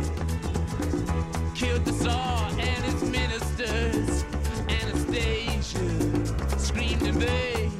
Killed 1.55 1.85
the 1.87 1.93
Tsar 1.93 2.51
and 2.51 2.85
his 2.85 3.03
ministers. 3.05 4.25
Anastasia 4.69 6.59
screamed 6.59 7.03
in 7.03 7.19
vain. 7.19 7.73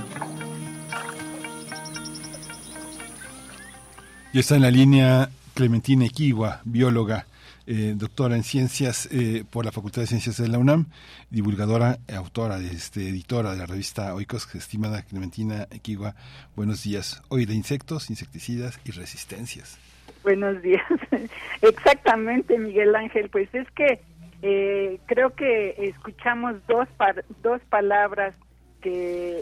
Y 4.32 4.40
está 4.40 4.56
en 4.56 4.61
la 4.61 4.72
línea 4.72 5.30
Clementina 5.53 6.06
Equigua, 6.06 6.61
bióloga, 6.64 7.25
eh, 7.72 7.93
doctora 7.95 8.35
en 8.35 8.43
ciencias 8.43 9.07
eh, 9.11 9.43
por 9.49 9.64
la 9.64 9.72
Facultad 9.72 10.01
de 10.01 10.07
Ciencias 10.07 10.38
de 10.38 10.48
la 10.48 10.57
UNAM, 10.57 10.88
divulgadora, 11.30 11.99
autora, 12.15 12.57
este, 12.59 13.07
editora 13.07 13.51
de 13.51 13.57
la 13.59 13.67
revista 13.67 14.14
Oikos, 14.15 14.53
estimada 14.56 15.03
Clementina 15.03 15.67
Equigua. 15.69 16.15
Buenos 16.56 16.83
días. 16.83 17.22
Hoy 17.30 17.45
de 17.45 17.53
insectos, 17.53 18.09
insecticidas 18.09 18.80
y 18.85 18.91
resistencias. 18.91 19.77
Buenos 20.23 20.61
días. 20.64 20.81
Exactamente, 21.61 22.57
Miguel 22.57 22.95
Ángel. 22.95 23.30
Pues 23.30 23.48
es 23.53 23.69
que 23.72 23.99
eh, 24.41 24.99
creo 25.06 25.35
que 25.35 25.75
escuchamos 25.77 26.56
dos, 26.67 26.88
par- 26.98 27.23
dos 27.43 27.61
palabras 27.69 28.33
que 28.81 29.41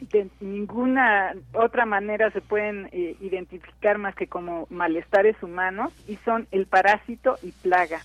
de 0.00 0.28
ninguna 0.40 1.34
otra 1.52 1.86
manera 1.86 2.30
se 2.30 2.40
pueden 2.40 2.88
eh, 2.92 3.16
identificar 3.20 3.98
más 3.98 4.14
que 4.14 4.26
como 4.26 4.66
malestares 4.70 5.42
humanos 5.42 5.92
y 6.08 6.16
son 6.24 6.46
el 6.50 6.66
parásito 6.66 7.36
y 7.42 7.52
plaga. 7.52 8.00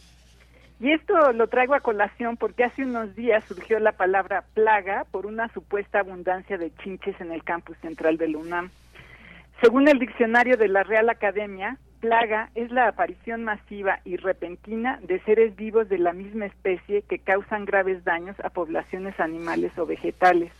Y 0.79 0.91
esto 0.91 1.31
lo 1.33 1.47
traigo 1.47 1.75
a 1.75 1.79
colación 1.79 2.37
porque 2.37 2.63
hace 2.63 2.83
unos 2.83 3.15
días 3.15 3.43
surgió 3.45 3.79
la 3.79 3.91
palabra 3.91 4.43
plaga 4.55 5.05
por 5.11 5.27
una 5.27 5.47
supuesta 5.53 5.99
abundancia 5.99 6.57
de 6.57 6.73
chinches 6.77 7.19
en 7.21 7.31
el 7.31 7.43
campus 7.43 7.77
central 7.77 8.17
del 8.17 8.35
UNAM. 8.35 8.71
Según 9.61 9.87
el 9.87 9.99
diccionario 9.99 10.57
de 10.57 10.67
la 10.67 10.81
Real 10.81 11.07
Academia, 11.09 11.77
plaga 11.99 12.49
es 12.55 12.71
la 12.71 12.87
aparición 12.87 13.43
masiva 13.43 13.99
y 14.03 14.17
repentina 14.17 14.99
de 15.03 15.19
seres 15.19 15.55
vivos 15.55 15.87
de 15.87 15.99
la 15.99 16.13
misma 16.13 16.47
especie 16.47 17.03
que 17.03 17.19
causan 17.19 17.65
graves 17.65 18.03
daños 18.03 18.39
a 18.39 18.49
poblaciones 18.49 19.19
animales 19.19 19.77
o 19.77 19.85
vegetales. 19.85 20.51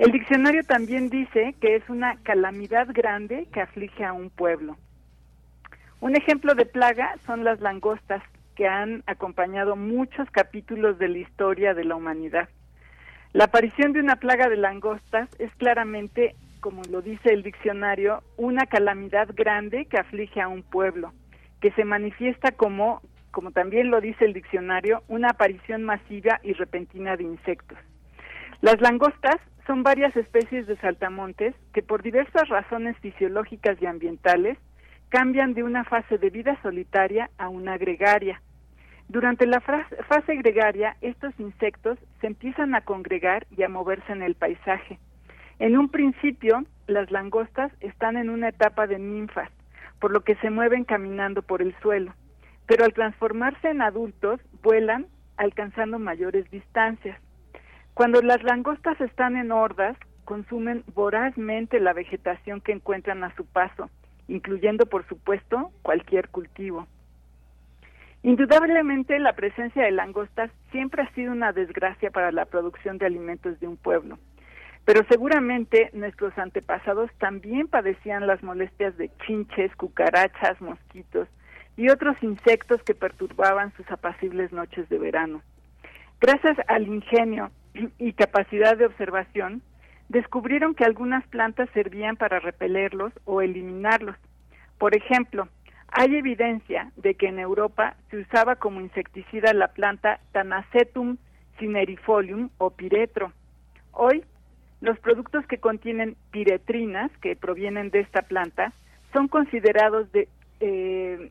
El 0.00 0.12
diccionario 0.12 0.62
también 0.64 1.10
dice 1.10 1.54
que 1.60 1.76
es 1.76 1.86
una 1.90 2.16
calamidad 2.22 2.88
grande 2.90 3.46
que 3.52 3.60
aflige 3.60 4.02
a 4.02 4.14
un 4.14 4.30
pueblo. 4.30 4.78
Un 6.00 6.16
ejemplo 6.16 6.54
de 6.54 6.64
plaga 6.64 7.16
son 7.26 7.44
las 7.44 7.60
langostas, 7.60 8.22
que 8.56 8.66
han 8.66 9.02
acompañado 9.06 9.76
muchos 9.76 10.30
capítulos 10.30 10.98
de 10.98 11.08
la 11.08 11.18
historia 11.18 11.74
de 11.74 11.84
la 11.84 11.96
humanidad. 11.96 12.48
La 13.34 13.44
aparición 13.44 13.92
de 13.92 14.00
una 14.00 14.16
plaga 14.16 14.48
de 14.48 14.56
langostas 14.56 15.28
es 15.38 15.54
claramente, 15.56 16.34
como 16.60 16.80
lo 16.90 17.02
dice 17.02 17.34
el 17.34 17.42
diccionario, 17.42 18.22
una 18.38 18.64
calamidad 18.64 19.28
grande 19.34 19.84
que 19.84 19.98
aflige 19.98 20.40
a 20.40 20.48
un 20.48 20.62
pueblo, 20.62 21.12
que 21.60 21.72
se 21.72 21.84
manifiesta 21.84 22.52
como, 22.52 23.02
como 23.32 23.50
también 23.50 23.90
lo 23.90 24.00
dice 24.00 24.24
el 24.24 24.32
diccionario, 24.32 25.02
una 25.08 25.28
aparición 25.28 25.82
masiva 25.82 26.40
y 26.42 26.54
repentina 26.54 27.18
de 27.18 27.24
insectos. 27.24 27.76
Las 28.62 28.80
langostas 28.80 29.36
son 29.70 29.84
varias 29.84 30.16
especies 30.16 30.66
de 30.66 30.76
saltamontes 30.78 31.54
que 31.72 31.80
por 31.80 32.02
diversas 32.02 32.48
razones 32.48 32.96
fisiológicas 32.98 33.80
y 33.80 33.86
ambientales 33.86 34.58
cambian 35.10 35.54
de 35.54 35.62
una 35.62 35.84
fase 35.84 36.18
de 36.18 36.28
vida 36.28 36.60
solitaria 36.60 37.30
a 37.38 37.48
una 37.48 37.78
gregaria. 37.78 38.42
Durante 39.08 39.46
la 39.46 39.60
fase 39.60 40.34
gregaria, 40.34 40.96
estos 41.02 41.32
insectos 41.38 42.00
se 42.20 42.26
empiezan 42.26 42.74
a 42.74 42.80
congregar 42.80 43.46
y 43.56 43.62
a 43.62 43.68
moverse 43.68 44.10
en 44.10 44.22
el 44.22 44.34
paisaje. 44.34 44.98
En 45.60 45.78
un 45.78 45.88
principio, 45.88 46.64
las 46.88 47.12
langostas 47.12 47.70
están 47.78 48.16
en 48.16 48.28
una 48.28 48.48
etapa 48.48 48.88
de 48.88 48.98
ninfas, 48.98 49.50
por 50.00 50.10
lo 50.10 50.22
que 50.22 50.34
se 50.42 50.50
mueven 50.50 50.82
caminando 50.82 51.42
por 51.42 51.62
el 51.62 51.76
suelo, 51.80 52.12
pero 52.66 52.84
al 52.84 52.92
transformarse 52.92 53.68
en 53.68 53.82
adultos, 53.82 54.40
vuelan 54.64 55.06
alcanzando 55.36 56.00
mayores 56.00 56.50
distancias. 56.50 57.20
Cuando 57.94 58.22
las 58.22 58.42
langostas 58.42 59.00
están 59.00 59.36
en 59.36 59.52
hordas, 59.52 59.96
consumen 60.24 60.84
vorazmente 60.94 61.80
la 61.80 61.92
vegetación 61.92 62.60
que 62.60 62.72
encuentran 62.72 63.24
a 63.24 63.34
su 63.34 63.44
paso, 63.44 63.90
incluyendo, 64.28 64.86
por 64.86 65.06
supuesto, 65.08 65.72
cualquier 65.82 66.28
cultivo. 66.28 66.86
Indudablemente, 68.22 69.18
la 69.18 69.32
presencia 69.32 69.82
de 69.82 69.90
langostas 69.90 70.50
siempre 70.72 71.02
ha 71.02 71.14
sido 71.14 71.32
una 71.32 71.52
desgracia 71.52 72.10
para 72.10 72.30
la 72.32 72.44
producción 72.44 72.98
de 72.98 73.06
alimentos 73.06 73.58
de 73.60 73.66
un 73.66 73.76
pueblo, 73.76 74.18
pero 74.84 75.04
seguramente 75.08 75.90
nuestros 75.94 76.36
antepasados 76.38 77.10
también 77.18 77.66
padecían 77.66 78.26
las 78.26 78.42
molestias 78.42 78.96
de 78.98 79.10
chinches, 79.26 79.74
cucarachas, 79.76 80.60
mosquitos 80.60 81.28
y 81.76 81.88
otros 81.88 82.22
insectos 82.22 82.82
que 82.82 82.94
perturbaban 82.94 83.72
sus 83.74 83.90
apacibles 83.90 84.52
noches 84.52 84.88
de 84.90 84.98
verano. 84.98 85.42
Gracias 86.20 86.58
al 86.68 86.86
ingenio 86.86 87.50
y 87.98 88.12
capacidad 88.14 88.76
de 88.76 88.86
observación, 88.86 89.62
descubrieron 90.08 90.74
que 90.74 90.84
algunas 90.84 91.26
plantas 91.28 91.68
servían 91.72 92.16
para 92.16 92.40
repelerlos 92.40 93.12
o 93.24 93.42
eliminarlos. 93.42 94.16
Por 94.78 94.96
ejemplo, 94.96 95.48
hay 95.88 96.16
evidencia 96.16 96.90
de 96.96 97.14
que 97.14 97.28
en 97.28 97.38
Europa 97.38 97.96
se 98.10 98.18
usaba 98.18 98.56
como 98.56 98.80
insecticida 98.80 99.52
la 99.52 99.68
planta 99.68 100.20
Tanacetum 100.32 101.16
cinerifolium 101.58 102.50
o 102.58 102.70
piretro. 102.70 103.32
Hoy, 103.92 104.24
los 104.80 104.98
productos 104.98 105.46
que 105.46 105.58
contienen 105.58 106.16
piretrinas, 106.30 107.10
que 107.20 107.36
provienen 107.36 107.90
de 107.90 108.00
esta 108.00 108.22
planta, 108.22 108.72
son 109.12 109.28
considerados 109.28 110.10
de, 110.12 110.28
eh, 110.60 111.30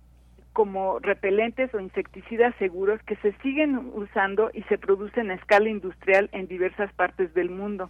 como 0.60 1.00
repelentes 1.00 1.74
o 1.74 1.80
insecticidas 1.80 2.54
seguros 2.60 3.02
que 3.04 3.16
se 3.16 3.32
siguen 3.42 3.78
usando 3.94 4.52
y 4.54 4.62
se 4.64 4.78
producen 4.78 5.32
a 5.32 5.36
escala 5.36 5.70
industrial 5.70 6.28
en 6.34 6.50
diversas 6.50 6.92
partes 6.92 7.34
del 7.34 7.50
mundo. 7.50 7.90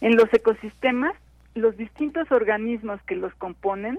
En 0.00 0.16
los 0.16 0.32
ecosistemas, 0.32 1.12
los 1.54 1.76
distintos 1.76 2.32
organismos 2.32 3.02
que 3.02 3.16
los 3.16 3.34
componen 3.34 3.98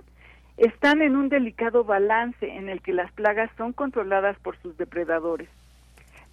están 0.57 1.03
en 1.03 1.15
un 1.15 1.29
delicado 1.29 1.83
balance 1.83 2.49
en 2.49 2.69
el 2.69 2.81
que 2.81 2.91
las 2.91 3.11
plagas 3.11 3.51
son 3.55 3.71
controladas 3.71 4.35
por 4.39 4.57
sus 4.63 4.75
depredadores. 4.77 5.49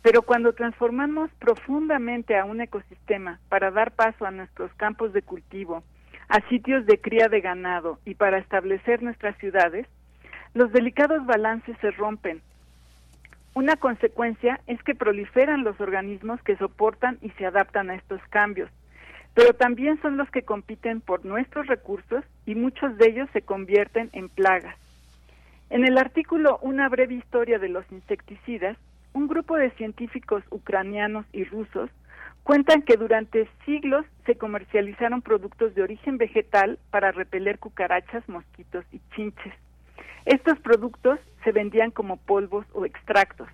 Pero 0.01 0.23
cuando 0.23 0.55
transformamos 0.55 1.31
profundamente 1.39 2.39
a 2.39 2.47
un 2.47 2.63
ecosistema 2.63 3.41
para 3.51 3.71
dar 3.71 3.91
paso 3.91 4.25
a 4.25 4.31
nuestros 4.31 4.73
campos 4.77 5.13
de 5.13 5.21
cultivo, 5.21 5.83
a 6.31 6.41
sitios 6.49 6.87
de 6.87 6.99
cría 6.99 7.29
de 7.29 7.43
ganado 7.43 7.99
y 8.07 8.15
para 8.15 8.39
establecer 8.39 9.03
nuestras 9.03 9.37
ciudades, 9.37 9.87
los 10.55 10.73
delicados 10.73 11.25
balances 11.27 11.77
se 11.81 11.91
rompen. 11.93 12.41
Una 13.55 13.77
consecuencia 13.77 14.61
es 14.67 14.83
que 14.83 14.95
proliferan 14.95 15.65
los 15.65 15.81
organismos 15.81 16.41
que 16.43 16.57
soportan 16.57 17.19
y 17.23 17.31
se 17.31 17.47
adaptan 17.47 17.91
a 17.91 17.97
estos 17.97 18.21
cambios, 18.31 18.71
pero 19.35 19.53
también 19.53 20.01
son 20.01 20.17
los 20.17 20.31
que 20.31 20.43
compiten 20.43 21.01
por 21.01 21.25
nuestros 21.25 21.67
recursos 21.67 22.25
y 22.47 22.55
muchos 22.55 22.97
de 22.99 23.09
ellos 23.09 23.29
se 23.33 23.43
convierten 23.43 24.11
en 24.13 24.29
plagas. 24.29 24.77
En 25.71 25.85
el 25.85 25.99
artículo 25.99 26.59
Una 26.63 26.89
breve 26.89 27.15
historia 27.15 27.59
de 27.59 27.69
los 27.69 27.85
insecticidas, 27.91 28.77
un 29.13 29.29
grupo 29.29 29.57
de 29.57 29.71
científicos 29.73 30.43
ucranianos 30.51 31.27
y 31.33 31.45
rusos 31.45 31.91
cuentan 32.43 32.83
que 32.83 32.97
durante 32.97 33.49
siglos 33.67 34.07
se 34.25 34.37
comercializaron 34.37 35.21
productos 35.21 35.75
de 35.75 35.83
origen 35.83 36.17
vegetal 36.17 36.79
para 36.91 37.13
repeler 37.13 37.59
cucarachas, 37.59 38.27
mosquitos 38.29 38.85
y 38.93 39.01
chinches. 39.15 39.53
Estos 40.25 40.59
productos 40.61 41.19
se 41.45 41.53
vendían 41.53 41.91
como 41.91 42.17
polvos 42.17 42.67
o 42.73 42.85
extractos, 42.85 43.49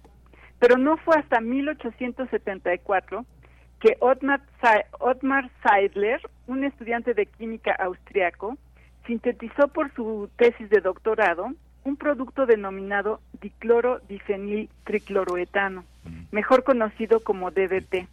pero 0.58 0.76
no 0.76 0.96
fue 0.98 1.16
hasta 1.16 1.40
1874 1.40 3.24
que 3.80 3.96
Ottmar 4.00 5.50
Seidler, 5.62 6.20
un 6.46 6.64
estudiante 6.64 7.12
de 7.14 7.26
química 7.26 7.72
austriaco, 7.72 8.56
sintetizó 9.06 9.68
por 9.68 9.92
su 9.94 10.30
tesis 10.36 10.70
de 10.70 10.80
doctorado 10.80 11.50
un 11.84 11.96
producto 11.96 12.46
denominado 12.46 13.20
diclorodifenil 13.40 14.70
tricloroetano, 14.84 15.84
mejor 16.32 16.64
conocido 16.64 17.20
como 17.20 17.50
DDT. 17.50 18.08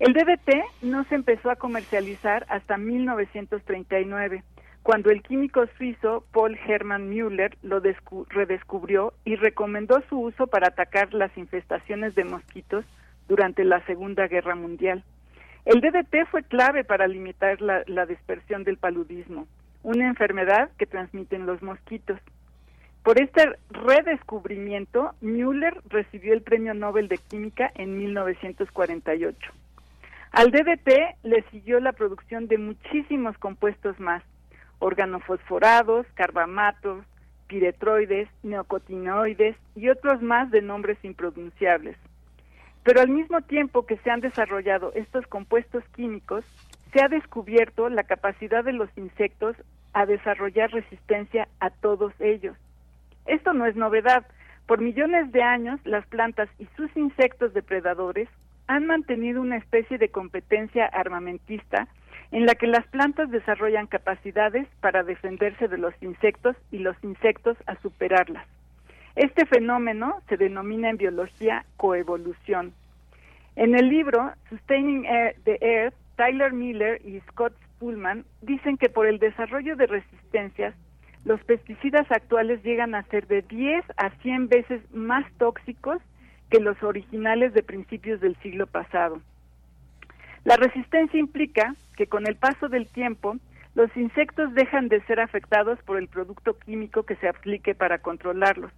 El 0.00 0.12
DDT 0.12 0.82
no 0.82 1.04
se 1.04 1.14
empezó 1.14 1.50
a 1.50 1.56
comercializar 1.56 2.44
hasta 2.48 2.76
1939, 2.76 4.42
cuando 4.88 5.10
el 5.10 5.20
químico 5.20 5.66
suizo 5.76 6.24
Paul 6.32 6.58
Hermann 6.66 7.10
Müller 7.10 7.58
lo 7.60 7.82
descu- 7.82 8.26
redescubrió 8.30 9.12
y 9.22 9.36
recomendó 9.36 10.02
su 10.08 10.18
uso 10.18 10.46
para 10.46 10.68
atacar 10.68 11.12
las 11.12 11.36
infestaciones 11.36 12.14
de 12.14 12.24
mosquitos 12.24 12.86
durante 13.28 13.64
la 13.66 13.84
Segunda 13.84 14.26
Guerra 14.28 14.54
Mundial. 14.54 15.04
El 15.66 15.82
DDT 15.82 16.24
fue 16.30 16.42
clave 16.42 16.84
para 16.84 17.06
limitar 17.06 17.60
la 17.60 18.06
dispersión 18.06 18.64
del 18.64 18.78
paludismo, 18.78 19.46
una 19.82 20.08
enfermedad 20.08 20.70
que 20.78 20.86
transmiten 20.86 21.44
los 21.44 21.60
mosquitos. 21.60 22.18
Por 23.02 23.20
este 23.20 23.42
redescubrimiento, 23.68 25.12
Müller 25.20 25.82
recibió 25.90 26.32
el 26.32 26.40
Premio 26.40 26.72
Nobel 26.72 27.08
de 27.08 27.18
Química 27.18 27.70
en 27.74 27.98
1948. 27.98 29.52
Al 30.32 30.50
DDT 30.50 30.88
le 31.24 31.42
siguió 31.50 31.78
la 31.78 31.92
producción 31.92 32.48
de 32.48 32.56
muchísimos 32.56 33.36
compuestos 33.36 34.00
más, 34.00 34.22
organofosforados, 34.78 36.06
carbamatos, 36.14 37.04
piretroides, 37.48 38.28
neocotinoides 38.42 39.56
y 39.74 39.88
otros 39.88 40.22
más 40.22 40.50
de 40.50 40.62
nombres 40.62 40.98
impronunciables. 41.02 41.96
Pero 42.84 43.00
al 43.00 43.08
mismo 43.08 43.40
tiempo 43.42 43.86
que 43.86 43.96
se 43.98 44.10
han 44.10 44.20
desarrollado 44.20 44.92
estos 44.94 45.26
compuestos 45.26 45.84
químicos, 45.94 46.44
se 46.92 47.02
ha 47.02 47.08
descubierto 47.08 47.88
la 47.88 48.04
capacidad 48.04 48.64
de 48.64 48.72
los 48.72 48.88
insectos 48.96 49.56
a 49.92 50.06
desarrollar 50.06 50.70
resistencia 50.70 51.48
a 51.60 51.70
todos 51.70 52.12
ellos. 52.20 52.56
Esto 53.26 53.52
no 53.52 53.66
es 53.66 53.76
novedad, 53.76 54.26
Por 54.68 54.82
millones 54.82 55.32
de 55.32 55.42
años, 55.42 55.80
las 55.84 56.06
plantas 56.08 56.50
y 56.58 56.66
sus 56.76 56.94
insectos 56.94 57.54
depredadores 57.54 58.28
han 58.66 58.86
mantenido 58.86 59.40
una 59.40 59.56
especie 59.56 59.96
de 59.96 60.10
competencia 60.10 60.84
armamentista 60.84 61.88
en 62.30 62.46
la 62.46 62.54
que 62.54 62.66
las 62.66 62.86
plantas 62.88 63.30
desarrollan 63.30 63.86
capacidades 63.86 64.66
para 64.80 65.02
defenderse 65.02 65.68
de 65.68 65.78
los 65.78 65.94
insectos 66.02 66.56
y 66.70 66.78
los 66.78 66.96
insectos 67.02 67.56
a 67.66 67.76
superarlas. 67.76 68.46
Este 69.16 69.46
fenómeno 69.46 70.20
se 70.28 70.36
denomina 70.36 70.90
en 70.90 70.96
biología 70.96 71.64
coevolución. 71.76 72.72
En 73.56 73.74
el 73.74 73.88
libro 73.88 74.32
Sustaining 74.48 75.04
the 75.44 75.58
Earth, 75.60 75.94
Tyler 76.16 76.52
Miller 76.52 77.00
y 77.04 77.18
Scott 77.30 77.54
Pullman 77.78 78.24
dicen 78.42 78.76
que 78.76 78.88
por 78.88 79.06
el 79.06 79.18
desarrollo 79.18 79.76
de 79.76 79.86
resistencias, 79.86 80.74
los 81.24 81.42
pesticidas 81.44 82.10
actuales 82.10 82.62
llegan 82.62 82.94
a 82.94 83.02
ser 83.04 83.26
de 83.26 83.42
10 83.42 83.84
a 83.96 84.10
100 84.22 84.48
veces 84.48 84.80
más 84.92 85.24
tóxicos 85.38 85.98
que 86.50 86.60
los 86.60 86.80
originales 86.82 87.52
de 87.54 87.62
principios 87.62 88.20
del 88.20 88.36
siglo 88.36 88.66
pasado. 88.66 89.20
La 90.48 90.56
resistencia 90.56 91.20
implica 91.20 91.74
que 91.94 92.06
con 92.06 92.26
el 92.26 92.34
paso 92.34 92.70
del 92.70 92.88
tiempo, 92.88 93.36
los 93.74 93.94
insectos 93.98 94.54
dejan 94.54 94.88
de 94.88 95.02
ser 95.02 95.20
afectados 95.20 95.78
por 95.82 95.98
el 95.98 96.08
producto 96.08 96.58
químico 96.58 97.02
que 97.02 97.16
se 97.16 97.28
aplique 97.28 97.74
para 97.74 97.98
controlarlos. 97.98 98.72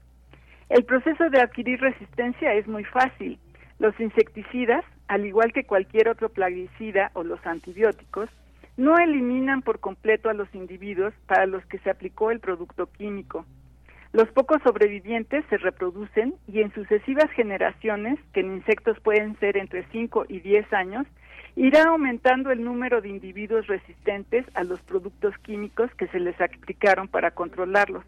El 0.68 0.84
proceso 0.84 1.31
de 1.31 1.40
adquirir 1.40 1.81
resistencia 1.81 2.55
es 2.55 2.66
muy 2.66 2.82
fácil. 2.82 3.39
Los 3.78 3.94
insecticidas, 4.00 4.84
al 5.07 5.24
igual 5.24 5.52
que 5.52 5.62
cualquier 5.62 6.08
otro 6.08 6.31
plaguicida 6.31 7.12
o 7.15 7.23
los 7.23 7.39
antibióticos, 7.47 8.28
no 8.76 8.99
eliminan 8.99 9.62
por 9.62 9.78
completo 9.78 10.28
a 10.28 10.34
los 10.34 10.52
individuos 10.57 11.15
para 11.28 11.47
los 11.47 11.65
que 11.66 11.78
se 11.78 11.90
aplicó 11.90 12.32
el 12.32 12.40
producto 12.40 12.90
químico. 12.90 13.47
Los 14.12 14.28
pocos 14.32 14.60
sobrevivientes 14.65 15.44
se 15.49 15.57
reproducen 15.57 16.34
y 16.49 16.62
en 16.62 16.74
sucesivas 16.74 17.31
generaciones, 17.31 18.18
que 18.32 18.40
en 18.40 18.55
insectos 18.55 18.99
pueden 18.99 19.39
ser 19.39 19.57
entre 19.57 19.86
5 19.92 20.24
y 20.28 20.40
10 20.40 20.73
años, 20.73 21.07
irá 21.56 21.84
aumentando 21.84 22.50
el 22.50 22.62
número 22.64 23.00
de 23.00 23.08
individuos 23.08 23.66
resistentes 23.66 24.44
a 24.54 24.64
los 24.64 24.80
productos 24.82 25.36
químicos 25.38 25.90
que 25.96 26.06
se 26.08 26.20
les 26.20 26.40
aplicaron 26.40 27.08
para 27.08 27.32
controlarlos. 27.32 28.04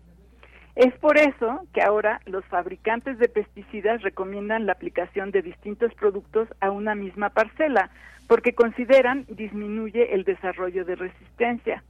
Es 0.75 0.95
por 0.95 1.19
eso 1.19 1.67
que 1.75 1.83
ahora 1.83 2.21
los 2.25 2.45
fabricantes 2.47 3.19
de 3.19 3.29
pesticidas 3.29 4.01
recomiendan 4.03 4.65
la 4.65 4.73
aplicación 4.73 5.31
de 5.31 5.43
distintos 5.43 5.93
productos 5.95 6.49
a 6.61 6.71
una 6.71 6.95
misma 6.95 7.29
parcela, 7.31 7.91
porque 8.27 8.55
consideran 8.55 9.27
disminuye 9.29 10.15
el 10.15 10.25
desarrollo 10.25 10.87
de 10.87 10.95
resistencia. 10.95 11.83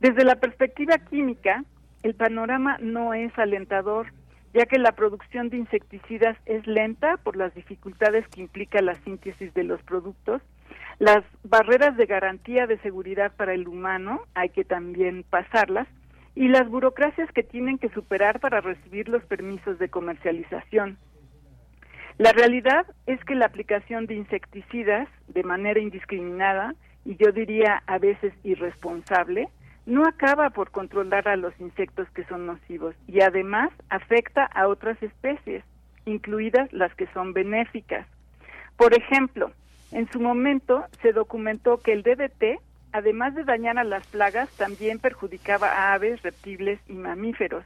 Desde 0.00 0.24
la 0.24 0.36
perspectiva 0.36 0.98
química, 0.98 1.64
el 2.02 2.14
panorama 2.14 2.76
no 2.80 3.14
es 3.14 3.32
alentador, 3.38 4.08
ya 4.52 4.66
que 4.66 4.78
la 4.78 4.92
producción 4.92 5.48
de 5.48 5.56
insecticidas 5.56 6.36
es 6.44 6.66
lenta 6.66 7.16
por 7.16 7.36
las 7.36 7.54
dificultades 7.54 8.26
que 8.28 8.42
implica 8.42 8.82
la 8.82 8.96
síntesis 8.96 9.54
de 9.54 9.64
los 9.64 9.82
productos, 9.84 10.42
las 10.98 11.24
barreras 11.42 11.96
de 11.96 12.06
garantía 12.06 12.66
de 12.66 12.78
seguridad 12.78 13.32
para 13.36 13.54
el 13.54 13.66
humano 13.66 14.20
hay 14.34 14.50
que 14.50 14.64
también 14.64 15.24
pasarlas, 15.28 15.88
y 16.34 16.48
las 16.48 16.68
burocracias 16.68 17.30
que 17.32 17.42
tienen 17.42 17.78
que 17.78 17.90
superar 17.90 18.40
para 18.40 18.60
recibir 18.60 19.08
los 19.08 19.22
permisos 19.24 19.78
de 19.78 19.88
comercialización. 19.88 20.96
La 22.18 22.32
realidad 22.32 22.86
es 23.06 23.22
que 23.24 23.34
la 23.34 23.46
aplicación 23.46 24.06
de 24.06 24.14
insecticidas 24.14 25.08
de 25.28 25.42
manera 25.42 25.80
indiscriminada 25.80 26.74
y 27.04 27.16
yo 27.16 27.32
diría 27.32 27.82
a 27.86 27.98
veces 27.98 28.32
irresponsable 28.44 29.48
no 29.86 30.06
acaba 30.06 30.50
por 30.50 30.70
controlar 30.70 31.26
a 31.26 31.36
los 31.36 31.58
insectos 31.58 32.08
que 32.10 32.24
son 32.24 32.46
nocivos 32.46 32.94
y 33.08 33.22
además 33.22 33.70
afecta 33.88 34.44
a 34.44 34.68
otras 34.68 35.02
especies, 35.02 35.64
incluidas 36.06 36.72
las 36.72 36.94
que 36.94 37.08
son 37.08 37.32
benéficas. 37.32 38.06
Por 38.76 38.94
ejemplo, 38.94 39.50
en 39.92 40.10
su 40.10 40.20
momento 40.20 40.86
se 41.02 41.12
documentó 41.12 41.76
que 41.76 41.92
el 41.92 42.02
DDT, 42.02 42.60
además 42.92 43.34
de 43.34 43.44
dañar 43.44 43.78
a 43.78 43.84
las 43.84 44.06
plagas, 44.06 44.48
también 44.56 44.98
perjudicaba 44.98 45.68
a 45.68 45.92
aves, 45.92 46.22
reptiles 46.22 46.80
y 46.88 46.94
mamíferos. 46.94 47.64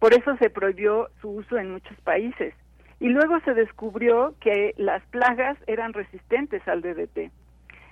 Por 0.00 0.14
eso 0.14 0.36
se 0.38 0.50
prohibió 0.50 1.08
su 1.20 1.30
uso 1.30 1.56
en 1.56 1.70
muchos 1.70 1.96
países. 2.00 2.54
Y 2.98 3.08
luego 3.08 3.38
se 3.40 3.54
descubrió 3.54 4.34
que 4.40 4.74
las 4.76 5.04
plagas 5.06 5.56
eran 5.66 5.92
resistentes 5.92 6.66
al 6.66 6.82
DDT. 6.82 7.30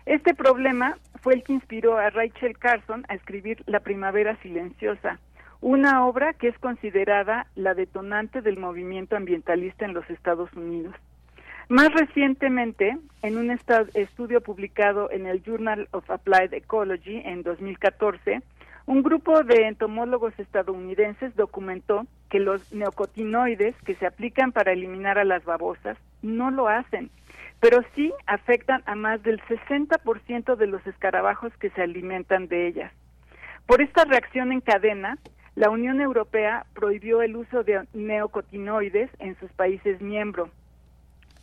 Este 0.07 0.35
problema 0.35 0.97
fue 1.21 1.35
el 1.35 1.45
que 1.45 1.53
inspiró 1.53 1.97
a 1.97 2.11
Rachel 2.11 2.59
Carson 2.59 3.05
a 3.09 3.15
escribir 3.15 3.63
La 3.67 3.81
Primavera 3.81 4.37
Silenciosa, 4.43 5.21
una 5.61 6.05
obra 6.05 6.33
que 6.33 6.49
es 6.49 6.59
considerada 6.59 7.47
la 7.55 7.75
detonante 7.75 8.43
del 8.43 8.59
movimiento 8.59 9.17
ambientalista 9.17 9.85
en 9.85 9.95
los 9.95 10.09
Estados 10.11 10.53
Unidos. 10.55 10.97
Más 11.73 11.91
recientemente, 11.95 12.99
en 13.23 13.39
un 13.39 13.51
estudio 13.51 14.43
publicado 14.43 15.11
en 15.11 15.27
el 15.27 15.43
Journal 15.43 15.89
of 15.93 16.11
Applied 16.11 16.53
Ecology 16.53 17.23
en 17.25 17.43
2014, 17.43 18.43
un 18.85 19.03
grupo 19.03 19.43
de 19.43 19.69
entomólogos 19.69 20.39
estadounidenses 20.39 21.35
documentó 21.35 22.07
que 22.29 22.41
los 22.41 22.75
neocotinoides 22.75 23.75
que 23.87 23.95
se 23.95 24.07
aplican 24.07 24.53
para 24.53 24.73
eliminar 24.73 25.19
a 25.19 25.25
las 25.25 25.47
babosas 25.47 25.97
no 26.21 26.51
lo 26.51 26.69
hacen, 26.69 27.09
pero 27.59 27.83
sí 27.95 28.13
afectan 28.27 28.83
a 28.85 28.95
más 28.95 29.23
del 29.23 29.41
60% 29.41 30.57
de 30.57 30.67
los 30.67 30.87
escarabajos 30.87 31.57
que 31.57 31.71
se 31.71 31.81
alimentan 31.81 32.49
de 32.49 32.67
ellas. 32.67 32.93
Por 33.65 33.81
esta 33.81 34.05
reacción 34.05 34.53
en 34.53 34.61
cadena, 34.61 35.17
la 35.55 35.71
Unión 35.71 36.03
Europea 36.03 36.67
prohibió 36.75 37.23
el 37.23 37.35
uso 37.35 37.65
de 37.65 37.87
neocotinoides 37.95 39.09
en 39.21 39.39
sus 39.39 39.51
países 39.53 40.03
miembros. 40.03 40.51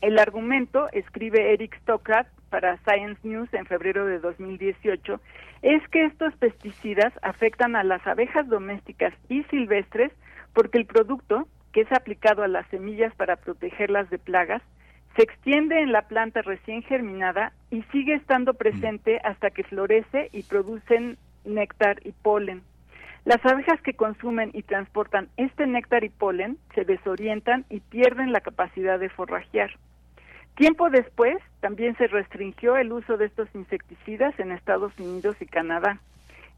El 0.01 0.17
argumento, 0.17 0.87
escribe 0.93 1.53
Eric 1.53 1.75
Stockrat 1.81 2.27
para 2.49 2.77
Science 2.77 3.19
News 3.27 3.53
en 3.53 3.65
febrero 3.65 4.05
de 4.05 4.19
2018, 4.19 5.19
es 5.61 5.85
que 5.89 6.05
estos 6.05 6.33
pesticidas 6.37 7.11
afectan 7.21 7.75
a 7.75 7.83
las 7.83 8.05
abejas 8.07 8.47
domésticas 8.47 9.13
y 9.27 9.43
silvestres 9.43 10.13
porque 10.53 10.77
el 10.77 10.85
producto, 10.85 11.49
que 11.73 11.81
es 11.81 11.91
aplicado 11.91 12.43
a 12.43 12.47
las 12.47 12.65
semillas 12.67 13.13
para 13.15 13.35
protegerlas 13.35 14.09
de 14.09 14.19
plagas, 14.19 14.61
se 15.17 15.23
extiende 15.23 15.81
en 15.81 15.91
la 15.91 16.03
planta 16.03 16.43
recién 16.43 16.81
germinada 16.83 17.51
y 17.69 17.81
sigue 17.91 18.15
estando 18.15 18.53
presente 18.53 19.19
hasta 19.25 19.49
que 19.49 19.65
florece 19.65 20.29
y 20.31 20.43
producen 20.43 21.17
néctar 21.43 21.99
y 22.05 22.13
polen. 22.13 22.61
Las 23.25 23.45
abejas 23.45 23.81
que 23.81 23.95
consumen 23.95 24.51
y 24.53 24.63
transportan 24.63 25.27
este 25.35 25.67
néctar 25.67 26.05
y 26.05 26.09
polen 26.09 26.57
se 26.73 26.85
desorientan 26.85 27.65
y 27.69 27.81
pierden 27.81 28.31
la 28.31 28.39
capacidad 28.39 28.97
de 28.97 29.09
forrajear. 29.09 29.71
Tiempo 30.55 30.89
después, 30.89 31.37
también 31.61 31.95
se 31.97 32.07
restringió 32.07 32.77
el 32.77 32.91
uso 32.91 33.17
de 33.17 33.25
estos 33.25 33.47
insecticidas 33.53 34.37
en 34.39 34.51
Estados 34.51 34.97
Unidos 34.99 35.37
y 35.39 35.45
Canadá. 35.45 35.99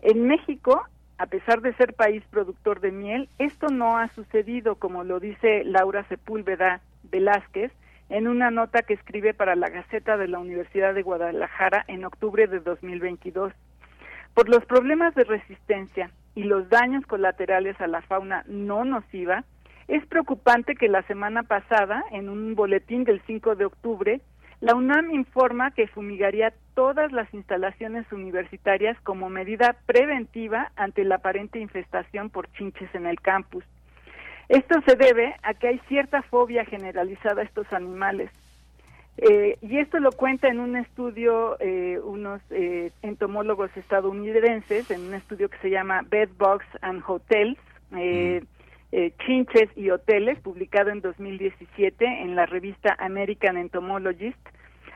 En 0.02 0.28
México, 0.28 0.84
a 1.18 1.28
pesar 1.28 1.62
de 1.62 1.74
ser 1.76 1.94
país 1.94 2.24
productor 2.32 2.80
de 2.80 2.92
miel, 2.92 3.30
esto 3.38 3.68
no 3.68 3.98
ha 3.98 4.08
sucedido, 4.16 4.76
como 4.76 5.04
lo 5.04 5.20
dice 5.20 5.64
Laura 5.64 6.04
Sepúlveda 6.10 6.82
Velázquez 7.04 7.72
en 8.10 8.28
una 8.28 8.52
nota 8.52 8.82
que 8.82 8.94
escribe 8.94 9.34
para 9.34 9.56
la 9.56 9.70
Gaceta 9.70 10.18
de 10.18 10.28
la 10.28 10.40
Universidad 10.40 10.94
de 10.94 11.02
Guadalajara 11.02 11.86
en 11.88 12.04
octubre 12.04 12.46
de 12.48 12.60
2022. 12.60 13.54
Por 14.34 14.50
los 14.50 14.66
problemas 14.66 15.16
de 15.16 15.24
resistencia 15.24 16.12
y 16.36 16.44
los 16.44 16.68
daños 16.70 17.06
colaterales 17.06 17.80
a 17.80 17.88
la 17.88 18.02
fauna 18.02 18.44
no 18.48 18.84
nociva, 18.84 19.46
es 19.92 20.06
preocupante 20.06 20.76
que 20.76 20.88
la 20.88 21.02
semana 21.04 21.44
pasada, 21.44 22.02
en 22.12 22.30
un 22.30 22.56
boletín 22.56 23.04
del 23.04 23.22
5 23.28 23.56
de 23.56 23.66
octubre, 23.66 24.22
la 24.62 24.74
UNAM 24.74 25.12
informa 25.12 25.72
que 25.72 25.88
fumigaría 25.88 26.54
todas 26.76 27.12
las 27.12 27.34
instalaciones 27.34 28.10
universitarias 28.14 28.98
como 29.02 29.30
medida 29.30 29.76
preventiva 29.86 30.72
ante 30.78 31.04
la 31.04 31.16
aparente 31.16 31.60
infestación 31.60 32.30
por 32.30 32.50
chinches 32.54 32.94
en 32.96 33.06
el 33.06 33.20
campus. 33.20 33.66
Esto 34.48 34.80
se 34.86 34.96
debe 34.96 35.36
a 35.44 35.56
que 35.56 35.68
hay 35.68 35.80
cierta 35.90 36.22
fobia 36.22 36.64
generalizada 36.64 37.42
a 37.42 37.46
estos 37.46 37.72
animales. 37.74 38.32
Eh, 39.18 39.58
y 39.62 39.78
esto 39.78 40.00
lo 40.00 40.14
cuenta 40.14 40.48
en 40.48 40.62
un 40.62 40.78
estudio 40.78 41.58
eh, 41.60 42.00
unos 42.02 42.42
eh, 42.50 42.92
entomólogos 43.02 43.76
estadounidenses, 43.76 44.90
en 44.90 45.02
un 45.02 45.16
estudio 45.16 45.50
que 45.50 45.58
se 45.58 45.70
llama 45.70 46.02
Bed 46.10 46.30
Bugs 46.38 46.68
and 46.82 47.04
Hotels, 47.06 47.58
eh, 48.92 49.14
Chinches 49.26 49.70
y 49.76 49.90
Hoteles, 49.90 50.40
publicado 50.40 50.90
en 50.90 51.02
2017 51.02 52.06
en 52.06 52.36
la 52.36 52.46
revista 52.46 52.96
American 53.00 53.58
Entomologist. 53.58 54.40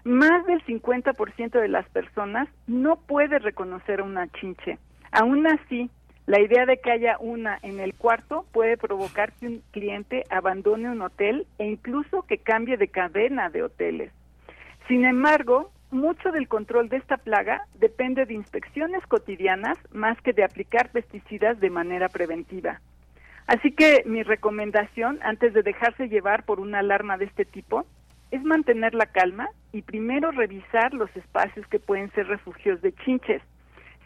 Más 0.03 0.45
del 0.45 0.63
50% 0.65 1.59
de 1.59 1.67
las 1.67 1.87
personas 1.89 2.47
no 2.67 2.97
puede 2.97 3.39
reconocer 3.39 4.01
una 4.01 4.27
chinche. 4.27 4.77
Aún 5.11 5.47
así, 5.47 5.89
la 6.27 6.39
idea 6.41 6.65
de 6.65 6.77
que 6.77 6.91
haya 6.91 7.17
una 7.19 7.57
en 7.61 7.79
el 7.79 7.93
cuarto 7.93 8.45
puede 8.51 8.77
provocar 8.77 9.31
que 9.33 9.47
un 9.47 9.63
cliente 9.71 10.23
abandone 10.29 10.89
un 10.89 11.01
hotel 11.01 11.47
e 11.57 11.65
incluso 11.65 12.23
que 12.23 12.37
cambie 12.37 12.77
de 12.77 12.87
cadena 12.87 13.49
de 13.49 13.63
hoteles. 13.63 14.11
Sin 14.87 15.05
embargo, 15.05 15.71
mucho 15.91 16.31
del 16.31 16.47
control 16.47 16.89
de 16.89 16.97
esta 16.97 17.17
plaga 17.17 17.65
depende 17.79 18.25
de 18.25 18.33
inspecciones 18.33 19.05
cotidianas 19.07 19.77
más 19.91 20.19
que 20.21 20.33
de 20.33 20.43
aplicar 20.43 20.89
pesticidas 20.91 21.59
de 21.59 21.69
manera 21.69 22.09
preventiva. 22.09 22.81
Así 23.47 23.71
que 23.71 24.03
mi 24.05 24.23
recomendación, 24.23 25.19
antes 25.21 25.53
de 25.53 25.61
dejarse 25.61 26.07
llevar 26.09 26.43
por 26.43 26.59
una 26.59 26.79
alarma 26.79 27.17
de 27.17 27.25
este 27.25 27.45
tipo, 27.45 27.85
es 28.31 28.43
mantener 28.43 28.95
la 28.95 29.05
calma 29.05 29.47
y 29.71 29.83
primero 29.83 30.31
revisar 30.31 30.93
los 30.93 31.15
espacios 31.15 31.67
que 31.67 31.79
pueden 31.79 32.11
ser 32.13 32.27
refugios 32.27 32.81
de 32.81 32.91
chinches. 32.93 33.41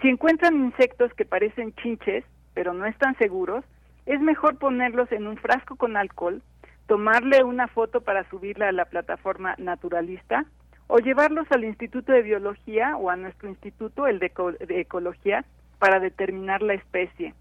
Si 0.02 0.10
encuentran 0.10 0.56
insectos 0.56 1.14
que 1.14 1.26
parecen 1.26 1.74
chinches, 1.76 2.26
pero 2.54 2.74
no 2.74 2.86
están 2.86 3.18
seguros, 3.18 3.64
es 4.06 4.20
mejor 4.20 4.58
ponerlos 4.58 5.12
en 5.12 5.26
un 5.28 5.38
frasco 5.38 5.76
con 5.78 5.96
alcohol, 5.96 6.42
tomarle 6.88 7.44
una 7.44 7.68
foto 7.68 8.02
para 8.02 8.28
subirla 8.30 8.70
a 8.70 8.74
la 8.74 8.86
plataforma 8.86 9.56
naturalista 9.58 10.46
o 10.88 10.98
llevarlos 10.98 11.48
al 11.52 11.64
Instituto 11.64 12.12
de 12.12 12.24
Biología 12.24 12.98
o 12.98 13.10
a 13.10 13.16
nuestro 13.16 13.48
instituto, 13.48 14.08
el 14.08 14.20
de, 14.20 14.26
Eco- 14.28 14.54
de 14.54 14.82
Ecología, 14.82 15.46
para 15.78 16.00
determinar 16.00 16.62
la 16.64 16.74
especie. 16.74 17.36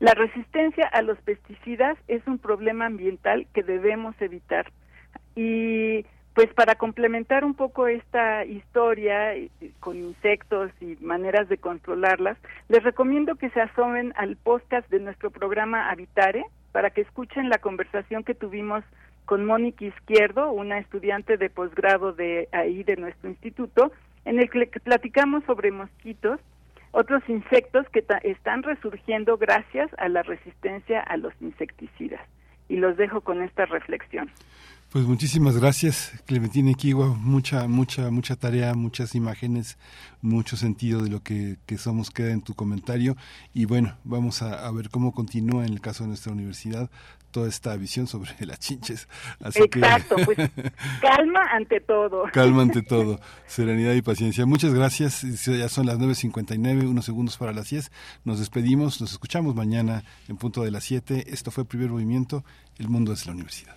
La 0.00 0.14
resistencia 0.14 0.86
a 0.86 1.02
los 1.02 1.18
pesticidas 1.22 1.98
es 2.06 2.26
un 2.26 2.38
problema 2.38 2.86
ambiental 2.86 3.46
que 3.52 3.62
debemos 3.62 4.14
evitar. 4.20 4.70
Y 5.34 6.04
pues 6.34 6.54
para 6.54 6.76
complementar 6.76 7.44
un 7.44 7.54
poco 7.54 7.88
esta 7.88 8.44
historia 8.44 9.36
y 9.36 9.50
con 9.80 9.96
insectos 9.96 10.70
y 10.80 10.96
maneras 11.00 11.48
de 11.48 11.58
controlarlas, 11.58 12.38
les 12.68 12.84
recomiendo 12.84 13.34
que 13.34 13.50
se 13.50 13.60
asomen 13.60 14.12
al 14.16 14.36
podcast 14.36 14.88
de 14.88 15.00
nuestro 15.00 15.32
programa 15.32 15.90
Habitare 15.90 16.44
para 16.70 16.90
que 16.90 17.00
escuchen 17.00 17.48
la 17.48 17.58
conversación 17.58 18.22
que 18.22 18.34
tuvimos 18.34 18.84
con 19.24 19.44
Mónica 19.44 19.84
Izquierdo, 19.84 20.52
una 20.52 20.78
estudiante 20.78 21.36
de 21.36 21.50
posgrado 21.50 22.12
de 22.12 22.48
ahí 22.52 22.84
de 22.84 22.96
nuestro 22.96 23.28
instituto, 23.28 23.90
en 24.24 24.38
el 24.38 24.48
que 24.48 24.80
platicamos 24.80 25.42
sobre 25.44 25.72
mosquitos, 25.72 26.38
otros 26.92 27.22
insectos 27.28 27.86
que 27.90 28.04
están 28.22 28.62
resurgiendo 28.62 29.36
gracias 29.36 29.90
a 29.98 30.08
la 30.08 30.22
resistencia 30.22 31.00
a 31.00 31.16
los 31.16 31.32
insecticidas. 31.40 32.20
Y 32.68 32.76
los 32.76 32.96
dejo 32.96 33.22
con 33.22 33.42
esta 33.42 33.66
reflexión. 33.66 34.30
Pues 34.90 35.04
muchísimas 35.04 35.58
gracias, 35.58 36.12
Clementina 36.24 36.70
Equigua. 36.70 37.08
Mucha, 37.08 37.68
mucha, 37.68 38.10
mucha 38.10 38.36
tarea, 38.36 38.72
muchas 38.74 39.14
imágenes, 39.14 39.76
mucho 40.22 40.56
sentido 40.56 41.02
de 41.02 41.10
lo 41.10 41.22
que, 41.22 41.58
que 41.66 41.76
somos 41.76 42.10
queda 42.10 42.32
en 42.32 42.40
tu 42.40 42.54
comentario. 42.54 43.14
Y 43.52 43.66
bueno, 43.66 43.98
vamos 44.04 44.40
a, 44.40 44.66
a 44.66 44.72
ver 44.72 44.88
cómo 44.88 45.12
continúa 45.12 45.66
en 45.66 45.74
el 45.74 45.82
caso 45.82 46.04
de 46.04 46.08
nuestra 46.08 46.32
universidad 46.32 46.88
toda 47.30 47.48
esta 47.48 47.76
visión 47.76 48.06
sobre 48.06 48.30
las 48.46 48.58
chinches. 48.60 49.08
Así 49.40 49.60
Exacto, 49.62 50.16
que, 50.16 50.24
pues 50.24 50.38
calma 51.02 51.42
ante 51.52 51.80
todo. 51.80 52.24
Calma 52.32 52.62
ante 52.62 52.82
todo, 52.82 53.20
serenidad 53.46 53.92
y 53.92 54.02
paciencia. 54.02 54.46
Muchas 54.46 54.72
gracias. 54.72 55.22
Ya 55.44 55.68
son 55.68 55.86
las 55.86 55.98
9.59, 55.98 56.88
unos 56.88 57.04
segundos 57.04 57.36
para 57.36 57.52
las 57.52 57.70
10. 57.70 57.90
Nos 58.24 58.38
despedimos, 58.38 59.00
nos 59.00 59.12
escuchamos 59.12 59.54
mañana 59.54 60.04
en 60.28 60.36
punto 60.36 60.62
de 60.62 60.70
las 60.70 60.84
7. 60.84 61.26
Esto 61.28 61.50
fue 61.50 61.64
Primer 61.64 61.90
Movimiento, 61.90 62.44
El 62.78 62.88
Mundo 62.88 63.12
es 63.12 63.26
la 63.26 63.32
Universidad. 63.32 63.76